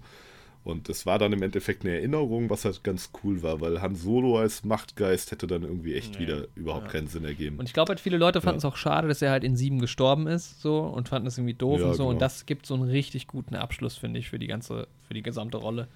[0.67, 3.95] Und es war dann im Endeffekt eine Erinnerung, was halt ganz cool war, weil Han
[3.95, 6.19] Solo als Machtgeist hätte dann irgendwie echt Nee.
[6.25, 6.91] wieder überhaupt Ja.
[6.91, 7.57] keinen Sinn ergeben.
[7.57, 8.69] Und ich glaube halt, viele Leute fanden es Ja.
[8.69, 11.79] auch schade, dass er halt in sieben gestorben ist, so und fanden es irgendwie doof
[11.79, 12.03] Ja, und so.
[12.03, 12.19] Und genau.
[12.19, 15.55] das gibt so einen richtig guten Abschluss, finde ich, für die ganze, für die gesamte
[15.55, 15.87] Rolle.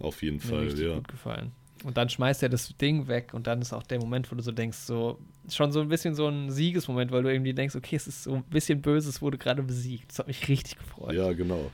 [0.00, 0.94] Auf jeden Mir Fall, ja.
[0.96, 1.52] gut gefallen.
[1.84, 4.42] Und dann schmeißt er das Ding weg und dann ist auch der Moment, wo du
[4.42, 5.18] so denkst, so,
[5.48, 8.34] schon so ein bisschen so ein Siegesmoment, weil du irgendwie denkst, okay, es ist so
[8.34, 10.10] ein bisschen böse, es wurde gerade besiegt.
[10.10, 11.14] Das hat mich richtig gefreut.
[11.14, 11.70] Ja, genau.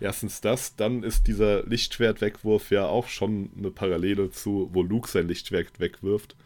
[0.00, 5.28] Erstens das, dann ist dieser Lichtschwertwegwurf ja auch schon eine Parallele zu, wo Luke sein
[5.28, 6.36] Lichtschwert wegwirft.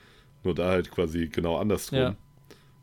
[0.44, 1.98] Nur da halt quasi genau andersrum.
[1.98, 2.16] Ja.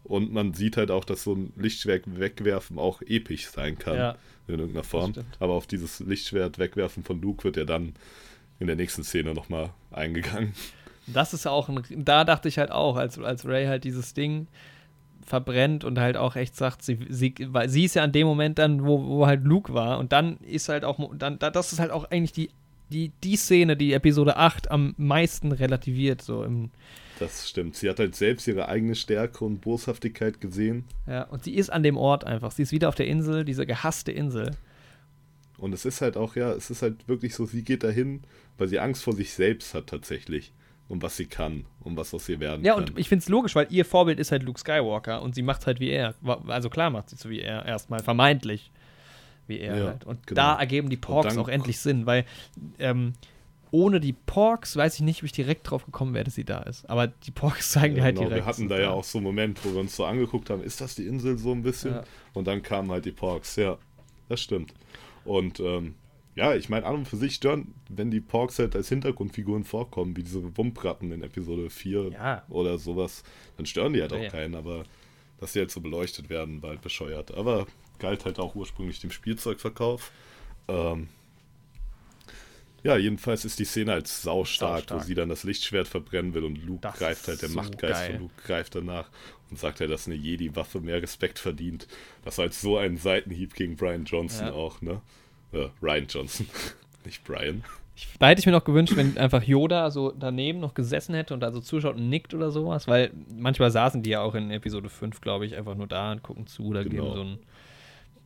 [0.04, 3.98] Und man sieht halt auch, dass so ein Lichtschwert wegwerfen auch episch sein kann.
[3.98, 4.16] Ja.
[4.48, 5.14] In irgendeiner Form.
[5.40, 7.96] Aber auf dieses Lichtschwert wegwerfen von Luke wird ja dann
[8.60, 10.54] in der nächsten Szene nochmal eingegangen.
[11.08, 14.48] Das ist auch ein, da dachte ich halt auch, als, als Ray halt dieses Ding
[15.30, 18.58] verbrennt und halt auch echt sagt, sie, sie, weil sie ist ja an dem Moment
[18.60, 21.80] dann, wo, wo halt Luke war und dann ist halt auch, dann, da- das ist
[21.80, 22.50] halt auch eigentlich die,
[22.90, 26.72] die, die Szene, die Episode 8 am meisten relativiert, so im,
[27.20, 27.76] Das stimmt.
[27.76, 30.86] Sie hat halt selbst ihre eigene Stärke und Boshaftigkeit gesehen.
[31.06, 33.66] ja, und sie ist an dem Ort einfach, sie ist wieder auf der Insel, diese
[33.66, 34.52] gehasste Insel.
[35.58, 38.22] Und es ist halt auch, ja, es ist halt wirklich so, sie geht dahin,
[38.58, 40.54] weil sie Angst vor sich selbst hat tatsächlich.
[40.90, 42.84] Und was sie kann und was aus ihr werden Ja, kann.
[42.86, 45.68] und ich finde es logisch, weil ihr Vorbild ist halt Luke Skywalker und sie macht
[45.68, 46.16] halt wie er.
[46.48, 48.72] Also klar macht sie so wie er erstmal, vermeintlich.
[49.48, 50.06] wie er Ja, halt.
[50.06, 50.42] Und genau.
[50.42, 52.24] da ergeben die Porks auch endlich Sinn, weil
[52.80, 53.14] ähm,
[53.70, 56.60] ohne die Porks weiß ich nicht, wie ich direkt drauf gekommen wäre, dass sie da
[56.60, 56.90] ist.
[56.90, 58.46] Aber die Porks zeigen dir Ja, halt genau, direkt.
[58.46, 60.80] wir hatten da ja auch so einen Moment, wo wir uns so angeguckt haben, ist
[60.80, 61.96] das die Insel so ein bisschen?
[61.96, 62.04] Ja.
[62.34, 63.78] Und dann kamen halt die Porks, ja,
[64.30, 64.74] das stimmt.
[65.26, 65.96] Und ähm,
[66.38, 70.16] ja, ich meine, an und für sich stören, wenn die Porks halt als Hintergrundfiguren vorkommen,
[70.16, 72.44] wie diese Wumpratten in Episode 4 Ja.
[72.48, 73.24] oder sowas,
[73.58, 74.30] dann stören die halt auch Ja.
[74.30, 74.84] keinen, aber
[75.40, 77.34] dass sie halt so beleuchtet werden, war halt bescheuert.
[77.34, 77.68] Aber
[78.00, 80.12] galt halt auch ursprünglich dem Spielzeugverkauf.
[80.68, 81.10] Ähm,
[82.84, 85.02] ja, jedenfalls ist die Szene halt saustark, Saustark.
[85.02, 88.00] wo sie dann das Lichtschwert verbrennen will und Luke Das greift halt, der so Machtgeist
[88.02, 88.12] geil.
[88.12, 89.10] von Luke greift danach
[89.50, 91.88] und sagt halt, dass eine Jedi-Waffe mehr Respekt verdient.
[92.24, 94.54] Das war halt so ein Seitenhieb gegen Brian Johnson Ja.
[94.54, 95.02] auch, ne?
[95.52, 96.48] Äh, Ryan Johnson,
[97.06, 97.64] nicht Brian.
[97.96, 101.34] Ich, da hätte ich mir noch gewünscht, wenn einfach Yoda so daneben noch gesessen hätte
[101.34, 104.52] und da so zuschaut und nickt oder sowas, weil manchmal saßen die ja auch in
[104.52, 107.04] Episode 5, glaube ich, einfach nur da und gucken zu oder Genau.
[107.06, 107.40] geben so ein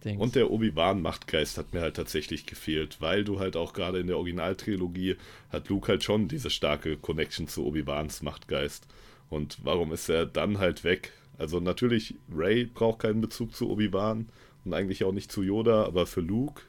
[0.03, 0.19] Ding.
[0.19, 4.18] Und der Obi-Wan-Machtgeist hat mir halt tatsächlich gefehlt, weil du halt auch gerade in der
[4.18, 5.15] Originaltrilogie
[5.52, 8.88] hat Luke halt schon diese starke Connection zu Obi-Wans Machtgeist.
[9.30, 11.14] Und warum ist er dann halt weg?
[11.38, 14.27] Also natürlich, Ray braucht keinen Bezug zu Obi-Wan
[14.65, 16.64] und eigentlich auch nicht zu Yoda, aber für Luke.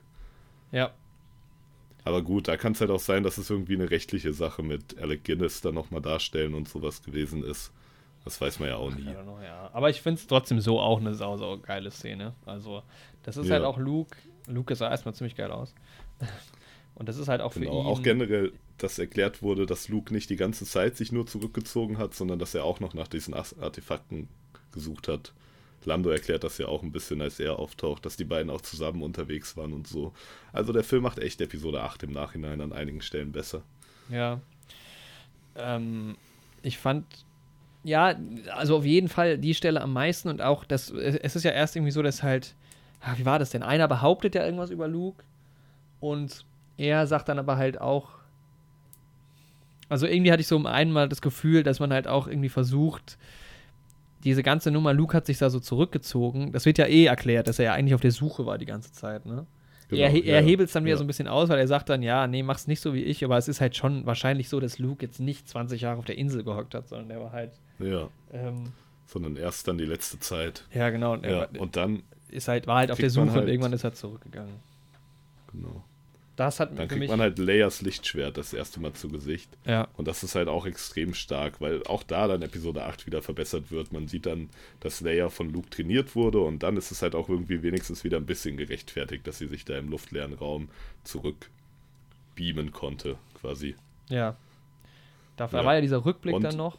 [0.73, 0.91] Ja,
[2.05, 4.99] Aber gut, da kann es halt auch sein, dass es irgendwie eine rechtliche Sache mit
[4.99, 7.71] Alec Guinness dann nochmal darstellen und sowas gewesen ist.
[8.25, 9.03] Das weiß man ja auch nie.
[9.03, 9.71] Know, ja.
[9.73, 12.35] Aber ich finde es trotzdem so auch eine sau, sau geile Szene.
[12.47, 12.83] Also,
[13.23, 13.55] das ist Ja.
[13.55, 14.17] halt auch Luke.
[14.49, 15.75] Luke sah erstmal ziemlich geil aus.
[16.95, 17.87] Und das ist halt auch für Genau, ihn.
[17.87, 22.15] auch generell, dass erklärt wurde, dass Luke nicht die ganze Zeit sich nur zurückgezogen hat,
[22.15, 24.29] sondern dass er auch noch nach diesen Artefakten
[24.73, 25.33] gesucht hat.
[25.87, 29.03] Lando erklärt das ja auch ein bisschen, als er auftaucht, dass die beiden auch zusammen
[29.03, 30.13] unterwegs waren und so.
[30.53, 33.63] Also der Film macht echt Episode 8 im Nachhinein an einigen Stellen besser.
[34.09, 34.41] Ja.
[35.57, 36.17] Ähm,
[36.63, 37.07] ich fand,
[37.85, 38.15] ja,
[38.55, 41.77] also auf jeden Fall die Stelle am meisten und auch das, es ist ja erst
[41.77, 42.55] irgendwie so, dass halt,
[43.01, 43.63] ah, wie war das denn?
[43.63, 45.25] Einer behauptet ja irgendwas über Luke
[46.01, 46.45] und
[46.77, 48.11] er sagt dann aber halt auch,
[49.89, 53.19] also irgendwie hatte ich so einmal das Gefühl, dass man halt auch irgendwie versucht,
[54.25, 57.59] diese ganze Nummer, Luke hat sich da so zurückgezogen, das wird ja eh erklärt, dass
[57.59, 59.47] er ja eigentlich auf der Suche war die ganze Zeit, ne?
[59.91, 60.97] er he Genau, ja, er hebelt es dann wieder Ja.
[60.99, 63.25] so ein bisschen aus, weil er sagt dann, ja, nee, mach's nicht so wie ich,
[63.27, 66.17] aber es ist halt schon wahrscheinlich so, dass Luke jetzt nicht 20 Jahre auf der
[66.17, 68.73] Insel gehockt hat, sondern der war halt, Ja, ähm,
[69.07, 70.65] sondern erst dann die letzte Zeit.
[70.73, 73.25] ja genau, und er Ja, war, und dann, ist halt, war halt auf der Suche
[73.27, 74.55] und halt- irgendwann ist er zurückgegangen.
[75.53, 75.85] genau.
[76.37, 79.51] Das hat Dann kriegt man halt Leias Lichtschwert das erste Mal zu Gesicht.
[79.67, 83.21] ja, Und das ist halt auch extrem stark, weil auch da dann Episode 8 wieder
[83.21, 83.93] verbessert wird.
[83.93, 84.49] Man sieht dann,
[84.81, 88.17] dass Leia von Luke trainiert wurde und dann ist es halt auch irgendwie wenigstens wieder
[88.17, 90.69] ein bisschen gerechtfertigt, dass sie sich da im luftleeren Raum
[91.05, 91.51] zurück
[92.35, 93.77] beamen konnte, quasi.
[94.09, 94.37] ja.
[95.37, 95.65] Da Ja.
[95.65, 96.79] war ja dieser Rückblick Und- dann noch.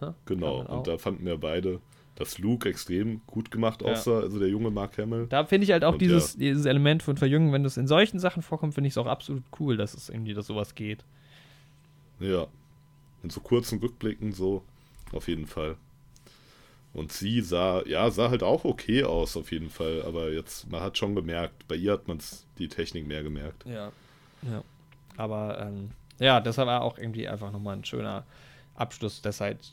[0.00, 0.14] ne?
[0.26, 0.60] Genau.
[0.62, 1.80] Und da fanden wir beide,
[2.14, 3.88] dass Luke extrem gut gemacht Ja.
[3.92, 5.26] aussah, also der junge Mark Hamill.
[5.28, 8.18] Da finde ich halt auch Und dieses, dieses Element von Verjüngen, wenn das in solchen
[8.18, 11.04] Sachen vorkommt, finde ich es auch absolut cool, dass es irgendwie, dass sowas geht.
[12.20, 12.46] Ja.
[13.22, 14.62] In so kurzen Rückblicken so,
[15.12, 15.76] auf jeden Fall.
[16.92, 20.02] Und sie sah, ja, sah halt auch okay aus, auf jeden Fall.
[20.02, 22.18] Aber jetzt, man hat schon gemerkt, bei ihr hat man
[22.58, 23.64] die Technik mehr gemerkt.
[23.64, 23.90] Ja.
[24.42, 24.62] Ja.
[25.16, 28.24] Aber ähm, ja, das war auch irgendwie einfach nochmal ein schöner
[28.74, 29.72] Abschluss, dass halt,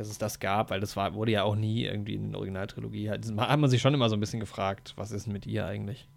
[0.00, 3.10] dass es das gab, weil das war, wurde ja auch nie irgendwie in der Originaltrilogie.
[3.10, 5.66] Halt, hat man sich schon immer so ein bisschen gefragt, was ist denn mit ihr
[5.66, 6.08] eigentlich?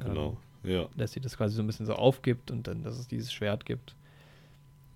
[0.00, 0.36] Genau.
[0.64, 0.88] Ähm, Ja.
[0.96, 3.66] dass sie das quasi so ein bisschen so aufgibt und dann, dass es dieses Schwert
[3.66, 3.94] gibt.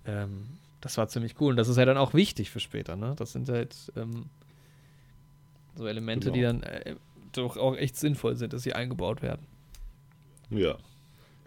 [0.05, 0.47] Ähm,
[0.81, 1.51] das war ziemlich cool.
[1.51, 3.13] Und das ist ja dann auch wichtig für später, ne?
[3.17, 4.25] Das sind halt ähm,
[5.75, 6.59] so Elemente, die Genau.
[6.59, 6.95] dann äh,
[7.31, 9.45] doch auch echt sinnvoll sind, dass sie eingebaut werden.
[10.49, 10.77] Ja.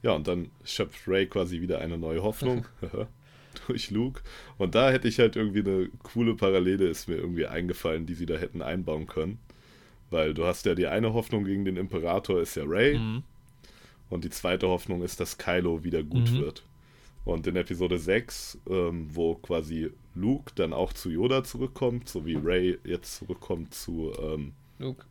[0.03, 2.65] Ja, und dann schöpft Ray quasi wieder eine neue Hoffnung
[3.67, 4.23] durch Luke.
[4.59, 8.27] Und da hätte ich halt irgendwie eine coole Parallele, ist mir irgendwie eingefallen, die sie
[8.27, 9.39] da hätten einbauen können.
[10.11, 12.99] Weil du hast ja die eine Hoffnung gegen den Imperator ist ja Ray.
[12.99, 13.23] Mhm.
[14.09, 16.41] Und die zweite Hoffnung ist, dass Kylo wieder gut Mhm.
[16.41, 16.65] wird.
[17.25, 22.35] Und in Episode 6, ähm, wo quasi Luke dann auch zu Yoda zurückkommt, so wie
[22.35, 25.05] Ray jetzt zurückkommt zu, ähm, Luke.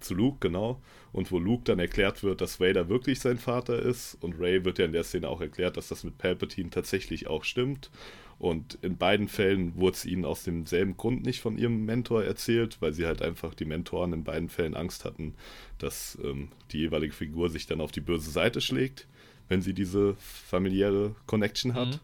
[0.00, 0.80] Zu Luke, genau.
[1.12, 4.16] Und wo Luke dann erklärt wird, dass Vader wirklich sein Vater ist.
[4.20, 7.44] Und Ray wird ja in der Szene auch erklärt, dass das mit Palpatine tatsächlich auch
[7.44, 7.90] stimmt.
[8.38, 12.76] Und in beiden Fällen wurde es ihnen aus demselben Grund nicht von ihrem Mentor erzählt,
[12.80, 15.34] weil sie halt einfach die Mentoren in beiden Fällen Angst hatten,
[15.78, 19.08] dass ähm, die jeweilige Figur sich dann auf die böse Seite schlägt,
[19.48, 21.88] wenn sie diese familiäre Connection hat.
[21.88, 22.00] Mhm.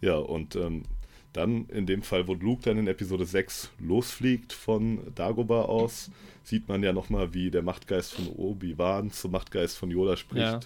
[0.00, 0.82] Ja, und ähm,
[1.32, 6.10] dann in dem Fall, wo Luke dann in Episode 6 losfliegt von Dagobah aus,
[6.42, 10.42] sieht man ja nochmal, wie der Machtgeist von Obi-Wan zum Machtgeist von Yoda spricht.
[10.42, 10.60] Ja.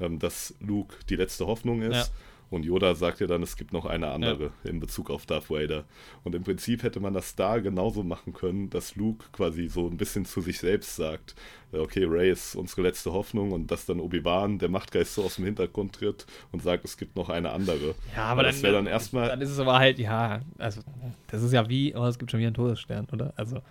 [0.00, 2.08] Ähm, dass Luke die letzte Hoffnung ist.
[2.08, 2.14] Ja.
[2.52, 5.84] Und Yoda sagt ja dann, es gibt noch eine andere in Bezug auf Darth Vader.
[6.22, 9.96] Und im Prinzip hätte man das da genauso machen können, dass Luke quasi so ein
[9.96, 11.34] bisschen zu sich selbst sagt,
[11.72, 15.46] okay, Ray ist unsere letzte Hoffnung und dass dann Obi-Wan, der Machtgeist, so aus dem
[15.46, 17.94] Hintergrund tritt und sagt, es gibt noch eine andere.
[18.14, 19.28] Ja, aber das wäre dann erstmal.
[19.28, 20.82] Dann ist es aber halt, ja, also,
[21.28, 23.32] das ist ja wie, oh, es gibt schon wieder einen Todesstern, oder?
[23.36, 23.62] Also.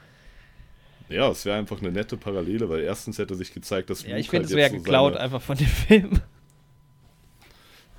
[1.07, 4.21] Ja, es wäre einfach eine nette Parallele, weil erstens hätte sich gezeigt, dass Ja, Luke
[4.21, 6.19] ich finde, halt es wäre so geklaut seine- einfach von dem Film.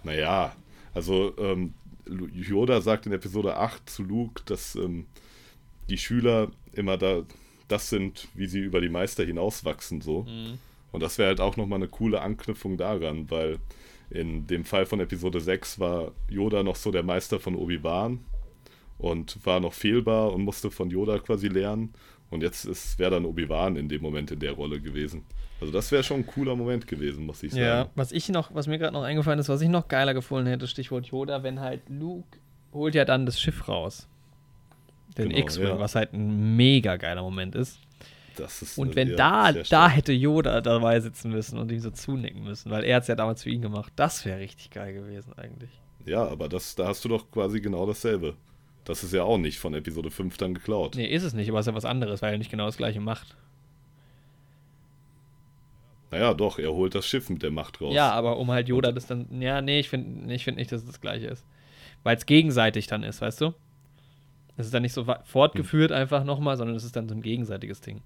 [0.03, 0.57] Naja,
[0.95, 1.75] also ähm,
[2.07, 5.07] Yoda sagt in Episode 8 zu Luke, dass ähm,
[5.89, 7.23] die Schüler immer da
[7.69, 10.27] das sind, wie sie über die Meister hinauswachsen so.
[10.93, 13.59] Und das wäre halt auch nochmal eine coole Anknüpfung daran, weil
[14.11, 18.19] in dem Fall von Episode 6 war Yoda noch so der Meister von Obi-Wan
[18.99, 21.95] und war noch fehlbar und musste von Yoda quasi lernen.
[22.31, 25.25] Und jetzt wäre dann Obi-Wan in dem Moment in der Rolle gewesen.
[25.63, 27.63] Also das wäre schon ein cooler Moment gewesen, muss ich sagen.
[27.65, 30.49] Ja, was ich noch, was mir gerade noch eingefallen ist, was ich noch geiler gefunden
[30.49, 32.27] hätte, Stichwort Yoda, wenn halt Luke
[32.73, 34.09] holt ja dann das Schiff raus.
[35.17, 35.79] Den Genau, X-Wing, ja.
[35.79, 37.79] was halt ein mega geiler Moment ist.
[38.37, 41.91] Das ist Und eine- wenn da, da hätte Yoda dabei sitzen müssen und ihm so
[41.91, 43.93] zunicken müssen, weil er hat es ja damals für ihn gemacht.
[43.95, 45.71] Das wäre richtig geil gewesen eigentlich.
[46.07, 48.35] Ja, aber das, da hast du doch quasi genau dasselbe.
[48.85, 50.97] Das ist ja auch nicht von Episode 5 dann geklaut.
[50.97, 52.77] Nee, ist es nicht, aber es ist ja was anderes, weil er nicht genau das
[52.79, 53.37] gleiche macht.
[56.13, 57.95] Naja, doch, er holt das Schiff mit der Macht raus.
[57.95, 59.41] Ja, aber um halt Yoda das dann.
[59.41, 61.45] Ja, nee, ich finde ich find nicht, dass es das gleiche ist.
[62.03, 63.55] Weil es gegenseitig dann ist, weißt du?
[64.59, 67.81] Es ist dann nicht so fortgeführt einfach nochmal, sondern es ist dann so ein gegenseitiges
[67.81, 68.03] Ding.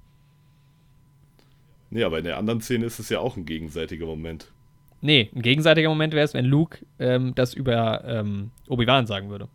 [1.91, 4.53] Nee, aber in der anderen Szene ist es ja auch ein gegenseitiger Moment.
[5.01, 9.49] Nee, ein gegenseitiger Moment wäre es, wenn Luke ähm, das über ähm, Obi-Wan sagen würde.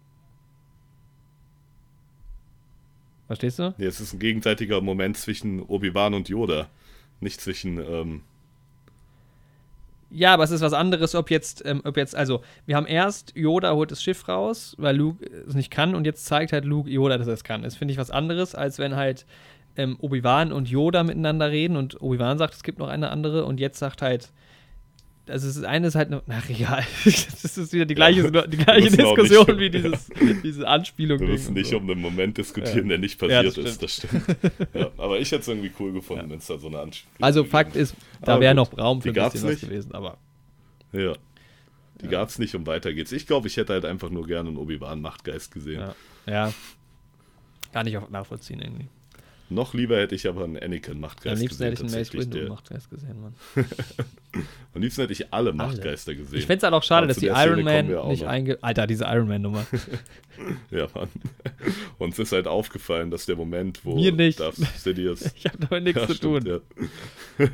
[3.27, 3.73] Verstehst du?
[3.77, 6.67] Nee, es ist ein gegenseitiger Moment zwischen Obi-Wan und Yoda.
[7.21, 8.23] Nicht zwischen, ähm,
[10.13, 13.35] Ja, aber es ist was anderes, ob jetzt, ähm, ob jetzt, also, wir haben erst,
[13.35, 16.89] Yoda holt das Schiff raus, weil Luke es nicht kann und jetzt zeigt halt Luke
[16.89, 17.63] Yoda, dass er es kann.
[17.63, 19.25] Das finde ich was anderes, als wenn halt
[19.77, 23.61] ähm, Obi-Wan und Yoda miteinander reden und Obi-Wan sagt, es gibt noch eine andere und
[23.61, 24.31] jetzt sagt halt,
[25.31, 28.45] also es ist eine ist halt eine, ach egal, das ist wieder die gleiche, Ja,
[28.47, 30.09] die gleiche Diskussion nicht- wie dieses,
[30.43, 31.19] diese Anspielung.
[31.19, 31.77] wir müssen und nicht so.
[31.77, 32.89] um einen Moment diskutieren, Ja.
[32.89, 34.23] der nicht Ja, passiert das ist, das stimmt.
[34.73, 37.43] ja, aber ich hätte es irgendwie cool gefunden, wenn es da so eine Anspielung Also
[37.43, 39.61] Fakt ist, da wäre noch Raum für die ein bisschen was nicht.
[39.69, 40.17] gewesen, aber
[40.91, 41.13] Ja.
[42.01, 43.11] Die gab es nicht, um weiter geht's.
[43.11, 45.79] Ich glaube, ich hätte halt einfach nur gerne einen Obi-Wan-Machtgeist gesehen.
[45.81, 45.95] ja.
[46.27, 46.53] ja.
[47.73, 48.87] Kann ich auch nachvollziehen irgendwie.
[49.51, 52.37] Noch lieber hätte ich aber einen Am Anakin-Machtgeist liebsten hätte ich einen Mace tatsächlich, Windu
[52.37, 53.35] der- gemacht, wer es gesehen, Mann.
[54.73, 56.39] Am liebsten hätte ich alle Machtgeister gesehen.
[56.39, 58.57] Ich fände es halt auch schade, Aber dass die Iron Man nicht einge...
[58.61, 59.65] Alter, diese Iron Man-Nummer.
[60.71, 61.09] Ja, Mann.
[61.99, 64.39] Uns ist halt aufgefallen, dass der Moment, wo Mir nicht.
[64.39, 66.41] Darth Sidious Ich habe damit nichts Ja, zu tun.
[66.41, 66.63] stimmt,
[67.37, 67.47] ja.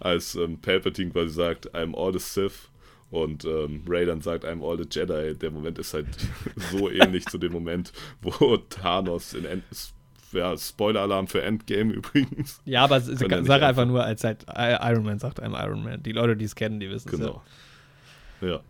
[0.00, 2.68] als ähm, Palpatine quasi sagt, I'm all the Sith
[3.10, 6.08] und ähm, Ray dann sagt, I'm all the Jedi, der Moment ist halt
[6.72, 9.62] so ähnlich zu dem Moment, wo Thanos in End
[10.34, 12.60] ja, Spoiler-Alarm für Endgame übrigens.
[12.64, 15.42] Ja, aber s- Kann sag er nicht einfach einfach- nur, als halt Iron Man sagt,
[15.42, 16.02] I'm Iron Man.
[16.02, 17.42] Die Leute, die es kennen, die wissen es Genau.
[18.40, 18.48] Ja.
[18.48, 18.60] ja.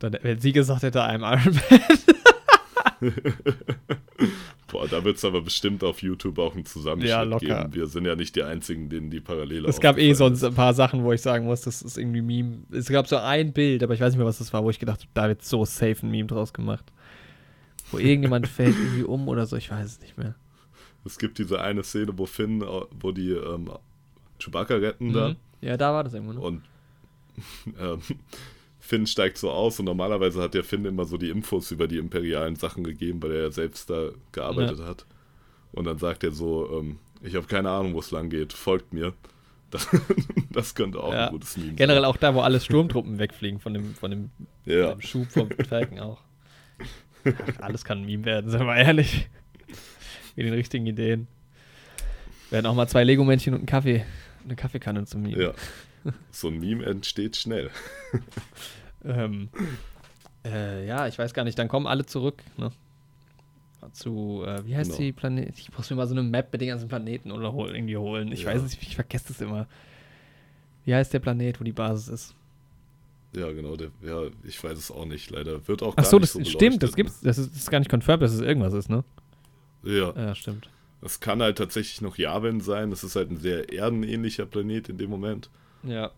[0.00, 1.80] Dann, wenn sie gesagt hätte, I'm Iron Man.
[4.70, 7.10] Boah, da wird es aber bestimmt auf YouTube auch einen Zusammenschnitt
[7.42, 7.74] Ja, geben.
[7.74, 10.74] Wir sind ja nicht die Einzigen, denen die Parallele Es gab eh sonst ein paar
[10.74, 12.58] Sachen, wo ich sagen muss, das ist irgendwie Meme.
[12.70, 14.78] Es gab so ein Bild, aber ich weiß nicht mehr, was das war, wo ich
[14.78, 16.84] gedacht habe, da wird so safe ein Meme draus gemacht.
[17.90, 20.34] Wo irgendjemand fällt irgendwie um oder so, ich weiß es nicht mehr.
[21.04, 22.66] Es gibt diese eine Szene, wo Finn, äh,
[23.00, 23.70] wo die ähm,
[24.38, 25.36] Chewbacca retten da Mhm.
[25.62, 26.42] Ja, da war das irgendwo noch.
[26.42, 26.62] und
[27.80, 28.00] ähm,
[28.78, 31.98] Finn steigt so aus und normalerweise hat der Finn immer so die Infos über die
[31.98, 35.04] imperialen Sachen gegeben, weil er ja selbst da gearbeitet hat.
[35.72, 38.92] Und dann sagt er so, ähm, ich habe keine Ahnung, wo es lang geht, folgt
[38.92, 39.12] mir.
[39.70, 39.86] Das,
[40.50, 41.26] das könnte auch Ja.
[41.26, 42.10] ein gutes Meme Generell sein.
[42.10, 44.30] auch da, wo alle Sturmtruppen wegfliegen von dem, von dem,
[44.64, 44.88] Ja.
[44.88, 46.20] von dem Schub vom Falken auch.
[47.24, 49.28] Ach, alles kann ein Meme werden, sind wir ehrlich.
[50.40, 51.26] Mit den richtigen Ideen.
[52.50, 54.06] Werden auch mal zwei Lego-Männchen und ein Kaffee,
[54.42, 55.42] eine Kaffeekanne zum Meme.
[55.42, 55.52] Ja.
[56.30, 57.70] So ein Meme entsteht schnell.
[59.02, 59.48] Ähm,
[60.44, 62.70] äh, ja, ich weiß gar nicht, dann kommen alle zurück, ne?
[63.92, 65.00] Zu, äh, wie heißt Genau.
[65.00, 65.58] die Planet?
[65.58, 68.30] Ich muss mir mal so eine Map mit den ganzen Planeten oder hol irgendwie holen.
[68.30, 68.50] Ich Ja.
[68.52, 69.66] weiß nicht, ich vergesse das immer.
[70.84, 72.34] Wie heißt der Planet, wo die Basis ist?
[73.34, 73.74] Ja, genau.
[73.76, 75.66] Der, ja, ich weiß es auch nicht, leider.
[75.66, 77.90] Wird auch Ach so, das so stimmt, das gibt's, das ist, das ist gar nicht
[77.90, 79.02] confirmed, dass es irgendwas ist, ne?
[79.82, 80.68] Ja, Ja, stimmt.
[81.02, 82.90] es kann halt tatsächlich noch Yavin sein.
[82.90, 85.48] Das ist halt ein sehr erdenähnlicher Planet in dem Moment.
[85.82, 86.10] Ja.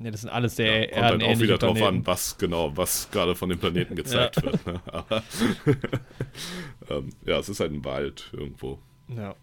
[0.00, 1.98] Ne, das sind alles sehr Ja, kommt halt auch erdenähnliche wieder drauf Planeten.
[2.02, 4.64] an, was genau, was gerade von den Planeten gezeigt wird.
[4.66, 4.80] Ne?
[4.92, 5.22] Aber
[6.90, 8.78] ähm, ja, es ist halt ein Wald irgendwo.
[9.08, 9.34] Ja.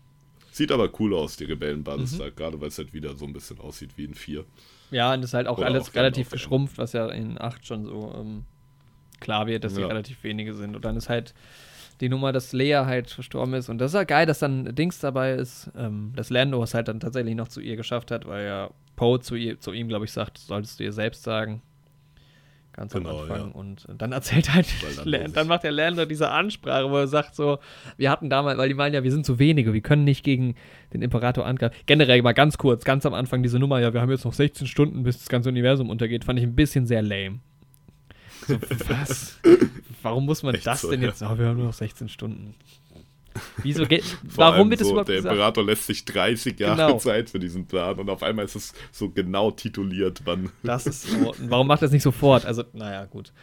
[0.52, 2.36] Sieht aber cool aus, die Rebellenbasis Mhm.
[2.36, 4.45] gerade weil es halt wieder so ein bisschen aussieht wie ein 4.
[4.91, 7.65] ja, und das ist halt auch Oder alles auch relativ geschrumpft, was ja in 8
[7.68, 8.45] schon so ähm,
[9.19, 9.88] klar wird, dass die Ja.
[9.88, 10.76] relativ wenige sind.
[10.76, 11.34] Und dann ist halt
[12.01, 13.69] die Nummer, dass Lea halt verstorben ist.
[13.69, 16.88] Und das ist ja geil, dass dann Dings dabei ist, ähm, dass Lando es halt
[16.88, 20.05] dann tatsächlich noch zu ihr geschafft hat, weil ja Poe zu, ihr, zu ihm, glaube
[20.05, 21.61] ich, sagt, solltest du ihr selbst sagen.
[22.73, 23.47] Ganz Genau, am Anfang.
[23.47, 23.53] ja.
[23.55, 27.59] Und dann erzählt halt, sich- dann macht der Lando diese Ansprache, wo er sagt so,
[27.95, 30.55] wir hatten damals, weil die meinen ja, wir sind zu wenige, wir können nicht gegen
[30.93, 31.73] den Imperator angreifen.
[31.85, 34.67] Generell mal ganz kurz, ganz am Anfang diese Nummer, ja, wir haben jetzt noch 16
[34.67, 37.39] Stunden, bis das ganze Universum untergeht, fand ich ein bisschen sehr lame.
[38.47, 38.59] So,
[38.89, 39.39] was?
[40.01, 41.22] Warum muss man Echt das so, denn jetzt?
[41.22, 42.55] Oh, wir haben nur noch 16 Stunden.
[43.63, 44.03] Wieso geht.
[44.23, 45.34] Warum wird es so, überhaupt Der gesagt?
[45.35, 46.97] Imperator lässt sich 30 Jahre Genau.
[46.99, 50.51] Zeit für diesen Plan und auf einmal ist es so genau tituliert, wann.
[50.63, 51.34] Das ist so.
[51.47, 52.45] Warum macht er es nicht sofort?
[52.45, 53.34] Also, naja, gut.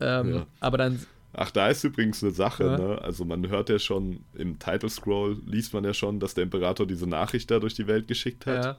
[0.00, 0.46] Ähm, Ja.
[0.60, 1.00] Aber dann.
[1.36, 2.78] Ach, da ist übrigens eine Sache, Ja.
[2.78, 3.02] ne?
[3.02, 6.86] Also man hört ja schon, im Title Scroll liest man ja schon, dass der Imperator
[6.86, 8.64] diese Nachricht da durch die Welt geschickt hat.
[8.64, 8.76] Ja,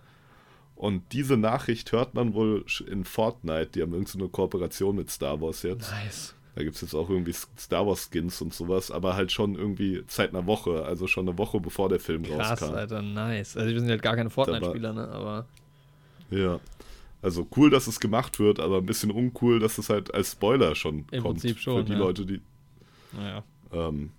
[0.75, 3.71] Und diese Nachricht hört man wohl in Fortnite.
[3.75, 5.91] Die haben irgendwie so eine Kooperation mit Star Wars jetzt.
[5.91, 6.35] nice.
[6.55, 10.03] Da gibt es jetzt auch irgendwie Star Wars Skins und sowas, aber halt schon irgendwie
[10.07, 12.75] seit einer Woche, also schon eine Woche bevor der Film Krass, rauskam.
[12.75, 13.57] Alter, nice.
[13.57, 15.07] Also, wir sind halt gar keine Fortnite-Spieler, ne?
[15.09, 15.45] Aber.
[16.29, 16.59] Ja.
[17.21, 20.75] Also cool, dass es gemacht wird, aber ein bisschen uncool, dass es halt als Spoiler
[20.75, 21.41] schon Im kommt.
[21.41, 21.97] Prinzip schon, Für die ja.
[21.99, 22.41] Leute, die.
[23.11, 23.43] Naja.
[23.73, 24.11] Ähm,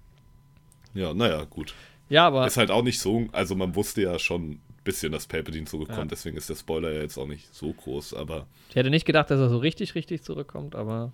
[0.93, 1.73] ja, naja, gut.
[2.11, 2.47] Ja, aber.
[2.47, 6.05] Ist halt auch nicht so, also man wusste ja schon bisschen, dass Palpatine zurückkommt, Ja.
[6.07, 9.31] deswegen ist der Spoiler ja jetzt auch nicht so groß, aber Ich hätte nicht gedacht,
[9.31, 11.13] dass er so richtig, richtig zurückkommt, aber.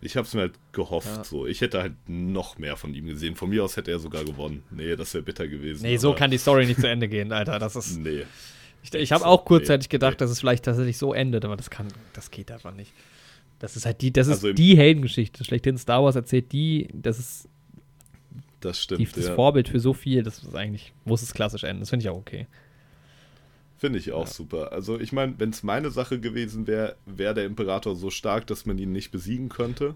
[0.00, 1.24] ich hab's mir halt gehofft, Ja.
[1.24, 1.46] so.
[1.46, 3.34] Ich hätte halt noch mehr von ihm gesehen.
[3.34, 4.62] Von mir aus hätte er sogar gewonnen.
[4.70, 5.82] Nee, das wäre bitter gewesen.
[5.82, 7.58] Nee, so kann die Story nicht zu Ende gehen, Alter.
[7.58, 7.96] Das ist.
[7.98, 8.24] Nee.
[8.84, 10.16] Ich, ich habe auch kurzzeitig Nee, gedacht, nee.
[10.18, 12.92] dass es vielleicht tatsächlich so endet, aber das kann, das geht einfach nicht.
[13.58, 15.42] Das ist halt die, das ist Also die Heldengeschichte.
[15.42, 17.48] Schlechthin Star Wars erzählt die, das ist
[18.60, 19.16] Das die, stimmt.
[19.16, 19.34] das ja.
[19.34, 21.80] Vorbild für so viel, das ist eigentlich, muss es klassisch enden.
[21.80, 22.46] Das finde ich auch okay.
[23.78, 24.72] Finde ich auch super.
[24.72, 28.64] Also ich meine, wenn es meine Sache gewesen wäre, wäre der Imperator so stark, dass
[28.64, 29.94] man ihn nicht besiegen könnte.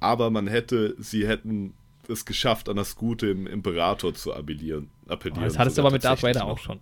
[0.00, 1.74] Aber man hätte, sie hätten
[2.08, 4.90] es geschafft, an das Gute im Imperator zu appellieren.
[5.08, 6.80] appellieren das hattest du aber mit Darth Vader auch schon.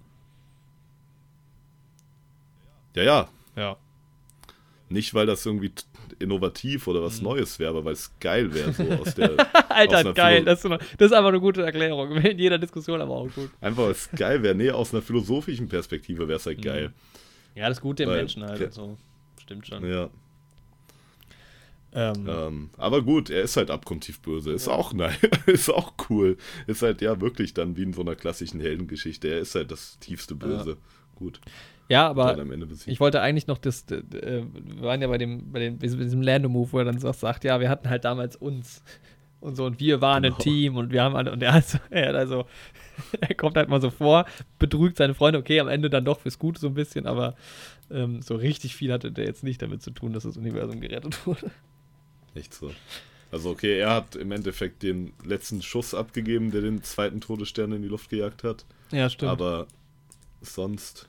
[2.94, 3.28] Ja, ja.
[3.56, 3.77] Ja.
[4.89, 5.73] Nicht, weil das irgendwie
[6.18, 7.05] innovativ oder Mhm.
[7.05, 9.32] was Neues wäre, aber weil es geil wäre, so aus der.
[9.32, 10.44] aus Alter, einer geil.
[10.44, 12.12] Das ist, eine- das ist einfach eine gute Erklärung.
[12.16, 13.51] In jeder Diskussion aber auch gut.
[13.60, 14.55] Einfach, weil es geil wäre.
[14.55, 16.93] Nee, aus einer philosophischen Perspektive wäre es halt geil.
[17.55, 18.66] Ja, das Gute im Weil- Menschen halt Ja.
[18.66, 18.98] und so.
[19.43, 19.89] Stimmt schon.
[19.89, 20.10] Ja.
[21.97, 24.51] Ähm, Ähm, aber gut, er ist halt abgrundtief böse.
[24.52, 25.14] Ist auch nein,
[25.47, 26.36] ist auch cool.
[26.66, 29.28] Ist halt ja wirklich dann wie in so einer klassischen Heldengeschichte.
[29.28, 30.76] Er ist halt das tiefste Böse.
[31.14, 31.40] Gut.
[31.89, 32.36] Ja, aber
[32.86, 36.73] ich wollte eigentlich noch das, äh, wir waren ja bei dem, bei dem, diesem Lando-Move,
[36.73, 38.82] wo er dann so sagt, ja, wir hatten halt damals uns
[39.40, 40.43] und so und wir waren ein Genau.
[40.43, 42.47] Team und wir haben alle, und er hat, so, er also,
[43.20, 44.24] er kommt halt mal so vor,
[44.59, 47.35] betrügt seine Freunde, okay, am Ende dann doch fürs Gute so ein bisschen, aber
[47.90, 51.27] ähm, so richtig viel hatte der jetzt nicht damit zu tun, dass das Universum gerettet
[51.27, 51.51] wurde.
[52.35, 52.70] Nicht so.
[53.31, 57.82] Also okay, er hat im Endeffekt den letzten Schuss abgegeben, der den zweiten Todesstern in
[57.82, 58.65] die Luft gejagt hat.
[58.93, 59.32] Ja, stimmt.
[59.32, 59.66] Aber
[60.40, 61.09] sonst,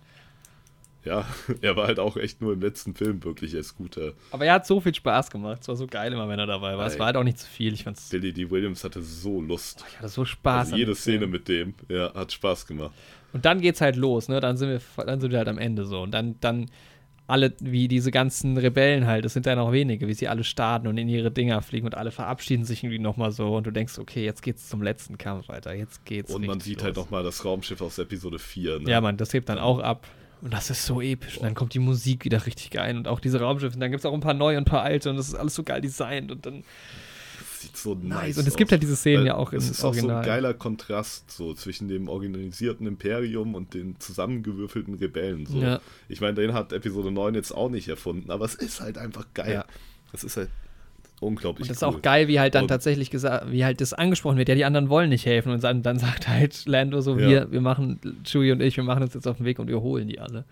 [1.06, 1.26] ja,
[1.62, 4.14] er war halt auch echt nur im letzten Film wirklich als guter.
[4.32, 5.60] Aber er hat so viel Spaß gemacht.
[5.62, 6.86] Es war so geil immer, wenn er dabei war.
[6.86, 7.00] Es Ey.
[7.00, 7.74] war halt auch nicht zu viel.
[7.74, 8.10] Ich fand's.
[8.10, 8.50] Billy D.
[8.50, 9.86] Williams hatte so Lust.
[9.88, 10.68] Ich hatte so Spaß.
[10.68, 11.18] Also jede dem Film.
[11.18, 12.94] Szene mit dem, ja, hat Spaß gemacht.
[13.34, 14.40] Und dann geht's halt los, ne?
[14.40, 16.02] Dann sind wir, dann sind wir halt am Ende so.
[16.02, 16.68] Und dann, dann
[17.28, 20.88] alle, wie diese ganzen Rebellen halt, es sind ja noch wenige, wie sie alle starten
[20.88, 23.98] und in ihre Dinger fliegen und alle verabschieden sich irgendwie nochmal so und du denkst,
[23.98, 25.74] okay, jetzt geht's zum letzten Kampf weiter.
[25.74, 26.34] Jetzt geht's.
[26.34, 27.06] Und man sieht halt los.
[27.06, 28.80] nochmal das Raumschiff aus Episode 4.
[28.80, 28.92] Ne?
[28.92, 30.08] Ja, Mann, das hebt dann auch ab.
[30.46, 31.38] Und das ist so episch.
[31.38, 32.96] Und dann kommt die Musik wieder richtig geil.
[32.96, 33.74] Und auch diese Raumschiffe.
[33.74, 35.10] Und dann gibt es auch ein paar neue und ein paar alte.
[35.10, 36.32] Und das ist alles so geil designt.
[36.32, 36.64] Und dann.
[37.58, 38.38] Sieht so nice, Nice.
[38.38, 40.18] Und es gibt halt diese Szenen ja auch im Es ist auch so Original.
[40.18, 45.48] ein geiler Kontrast so zwischen dem organisierten Imperium und den zusammengewürfelten Rebellen.
[45.48, 45.58] So.
[45.58, 45.82] Ja.
[46.10, 49.26] Ich meine, den hat Episode 9 jetzt auch nicht erfunden, aber es ist halt einfach
[49.34, 49.52] geil.
[49.52, 49.66] Ja.
[50.14, 50.50] Es ist halt
[51.26, 51.96] unglaublich Und das ist cool.
[51.98, 54.66] auch geil, wie halt dann Und- tatsächlich gesagt, wie halt das angesprochen wird, ja, die
[54.66, 55.52] anderen wollen nicht helfen.
[55.52, 57.28] Und dann, dann sagt halt Lando so, Ja.
[57.28, 59.82] wir, wir machen, Chewie und ich, wir machen uns jetzt auf den Weg und wir
[59.82, 60.46] holen die alle.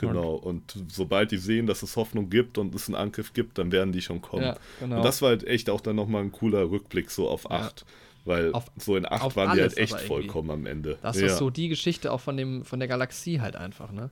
[0.00, 3.72] Genau, und sobald die sehen, dass es Hoffnung gibt und es einen Angriff gibt, dann
[3.72, 4.44] werden die schon kommen.
[4.44, 4.98] Ja, genau.
[4.98, 7.56] Und das war halt echt auch dann nochmal ein cooler Rückblick so auf Ja.
[7.56, 7.84] 8.
[8.24, 10.98] Weil Auf- so in 8 auf waren die halt echt vollkommen am Ende.
[11.02, 14.10] Das ja, ist so die Geschichte auch von, dem, von der Galaxie halt einfach, ne?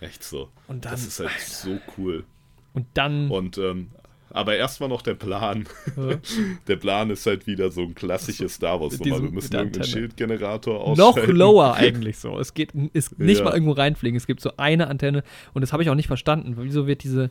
[0.00, 0.48] echt so.
[0.66, 2.24] Und dann, das ist halt so cool.
[2.72, 3.88] und dann, Und ähm,
[4.30, 5.66] aber erstmal noch der Plan.
[6.66, 9.22] Der Plan ist halt wieder so ein klassisches Star Wars Nummer.
[9.22, 9.84] Wir müssen irgendeinen.
[9.84, 11.36] Schildgenerator noch ausschalten.
[11.36, 12.38] lower eigentlich so.
[12.38, 13.44] Es geht ist nicht Ja.
[13.44, 14.16] mal irgendwo reinfliegen.
[14.16, 15.22] Es gibt so eine Antenne
[15.54, 16.54] und das habe ich auch nicht verstanden.
[16.58, 17.30] Wieso wird diese.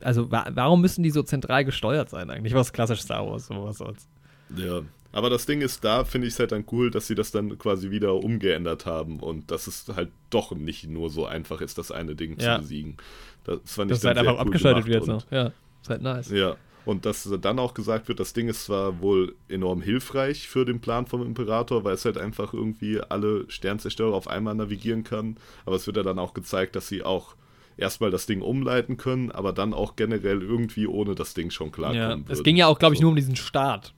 [0.00, 2.54] Also, wa warum müssen die so zentral gesteuert sein eigentlich?
[2.54, 4.08] Was klassisch Star Wars, sowas soll's.
[4.56, 4.80] Ja.
[5.12, 7.58] Aber das Ding ist, da finde ich es halt dann cool, dass sie das dann
[7.58, 11.90] quasi wieder umgeändert haben und dass es halt doch nicht nur so einfach ist, das
[11.90, 12.56] eine Ding Ja.
[12.56, 12.96] zu besiegen.
[13.44, 14.46] Das fand Dass ich halt dann einfach sehr cool
[14.78, 15.04] abgeschaltet wird.
[15.04, 15.18] So.
[15.34, 15.50] Ja.
[15.82, 16.30] Ist halt nice.
[16.30, 16.56] Ja.
[16.86, 20.80] Und dass dann auch gesagt wird, das Ding ist zwar wohl enorm hilfreich für den
[20.80, 25.36] Plan vom Imperator, weil es halt einfach irgendwie alle Sternzerstörer auf einmal navigieren kann,
[25.66, 27.36] aber es wird ja dann auch gezeigt, dass sie auch
[27.76, 32.00] erstmal das Ding umleiten können, aber dann auch generell irgendwie ohne das Ding schon klarkommen
[32.02, 32.24] Ja, würden.
[32.28, 33.02] es ging ja auch, glaube ich, So.
[33.04, 33.92] nur um diesen Start,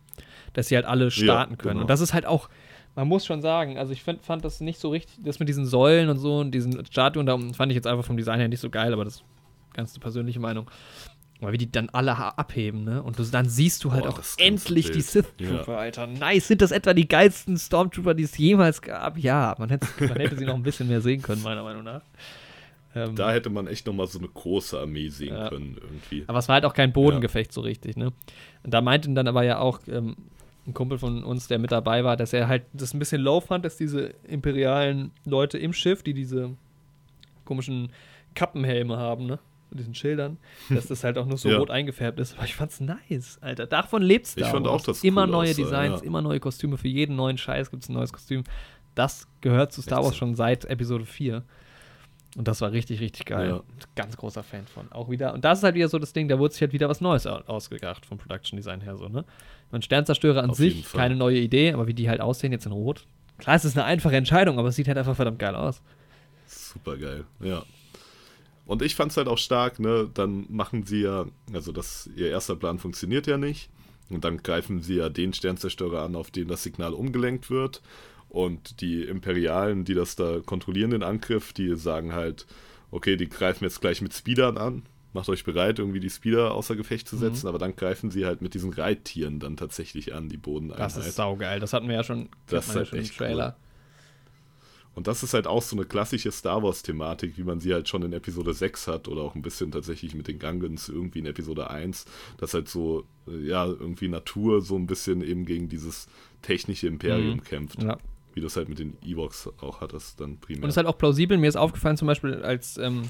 [0.52, 1.74] dass sie halt alle starten können.
[1.74, 1.80] genau.
[1.82, 2.48] Und das ist halt auch,
[2.96, 5.66] man muss schon sagen, also ich find, fand das nicht so richtig, das mit diesen
[5.66, 8.60] Säulen und so und diesen Statuen, da fand ich jetzt einfach vom Design her nicht
[8.60, 9.24] so geil, aber das ist
[9.72, 10.68] ganz eine persönliche Meinung.
[11.42, 13.02] Aber wie die dann alle abheben, ne?
[13.02, 15.04] Und du, dann siehst du halt Boah, auch endlich die Bild.
[15.04, 16.06] Sith Trooper, Alter.
[16.06, 19.18] Nice, sind das etwa die geilsten Stormtrooper, die es jemals gab?
[19.18, 22.02] Ja, man hätte, man hätte sie noch ein bisschen mehr sehen können, meiner Meinung nach.
[22.94, 25.48] Ähm, Da hätte man echt nochmal so eine große Armee sehen Ja.
[25.48, 26.24] können, irgendwie.
[26.28, 28.12] Aber es war halt auch kein Bodengefecht so richtig, ne?
[28.62, 30.14] Und da meinten dann aber ja auch ähm,
[30.68, 33.40] ein Kumpel von uns, der mit dabei war, dass er halt das ein bisschen low
[33.40, 36.50] fand, dass diese imperialen Leute im Schiff, die diese
[37.44, 37.90] komischen
[38.36, 39.40] Kappenhelme haben, ne?
[39.72, 40.36] Mit diesen Schildern,
[40.70, 41.56] dass das halt auch nur so Ja.
[41.58, 42.34] rot eingefärbt ist.
[42.36, 43.66] Aber ich fand's nice, Alter.
[43.66, 44.50] Davon lebt's Ich da.
[44.50, 46.06] fand auch, dass Immer cool neue aussah, Designs, ja.
[46.06, 46.76] immer neue Kostüme.
[46.76, 48.44] Für jeden neuen Scheiß gibt's ein neues Kostüm.
[48.94, 51.42] Das gehört zu Star Wars schon seit Episode 4.
[52.36, 53.48] Und das war richtig, richtig geil.
[53.50, 53.62] Ja.
[53.94, 54.90] Ganz großer Fan von.
[54.92, 55.34] Auch wieder.
[55.34, 57.26] Und das ist halt wieder so das Ding, da wurde sich halt wieder was Neues
[57.26, 58.96] au- ausgedacht vom Production Design her.
[58.96, 59.24] So, ne?
[59.70, 62.72] Und Sternzerstörer an Auf sich, keine neue Idee, aber wie die halt aussehen jetzt in
[62.72, 63.06] Rot.
[63.38, 65.82] Klar, es ist eine einfache Entscheidung, aber es sieht halt einfach verdammt geil aus.
[66.46, 67.62] Super geil, ja.
[68.64, 70.08] Und ich fand's halt auch stark, ne?
[70.12, 73.70] Dann machen sie ja, also das, ihr erster Plan funktioniert ja nicht.
[74.08, 77.82] Und dann greifen sie ja den Sternzerstörer an, auf den das Signal umgelenkt wird.
[78.28, 82.46] Und die Imperialen, die das da kontrollieren, den Angriff, die sagen halt,
[82.90, 84.82] okay, die greifen jetzt gleich mit Speedern an.
[85.12, 88.40] Macht euch bereit, irgendwie die Speeder außer Gefecht zu setzen, aber dann greifen sie halt
[88.40, 90.86] mit diesen Reittieren dann tatsächlich an, die Bodeneinheit.
[90.86, 91.60] Das ist saugeil.
[91.60, 93.56] Das hatten wir ja schon, Das ist ja schon im Trailer.
[94.94, 98.02] Und das ist halt auch so eine klassische Star Wars-Thematik, wie man sie halt schon
[98.02, 101.70] in Episode 6 hat oder auch ein bisschen tatsächlich mit den Gungans irgendwie in Episode
[101.70, 102.04] 1,
[102.36, 106.08] dass halt so, äh, ja, irgendwie Natur so ein bisschen eben gegen dieses
[106.42, 107.44] technische Imperium Mhm.
[107.44, 107.82] kämpft.
[107.82, 107.96] Ja.
[108.34, 110.62] Wie du es halt mit den Evox auch hattest, dann primär.
[110.64, 111.36] Und es ist halt auch plausibel.
[111.38, 113.02] Mir ist aufgefallen, zum Beispiel, als ähm,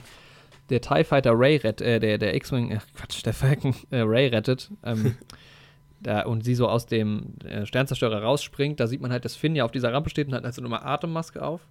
[0.71, 4.29] der TIE Fighter Ray rettet, äh, der, der X-Wing, ach Quatsch, der Falcon äh, Ray
[4.29, 5.17] rettet, ähm,
[6.03, 9.55] da, und sie so aus dem äh, Sternzerstörer rausspringt, da sieht man halt, dass Finn
[9.55, 11.67] ja auf dieser Rampe steht und hat also nochmal Atemmaske auf.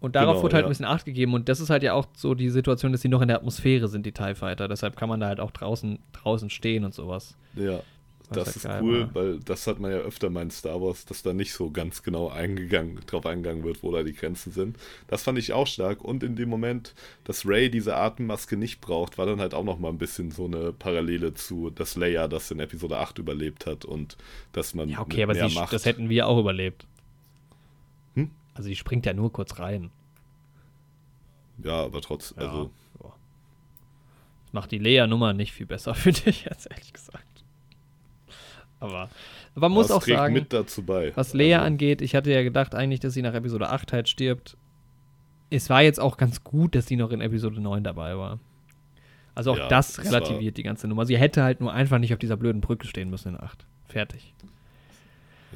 [0.00, 0.66] Und darauf Genau, wurde halt ja.
[0.66, 1.32] ein bisschen Acht gegeben.
[1.32, 3.88] Und das ist halt ja auch so die Situation, dass sie noch in der Atmosphäre
[3.88, 4.68] sind, die TIE Fighter.
[4.68, 7.36] Deshalb kann man da halt auch draußen, draußen stehen und sowas.
[7.54, 7.80] ja,
[8.30, 9.14] Das ist geil cool, war.
[9.14, 12.02] weil das hat man ja öfter mal in Star Wars, dass da nicht so ganz
[12.02, 14.78] genau eingegangen, drauf eingegangen wird, wo da die Grenzen sind.
[15.08, 16.02] Das fand ich auch stark.
[16.02, 16.94] Und in dem Moment,
[17.24, 20.46] dass Ray diese Atemmaske nicht braucht, war dann halt auch noch mal ein bisschen so
[20.46, 24.16] eine Parallele zu das Leia, das in Episode 8 überlebt hat und
[24.52, 25.72] dass man Ja, okay, aber sie, Macht.
[25.74, 26.86] das hätten wir auch überlebt.
[28.14, 28.30] Hm?
[28.54, 29.90] Also die springt ja nur kurz rein.
[31.62, 32.46] ja, aber trotz, Ja.
[32.48, 32.70] also
[34.44, 37.33] Das macht die Lea-Nummer nicht viel besser, finde ich jetzt ehrlich gesagt.
[38.84, 39.08] Aber
[39.54, 41.12] man muss auch sagen, mit dazu bei.
[41.14, 44.08] was Lea also, angeht, ich hatte ja gedacht eigentlich, dass sie nach Episode 8 halt
[44.08, 44.56] stirbt.
[45.50, 48.38] Es war jetzt auch ganz gut, dass sie noch in Episode 9 dabei war.
[49.34, 51.06] Also auch Ja, das relativiert die ganze Nummer.
[51.06, 53.66] Sie hätte halt nur einfach nicht auf dieser blöden Brücke stehen müssen in 8.
[53.86, 54.32] Fertig.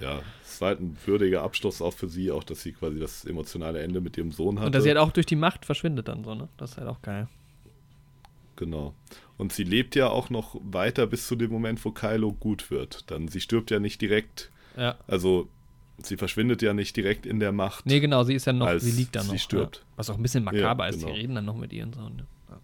[0.00, 3.24] Ja, es war halt ein würdiger Abschluss auch für sie, auch dass sie quasi das
[3.24, 4.66] emotionale Ende mit ihrem Sohn hatte.
[4.66, 6.48] Und dass sie halt auch durch die Macht verschwindet dann so, ne?
[6.56, 7.28] Das ist halt auch geil.
[8.58, 8.92] Genau.
[9.36, 13.08] Und sie lebt ja auch noch weiter bis zu dem Moment, wo Kylo gut wird.
[13.08, 14.96] Dann, sie stirbt ja nicht direkt, Ja.
[15.06, 15.48] also
[16.02, 17.86] sie verschwindet ja nicht direkt in der Macht.
[17.86, 19.30] Nee, genau, sie ist ja noch, sie liegt da noch.
[19.30, 19.76] sie stirbt.
[19.76, 19.82] Ja.
[19.96, 21.12] Was auch ein bisschen makaber Ja, ist, genau.
[21.12, 22.08] die reden dann noch mit ihr und so.
[22.08, 22.26] Ne?
[22.50, 22.60] Ja.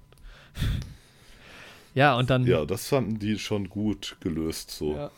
[1.95, 2.45] ja, und dann.
[2.47, 5.11] Ja, das fanden die schon gut gelöst, so Ja.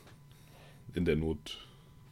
[0.95, 1.59] in der Not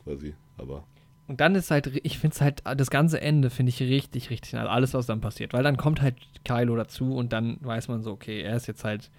[0.04, 0.34] quasi.
[0.56, 0.86] Aber
[1.26, 4.52] Und dann ist halt, ich finde es halt, das ganze Ende finde ich richtig, richtig
[4.52, 4.68] nice.
[4.68, 5.52] Alles, was dann passiert.
[5.54, 8.84] Weil dann kommt halt Kylo dazu und dann weiß man so, okay, er ist jetzt
[8.84, 9.10] halt.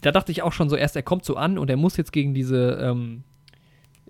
[0.00, 2.12] Da dachte ich auch schon so, erst er kommt so an und er muss jetzt
[2.12, 3.22] gegen diese, ähm,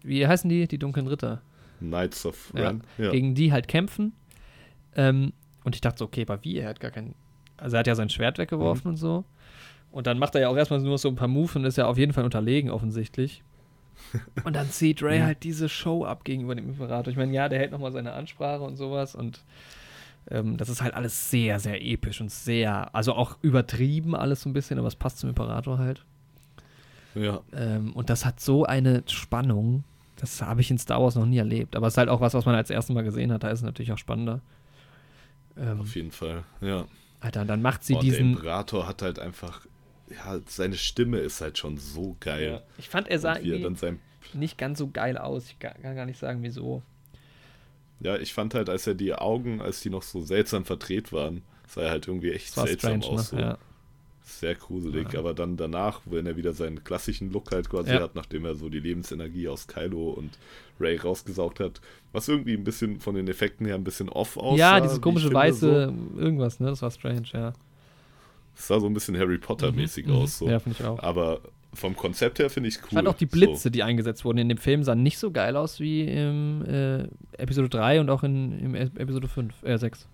[0.03, 0.67] wie heißen die?
[0.67, 1.43] Die dunklen Ritter.
[1.81, 3.11] Knights of Ja, Ren, ja.
[3.11, 4.13] Gegen die halt kämpfen.
[4.97, 5.33] Ähm,
[5.65, 6.57] und ich dachte so, okay, aber wie?
[6.59, 7.15] Er hat gar kein.
[7.59, 8.91] Also er hat ja sein Schwert weggeworfen Mhm.
[8.93, 9.25] und so.
[9.91, 11.87] Und dann macht er ja auch erstmal nur so ein paar Moves und ist ja
[11.87, 13.43] auf jeden Fall unterlegen, offensichtlich.
[14.45, 17.11] Und dann zieht Ray halt diese Show ab gegenüber dem Imperator.
[17.11, 19.43] Ich meine, ja, der hält nochmal seine Ansprache und sowas und
[20.31, 24.51] ähm, das ist halt alles sehr, sehr episch und sehr, also auch übertrieben alles so
[24.51, 26.05] ein bisschen, aber es passt zum Imperator halt.
[27.15, 27.41] ja.
[27.53, 29.85] Ähm, und das hat so eine Spannung,
[30.17, 31.75] das habe ich in Star Wars noch nie erlebt.
[31.75, 33.61] Aber es ist halt auch was, was man als erstes Mal gesehen hat, da ist
[33.61, 34.41] es natürlich auch spannender.
[35.57, 36.85] Ähm, Auf jeden Fall, ja.
[37.21, 38.33] Alter, und dann macht sie der diesen.
[38.33, 39.67] Imperator hat halt einfach,
[40.11, 42.63] ja, seine Stimme ist halt schon so geil.
[42.79, 43.99] Ich fand, er sah er sein
[44.35, 45.47] nicht ganz so geil aus.
[45.47, 46.83] Ich kann, kann gar nicht sagen, wieso.
[48.01, 51.43] Ja, ich fand halt, als er die Augen, als die noch so seltsam verdreht waren,
[51.67, 53.33] sah er halt irgendwie echt seltsam strange, aus.
[53.33, 53.39] ne?
[53.39, 53.45] So.
[53.45, 53.59] Ja.
[54.23, 58.01] Sehr gruselig, aber dann danach, wenn er wieder seinen klassischen Look halt quasi Ja.
[58.03, 60.39] hat, nachdem er so die Lebensenergie aus Kylo und
[60.79, 61.81] Ray rausgesaugt hat,
[62.13, 64.57] was irgendwie ein bisschen von den Effekten her ein bisschen off aussah.
[64.77, 66.69] ja, dieses komische finde, weiße irgendwas, ne?
[66.69, 67.53] Das war strange, ja.
[68.57, 70.39] Es sah so ein bisschen Harry Potter-mäßig aus.
[70.39, 70.47] So.
[70.47, 70.51] Mhm.
[70.51, 71.03] Ja, finde ich auch.
[71.03, 71.41] Aber
[71.73, 72.89] vom Konzept her finde ich cool.
[72.89, 75.57] Ich fand auch die Blitze, die eingesetzt wurden in dem Film, sahen nicht so geil
[75.57, 77.05] aus wie im äh,
[77.39, 80.01] Episode 3 und auch in, im Episode 5, äh, 6.
[80.01, 80.07] So.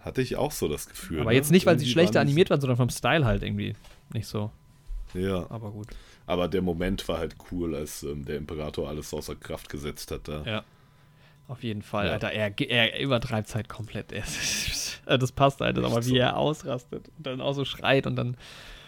[0.00, 1.20] Hatte ich auch so das Gefühl.
[1.20, 1.36] Aber ne?
[1.36, 3.74] jetzt nicht, weil sie schlechter waren animiert waren, sondern vom Style halt irgendwie
[4.12, 4.50] nicht so.
[5.14, 5.88] Ja, Aber gut.
[6.26, 10.28] aber der Moment war halt cool, als ähm, der Imperator alles außer Kraft gesetzt hat
[10.28, 10.42] da.
[10.44, 10.64] Ja.
[11.48, 12.12] Auf jeden Fall, Ja.
[12.12, 12.30] Alter.
[12.30, 14.12] Er, er übertreibt halt komplett.
[14.12, 16.16] Er, das passt halt, aber wie so.
[16.16, 18.36] er ausrastet und dann auch so schreit und dann.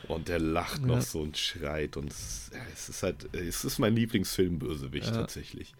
[0.09, 0.87] Und der lacht Ja.
[0.87, 5.13] noch so und schreit und es, es ist halt, es ist mein Lieblingsfilm-Bösewicht Ja.
[5.13, 5.73] tatsächlich.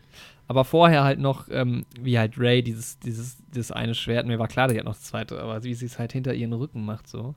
[0.49, 4.49] Aber vorher halt noch, ähm, wie halt Ray dieses, dieses, dieses eine Schwert, mir war
[4.49, 7.09] klar, die hat noch das zweite, aber wie sie es halt hinter ihren Rücken macht,
[7.09, 7.35] so.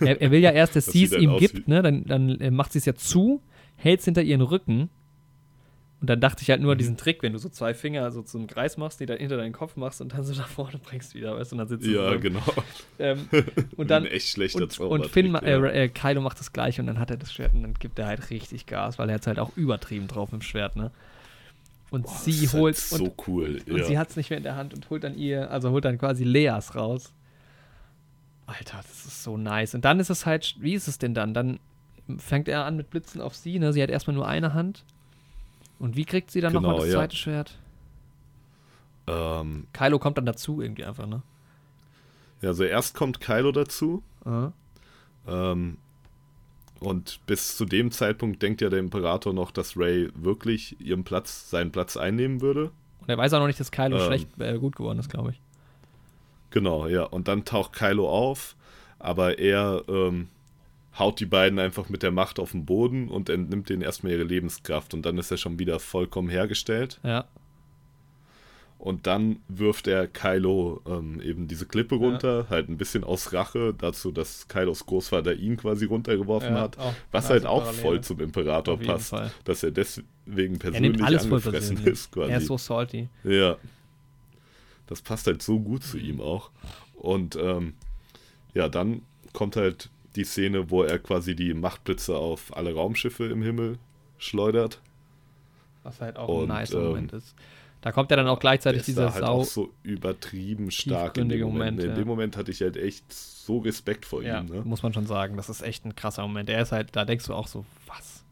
[0.00, 1.82] Er, er will ja erst, dass Das sie es halt ihm gibt, ne?
[1.82, 3.42] Dann, dann äh, macht sie es ja zu,
[3.76, 4.90] hält es hinter ihren Rücken.
[6.00, 6.78] Und dann dachte ich halt nur Mhm.
[6.78, 9.52] diesen Trick, wenn du so zwei Finger so zum Kreis machst, die dann hinter deinen
[9.52, 11.90] Kopf machst und dann so nach vorne bringst wieder, weißt du, und dann sitzt du
[11.90, 12.20] Ja, so.
[12.20, 12.42] genau.
[13.00, 13.28] Ähm,
[13.76, 15.40] und Ein dann echt schlechter und, und Finn, ja.
[15.40, 17.98] äh, äh, Kylo macht das gleiche und dann hat er das Schwert und dann gibt
[17.98, 20.92] er halt richtig Gas, weil er hat halt auch übertrieben drauf mit dem Schwert, ne?
[21.90, 23.60] Und Boah, das sie ist halt holt so und, cool.
[23.68, 23.84] und ja.
[23.84, 25.98] sie hat es nicht mehr in der Hand und holt dann ihr, also holt dann
[25.98, 27.12] quasi Leas raus.
[28.46, 29.74] Alter, das ist so nice.
[29.74, 31.34] Und dann ist es halt, wie ist es denn dann?
[31.34, 31.58] Dann
[32.18, 33.72] fängt er an mit Blitzen auf sie, ne?
[33.72, 34.84] Sie hat erstmal nur eine Hand.
[35.78, 36.98] Und wie kriegt sie dann Genau, nochmal das ja.
[37.00, 37.58] zweite Schwert?
[39.06, 41.22] ähm, Kylo kommt dann dazu irgendwie einfach, ne?
[42.42, 44.52] ja, also erst kommt Kylo dazu Aha.
[45.26, 45.78] ähm,
[46.80, 51.48] und bis zu dem Zeitpunkt denkt ja der Imperator noch, dass Ray wirklich ihren Platz,
[51.50, 52.70] seinen Platz einnehmen würde.
[53.00, 54.06] Und er weiß auch noch nicht, dass Kylo Ähm.
[54.06, 55.40] schlecht äh, gut geworden ist, glaube ich.
[56.50, 57.04] Genau, ja.
[57.04, 58.56] Und dann taucht Kylo auf,
[58.98, 60.28] aber er ähm,
[60.98, 64.24] haut die beiden einfach mit der Macht auf den Boden und entnimmt denen erstmal ihre
[64.24, 66.98] Lebenskraft und dann ist er schon wieder vollkommen hergestellt.
[67.02, 67.26] Ja.
[68.78, 73.74] Und dann wirft er Kylo ähm, eben diese Klippe runter, halt ein bisschen aus Rache
[73.76, 76.76] dazu, dass Kylos Großvater ihn quasi runtergeworfen Ja, hat.
[77.10, 77.82] Was halt auch Parallele.
[77.82, 79.32] voll zum Imperator passt, Fall.
[79.44, 82.30] dass er deswegen Er persönlich alles voll angefressen ist quasi.
[82.30, 83.08] Er ist so salty.
[83.24, 83.56] Ja.
[84.86, 86.50] Das passt halt so gut zu ihm auch.
[86.94, 87.74] Und ähm,
[88.54, 89.02] ja, dann
[89.32, 93.78] kommt halt die Szene, wo er quasi die Machtblitze auf alle Raumschiffe im Himmel
[94.18, 94.80] schleudert.
[95.84, 97.34] Was halt auch Und, ein nice ähm, Moment ist.
[97.80, 99.32] Da kommt ja dann auch gleichzeitig dieser halt Sau.
[99.32, 101.58] auch so übertrieben stark in dem Moment.
[101.58, 101.94] Moment, in ja.
[101.94, 104.46] dem Moment hatte ich halt echt so Respekt vor ja, ihm.
[104.46, 104.62] Ne?
[104.64, 105.36] muss man schon sagen.
[105.36, 106.50] Das ist echt ein krasser Moment.
[106.50, 108.24] Er ist halt, da denkst du auch so, was?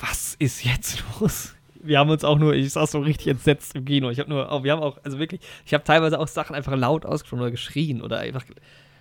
[0.00, 1.54] Was ist jetzt los?
[1.80, 4.10] Wir haben uns auch nur, ich saß so richtig entsetzt im Kino.
[4.10, 6.76] Ich habe nur, auch, wir haben auch, also wirklich, ich habe teilweise auch Sachen einfach
[6.76, 8.44] laut ausgesprochen oder geschrien oder einfach,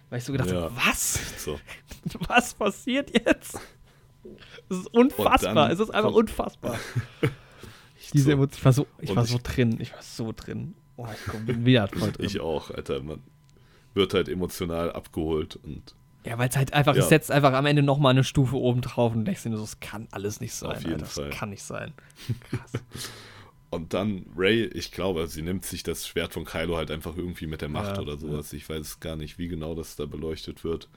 [0.10, 0.62] weil ich so gedacht Ja.
[0.64, 1.20] habe, was?
[1.46, 1.60] So.
[2.28, 3.60] Was passiert jetzt?
[4.70, 5.70] Es ist unfassbar.
[5.72, 6.80] Es ist einfach kommt- unfassbar.
[8.14, 8.32] Diese so.
[8.32, 9.78] Emotion, ich war so, ich Und war ich- so drin.
[9.80, 10.76] Ich war so drin.
[10.98, 12.26] Oh, ich komm, bin wieder voll drin.
[12.26, 13.02] Ich auch, Alter.
[13.04, 13.22] Man
[13.94, 17.04] wird halt emotional abgeholt und Ja, weil es halt einfach, Ja.
[17.04, 19.66] es setzt einfach am Ende nochmal eine Stufe oben drauf und denkst dir nur so,
[19.66, 20.72] das kann alles nicht sein.
[20.72, 21.06] Auf jeden Alter.
[21.06, 21.30] Fall.
[21.30, 21.94] Das kann nicht sein.
[22.50, 22.72] Krass.
[23.76, 27.48] Und dann Ray, ich glaube, sie nimmt sich das Schwert von Kylo halt einfach irgendwie
[27.48, 28.54] mit der Macht Ja, oder sowas.
[28.54, 30.90] Ich weiß gar nicht, wie genau das da beleuchtet wird.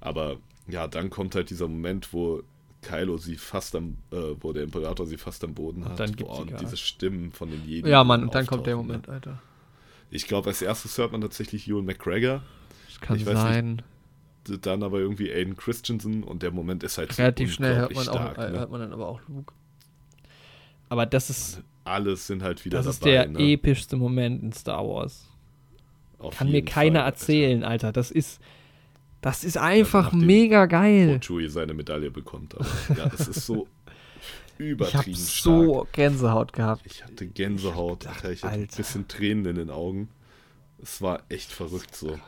[0.00, 0.38] Aber
[0.68, 2.42] ja, dann kommt halt dieser Moment, wo
[2.82, 5.98] Kylo sie fast am, äh, wo der Imperator sie fast am Boden hat.
[6.00, 7.88] dann gibt Boah, und diese Stimmen von den Jedi.
[7.88, 9.14] ja, Mann, und dann kommt der auftauchen, Moment, Ne?
[9.14, 9.42] Alter.
[10.10, 12.42] Ich glaube, als erstes hört man tatsächlich Ewan McGregor,
[12.88, 13.82] Das kann Ich weiß nicht, sein.
[14.60, 18.06] dann aber irgendwie Aiden Christensen und der Moment ist halt so Relativ schnell hört man,
[18.06, 18.58] unglaublich auch, stark, äh, ne?
[18.58, 19.52] hört man dann aber auch Luke.
[20.88, 23.10] Aber das ist, Alles sind halt wieder das ist dabei.
[23.12, 23.38] der ne?
[23.40, 25.28] epischste Moment in Star Wars.
[26.18, 27.92] Auf Kann mir keiner Fall, erzählen, Alter.
[27.92, 28.40] Das ist,
[29.20, 31.14] das ist einfach nachdem- mega Alter, geil.
[31.14, 32.54] Wo Chewie seine Medaille bekommt.
[32.54, 33.66] Aber ja, das ist so
[34.58, 35.32] Ich übertrieben hab stark.
[35.34, 36.82] so Gänsehaut gehabt.
[36.86, 38.30] Ich hatte Gänsehaut, Alter.
[38.32, 38.76] Ich hatte ein Alter.
[38.76, 40.08] bisschen Tränen in den Augen.
[40.80, 42.18] Es war echt verrückt so.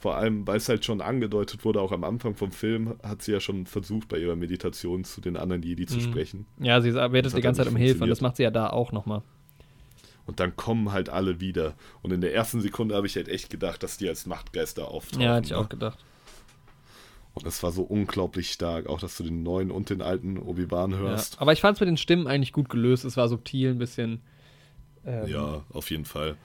[0.00, 3.32] Vor allem, weil es halt schon angedeutet wurde, auch am Anfang vom Film hat sie
[3.32, 6.00] ja schon versucht, bei ihrer Meditation zu den anderen Jedi zu Mhm.
[6.02, 6.46] sprechen.
[6.58, 8.92] Ja, sie betet die ganze Zeit um Hilfe und das macht sie ja da auch
[8.92, 9.22] nochmal.
[10.26, 11.74] Und dann kommen halt alle wieder.
[12.02, 15.22] Und in der ersten Sekunde habe ich halt echt gedacht, dass die als Machtgeister auftauchen.
[15.22, 15.58] Ja, hätte ich ne?
[15.58, 15.98] auch gedacht.
[17.34, 20.92] Und das war so unglaublich stark, auch dass du den neuen und den alten Obi-Wan
[20.92, 20.96] Ja.
[20.98, 21.40] hörst.
[21.40, 23.04] Aber ich fand es mit den Stimmen eigentlich gut gelöst.
[23.04, 24.20] Es war subtil ein bisschen.
[25.04, 26.36] ähm, Ja, auf jeden Fall.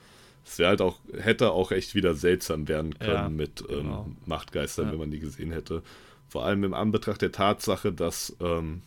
[0.45, 4.11] Es wäre halt auch, hätte auch echt wieder seltsam werden können Ja, mit ähm, genau.
[4.25, 4.91] Machtgeistern, Ja.
[4.91, 5.81] wenn man die gesehen hätte.
[6.29, 8.81] Vor allem im Anbetracht der Tatsache, dass ähm,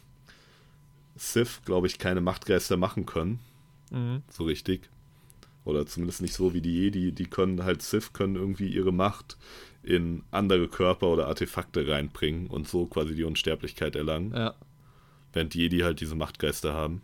[1.16, 3.40] Sith, glaube ich, keine Machtgeister machen können.
[3.90, 4.22] Mhm.
[4.30, 4.88] So richtig.
[5.64, 7.12] Oder zumindest nicht so wie die Jedi.
[7.12, 9.36] Die können halt, Sith können irgendwie ihre Macht
[9.82, 14.32] in andere Körper oder Artefakte reinbringen und so quasi die Unsterblichkeit erlangen.
[14.34, 14.54] Ja.
[15.32, 17.02] Während die Jedi halt diese Machtgeister haben.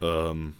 [0.00, 0.54] Ähm,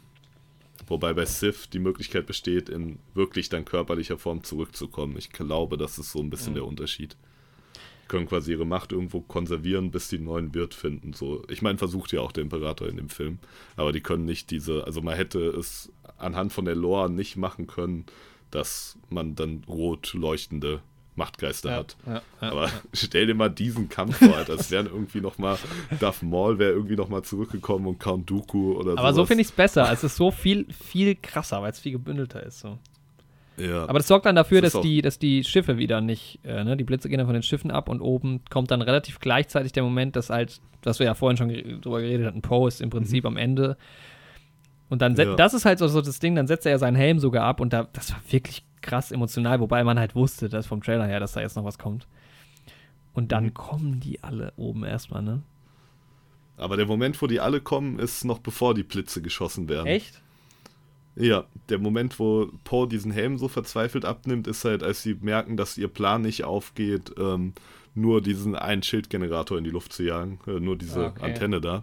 [0.90, 5.16] wobei bei Sith die Möglichkeit besteht, in wirklich dann körperlicher Form zurückzukommen.
[5.16, 6.56] Ich glaube, das ist so ein bisschen Mhm.
[6.56, 7.16] der Unterschied.
[8.04, 11.12] Die können quasi ihre Macht irgendwo konservieren, bis die einen neuen Wirt finden.
[11.14, 13.38] So, ich meine, versucht ja auch der Imperator in dem Film.
[13.76, 17.66] Aber die können nicht diese, also man hätte es anhand von der Lore nicht machen
[17.66, 18.04] können,
[18.50, 20.82] dass man dann rot leuchtende
[21.20, 21.96] Machtgeister hat.
[22.06, 22.72] Ja, ja, Aber ja.
[22.92, 24.54] stell dir mal diesen Kampf vor, Alter.
[24.54, 25.58] Es wären irgendwie nochmal,
[26.00, 28.98] Darth Maul wäre irgendwie nochmal zurückgekommen und Count Dooku oder so.
[28.98, 29.90] Aber so finde ich es besser.
[29.92, 32.60] Es ist so viel, viel krasser, weil es viel gebündelter ist.
[32.60, 32.78] So.
[33.56, 33.84] Ja.
[33.84, 36.76] Aber das sorgt dann dafür, Das dass die, dass die Schiffe wieder nicht, äh, ne,
[36.76, 39.82] die Blitze gehen dann von den Schiffen ab und oben kommt dann relativ gleichzeitig der
[39.82, 41.48] Moment, dass halt, was wir ja vorhin schon
[41.80, 43.76] drüber geredet hatten, Poe ist im Prinzip am Ende.
[44.88, 45.36] Und dann, Ja.
[45.36, 47.60] das ist halt so, so das Ding, dann setzt er ja seinen Helm sogar ab
[47.60, 51.20] und da, das war wirklich krass emotional, wobei man halt wusste, dass vom Trailer her,
[51.20, 52.06] dass da jetzt noch was kommt.
[53.12, 53.54] Und dann Mhm.
[53.54, 55.42] kommen die alle oben erstmal, ne?
[56.56, 59.86] Aber der Moment, wo die alle kommen, ist noch bevor die Blitze geschossen werden.
[59.86, 60.20] Echt?
[61.16, 65.56] Ja, der Moment, wo Poe diesen Helm so verzweifelt abnimmt, ist halt, als sie merken,
[65.56, 67.52] dass ihr Plan nicht aufgeht, ähm,
[67.94, 71.24] nur diesen einen Schildgenerator in die Luft zu jagen, äh, nur diese Ah, Okay.
[71.24, 71.82] Antenne da.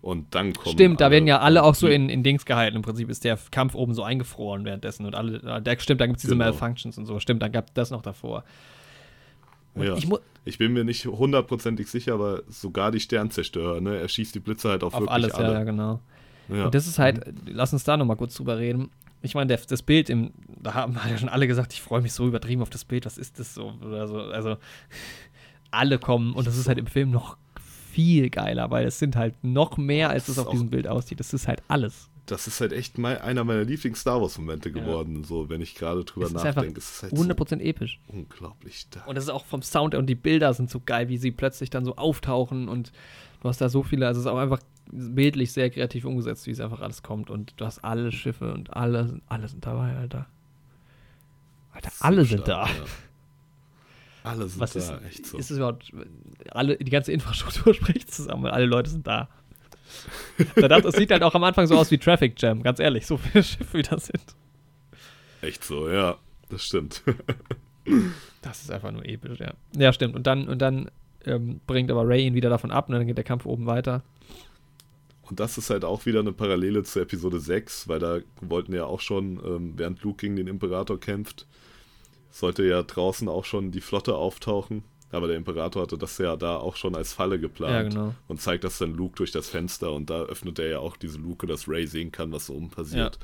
[0.00, 2.76] Und dann kommen Stimmt, da werden ja alle auch so in, in Dings gehalten.
[2.76, 6.18] Im Prinzip ist der Kampf oben so eingefroren währenddessen und alle, der, stimmt, da gibt
[6.18, 6.44] es diese Genau.
[6.44, 7.18] Malfunctions und so.
[7.18, 8.44] Stimmt, dann gab das noch davor.
[9.74, 9.96] Ja.
[9.96, 10.08] ich
[10.44, 13.98] Ich bin mir nicht hundertprozentig sicher, aber sogar die Sternzerstörer, ne?
[13.98, 15.48] Er schießt die Blitze halt auf, auf wirklich alles, alle.
[15.48, 16.00] ja, ja, genau.
[16.48, 16.64] Ja.
[16.66, 18.90] Und das ist halt, lass uns da nochmal kurz drüber reden.
[19.20, 20.30] Ich meine, der- das Bild, im,
[20.62, 23.18] da haben ja schon alle gesagt, ich freue mich so übertrieben auf das Bild, was
[23.18, 23.74] ist das so?
[23.84, 24.18] Oder so.
[24.20, 24.56] Also,
[25.70, 27.36] alle kommen und das ist halt im Film noch
[27.98, 31.18] viel geiler, weil es sind halt noch mehr, als es auf diesem Bild aussieht.
[31.18, 32.08] Das ist halt alles.
[32.26, 36.26] das ist halt echt mein, einer meiner Lieblings-Star Wars-Momente geworden, so, wenn ich gerade drüber
[36.26, 36.78] Es nachdenke.
[36.78, 37.98] Es ist halt 100% episch.
[38.06, 39.08] so unglaublich stark.
[39.08, 41.70] Und das ist auch vom Sound und die Bilder sind so geil, wie sie plötzlich
[41.70, 42.92] dann so auftauchen und
[43.40, 44.60] du hast da so viele, also es ist auch einfach
[44.92, 48.76] bildlich sehr kreativ umgesetzt, wie es einfach alles kommt und du hast alle Schiffe und
[48.76, 50.26] alle, alle sind dabei, Alter.
[51.72, 52.74] Alter, alle sind stark, da.
[52.74, 52.84] ja.
[54.28, 55.38] Alle sind Was da, ist, echt so.
[55.38, 55.90] ist es überhaupt,
[56.50, 59.28] alle, die ganze Infrastruktur spricht zusammen, alle Leute sind da.
[60.54, 63.42] es sieht halt auch am Anfang so aus wie Traffic Jam, ganz ehrlich, so viele
[63.42, 64.24] Schiffe wie das sind.
[65.40, 66.18] Echt so, ja,
[66.50, 67.02] das stimmt.
[68.42, 69.54] Das ist einfach nur episch, ja.
[69.76, 70.14] Ja, stimmt.
[70.14, 70.90] Und dann, und dann
[71.24, 74.02] ähm, bringt aber Ray ihn wieder davon ab und dann geht der Kampf oben weiter.
[75.22, 78.84] Und das ist halt auch wieder eine Parallele zu Episode 6, weil da wollten ja
[78.84, 81.46] auch schon, ähm, während Luke gegen den Imperator kämpft,
[82.30, 84.84] sollte ja draußen auch schon die Flotte auftauchen.
[85.10, 87.94] Aber der Imperator hatte das ja da auch schon als Falle geplant.
[87.94, 88.14] Ja, genau.
[88.26, 91.18] Und zeigt das dann Luke durch das Fenster und da öffnet er ja auch diese
[91.18, 93.18] Luke, dass Ray sehen kann, was so oben passiert.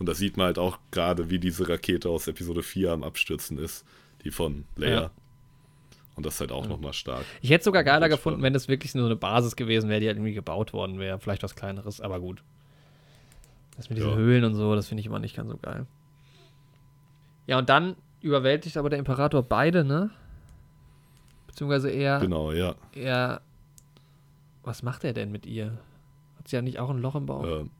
[0.00, 3.56] Und da sieht man halt auch gerade, wie diese Rakete aus Episode 4 am Abstürzen
[3.58, 3.84] ist,
[4.24, 5.00] die von Leia.
[5.02, 5.10] Ja.
[6.16, 6.70] Und das ist halt auch Ja.
[6.70, 7.24] nochmal stark.
[7.40, 10.08] Ich hätte es sogar geiler gefunden, wenn das wirklich so eine Basis gewesen wäre, die
[10.08, 11.20] halt irgendwie gebaut worden wäre.
[11.20, 12.42] Vielleicht was kleineres, aber gut.
[13.76, 14.16] Das mit diesen Ja.
[14.16, 15.86] Höhlen und so, das finde ich immer nicht ganz so geil.
[17.46, 20.10] Ja, und dann überwältigt aber der Imperator beide, ne?
[21.46, 22.74] Beziehungsweise er, Genau, ja.
[22.94, 23.40] er.
[24.64, 25.78] Was macht er denn mit ihr?
[26.38, 27.44] Hat sie ja nicht auch ein Loch im Bauch?
[27.62, 27.70] Ähm,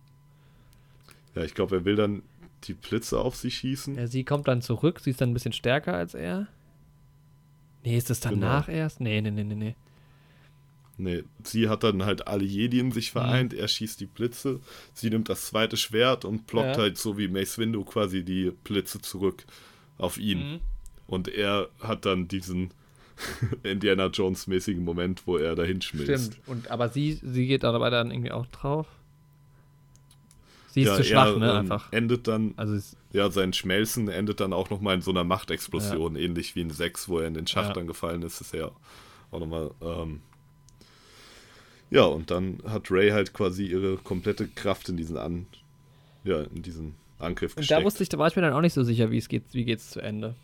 [1.34, 2.22] ja, ich glaube, er will dann
[2.64, 3.94] die Blitze auf sie schießen.
[3.96, 6.48] Ja, sie kommt dann zurück, sie ist dann ein bisschen stärker als er.
[7.84, 8.78] Nee, ist das danach Genau.
[8.78, 9.00] erst?
[9.00, 9.76] Nee, nee, nee, nee, nee.
[11.00, 13.58] Nee, sie hat dann halt alle Jedi in sich vereint, Mhm.
[13.60, 14.58] er schießt die Blitze,
[14.94, 16.82] sie nimmt das zweite Schwert und blockt Ja.
[16.82, 19.44] halt so wie Mace Windu quasi die Blitze zurück
[19.98, 20.52] auf ihn.
[20.52, 20.60] Mhm.
[21.06, 22.70] Und er hat dann diesen
[23.62, 26.32] Indiana Jones-mäßigen Moment, wo er dahin schmilzt.
[26.32, 26.48] Stimmt.
[26.48, 28.86] Und, aber sie, sie geht dabei dann irgendwie auch drauf.
[30.70, 31.50] Sie ist ja, zu schwach, er, ne?
[31.50, 31.92] ähm, Einfach.
[31.92, 32.78] Endet dann, Also
[33.12, 37.08] ja, sein Schmelzen endet dann auch nochmal in so einer Machtexplosion, ähnlich wie in 6,
[37.08, 37.74] wo er in den Schacht Ja.
[37.74, 38.72] dann gefallen ist, ist er
[39.30, 40.20] auch nochmal, ähm,
[41.90, 45.46] ja, und dann hat Ray halt quasi ihre komplette Kraft in diesen An,
[46.22, 47.80] ja, in diesen Angriff und gesteckt.
[47.80, 49.44] da wusste ich, da war ich mir dann auch nicht so sicher, wie es geht,
[49.52, 50.34] wie geht's zu Ende.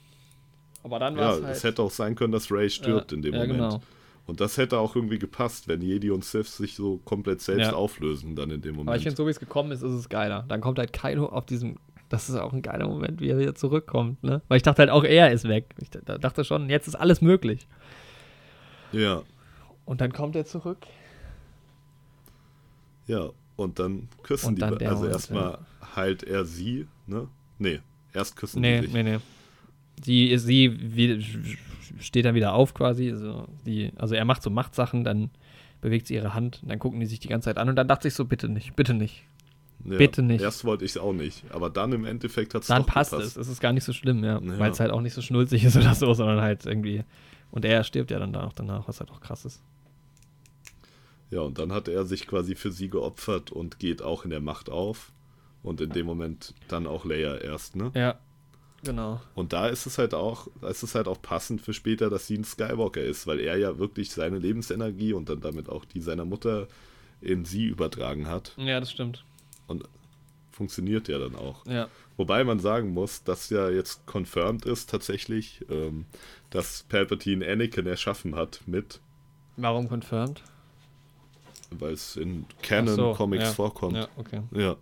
[0.83, 1.57] Aber dann war ja, es halt.
[1.57, 3.59] es hätte auch sein können, dass Ray stirbt Ja, in dem ja, Moment.
[3.59, 3.83] genau.
[4.27, 7.75] Und das hätte auch irgendwie gepasst, wenn Jedi und Sith sich so komplett selbst Ja.
[7.75, 8.89] auflösen dann in dem Moment.
[8.89, 10.45] Aber ich finde, so wie es gekommen ist, ist es geiler.
[10.49, 11.77] Dann kommt halt Kylo auf diesem.
[12.09, 14.41] Das ist auch ein geiler Moment, wie er wieder zurückkommt, ne?
[14.49, 15.75] Weil ich dachte halt auch, er ist weg.
[15.81, 17.67] Ich da- dachte schon, jetzt ist alles möglich.
[18.93, 19.23] ja,
[19.85, 20.79] Und dann kommt er zurück.
[23.07, 23.31] ja.
[23.57, 24.61] Und dann küssen Und die.
[24.61, 25.59] dann also erstmal
[25.95, 27.29] heilt er sie, ne?
[27.59, 27.81] Nee,
[28.13, 28.95] erst küssen Nee, die sich.
[28.95, 29.19] nee, nee.
[30.03, 31.25] Sie, ist- sie wie,
[32.01, 33.11] steht dann wieder auf quasi.
[33.13, 35.31] Also, die, also er macht so Machtsachen, dann
[35.81, 38.09] bewegt sie ihre Hand dann gucken die sich die ganze Zeit an und dann dachte
[38.09, 39.25] ich so, bitte nicht, bitte nicht.
[39.85, 40.41] Ja, Bitte nicht.
[40.41, 43.37] Erst wollte ich es auch nicht, aber dann im Endeffekt hat es Dann passt es.
[43.37, 44.41] Es ist gar nicht so schlimm, ja.
[44.43, 47.05] Weil es halt auch nicht so schnulzig ist oder so, sondern halt irgendwie.
[47.51, 49.63] Und er stirbt ja dann da auch danach, was halt auch krass ist.
[51.35, 54.41] Ja, und dann hat er sich quasi für sie geopfert und geht auch in der
[54.41, 55.11] Macht auf.
[55.65, 57.91] Und in dem Moment dann auch Leia erst, ne?
[57.95, 58.21] Ja,
[58.85, 59.21] genau.
[59.35, 62.29] Und da ist es halt auch, da ist es halt auch passend für später, dass
[62.29, 66.01] sie ein Skywalker ist, weil er ja wirklich seine Lebensenergie und dann damit auch die
[66.01, 66.69] seiner Mutter
[67.21, 68.53] in sie übertragen hat.
[68.57, 69.25] Ja, das stimmt.
[69.67, 69.89] Und
[70.53, 71.67] funktioniert ja dann auch.
[71.67, 71.89] Ja.
[72.17, 76.05] Wobei man sagen muss, dass ja jetzt confirmed ist tatsächlich, ähm,
[76.51, 79.01] dass Palpatine Anakin erschaffen hat mit,
[79.57, 80.43] Warum confirmed?
[81.81, 83.51] Weil es in Ach Canon so, Comics ja.
[83.53, 83.97] vorkommt.
[83.97, 84.41] Ja, okay.
[84.53, 84.77] Ja.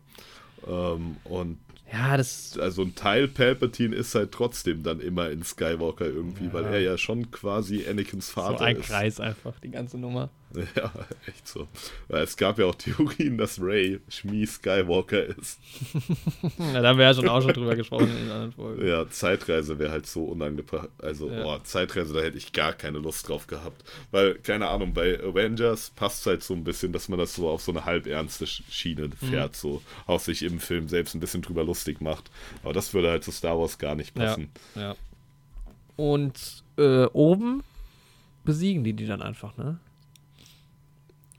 [0.66, 1.58] Ähm, und
[1.92, 2.56] Ja, das.
[2.58, 6.52] also ein Teil Palpatine ist halt trotzdem dann immer in Skywalker irgendwie, Ja.
[6.52, 8.86] weil er ja schon quasi Anakins Vater so ein ist.
[8.86, 10.30] Kreis einfach, die ganze Nummer.
[10.76, 10.92] Ja,
[11.26, 11.66] echt so.
[12.08, 15.58] Weil es gab ja auch Theorien, dass Ray Shmi Skywalker ist.
[16.58, 18.86] Ja, da haben wir ja schon auch schon drüber gesprochen in den anderen Folgen.
[18.86, 20.88] Ja, Zeitreise wäre halt so unangebracht.
[20.98, 21.42] Also, Ja.
[21.42, 23.82] boah, Zeitreise, da hätte ich gar keine Lust drauf gehabt.
[24.10, 27.48] Weil, keine Ahnung, bei Avengers passt es halt so ein bisschen, dass man das so
[27.48, 29.12] auf so eine halbernste Sch- Schiene Mhm.
[29.26, 32.30] fährt, so auch sich im Film selbst ein bisschen drüber lustig macht.
[32.62, 34.50] Aber das würde halt zu Star Wars gar nicht Ja, passen.
[34.74, 34.94] ja.
[35.96, 37.62] Und äh, oben
[38.44, 39.78] besiegen die die dann einfach, ne?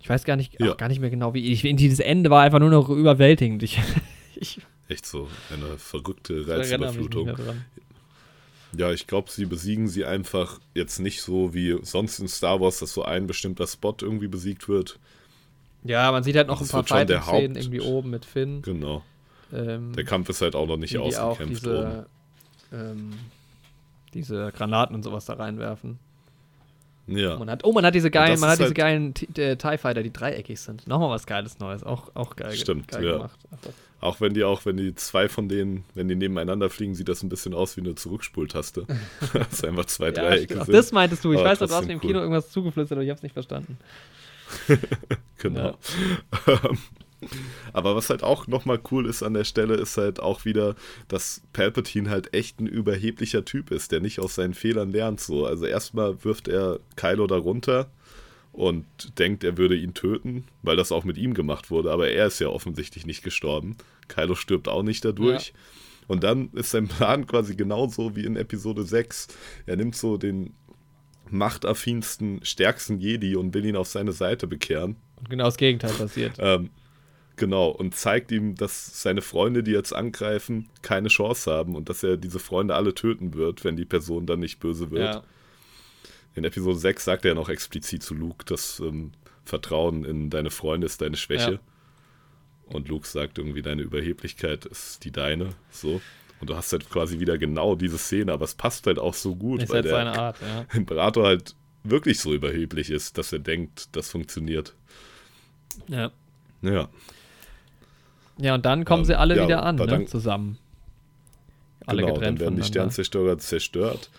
[0.04, 0.74] Ich weiß gar nicht, Ja.
[0.74, 1.50] gar nicht mehr genau, wie.
[1.52, 3.64] Ich dieses Ende war einfach nur noch überwältigend.
[3.64, 3.80] Ich,
[4.36, 4.60] ich
[4.90, 7.32] Echt so eine verrückte Reizüberflutung.
[8.78, 12.80] Ja, ich glaube, sie besiegen sie einfach jetzt nicht so wie sonst in Star Wars,
[12.80, 15.00] dass so ein bestimmter Spot irgendwie besiegt wird.
[15.86, 18.62] Ja, man sieht halt noch Das ein paar Fighting-Szenen irgendwie oben mit Finn.
[18.62, 19.04] Genau.
[19.54, 21.76] Ähm, Der Kampf ist halt auch noch nicht ausgekämpft oben.
[21.76, 22.06] diese,
[22.74, 23.12] ähm,
[24.14, 25.98] diese Granaten und sowas da reinwerfen.
[27.08, 27.38] Ja.
[27.38, 30.04] Man hat, oh, man hat diese geilen, man hat diese halt- geilen äh, TIE Fighter,
[30.04, 30.88] die dreieckig sind.
[30.88, 31.84] Nochmal was Geiles Neues.
[31.84, 33.12] Auch, auch geil, ge- Stimmt, geil ja.
[33.14, 33.40] gemacht.
[33.52, 33.72] Einfach.
[34.00, 37.24] Auch wenn die auch, wenn die zwei von denen, wenn die nebeneinander fliegen, sieht das
[37.24, 38.86] ein bisschen aus wie eine Zurückspultaste.
[39.34, 40.74] das ist einfach zwei Ja, Dreiecke sind.
[40.74, 41.34] das meintest du.
[41.34, 42.08] Ich Aber weiß, du hast mir im cool.
[42.08, 43.78] Kino irgendwas zugeflüstert, aber ich hab's nicht verstanden.
[45.40, 45.76] Genau.
[47.74, 50.76] Aber was halt auch nochmal cool ist an der Stelle, ist halt auch wieder,
[51.08, 55.20] dass Palpatine halt echt ein überheblicher Typ ist, der nicht aus seinen Fehlern lernt.
[55.20, 55.46] So.
[55.46, 57.90] Also erstmal wirft er Kylo da runter
[58.52, 58.86] und
[59.18, 62.40] denkt, er würde ihn töten, weil das auch mit ihm gemacht wurde, aber er ist
[62.40, 63.76] ja offensichtlich nicht gestorben.
[64.08, 65.54] Kylo stirbt auch nicht dadurch.
[66.08, 69.30] Und dann ist sein Plan quasi genauso wie in Episode 6.
[69.66, 70.54] Er nimmt so den
[71.30, 74.98] machtaffinsten, stärksten Jedi und will ihn auf seine Seite bekehren.
[75.18, 76.36] Und genau das Gegenteil passiert.
[76.40, 76.70] Ähm,
[77.36, 82.04] genau, und zeigt ihm, dass seine Freunde, die jetzt angreifen, keine Chance haben und dass
[82.04, 85.16] er diese Freunde alle töten wird, wenn die Person dann nicht böse wird.
[85.16, 85.24] ja.
[86.36, 89.12] In Episode 6 sagt er noch explizit zu Luke, dass ähm,
[89.46, 91.52] Vertrauen in deine Freunde ist deine Schwäche.
[91.54, 91.60] Ja.
[92.76, 95.50] Und Luke sagt irgendwie, deine Überheblichkeit ist die deine.
[95.70, 96.02] So.
[96.40, 99.36] Und du hast halt quasi wieder genau diese Szene, aber es passt halt auch so
[99.36, 100.66] gut, Ist weil halt der seine Art, ja.
[100.74, 104.74] Imperator halt wirklich so überheblich ist, dass er denkt, das funktioniert.
[105.88, 106.12] ja.
[106.62, 106.90] Ja.
[108.38, 109.86] Ja, und dann kommen Ähm, sie alle ja, wieder an, ne?
[109.88, 110.58] dann- zusammen.
[111.86, 112.64] Alle genau, dann getrennt werden die.
[112.64, 114.10] Sternzerstörer zerstört.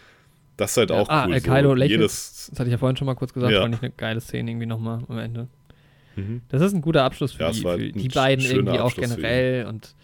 [0.57, 1.35] Das ist halt Ja, auch ah, cool.
[1.35, 2.01] äh, Kylo so lächelt.
[2.01, 3.63] jedes, Das hatte ich ja vorhin schon mal kurz gesagt, Ja.
[3.63, 5.49] fand ich eine geile Szene irgendwie nochmal am Ende.
[6.17, 6.43] Mhm.
[6.49, 9.67] Das ist ein guter Abschluss für, Ja, die, für die beiden irgendwie auch Abschluss generell
[9.67, 9.95] und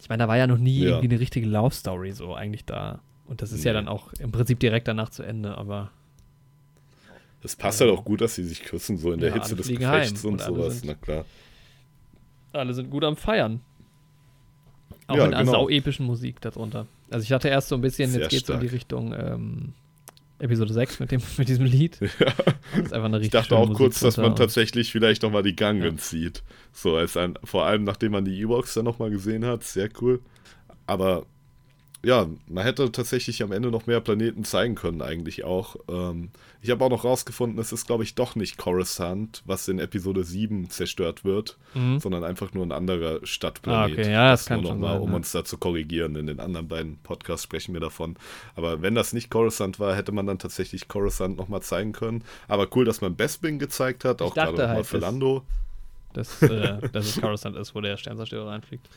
[0.00, 0.90] ich meine, da war ja noch nie Ja.
[0.90, 3.00] irgendwie eine richtige Love Story so eigentlich da.
[3.26, 3.78] Und das ist ja Nee.
[3.80, 5.90] dann auch im Prinzip direkt danach zu Ende, aber
[7.42, 9.66] Es passt halt auch gut, dass sie sich küssen, so in der Ja, Hitze des
[9.68, 10.82] Gefechts heim und und sowas.
[10.84, 11.24] Na klar.
[12.52, 13.60] Alle sind gut am Feiern.
[15.06, 15.52] Auch Ja, in einer genau.
[15.52, 16.86] sau-epischen Musik darunter.
[17.10, 18.66] Also ich dachte erst so ein bisschen, Sehr jetzt geht es in die.
[18.68, 19.72] Richtung ähm,
[20.38, 21.98] Episode 6 mit, dem, mit diesem Lied.
[22.18, 22.32] Ja.
[22.76, 25.56] Das ist einfach eine Ich dachte auch Musik kurz, dass man tatsächlich vielleicht nochmal die
[25.56, 25.96] Gangen Ja.
[25.96, 26.42] zieht.
[26.72, 29.64] So, als ein, vor allem nachdem man die E-Box dann nochmal gesehen hat.
[29.64, 30.20] Sehr cool.
[30.86, 31.26] Aber
[32.04, 35.76] ja, man hätte tatsächlich am Ende noch mehr Planeten zeigen können, eigentlich auch.
[35.88, 39.78] Ähm, ich habe auch noch rausgefunden, es ist, glaube ich, doch nicht Coruscant, was in
[39.78, 42.00] Episode 7 zerstört wird, Mhm.
[42.00, 43.98] sondern einfach nur ein anderer Stadtplanet.
[43.98, 45.16] Ah, okay, ja, das kann nur schon noch mal, sein, Um ja.
[45.16, 46.16] uns da zu korrigieren.
[46.16, 48.16] In den anderen beiden Podcasts sprechen wir davon.
[48.56, 52.22] Aber wenn das nicht Coruscant war, hätte man dann tatsächlich Coruscant nochmal zeigen können.
[52.48, 55.42] Aber cool, dass man Bespin gezeigt hat, Ich auch gerade nochmal halt, für das- Lando,
[56.14, 58.88] dass, äh, dass es Coruscant ist, wo der Sternzerstörer reinfliegt.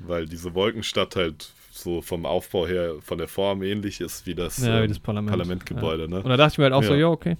[0.00, 1.50] weil diese Wolkenstadt halt
[1.82, 4.98] so vom Aufbau her, von der Form ähnlich ist wie das, Ja, wie ähm, das
[4.98, 5.30] Parlament.
[5.30, 6.04] Parlamentgebäude.
[6.04, 6.22] Und Ne?
[6.22, 7.00] da dachte ich mir halt auch so, Ja.
[7.00, 7.36] ja, okay.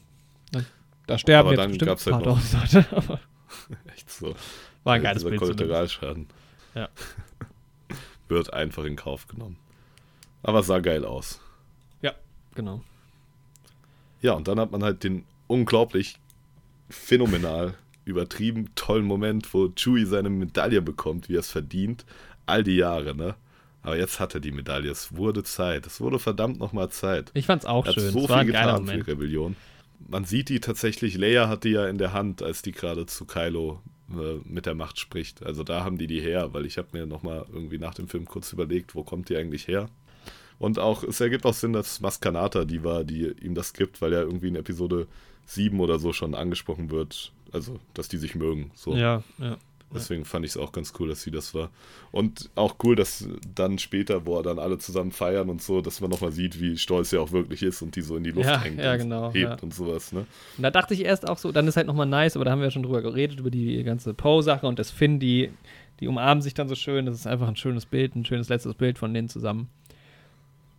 [0.52, 0.66] Dann,
[1.06, 3.20] da sterben Aber jetzt dann bestimmt gab's halt noch- Leute,
[3.94, 4.34] Echt so.
[4.84, 5.38] war ein geiles Bild.
[5.38, 6.26] Kollateralschaden.
[6.74, 6.88] Ja.
[8.28, 9.56] Wird einfach in Kauf genommen.
[10.42, 11.40] Aber sah geil aus.
[12.54, 12.82] Genau.
[14.20, 16.18] Ja, und dann hat man halt den unglaublich
[16.90, 22.04] phänomenal übertrieben tollen Moment, wo Chewie seine Medaille bekommt, wie er es verdient.
[22.46, 23.36] All die Jahre, ne?
[23.88, 24.90] Aber jetzt hat er die Medaille.
[24.90, 25.86] Es wurde Zeit.
[25.86, 27.30] Es wurde verdammt nochmal Zeit.
[27.32, 28.10] Ich fand's auch Er hat schön.
[28.10, 29.06] so es war viel ein getan für.
[29.06, 29.56] Rebellion.
[30.06, 33.24] Man sieht die tatsächlich, Leia hat die ja in der Hand, als die gerade zu
[33.24, 35.42] Kylo äh, mit der Macht spricht.
[35.42, 38.26] Also da haben die die her, weil ich habe mir nochmal irgendwie nach dem Film
[38.26, 39.88] kurz überlegt, wo kommt die eigentlich her?
[40.58, 44.12] Und auch, es ergibt auch Sinn, dass Maskanata die war, die ihm das gibt, weil
[44.12, 45.06] er irgendwie in Episode
[45.46, 47.32] 7 oder so schon angesprochen wird.
[47.52, 48.70] Also, dass die sich mögen.
[48.74, 48.94] So.
[48.94, 49.56] Ja, ja.
[49.94, 51.70] Deswegen fand ich es auch ganz cool, dass sie das war.
[52.12, 56.00] Und auch cool, dass dann später, wo er dann alle zusammen feiern und so, dass
[56.00, 58.46] man nochmal sieht, wie stolz er auch wirklich ist und die so in die Luft
[58.46, 59.56] Ja, hängt ja, und genau, hebt ja.
[59.62, 60.26] und sowas, ne?
[60.56, 62.60] Und da dachte ich erst auch so, dann ist halt nochmal nice, aber da haben
[62.60, 65.50] wir ja schon drüber geredet, über die ganze Poe-Sache und das Finn, die,
[66.00, 67.06] die umarmen sich dann so schön.
[67.06, 69.68] Das ist einfach ein schönes Bild, ein schönes letztes Bild von denen zusammen.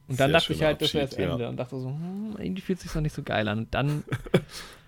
[0.07, 1.31] Und dann Sehr dachte ich halt, das wäre das Abschied, ja.
[1.33, 1.49] Ende.
[1.49, 3.59] Und dachte so, hm, irgendwie fühlt sich noch nicht so geil an.
[3.59, 4.03] Und dann,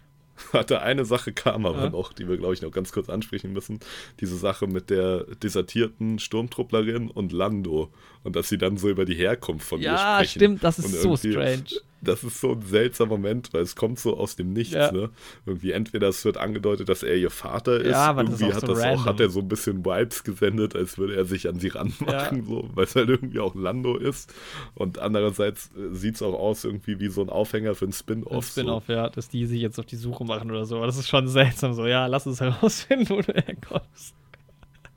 [0.53, 1.90] Hatte eine Sache kam aber Ja.
[1.90, 3.80] noch, die wir, glaube ich, noch ganz kurz ansprechen müssen.
[4.20, 7.92] Diese Sache mit der desertierten Sturmtrupplerin und Lando.
[8.24, 10.40] Und dass sie dann so über die Herkunft von ihr ja, sprechen.
[10.40, 11.66] stimmt, das ist so strange.
[12.04, 14.92] Das ist so ein seltsamer Moment, weil es kommt so aus dem Nichts, Ja.
[14.92, 15.10] ne?
[15.46, 18.62] Irgendwie entweder es wird angedeutet, dass er ihr Vater ist, Ja, das irgendwie auch hat
[18.62, 21.60] so das auch, hat er so ein bisschen Vibes gesendet, als würde er sich an
[21.60, 24.34] sie ranmachen, so, weil es halt irgendwie auch Lando ist.
[24.74, 28.48] Und andererseits sieht es auch aus irgendwie wie so ein Aufhänger für ein Ein Spin-Off.
[28.48, 30.78] Spin-off, ja, dass die sich jetzt auf die Suche machen oder so.
[30.78, 31.74] Aber das ist schon seltsam.
[31.74, 34.16] So, ja, lass uns herausfinden, wo du herkommst.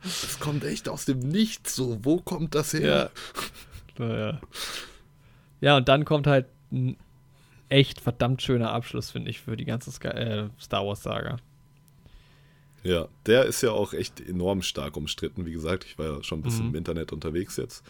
[0.02, 0.08] So.
[0.08, 3.10] Es kommt echt aus dem Nichts, so, wo kommt das her?
[3.98, 4.40] Naja.
[5.60, 6.96] Ja, und dann kommt halt ein
[7.68, 11.36] echt verdammt schöner Abschluss, finde ich, für die ganze Sky äh, Star Wars-Saga.
[12.82, 15.46] Ja, der ist ja auch echt enorm stark umstritten.
[15.46, 16.72] Wie gesagt, ich war ja schon ein bisschen Mhm.
[16.72, 17.82] im Internet unterwegs jetzt.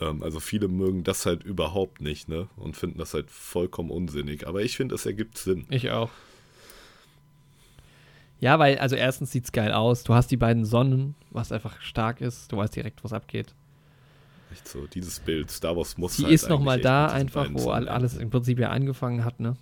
[0.00, 2.46] Ähm, also viele mögen das halt überhaupt nicht, ne?
[2.56, 4.46] Und finden das halt vollkommen unsinnig.
[4.46, 5.66] Aber ich finde, es ergibt Sinn.
[5.68, 6.10] Ich auch.
[8.38, 10.04] Ja, weil, also erstens sieht's geil aus.
[10.04, 12.52] Du hast die beiden Sonnen, was einfach stark ist.
[12.52, 13.54] Du weißt direkt, was abgeht.
[14.52, 15.50] Echt so, dieses Bild.
[15.50, 19.24] Star Wars muss Sie halt ist nochmal da, einfach, wo alles im Prinzip ja angefangen
[19.24, 19.56] hat, ne?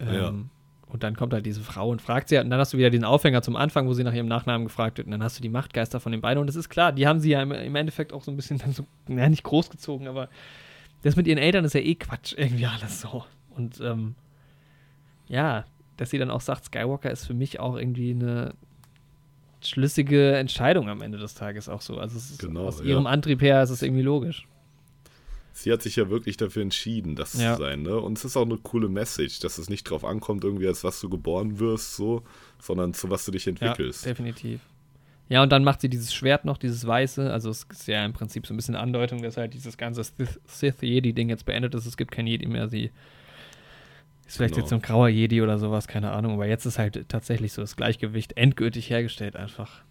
[0.00, 0.28] Ja.
[0.28, 0.50] Ähm,
[0.88, 3.04] Und dann kommt halt diese Frau und fragt sie, und dann hast du wieder diesen
[3.04, 5.06] Aufhänger zum Anfang, wo sie nach ihrem Nachnamen gefragt wird.
[5.06, 6.40] Und dann hast du die Machtgeister von den beiden.
[6.40, 8.58] Und es ist klar, die haben sie ja im, im Endeffekt auch so ein bisschen
[8.58, 10.28] dann so, ja, nicht großgezogen, aber
[11.02, 13.24] das mit ihren Eltern ist ja eh Quatsch, irgendwie alles so.
[13.56, 14.14] Und ähm,
[15.28, 15.64] ja,
[15.96, 18.54] dass sie dann auch sagt, Skywalker ist für mich auch irgendwie eine
[19.62, 21.98] schlüssige Entscheidung am Ende des Tages auch so.
[21.98, 22.86] Also es ist Genau, aus ja.
[22.86, 24.46] ihrem Antrieb her ist es irgendwie logisch.
[25.52, 27.56] Sie hat sich ja wirklich dafür entschieden, das Ja.
[27.56, 27.96] zu sein, ne?
[27.98, 31.00] Und es ist auch eine coole Message, dass es nicht drauf ankommt, irgendwie als was
[31.00, 32.22] du geboren wirst, so,
[32.60, 34.04] sondern zu was du dich entwickelst.
[34.06, 34.60] Ja, definitiv.
[35.28, 37.32] Ja, und dann macht sie dieses Schwert noch, dieses weiße.
[37.32, 40.40] Also es ist ja im Prinzip so ein bisschen Andeutung, dass halt dieses ganze Sith-
[40.46, 41.86] Sith-Jedi-Ding jetzt beendet ist.
[41.86, 42.68] Es gibt kein Jedi mehr.
[42.68, 42.90] Sie
[44.30, 44.64] ist vielleicht Genau.
[44.64, 46.34] jetzt so ein grauer Jedi oder sowas, keine Ahnung.
[46.34, 49.82] Aber jetzt ist halt tatsächlich so das Gleichgewicht endgültig hergestellt einfach.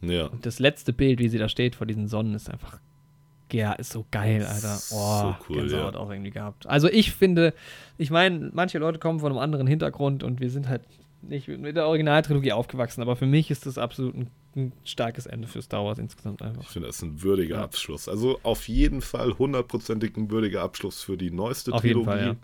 [0.00, 0.26] ja.
[0.26, 2.80] Und das letzte Bild, wie sie da steht vor diesen Sonnen, ist einfach,
[3.52, 4.78] ja, ist so geil, Alter.
[4.90, 6.00] Oh, So cool, Gänsehaut ja.
[6.00, 6.66] auch irgendwie gehabt.
[6.66, 7.52] Also ich finde,
[7.98, 10.82] ich meine, manche Leute kommen von einem anderen Hintergrund und wir sind halt
[11.20, 15.46] nicht mit der Originaltrilogie aufgewachsen, aber für mich ist das absolut ein, ein starkes Ende
[15.46, 16.68] für Star Wars insgesamt Ich einfach.
[16.68, 17.62] finde, das ist ein würdiger Ja.
[17.64, 18.08] Abschluss.
[18.08, 22.18] Also auf jeden Fall hundertprozentig ein würdiger Abschluss für die neueste Auf jeden Trilogie.
[22.24, 22.36] Fall, ja.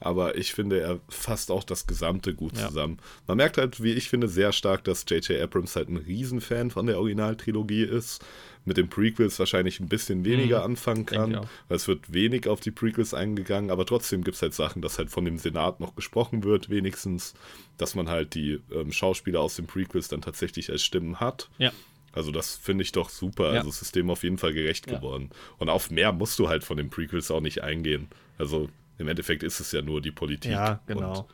[0.00, 2.68] Aber ich finde, er fasst auch das Gesamte gut Ja.
[2.68, 2.98] zusammen.
[3.26, 5.40] Man merkt halt, wie ich finde, sehr stark, dass J.J.
[5.42, 8.24] Abrams halt ein Riesenfan von der Originaltrilogie ist.
[8.66, 10.64] Mit den Prequels wahrscheinlich ein bisschen weniger Mhm.
[10.64, 11.32] anfangen kann.
[11.68, 14.98] Weil es wird wenig auf die Prequels eingegangen, aber trotzdem gibt es halt Sachen, dass
[14.98, 17.32] halt von dem Senat noch gesprochen wird, wenigstens,
[17.78, 21.48] dass man halt die ähm, Schauspieler aus den Prequels dann tatsächlich als Stimmen hat.
[21.58, 21.72] Ja.
[22.12, 23.52] Also das finde ich doch super.
[23.52, 23.58] Ja.
[23.60, 24.98] Also es ist dem auf jeden Fall gerecht Ja.
[24.98, 25.30] geworden.
[25.58, 28.08] Und auf mehr musst du halt von den Prequels auch nicht eingehen.
[28.36, 28.68] Also
[29.00, 30.52] im Endeffekt ist es ja nur die Politik.
[30.52, 31.20] Ja, genau.
[31.20, 31.26] Und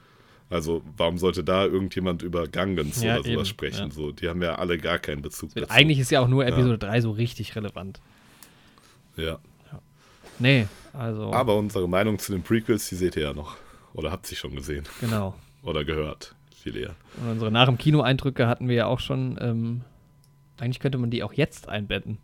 [0.49, 3.89] also warum sollte da irgendjemand über Gangans Ja, oder sowas eben, sprechen?
[3.89, 3.91] ja.
[3.91, 5.69] So, die haben ja alle gar keinen Bezug dazu.
[5.70, 8.01] Eigentlich ist ja auch nur Episode 3 so richtig relevant.
[9.17, 9.39] ja.
[10.39, 13.57] Nee, also, Aber unsere Meinung zu den Prequels, die seht ihr ja noch.
[13.95, 14.85] Oder habt sie schon gesehen.
[15.01, 15.35] genau.
[15.62, 16.35] Oder gehört.
[16.55, 16.95] Viel eher.
[17.23, 19.81] Und unsere nach dem Kino-Eindrücke hatten wir ja auch schon, ähm,
[20.59, 22.19] eigentlich könnte man die auch jetzt einbetten.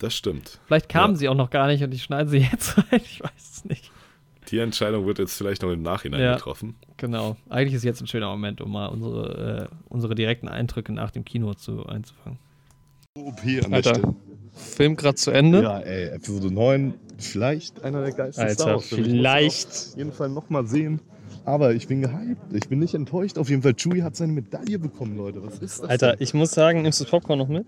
[0.00, 0.58] Das stimmt.
[0.66, 1.18] Vielleicht kamen Ja.
[1.18, 3.92] sie auch noch gar nicht und ich schneide sie jetzt rein, ich weiß es nicht.
[4.50, 6.34] Die Entscheidung wird jetzt vielleicht noch im Nachhinein Ja.
[6.34, 6.74] getroffen.
[6.96, 7.36] Genau.
[7.48, 11.24] Eigentlich ist jetzt ein schöner Moment, um mal unsere, äh, unsere direkten Eindrücke nach dem
[11.24, 12.38] Kino zu, einzufangen.
[13.16, 13.94] OP an der Alter.
[13.94, 14.14] Stelle.
[14.52, 15.62] Film gerade zu Ende.
[15.62, 18.90] Ja, ey, Episode 9, vielleicht einer der geilsten Star Alter, Wars.
[18.92, 19.68] Ich muss vielleicht.
[19.68, 21.00] Auf jeden Fall nochmal sehen.
[21.44, 22.52] Aber ich bin gehypt.
[22.52, 23.38] Ich bin nicht enttäuscht.
[23.38, 25.42] Auf jeden Fall, Chewie hat seine Medaille bekommen, Leute.
[25.42, 25.88] Was ist das?
[25.88, 26.22] Alter, denn?
[26.22, 27.66] ich muss sagen, nimmst du das Popcorn noch mit?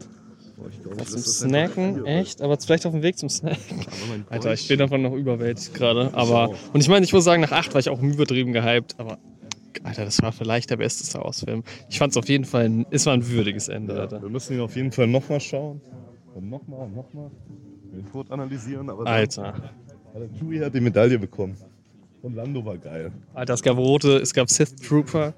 [0.83, 2.05] Glaub, Was zum Snacken?
[2.07, 2.43] Echt?
[2.43, 3.87] Aber vielleicht auf dem Weg zum Snacken.
[4.31, 6.11] Alter, ich bin davon noch überwältigt gerade.
[6.15, 6.51] Aber.
[6.73, 8.95] Und ich meine, ich muss sagen, nach 8 war ich auch übertrieben gehypt.
[8.99, 9.19] Aber
[9.85, 11.65] Alter, das war vielleicht der beste Star Wars-Film.
[11.89, 14.23] Ich fand es auf jeden Fall, ein, es war ein würdiges Ende, Alter.
[14.23, 15.81] Wir müssen ihn auf jeden Fall nochmal schauen.
[16.35, 17.31] Und nochmal und nochmal.
[17.93, 18.89] Den Tod analysieren.
[18.89, 19.55] Aber dann- Alter.
[20.15, 21.57] Alter, Chewie hat die Medaille bekommen.
[22.23, 23.11] Und Lando war geil.
[23.35, 25.35] Alter, es gab Rote, es gab Sith Trooper.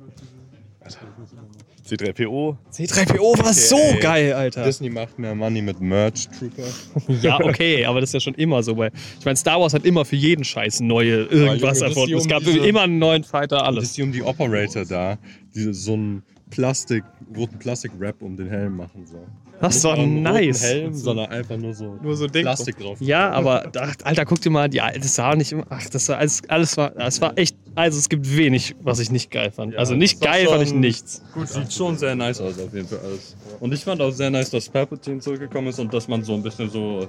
[1.97, 2.57] C3PO.
[2.73, 3.99] C3PO war so Okay.
[4.01, 4.65] geil, Alter.
[4.65, 6.65] Disney macht mehr Money mit Merch Trooper.
[7.23, 8.77] Ja, okay, aber das ist ja schon immer so.
[8.77, 12.17] Weil ich meine, Star Wars hat immer für jeden Scheiß neue irgendwas das erfunden.
[12.17, 13.85] Es gab diese- immer einen neuen Fighter, Das alles.
[13.85, 15.19] ist die um die Operator da,
[15.55, 17.05] die so einen Plastik,
[17.37, 19.07] roten Plastik-Wrap um den Helm machen.
[19.07, 19.27] So.
[19.67, 20.63] Das mal einen nice.
[20.63, 22.43] Helm, sondern einfach nur so, Nur so dick.
[22.43, 22.99] Plastik drauf.
[23.01, 25.65] Ja, aber da, Alter, guck dir mal die das sah nicht immer.
[25.71, 26.97] Ach, das war alles, alles war.
[26.97, 27.57] Es war echt.
[27.75, 29.73] Also es gibt wenig, was ich nicht geil fand.
[29.73, 31.23] Ja, also nicht das geil fand ich nichts.
[31.33, 33.37] Gut, sieht schon sehr nice aus auf jeden Fall alles.
[33.61, 36.43] Und ich fand auch sehr nice, dass Palpatine zurückgekommen ist und dass man so ein
[36.43, 37.07] bisschen so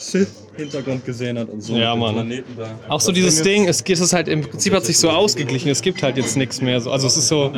[0.00, 1.76] Sith-Hintergrund gesehen hat und so.
[1.76, 2.14] Ja, Mann.
[2.14, 2.70] Planeten da.
[2.88, 5.68] Auch so dieses Ding, es es halt im Prinzip hat sich so ausgeglichen.
[5.68, 6.80] Es gibt halt jetzt nichts mehr.
[6.80, 6.90] So.
[6.90, 7.52] Also es ist so.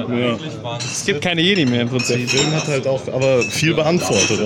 [0.78, 2.28] Es gibt keine Jedi mehr im Der Prinzip.
[2.28, 4.40] Film hat halt auch aber viel beantwortet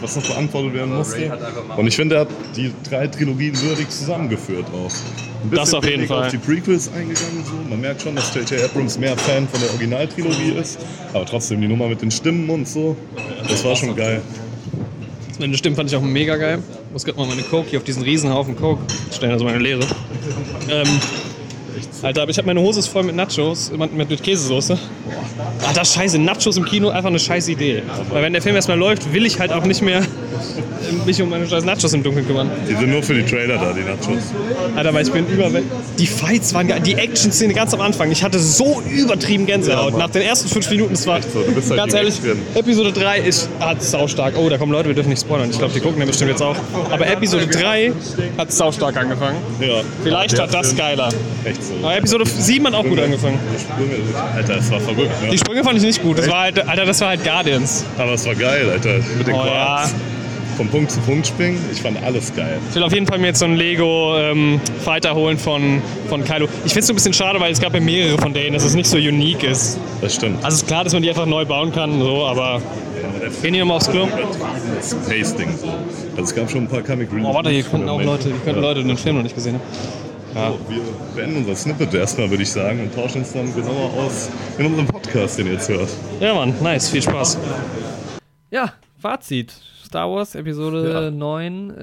[0.00, 1.30] was noch beantwortet werden musste.
[1.76, 4.90] Und ich finde, er hat die drei Trilogien würdig zusammengeführt auch.
[5.44, 6.24] Ein bisschen Das auf jeden Fall.
[6.24, 7.44] auf die Prequels eingegangen.
[7.44, 7.68] So.
[7.68, 8.62] Man merkt schon, dass J.J.
[8.64, 10.78] Abrams mehr Fan von der Originaltrilogie ist.
[11.12, 12.96] Aber trotzdem die Nummer mit den Stimmen und so,
[13.46, 14.22] das war schon geil.
[15.42, 16.62] Meine Stimme fand ich auch mega geil.
[16.86, 18.80] Ich muss gerade mal meine Coke hier auf diesen Riesenhaufen Coke
[19.10, 19.84] stellen, also meine leere.
[20.70, 20.86] Ähm,
[22.00, 24.78] Alter, aber ich habe meine Hose voll mit Nachos, mit, mit, Käsesoße.
[25.66, 27.82] Alter, scheiße, Nachos im Kino, einfach eine scheiß Idee.
[28.10, 30.06] Weil wenn der Film erstmal läuft, will ich halt auch nicht mehr
[31.06, 32.50] mich um meine scheiß Nachos im Dunkeln kümmern.
[32.68, 34.22] Die sind nur für die Trailer da, die Nachos.
[34.76, 35.72] Alter, weil ich bin überwältigt.
[35.98, 36.80] Die Fights waren geil.
[36.80, 38.10] Die Action-Szene ganz am Anfang.
[38.10, 39.96] Ich hatte so übertrieben Gänsehaut.
[39.96, 42.20] Nach den ersten fünf Minuten, es war so, halt ganz ehrlich.
[42.54, 44.34] Episode 3 ist hat saustark.
[44.36, 45.50] Oh, da kommen Leute, wir dürfen nicht spoilern.
[45.50, 46.56] Ich glaube, die gucken ja bestimmt jetzt auch.
[46.90, 47.92] Aber Episode 3
[48.38, 49.36] hat saustark angefangen.
[49.60, 49.82] Ja.
[50.02, 51.08] Vielleicht hat das geiler.
[51.44, 51.74] Echt so.
[51.82, 53.38] Aber Episode 7 hat auch gut angefangen.
[53.54, 54.02] Die Sprünge,
[54.34, 55.30] Alter, das war verrückt, ne?
[55.30, 56.18] Die Sprünge fand ich nicht gut.
[56.18, 57.84] Das war halt, Alter, das war halt Guardians.
[57.98, 58.98] Aber es war geil, Alter.
[59.18, 59.94] Mit den Oh, Quarks.
[60.56, 62.58] Vom Punkt zu Punkt springen, ich fand alles geil.
[62.68, 66.24] Ich will auf jeden Fall mir jetzt so einen Lego ähm, Fighter holen von, von
[66.24, 66.46] Kylo.
[66.64, 68.64] Ich finde es so ein bisschen schade, weil es gab ja mehrere von denen, dass
[68.64, 69.78] es nicht so unique ist.
[70.00, 70.44] Das stimmt.
[70.44, 72.60] Also ist klar, dass man die einfach neu bauen kann, so, aber
[73.42, 74.06] gehen die mal aufs Klo?
[74.76, 75.68] Das Pasting so.
[75.68, 77.26] Also es gab schon ein paar Comic Relief.
[77.26, 79.62] Oh, warte, hier könnten auch Leute, hier könnten Leute den Film noch nicht gesehen haben.
[80.34, 80.52] Ja.
[80.68, 80.82] Wir
[81.14, 84.86] beenden unser Snippet erstmal, würde ich sagen, und tauschen uns dann genauer aus in unserem
[84.86, 85.88] Podcast, den ihr jetzt hört.
[86.20, 87.38] ja, Mann, nice, viel Spaß.
[88.50, 89.52] Ja, Fazit.
[89.92, 91.10] Star Wars Episode Ja.
[91.10, 91.74] 9,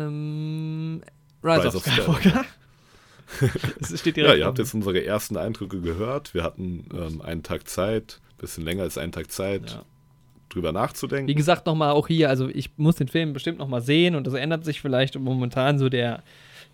[0.00, 1.02] ähm,
[1.44, 2.44] Rise, Rise of Skywalker.
[3.80, 6.32] es steht direkt Ja, ihr habt jetzt unsere ersten Eindrücke gehört.
[6.32, 9.82] Wir hatten ähm, einen Tag Zeit, bisschen länger als einen Tag Zeit, Ja.
[10.48, 11.28] drüber nachzudenken.
[11.28, 14.32] Wie gesagt, nochmal auch hier, also ich muss den Film bestimmt nochmal sehen und das
[14.32, 16.22] ändert sich vielleicht momentan so der,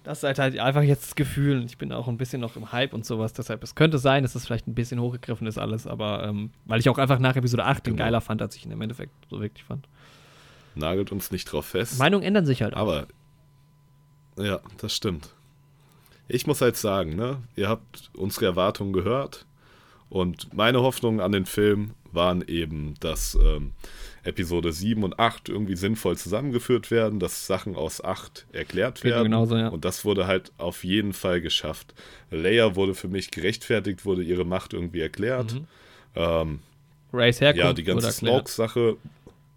[0.04, 2.54] das ist halt, halt einfach jetzt das Gefühl und ich bin auch ein bisschen noch
[2.56, 5.58] im Hype und sowas, deshalb, es könnte sein, dass das vielleicht ein bisschen hochgegriffen ist
[5.58, 8.04] alles, aber ähm, weil ich auch einfach nach Episode 8 den Genau.
[8.04, 9.86] geiler fand, als ich ihn im Endeffekt so wirklich fand.
[10.76, 11.98] Nagelt uns nicht drauf fest.
[11.98, 12.80] Meinungen ändern sich halt auch.
[12.80, 13.06] Aber
[14.38, 15.30] ja, das stimmt.
[16.28, 19.46] Ich muss halt sagen, ne, ihr habt unsere Erwartungen gehört
[20.08, 23.72] und meine Hoffnungen an den Film waren eben, dass ähm,
[24.24, 29.10] Episode 7 und 8 irgendwie sinnvoll zusammengeführt werden, dass Sachen aus 8 erklärt Geht mir
[29.10, 29.24] werden.
[29.24, 29.68] genauso, ja.
[29.68, 31.94] Und das wurde halt auf jeden Fall geschafft.
[32.30, 35.54] Leia wurde für mich gerechtfertigt, wurde ihre Macht irgendwie erklärt.
[35.54, 35.66] Mhm.
[36.16, 36.58] Ähm,
[37.12, 38.10] Rays Herkunft ja, die ganze.
[38.10, 38.96] Snoke-Sache,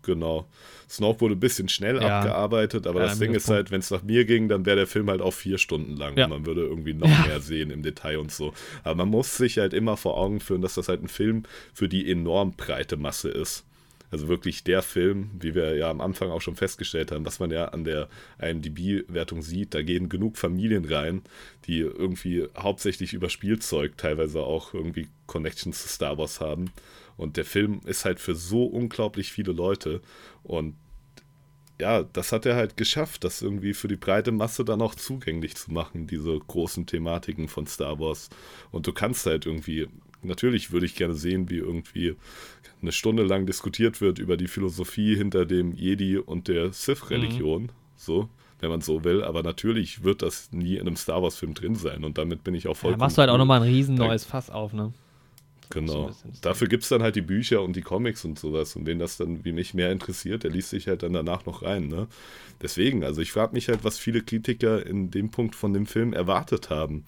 [0.04, 0.46] genau.
[0.90, 2.20] Snoke wurde ein bisschen schnell Ja.
[2.20, 3.56] abgearbeitet, aber Ja, das Ding ist Punkt.
[3.56, 6.18] halt, wenn es nach mir ging, dann wäre der Film halt auch vier Stunden lang
[6.18, 6.26] Ja.
[6.26, 8.54] und man würde irgendwie noch mehr sehen im Detail und so.
[8.84, 11.44] Aber man muss sich halt immer vor Augen führen, dass das halt ein Film
[11.74, 13.66] für die enorm breite Masse ist.
[14.12, 17.52] Also wirklich der Film, wie wir ja am Anfang auch schon festgestellt haben, was man
[17.52, 18.10] ja an der
[18.42, 21.22] IMDb-Wertung sieht, da gehen genug Familien rein,
[21.68, 26.72] die irgendwie hauptsächlich über Spielzeug teilweise auch irgendwie Connections zu Star Wars haben.
[27.18, 30.00] Und der Film ist halt für so unglaublich viele Leute.
[30.44, 30.76] Und
[31.80, 35.56] ja, das hat er halt geschafft, das irgendwie für die breite Masse dann auch zugänglich
[35.56, 38.30] zu machen, diese großen Thematiken von Star Wars.
[38.72, 39.88] Und du kannst halt irgendwie,
[40.22, 42.18] natürlich würde ich gerne sehen, wie irgendwie
[42.82, 48.28] eine Stunde lang diskutiert wird über die Philosophie hinter dem Jedi und der Sith-Religion, so,
[48.60, 49.24] wenn man so will.
[49.24, 52.04] Aber natürlich wird das nie in einem Star Wars-Film drin sein.
[52.04, 53.00] Und damit bin ich auch Da vollkommen.
[53.00, 54.92] machst du halt auch nochmal ein riesen neues Fass auf, ne?
[55.74, 56.08] So Genau.
[56.08, 58.76] das Dafür gibt es dann halt die Bücher und die Comics und sowas.
[58.76, 61.62] Und wen das dann wie mich mehr interessiert, der liest sich halt dann danach noch
[61.64, 61.88] rein.
[61.88, 62.08] Ne?
[62.62, 66.14] Deswegen, also ich frage mich halt, was viele Kritiker in dem Punkt von dem Film
[66.14, 67.06] erwartet haben.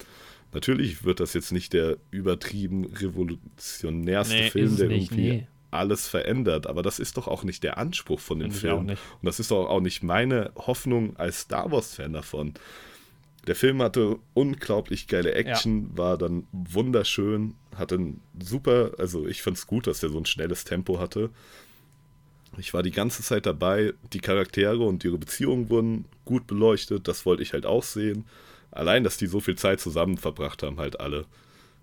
[0.53, 5.47] Natürlich wird das jetzt nicht der übertrieben revolutionärste Nee, Film, der nicht, irgendwie nee.
[5.71, 6.67] alles verändert.
[6.67, 8.89] Aber das ist doch auch nicht der Anspruch von dem Film.
[8.89, 12.53] Und das ist doch auch nicht meine Hoffnung als Star Wars-Fan davon.
[13.47, 15.97] Der Film hatte unglaublich geile Action, ja.
[15.97, 20.25] war dann wunderschön, hatte ein super, also ich fand es gut, dass der so ein
[20.25, 21.29] schnelles Tempo hatte.
[22.57, 27.25] Ich war die ganze Zeit dabei, die Charaktere und ihre Beziehungen wurden gut beleuchtet, das
[27.25, 28.25] wollte ich halt auch sehen.
[28.71, 31.25] Allein, dass die so viel Zeit zusammen verbracht haben, halt alle.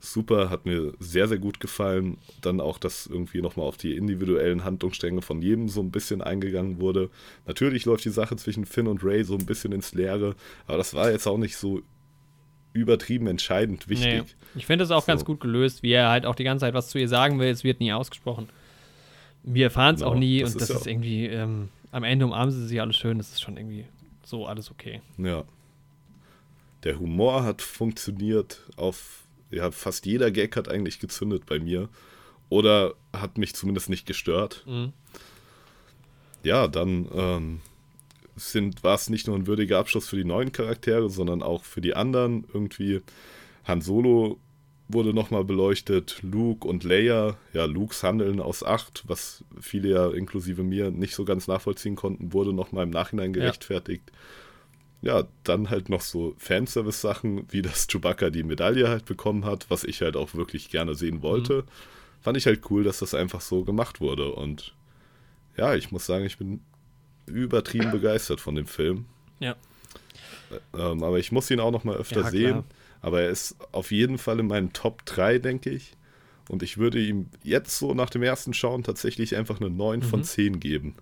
[0.00, 2.18] Super, hat mir sehr, sehr gut gefallen.
[2.40, 6.80] Dann auch, dass irgendwie nochmal auf die individuellen Handlungsstränge von jedem so ein bisschen eingegangen
[6.80, 7.10] wurde.
[7.46, 10.36] Natürlich läuft die Sache zwischen Finn und Ray so ein bisschen ins Leere,
[10.66, 11.82] aber das war jetzt auch nicht so
[12.72, 14.06] übertrieben entscheidend wichtig.
[14.06, 15.06] Nee, ich finde es auch so.
[15.06, 17.48] ganz gut gelöst, wie er halt auch die ganze Zeit was zu ihr sagen will.
[17.48, 18.48] Es wird nie ausgesprochen.
[19.42, 22.04] Wir erfahren es genau, auch nie das und ist das ja ist irgendwie, ähm, am
[22.04, 23.18] Ende umarmen sie sich alles schön.
[23.18, 23.86] Das ist schon irgendwie
[24.24, 25.00] so alles okay.
[25.16, 25.44] Ja.
[26.84, 31.88] Der Humor hat funktioniert auf, ja, fast jeder Gag hat eigentlich gezündet bei mir.
[32.48, 34.64] Oder hat mich zumindest nicht gestört.
[34.66, 34.92] Mhm.
[36.42, 37.60] Ja, dann ähm,
[38.82, 41.94] war es nicht nur ein würdiger Abschluss für die neuen Charaktere, sondern auch für die
[41.94, 42.46] anderen.
[42.52, 43.02] Irgendwie
[43.64, 44.38] Han Solo
[44.88, 50.62] wurde nochmal beleuchtet, Luke und Leia, ja, Lukes Handeln aus acht, was viele ja inklusive
[50.62, 54.04] mir nicht so ganz nachvollziehen konnten, wurde nochmal im Nachhinein gerechtfertigt.
[54.06, 54.16] Ja.
[55.00, 59.84] Ja, dann halt noch so Fanservice-Sachen, wie dass Chewbacca die Medaille halt bekommen hat, was
[59.84, 61.62] ich halt auch wirklich gerne sehen wollte.
[61.62, 62.20] Mhm.
[62.20, 64.74] Fand ich halt cool, dass das einfach so gemacht wurde und
[65.56, 66.60] ja, ich muss sagen, ich bin
[67.26, 69.06] übertrieben begeistert von dem Film.
[69.40, 69.56] Ja.
[70.74, 72.50] Ähm, aber ich muss ihn auch nochmal öfter ja, sehen.
[72.50, 72.64] Klar.
[73.00, 75.92] Aber er ist auf jeden Fall in meinen Top 3, denke ich.
[76.48, 80.02] Und ich würde ihm jetzt so nach dem ersten Schauen tatsächlich einfach eine 9 mhm.
[80.02, 80.94] von 10 geben.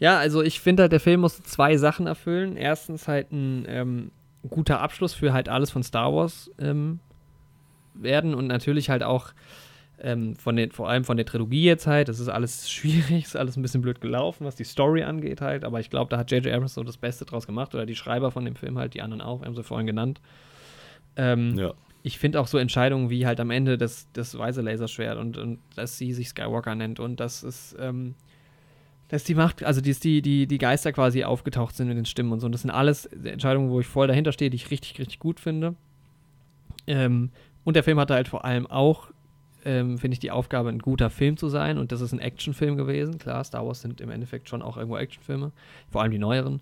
[0.00, 2.56] Ja, also ich finde halt, der Film muss zwei Sachen erfüllen.
[2.56, 4.10] Erstens halt ein ähm,
[4.48, 7.00] guter Abschluss für halt alles von Star Wars ähm,
[7.94, 9.32] werden und natürlich halt auch
[10.00, 12.08] ähm, von den, vor allem von der Trilogie jetzt halt.
[12.08, 15.64] Das ist alles schwierig, ist alles ein bisschen blöd gelaufen, was die Story angeht halt.
[15.64, 16.52] Aber ich glaube, da hat J.J.
[16.54, 19.20] Abrams so das Beste draus gemacht oder die Schreiber von dem Film halt, die anderen
[19.20, 20.20] auch, haben sie vorhin genannt.
[21.16, 21.74] Ähm, ja.
[22.04, 25.58] Ich finde auch so Entscheidungen wie halt am Ende das, das weiße Laserschwert und, und
[25.74, 28.14] dass sie sich Skywalker nennt und dass es, ähm,
[29.08, 32.32] dass die Macht, also dass die, die, die Geister quasi aufgetaucht sind mit den Stimmen
[32.32, 32.46] und so.
[32.46, 35.40] Und das sind alles Entscheidungen, wo ich voll dahinter stehe, die ich richtig, richtig gut
[35.40, 35.74] finde.
[36.86, 37.30] Ähm,
[37.64, 39.08] und der Film hatte halt vor allem auch,
[39.64, 41.78] ähm, finde ich, die Aufgabe, ein guter Film zu sein.
[41.78, 43.18] Und das ist ein Actionfilm gewesen.
[43.18, 45.52] Klar, Star Wars sind im Endeffekt schon auch irgendwo Actionfilme,
[45.90, 46.60] vor allem die neueren.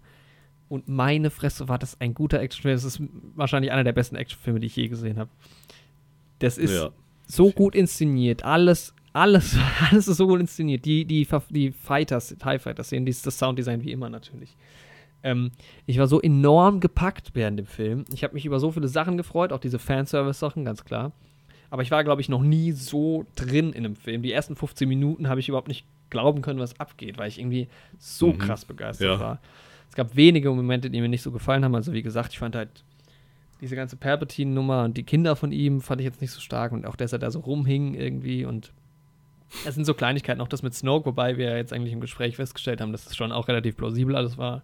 [0.68, 2.74] Und meine Fresse war das ein guter Actionfilm.
[2.74, 3.00] Das ist
[3.34, 5.30] wahrscheinlich einer der besten Actionfilme, die ich je gesehen habe.
[6.38, 6.90] Das ist ja.
[7.26, 8.44] so gut inszeniert.
[8.44, 9.56] Alles, alles,
[9.90, 10.84] alles ist so gut inszeniert.
[10.84, 14.56] Die, die, die Fighters, TIE Fighters sehen, das Sounddesign wie immer natürlich.
[15.22, 15.50] Ähm,
[15.86, 18.04] ich war so enorm gepackt während dem Film.
[18.12, 21.12] Ich habe mich über so viele Sachen gefreut, auch diese Fanservice-Sachen, ganz klar.
[21.70, 24.22] Aber ich war, glaube ich, noch nie so drin in einem Film.
[24.22, 27.68] Die ersten 15 Minuten habe ich überhaupt nicht glauben können, was abgeht, weil ich irgendwie
[27.98, 28.38] so mhm.
[28.38, 29.20] krass begeistert ja.
[29.20, 29.40] war.
[29.88, 31.74] Es gab wenige Momente, die mir nicht so gefallen haben.
[31.74, 32.84] Also wie gesagt, ich fand halt
[33.60, 36.86] diese ganze Palpatine-Nummer und die Kinder von ihm fand ich jetzt nicht so stark und
[36.86, 38.72] auch, dass er da so rumhing irgendwie und
[39.64, 42.80] es sind so Kleinigkeiten, auch das mit Snoke, wobei wir jetzt eigentlich im Gespräch festgestellt
[42.80, 44.62] haben, dass es schon auch relativ plausibel alles war.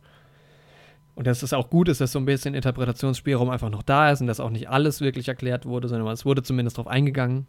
[1.15, 4.21] Und dass es auch gut ist, dass so ein bisschen Interpretationsspielraum einfach noch da ist
[4.23, 7.47] und dass auch nicht alles wirklich erklärt wurde, sondern es wurde zumindest darauf eingegangen.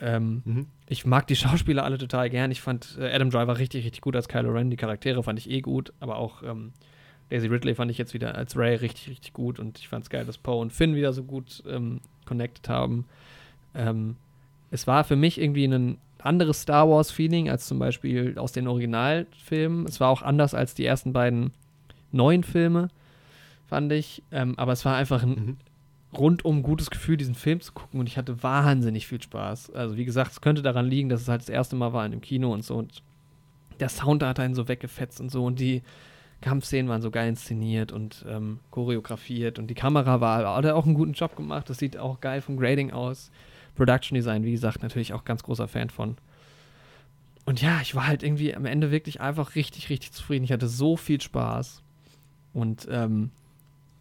[0.00, 0.66] Ähm, mhm.
[0.88, 2.50] Ich mag die Schauspieler alle total gern.
[2.50, 4.70] Ich fand äh, Adam Driver richtig, richtig gut als Kylo Ren.
[4.70, 6.72] Die Charaktere fand ich eh gut, aber auch ähm,
[7.28, 9.58] Daisy Ridley fand ich jetzt wieder als Ray richtig, richtig gut.
[9.58, 13.04] Und ich fand es geil, dass Poe und Finn wieder so gut ähm, connected haben.
[13.74, 14.16] Ähm,
[14.70, 19.86] es war für mich irgendwie ein anderes Star Wars-Feeling als zum Beispiel aus den Originalfilmen.
[19.86, 21.52] Es war auch anders als die ersten beiden
[22.12, 22.88] neuen Filme,
[23.66, 24.22] fand ich.
[24.30, 25.56] Ähm, aber es war einfach ein mhm
[26.16, 29.70] rundum gutes Gefühl, diesen Film zu gucken und ich hatte wahnsinnig viel Spaß.
[29.70, 32.12] Also wie gesagt, es könnte daran liegen, dass es halt das erste Mal war in
[32.12, 33.02] dem Kino und so und
[33.78, 35.82] der Sound hat einen so weggefetzt und so und die
[36.40, 40.94] Kampfszenen waren so geil inszeniert und ähm, choreografiert und die Kamera war, hat auch einen
[40.94, 41.68] guten Job gemacht.
[41.68, 43.30] Das sieht auch geil vom Grading aus.
[43.74, 46.16] Production Design, wie gesagt, natürlich auch ganz großer Fan von.
[47.46, 50.44] Und ja, ich war halt irgendwie am Ende wirklich einfach richtig, richtig zufrieden.
[50.44, 51.82] Ich hatte so viel Spaß.
[52.52, 53.30] Und ähm,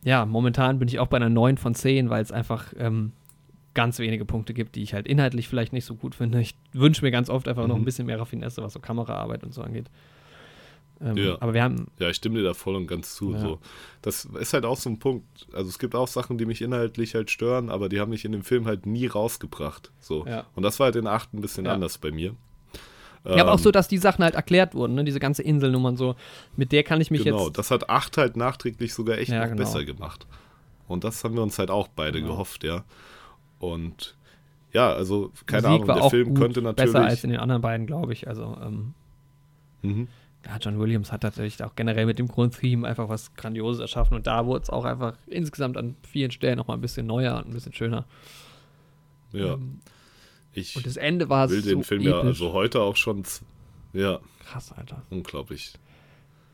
[0.03, 3.11] ja, momentan bin ich auch bei einer 9 von 10, weil es einfach ähm,
[3.73, 6.41] ganz wenige Punkte gibt, die ich halt inhaltlich vielleicht nicht so gut finde.
[6.41, 7.69] Ich wünsche mir ganz oft einfach mhm.
[7.69, 7.85] noch ein mhm.
[7.85, 9.89] bisschen mehr Raffinesse, was so Kameraarbeit und so angeht.
[11.01, 11.37] Ähm, ja.
[11.39, 11.87] Aber wir haben.
[11.99, 13.33] Ja, ich stimme dir da voll und ganz zu.
[13.33, 13.39] Ja.
[13.39, 13.59] So.
[14.01, 15.47] Das ist halt auch so ein Punkt.
[15.53, 18.31] Also es gibt auch Sachen, die mich inhaltlich halt stören, aber die haben mich in
[18.31, 19.91] dem Film halt nie rausgebracht.
[19.99, 20.25] So.
[20.25, 20.45] Ja.
[20.55, 22.35] Und das war halt in acht ein bisschen anders bei mir.
[23.25, 25.03] Ja, aber auch so, dass die Sachen halt erklärt wurden, ne?
[25.03, 26.15] diese ganze Inselnummer und so.
[26.55, 27.45] Mit der kann ich mich genau, jetzt.
[27.45, 29.57] Genau, das hat 8 halt nachträglich sogar echt noch genau.
[29.57, 30.25] besser gemacht.
[30.87, 32.33] Und das haben wir uns halt auch beide genau.
[32.33, 32.85] gehofft, ja.
[33.59, 34.15] Und
[34.71, 36.93] ja, also keine Musik Ahnung, der Film könnte natürlich.
[36.93, 38.27] Besser als in den anderen beiden, glaube ich.
[38.27, 38.93] Also, ähm,
[39.81, 40.07] mhm.
[40.45, 44.25] Ja, John Williams hat natürlich auch generell mit dem Grundtheme einfach was Grandioses erschaffen und
[44.27, 47.53] da wurde es auch einfach insgesamt an vielen Stellen nochmal ein bisschen neuer und ein
[47.53, 48.05] bisschen schöner.
[49.31, 49.53] Ja.
[49.55, 49.79] Ähm,
[50.53, 52.41] Ich und das Ende war will so den Film ja episch.
[52.41, 53.23] also heute auch schon.
[53.93, 55.01] Ja, Krass, Alter.
[55.09, 55.73] unglaublich.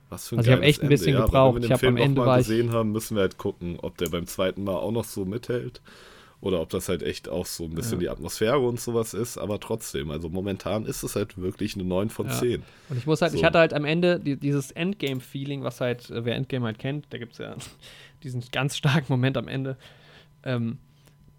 [0.09, 1.19] Was für ein Also ich hab geiles echt ein bisschen Ende.
[1.19, 1.55] Ja, gebraucht.
[1.55, 3.37] Wenn wir Ich den hab Film am Ende mal ich- gesehen haben, müssen wir halt
[3.37, 5.81] gucken, ob der beim zweiten Mal auch noch so mithält.
[6.45, 9.39] Oder ob das halt echt auch so ein bisschen die Atmosphäre und sowas ist.
[9.39, 12.33] Aber trotzdem, also momentan ist es halt wirklich eine 9 von Ja.
[12.33, 12.61] 10.
[12.89, 13.45] Und ich muss halt, ich So.
[13.47, 17.17] hatte halt am Ende die, dieses Endgame-Feeling, was halt, äh, wer Endgame halt kennt, da
[17.17, 17.55] gibt es ja
[18.23, 19.75] diesen ganz starken Moment am Ende.
[20.43, 20.77] Ähm,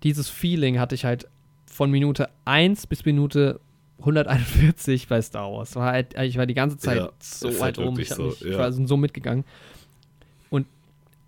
[0.03, 1.29] dieses Feeling hatte ich halt
[1.71, 3.61] von Minute 1 bis Minute
[4.01, 5.77] 141 bei Star Wars.
[5.77, 7.97] War halt, ich war die ganze Zeit Ja, so weit halt oben.
[7.97, 8.59] wirklich Ich, so, mich, ich ja.
[8.59, 9.45] war so mitgegangen.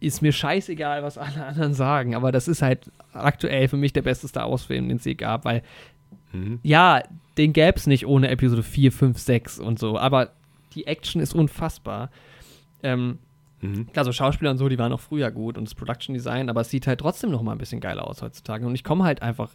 [0.01, 4.03] Ist mir scheißegal, was alle anderen sagen, aber das ist halt aktuell für mich der
[4.03, 5.63] beste Star Wars-Film, den es je gab, weil
[6.33, 6.61] Mhm.
[6.63, 7.03] ja,
[7.39, 10.31] den gäbe es nicht ohne Episode 4, 5, 6 und so, aber
[10.75, 12.11] die Action ist unfassbar.
[12.83, 13.19] Ähm,
[13.61, 13.91] Mhm.
[13.93, 16.61] klar, so Schauspieler und so, die waren auch früher gut und das Production Design, aber
[16.61, 18.67] es sieht halt trotzdem noch mal ein bisschen geiler aus heutzutage.
[18.67, 19.51] Und ich komme halt einfach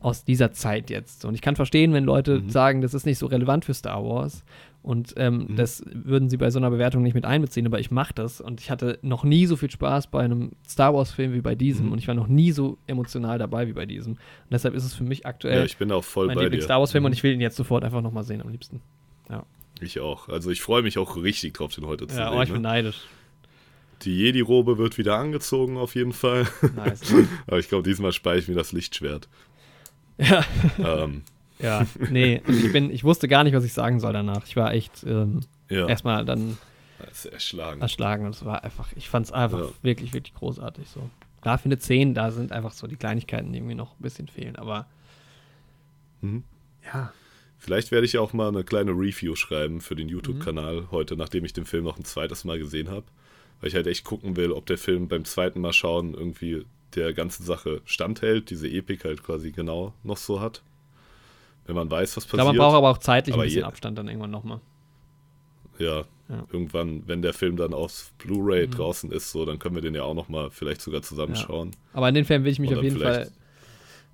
[0.00, 1.24] aus dieser Zeit jetzt.
[1.24, 2.48] Und ich kann verstehen, wenn Leute Mhm.
[2.50, 4.44] sagen, das ist nicht so relevant für Star Wars.
[4.84, 5.56] Und ähm, Mhm.
[5.56, 8.40] das würden sie bei so einer Bewertung nicht mit einbeziehen, aber ich mache das.
[8.40, 11.86] Und ich hatte noch nie so viel Spaß bei einem Star Wars-Film wie bei diesem.
[11.86, 11.92] Mhm.
[11.92, 14.12] Und ich war noch nie so emotional dabei wie bei diesem.
[14.12, 14.20] Und
[14.52, 16.38] deshalb ist es für mich aktuell Ja, ich bin auch voll mein.
[16.38, 17.06] Lieblings-Star Wars-Film Mhm.
[17.06, 18.80] und ich will ihn jetzt sofort einfach nochmal sehen am liebsten.
[19.80, 20.28] Ich auch.
[20.28, 22.38] Also ich freue mich auch richtig drauf, den heute zu Ja, sehen.
[22.38, 22.68] oh, ich bin ne?
[22.68, 23.00] neidisch.
[24.02, 26.46] Die Jedi-Robe wird wieder angezogen auf jeden Fall.
[26.76, 27.00] Nice.
[27.48, 29.28] Aber ich glaube, diesmal spare ich mir das Lichtschwert.
[30.18, 30.44] ja,
[30.78, 31.22] ähm,
[31.64, 34.44] ja, nee, ich, bin, ich wusste gar nicht, was ich sagen soll danach.
[34.46, 36.56] Ich war echt ähm, ja, erstmal dann
[36.98, 37.80] das erschlagen.
[37.80, 39.68] erschlagen und es war einfach, ich fand es einfach Ja.
[39.82, 41.10] wirklich, wirklich großartig so.
[41.42, 44.28] Da für eine 10, da sind einfach so die Kleinigkeiten, die irgendwie noch ein bisschen
[44.28, 44.86] fehlen, aber
[46.20, 46.42] Mhm.
[46.92, 47.12] ja,
[47.58, 50.90] Vielleicht werde ich ja auch mal eine kleine Review schreiben für den YouTube-Kanal Mhm.
[50.90, 53.06] heute, nachdem ich den Film noch ein zweites Mal gesehen habe.
[53.60, 57.14] Weil ich halt echt gucken will, ob der Film beim zweiten Mal schauen irgendwie der
[57.14, 60.62] ganzen Sache standhält, diese Epik halt quasi genau noch so hat.
[61.66, 62.42] Wenn man weiß, was passiert.
[62.42, 64.60] glaube, man braucht aber auch zeitlich Aber ein bisschen je- Abstand dann irgendwann nochmal.
[65.78, 66.44] ja, Ja.
[66.52, 68.70] irgendwann, wenn der Film dann auf Blu-ray Mhm.
[68.72, 71.70] draußen ist, so, dann können wir den ja auch noch mal vielleicht sogar zusammenschauen.
[71.92, 73.30] Aber an den Film will ich mich Oder auf jeden Fall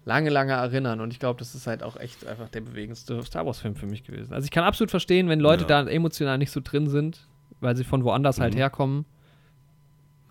[0.04, 1.00] lange, lange erinnern.
[1.00, 4.02] Und ich glaube, das ist halt auch echt einfach der bewegendste Star Wars-Film für mich
[4.04, 4.32] gewesen.
[4.32, 5.82] Also ich kann absolut verstehen, wenn Leute Ja.
[5.84, 7.26] da emotional nicht so drin sind,
[7.60, 8.58] weil sie von woanders halt Mhm.
[8.58, 9.04] herkommen.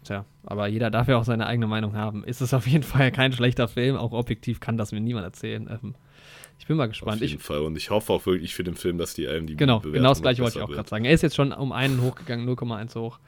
[0.04, 2.24] Tja, aber jeder darf ja auch seine eigene Meinung haben.
[2.24, 3.96] Ist es auf jeden Fall kein schlechter Film.
[3.98, 5.70] Auch objektiv kann das mir niemand erzählen.
[5.70, 5.94] Ähm,
[6.60, 7.22] ich bin mal Auf gespannt.
[7.22, 7.60] jeden Ich, Fall.
[7.62, 10.22] Und ich hoffe auch wirklich für den Film, dass die IMDb genau, Bewertung genau das
[10.22, 11.06] gleiche wollte ich auch gerade sagen.
[11.06, 13.20] Er ist jetzt schon um einen hochgegangen, 0,1 hoch.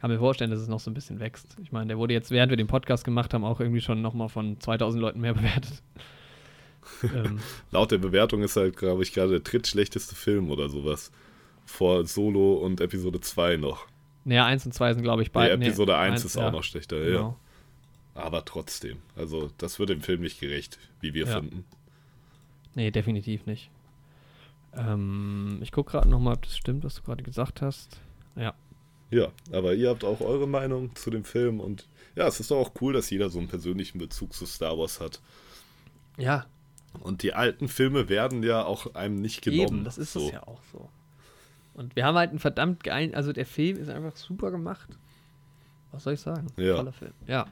[0.00, 1.56] Kann mir vorstellen, dass es noch so ein bisschen wächst.
[1.62, 4.28] Ich meine, der wurde jetzt, während wir den Podcast gemacht haben, auch irgendwie schon nochmal
[4.28, 5.82] von 2000 Leuten mehr bewertet.
[7.02, 7.38] ähm,
[7.70, 11.10] Laut der Bewertung ist halt, glaube ich, gerade der drittschlechteste Film oder sowas.
[11.64, 13.86] Vor Solo und Episode 2 noch.
[14.24, 15.56] naja, 1 und 2 sind, glaube ich, beide.
[15.58, 17.04] nee, Episode 1 eins, ist ja, auch noch schlechter, ja.
[17.16, 17.36] Genau.
[18.14, 18.98] Aber trotzdem.
[19.16, 21.40] Also, das wird dem Film nicht gerecht, wie wir Ja.
[21.40, 21.64] finden.
[22.76, 23.70] Nee, definitiv nicht.
[24.74, 27.98] Ähm, ich gucke gerade nochmal, ob das stimmt, was du gerade gesagt hast.
[28.36, 28.54] Ja.
[29.10, 32.58] Ja, aber ihr habt auch eure Meinung zu dem Film und ja, es ist doch
[32.58, 35.20] auch cool, dass jeder so einen persönlichen Bezug zu Star Wars hat.
[36.18, 36.46] Ja,
[37.00, 39.68] Und die alten Filme werden ja auch einem nicht genommen.
[39.68, 40.26] eben, das ist so.
[40.26, 40.88] es ja auch so.
[41.74, 44.88] Und wir haben halt einen verdammt geilen, also der Film ist einfach super gemacht.
[45.92, 46.48] Was soll ich sagen?
[46.56, 46.76] Ja.
[46.76, 47.12] Toller Film.
[47.26, 47.46] Ja.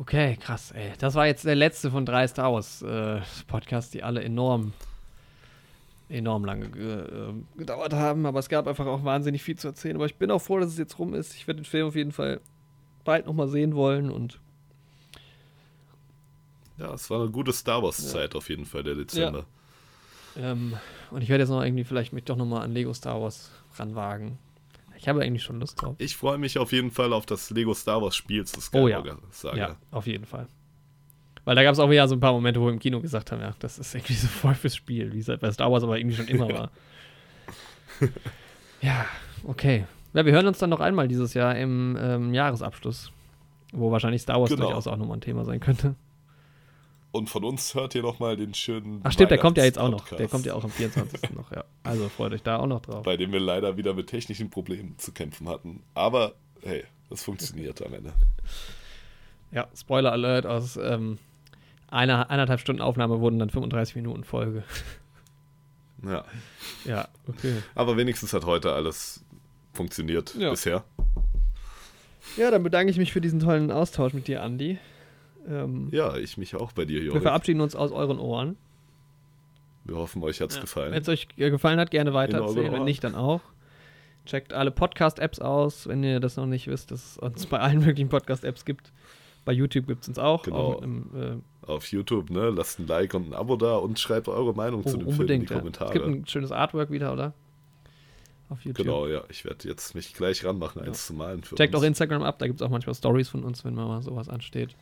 [0.00, 0.92] Okay, krass, ey.
[0.98, 4.72] Das war jetzt der letzte von drei Star Wars äh, Podcasts, die alle enorm,
[6.08, 8.24] enorm lange ge äh, gedauert haben.
[8.24, 9.96] Aber es gab einfach auch wahnsinnig viel zu erzählen.
[9.96, 11.34] Aber ich bin auch froh, dass es jetzt rum ist.
[11.34, 12.40] Ich werde den Film auf jeden Fall
[13.04, 14.38] bald nochmal sehen wollen und
[16.78, 19.46] Ja, es war eine gute Star Wars-Zeit auf jeden Fall, der Dezember.
[20.36, 20.74] Ähm,
[21.10, 24.38] und ich werde jetzt noch irgendwie vielleicht mich doch nochmal an Lego Star Wars ranwagen.
[24.98, 25.94] Ich habe eigentlich schon Lust drauf.
[25.98, 28.98] Ich freue mich auf jeden Fall auf das Lego Star Wars Spiel zu Oh ja.
[29.00, 29.56] Skywalker-Saga.
[29.56, 30.46] Ja, auf jeden Fall.
[31.44, 33.32] Weil da gab es auch wieder so ein paar Momente, wo wir im Kino gesagt
[33.32, 35.82] haben, ja, das ist irgendwie so voll fürs Spiel, wie es halt bei Star Wars
[35.82, 36.70] aber irgendwie schon immer war.
[38.80, 39.06] ja,
[39.44, 39.86] okay.
[40.14, 43.12] Ja, wir hören uns dann noch einmal dieses Jahr im ähm, Jahresabschluss,
[43.72, 44.64] wo wahrscheinlich Star Wars Genau.
[44.64, 45.94] durchaus auch nochmal ein Thema sein könnte.
[47.10, 49.00] Und von uns hört ihr nochmal den schönen.
[49.02, 50.08] Ach stimmt, der kommt ja jetzt auch noch.
[50.08, 51.30] Der kommt ja auch am 24.
[51.30, 51.64] noch, ja.
[51.82, 53.02] Also freut euch da auch noch drauf.
[53.02, 55.82] Bei dem wir leider wieder mit technischen Problemen zu kämpfen hatten.
[55.94, 58.12] Aber hey, es funktioniert am Ende.
[59.50, 61.18] Ja, Spoiler Alert, aus ähm,
[61.90, 64.62] einer eineinhalb Stunden Aufnahme wurden dann 35 Minuten Folge.
[66.06, 66.24] Ja.
[66.84, 67.54] ja, okay.
[67.74, 69.24] Aber wenigstens hat heute alles
[69.72, 70.50] funktioniert Ja.
[70.50, 70.84] bisher.
[72.36, 74.78] Ja, dann bedanke ich mich für diesen tollen Austausch mit dir, Andi.
[75.48, 77.22] Ähm, Ja, ich mich auch bei dir, wir Jorik.
[77.22, 78.56] verabschieden uns aus euren Ohren.
[79.84, 80.92] Wir hoffen, euch hat's Wenn gefallen.
[80.94, 82.66] es euch äh, gefallen hat, gerne weitererzählen.
[82.66, 83.40] euren Wenn nicht, dann auch.
[84.26, 87.78] Checkt alle Podcast-Apps aus, wenn ihr das noch nicht wisst, dass es uns bei allen
[87.78, 88.92] möglichen Podcast-Apps gibt.
[89.46, 90.42] Bei YouTube gibt es uns auch.
[90.42, 90.56] Genau.
[90.74, 92.50] auch einem, äh, Auf YouTube, ne?
[92.50, 95.08] Lasst ein Like und ein Abo da und schreibt eure Meinung zu oh, dem Film
[95.08, 95.48] in unbedingt.
[95.48, 95.58] die Ja.
[95.60, 95.88] Kommentare.
[95.88, 97.32] Es gibt ein schönes Artwork wieder, oder?
[98.50, 98.84] Auf YouTube.
[98.84, 99.22] Genau, ja.
[99.30, 101.82] Ich werde jetzt mich gleich ranmachen, eins zu malen für Checkt uns.
[101.82, 104.74] auch Instagram ab, da gibt es auch manchmal Stories von uns, wenn mal sowas ansteht.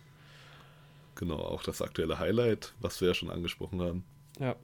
[1.16, 4.04] Genau, auch das aktuelle Highlight, was wir ja schon angesprochen haben.
[4.38, 4.54] Ja,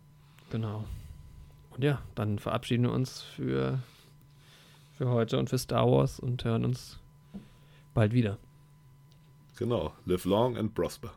[0.50, 0.84] genau.
[1.70, 3.78] Und ja, dann verabschieden wir uns für,
[4.96, 6.98] für heute und für Star Wars und hören uns
[7.94, 8.38] bald wieder.
[9.56, 9.92] Genau.
[10.04, 11.12] Live long and prosper.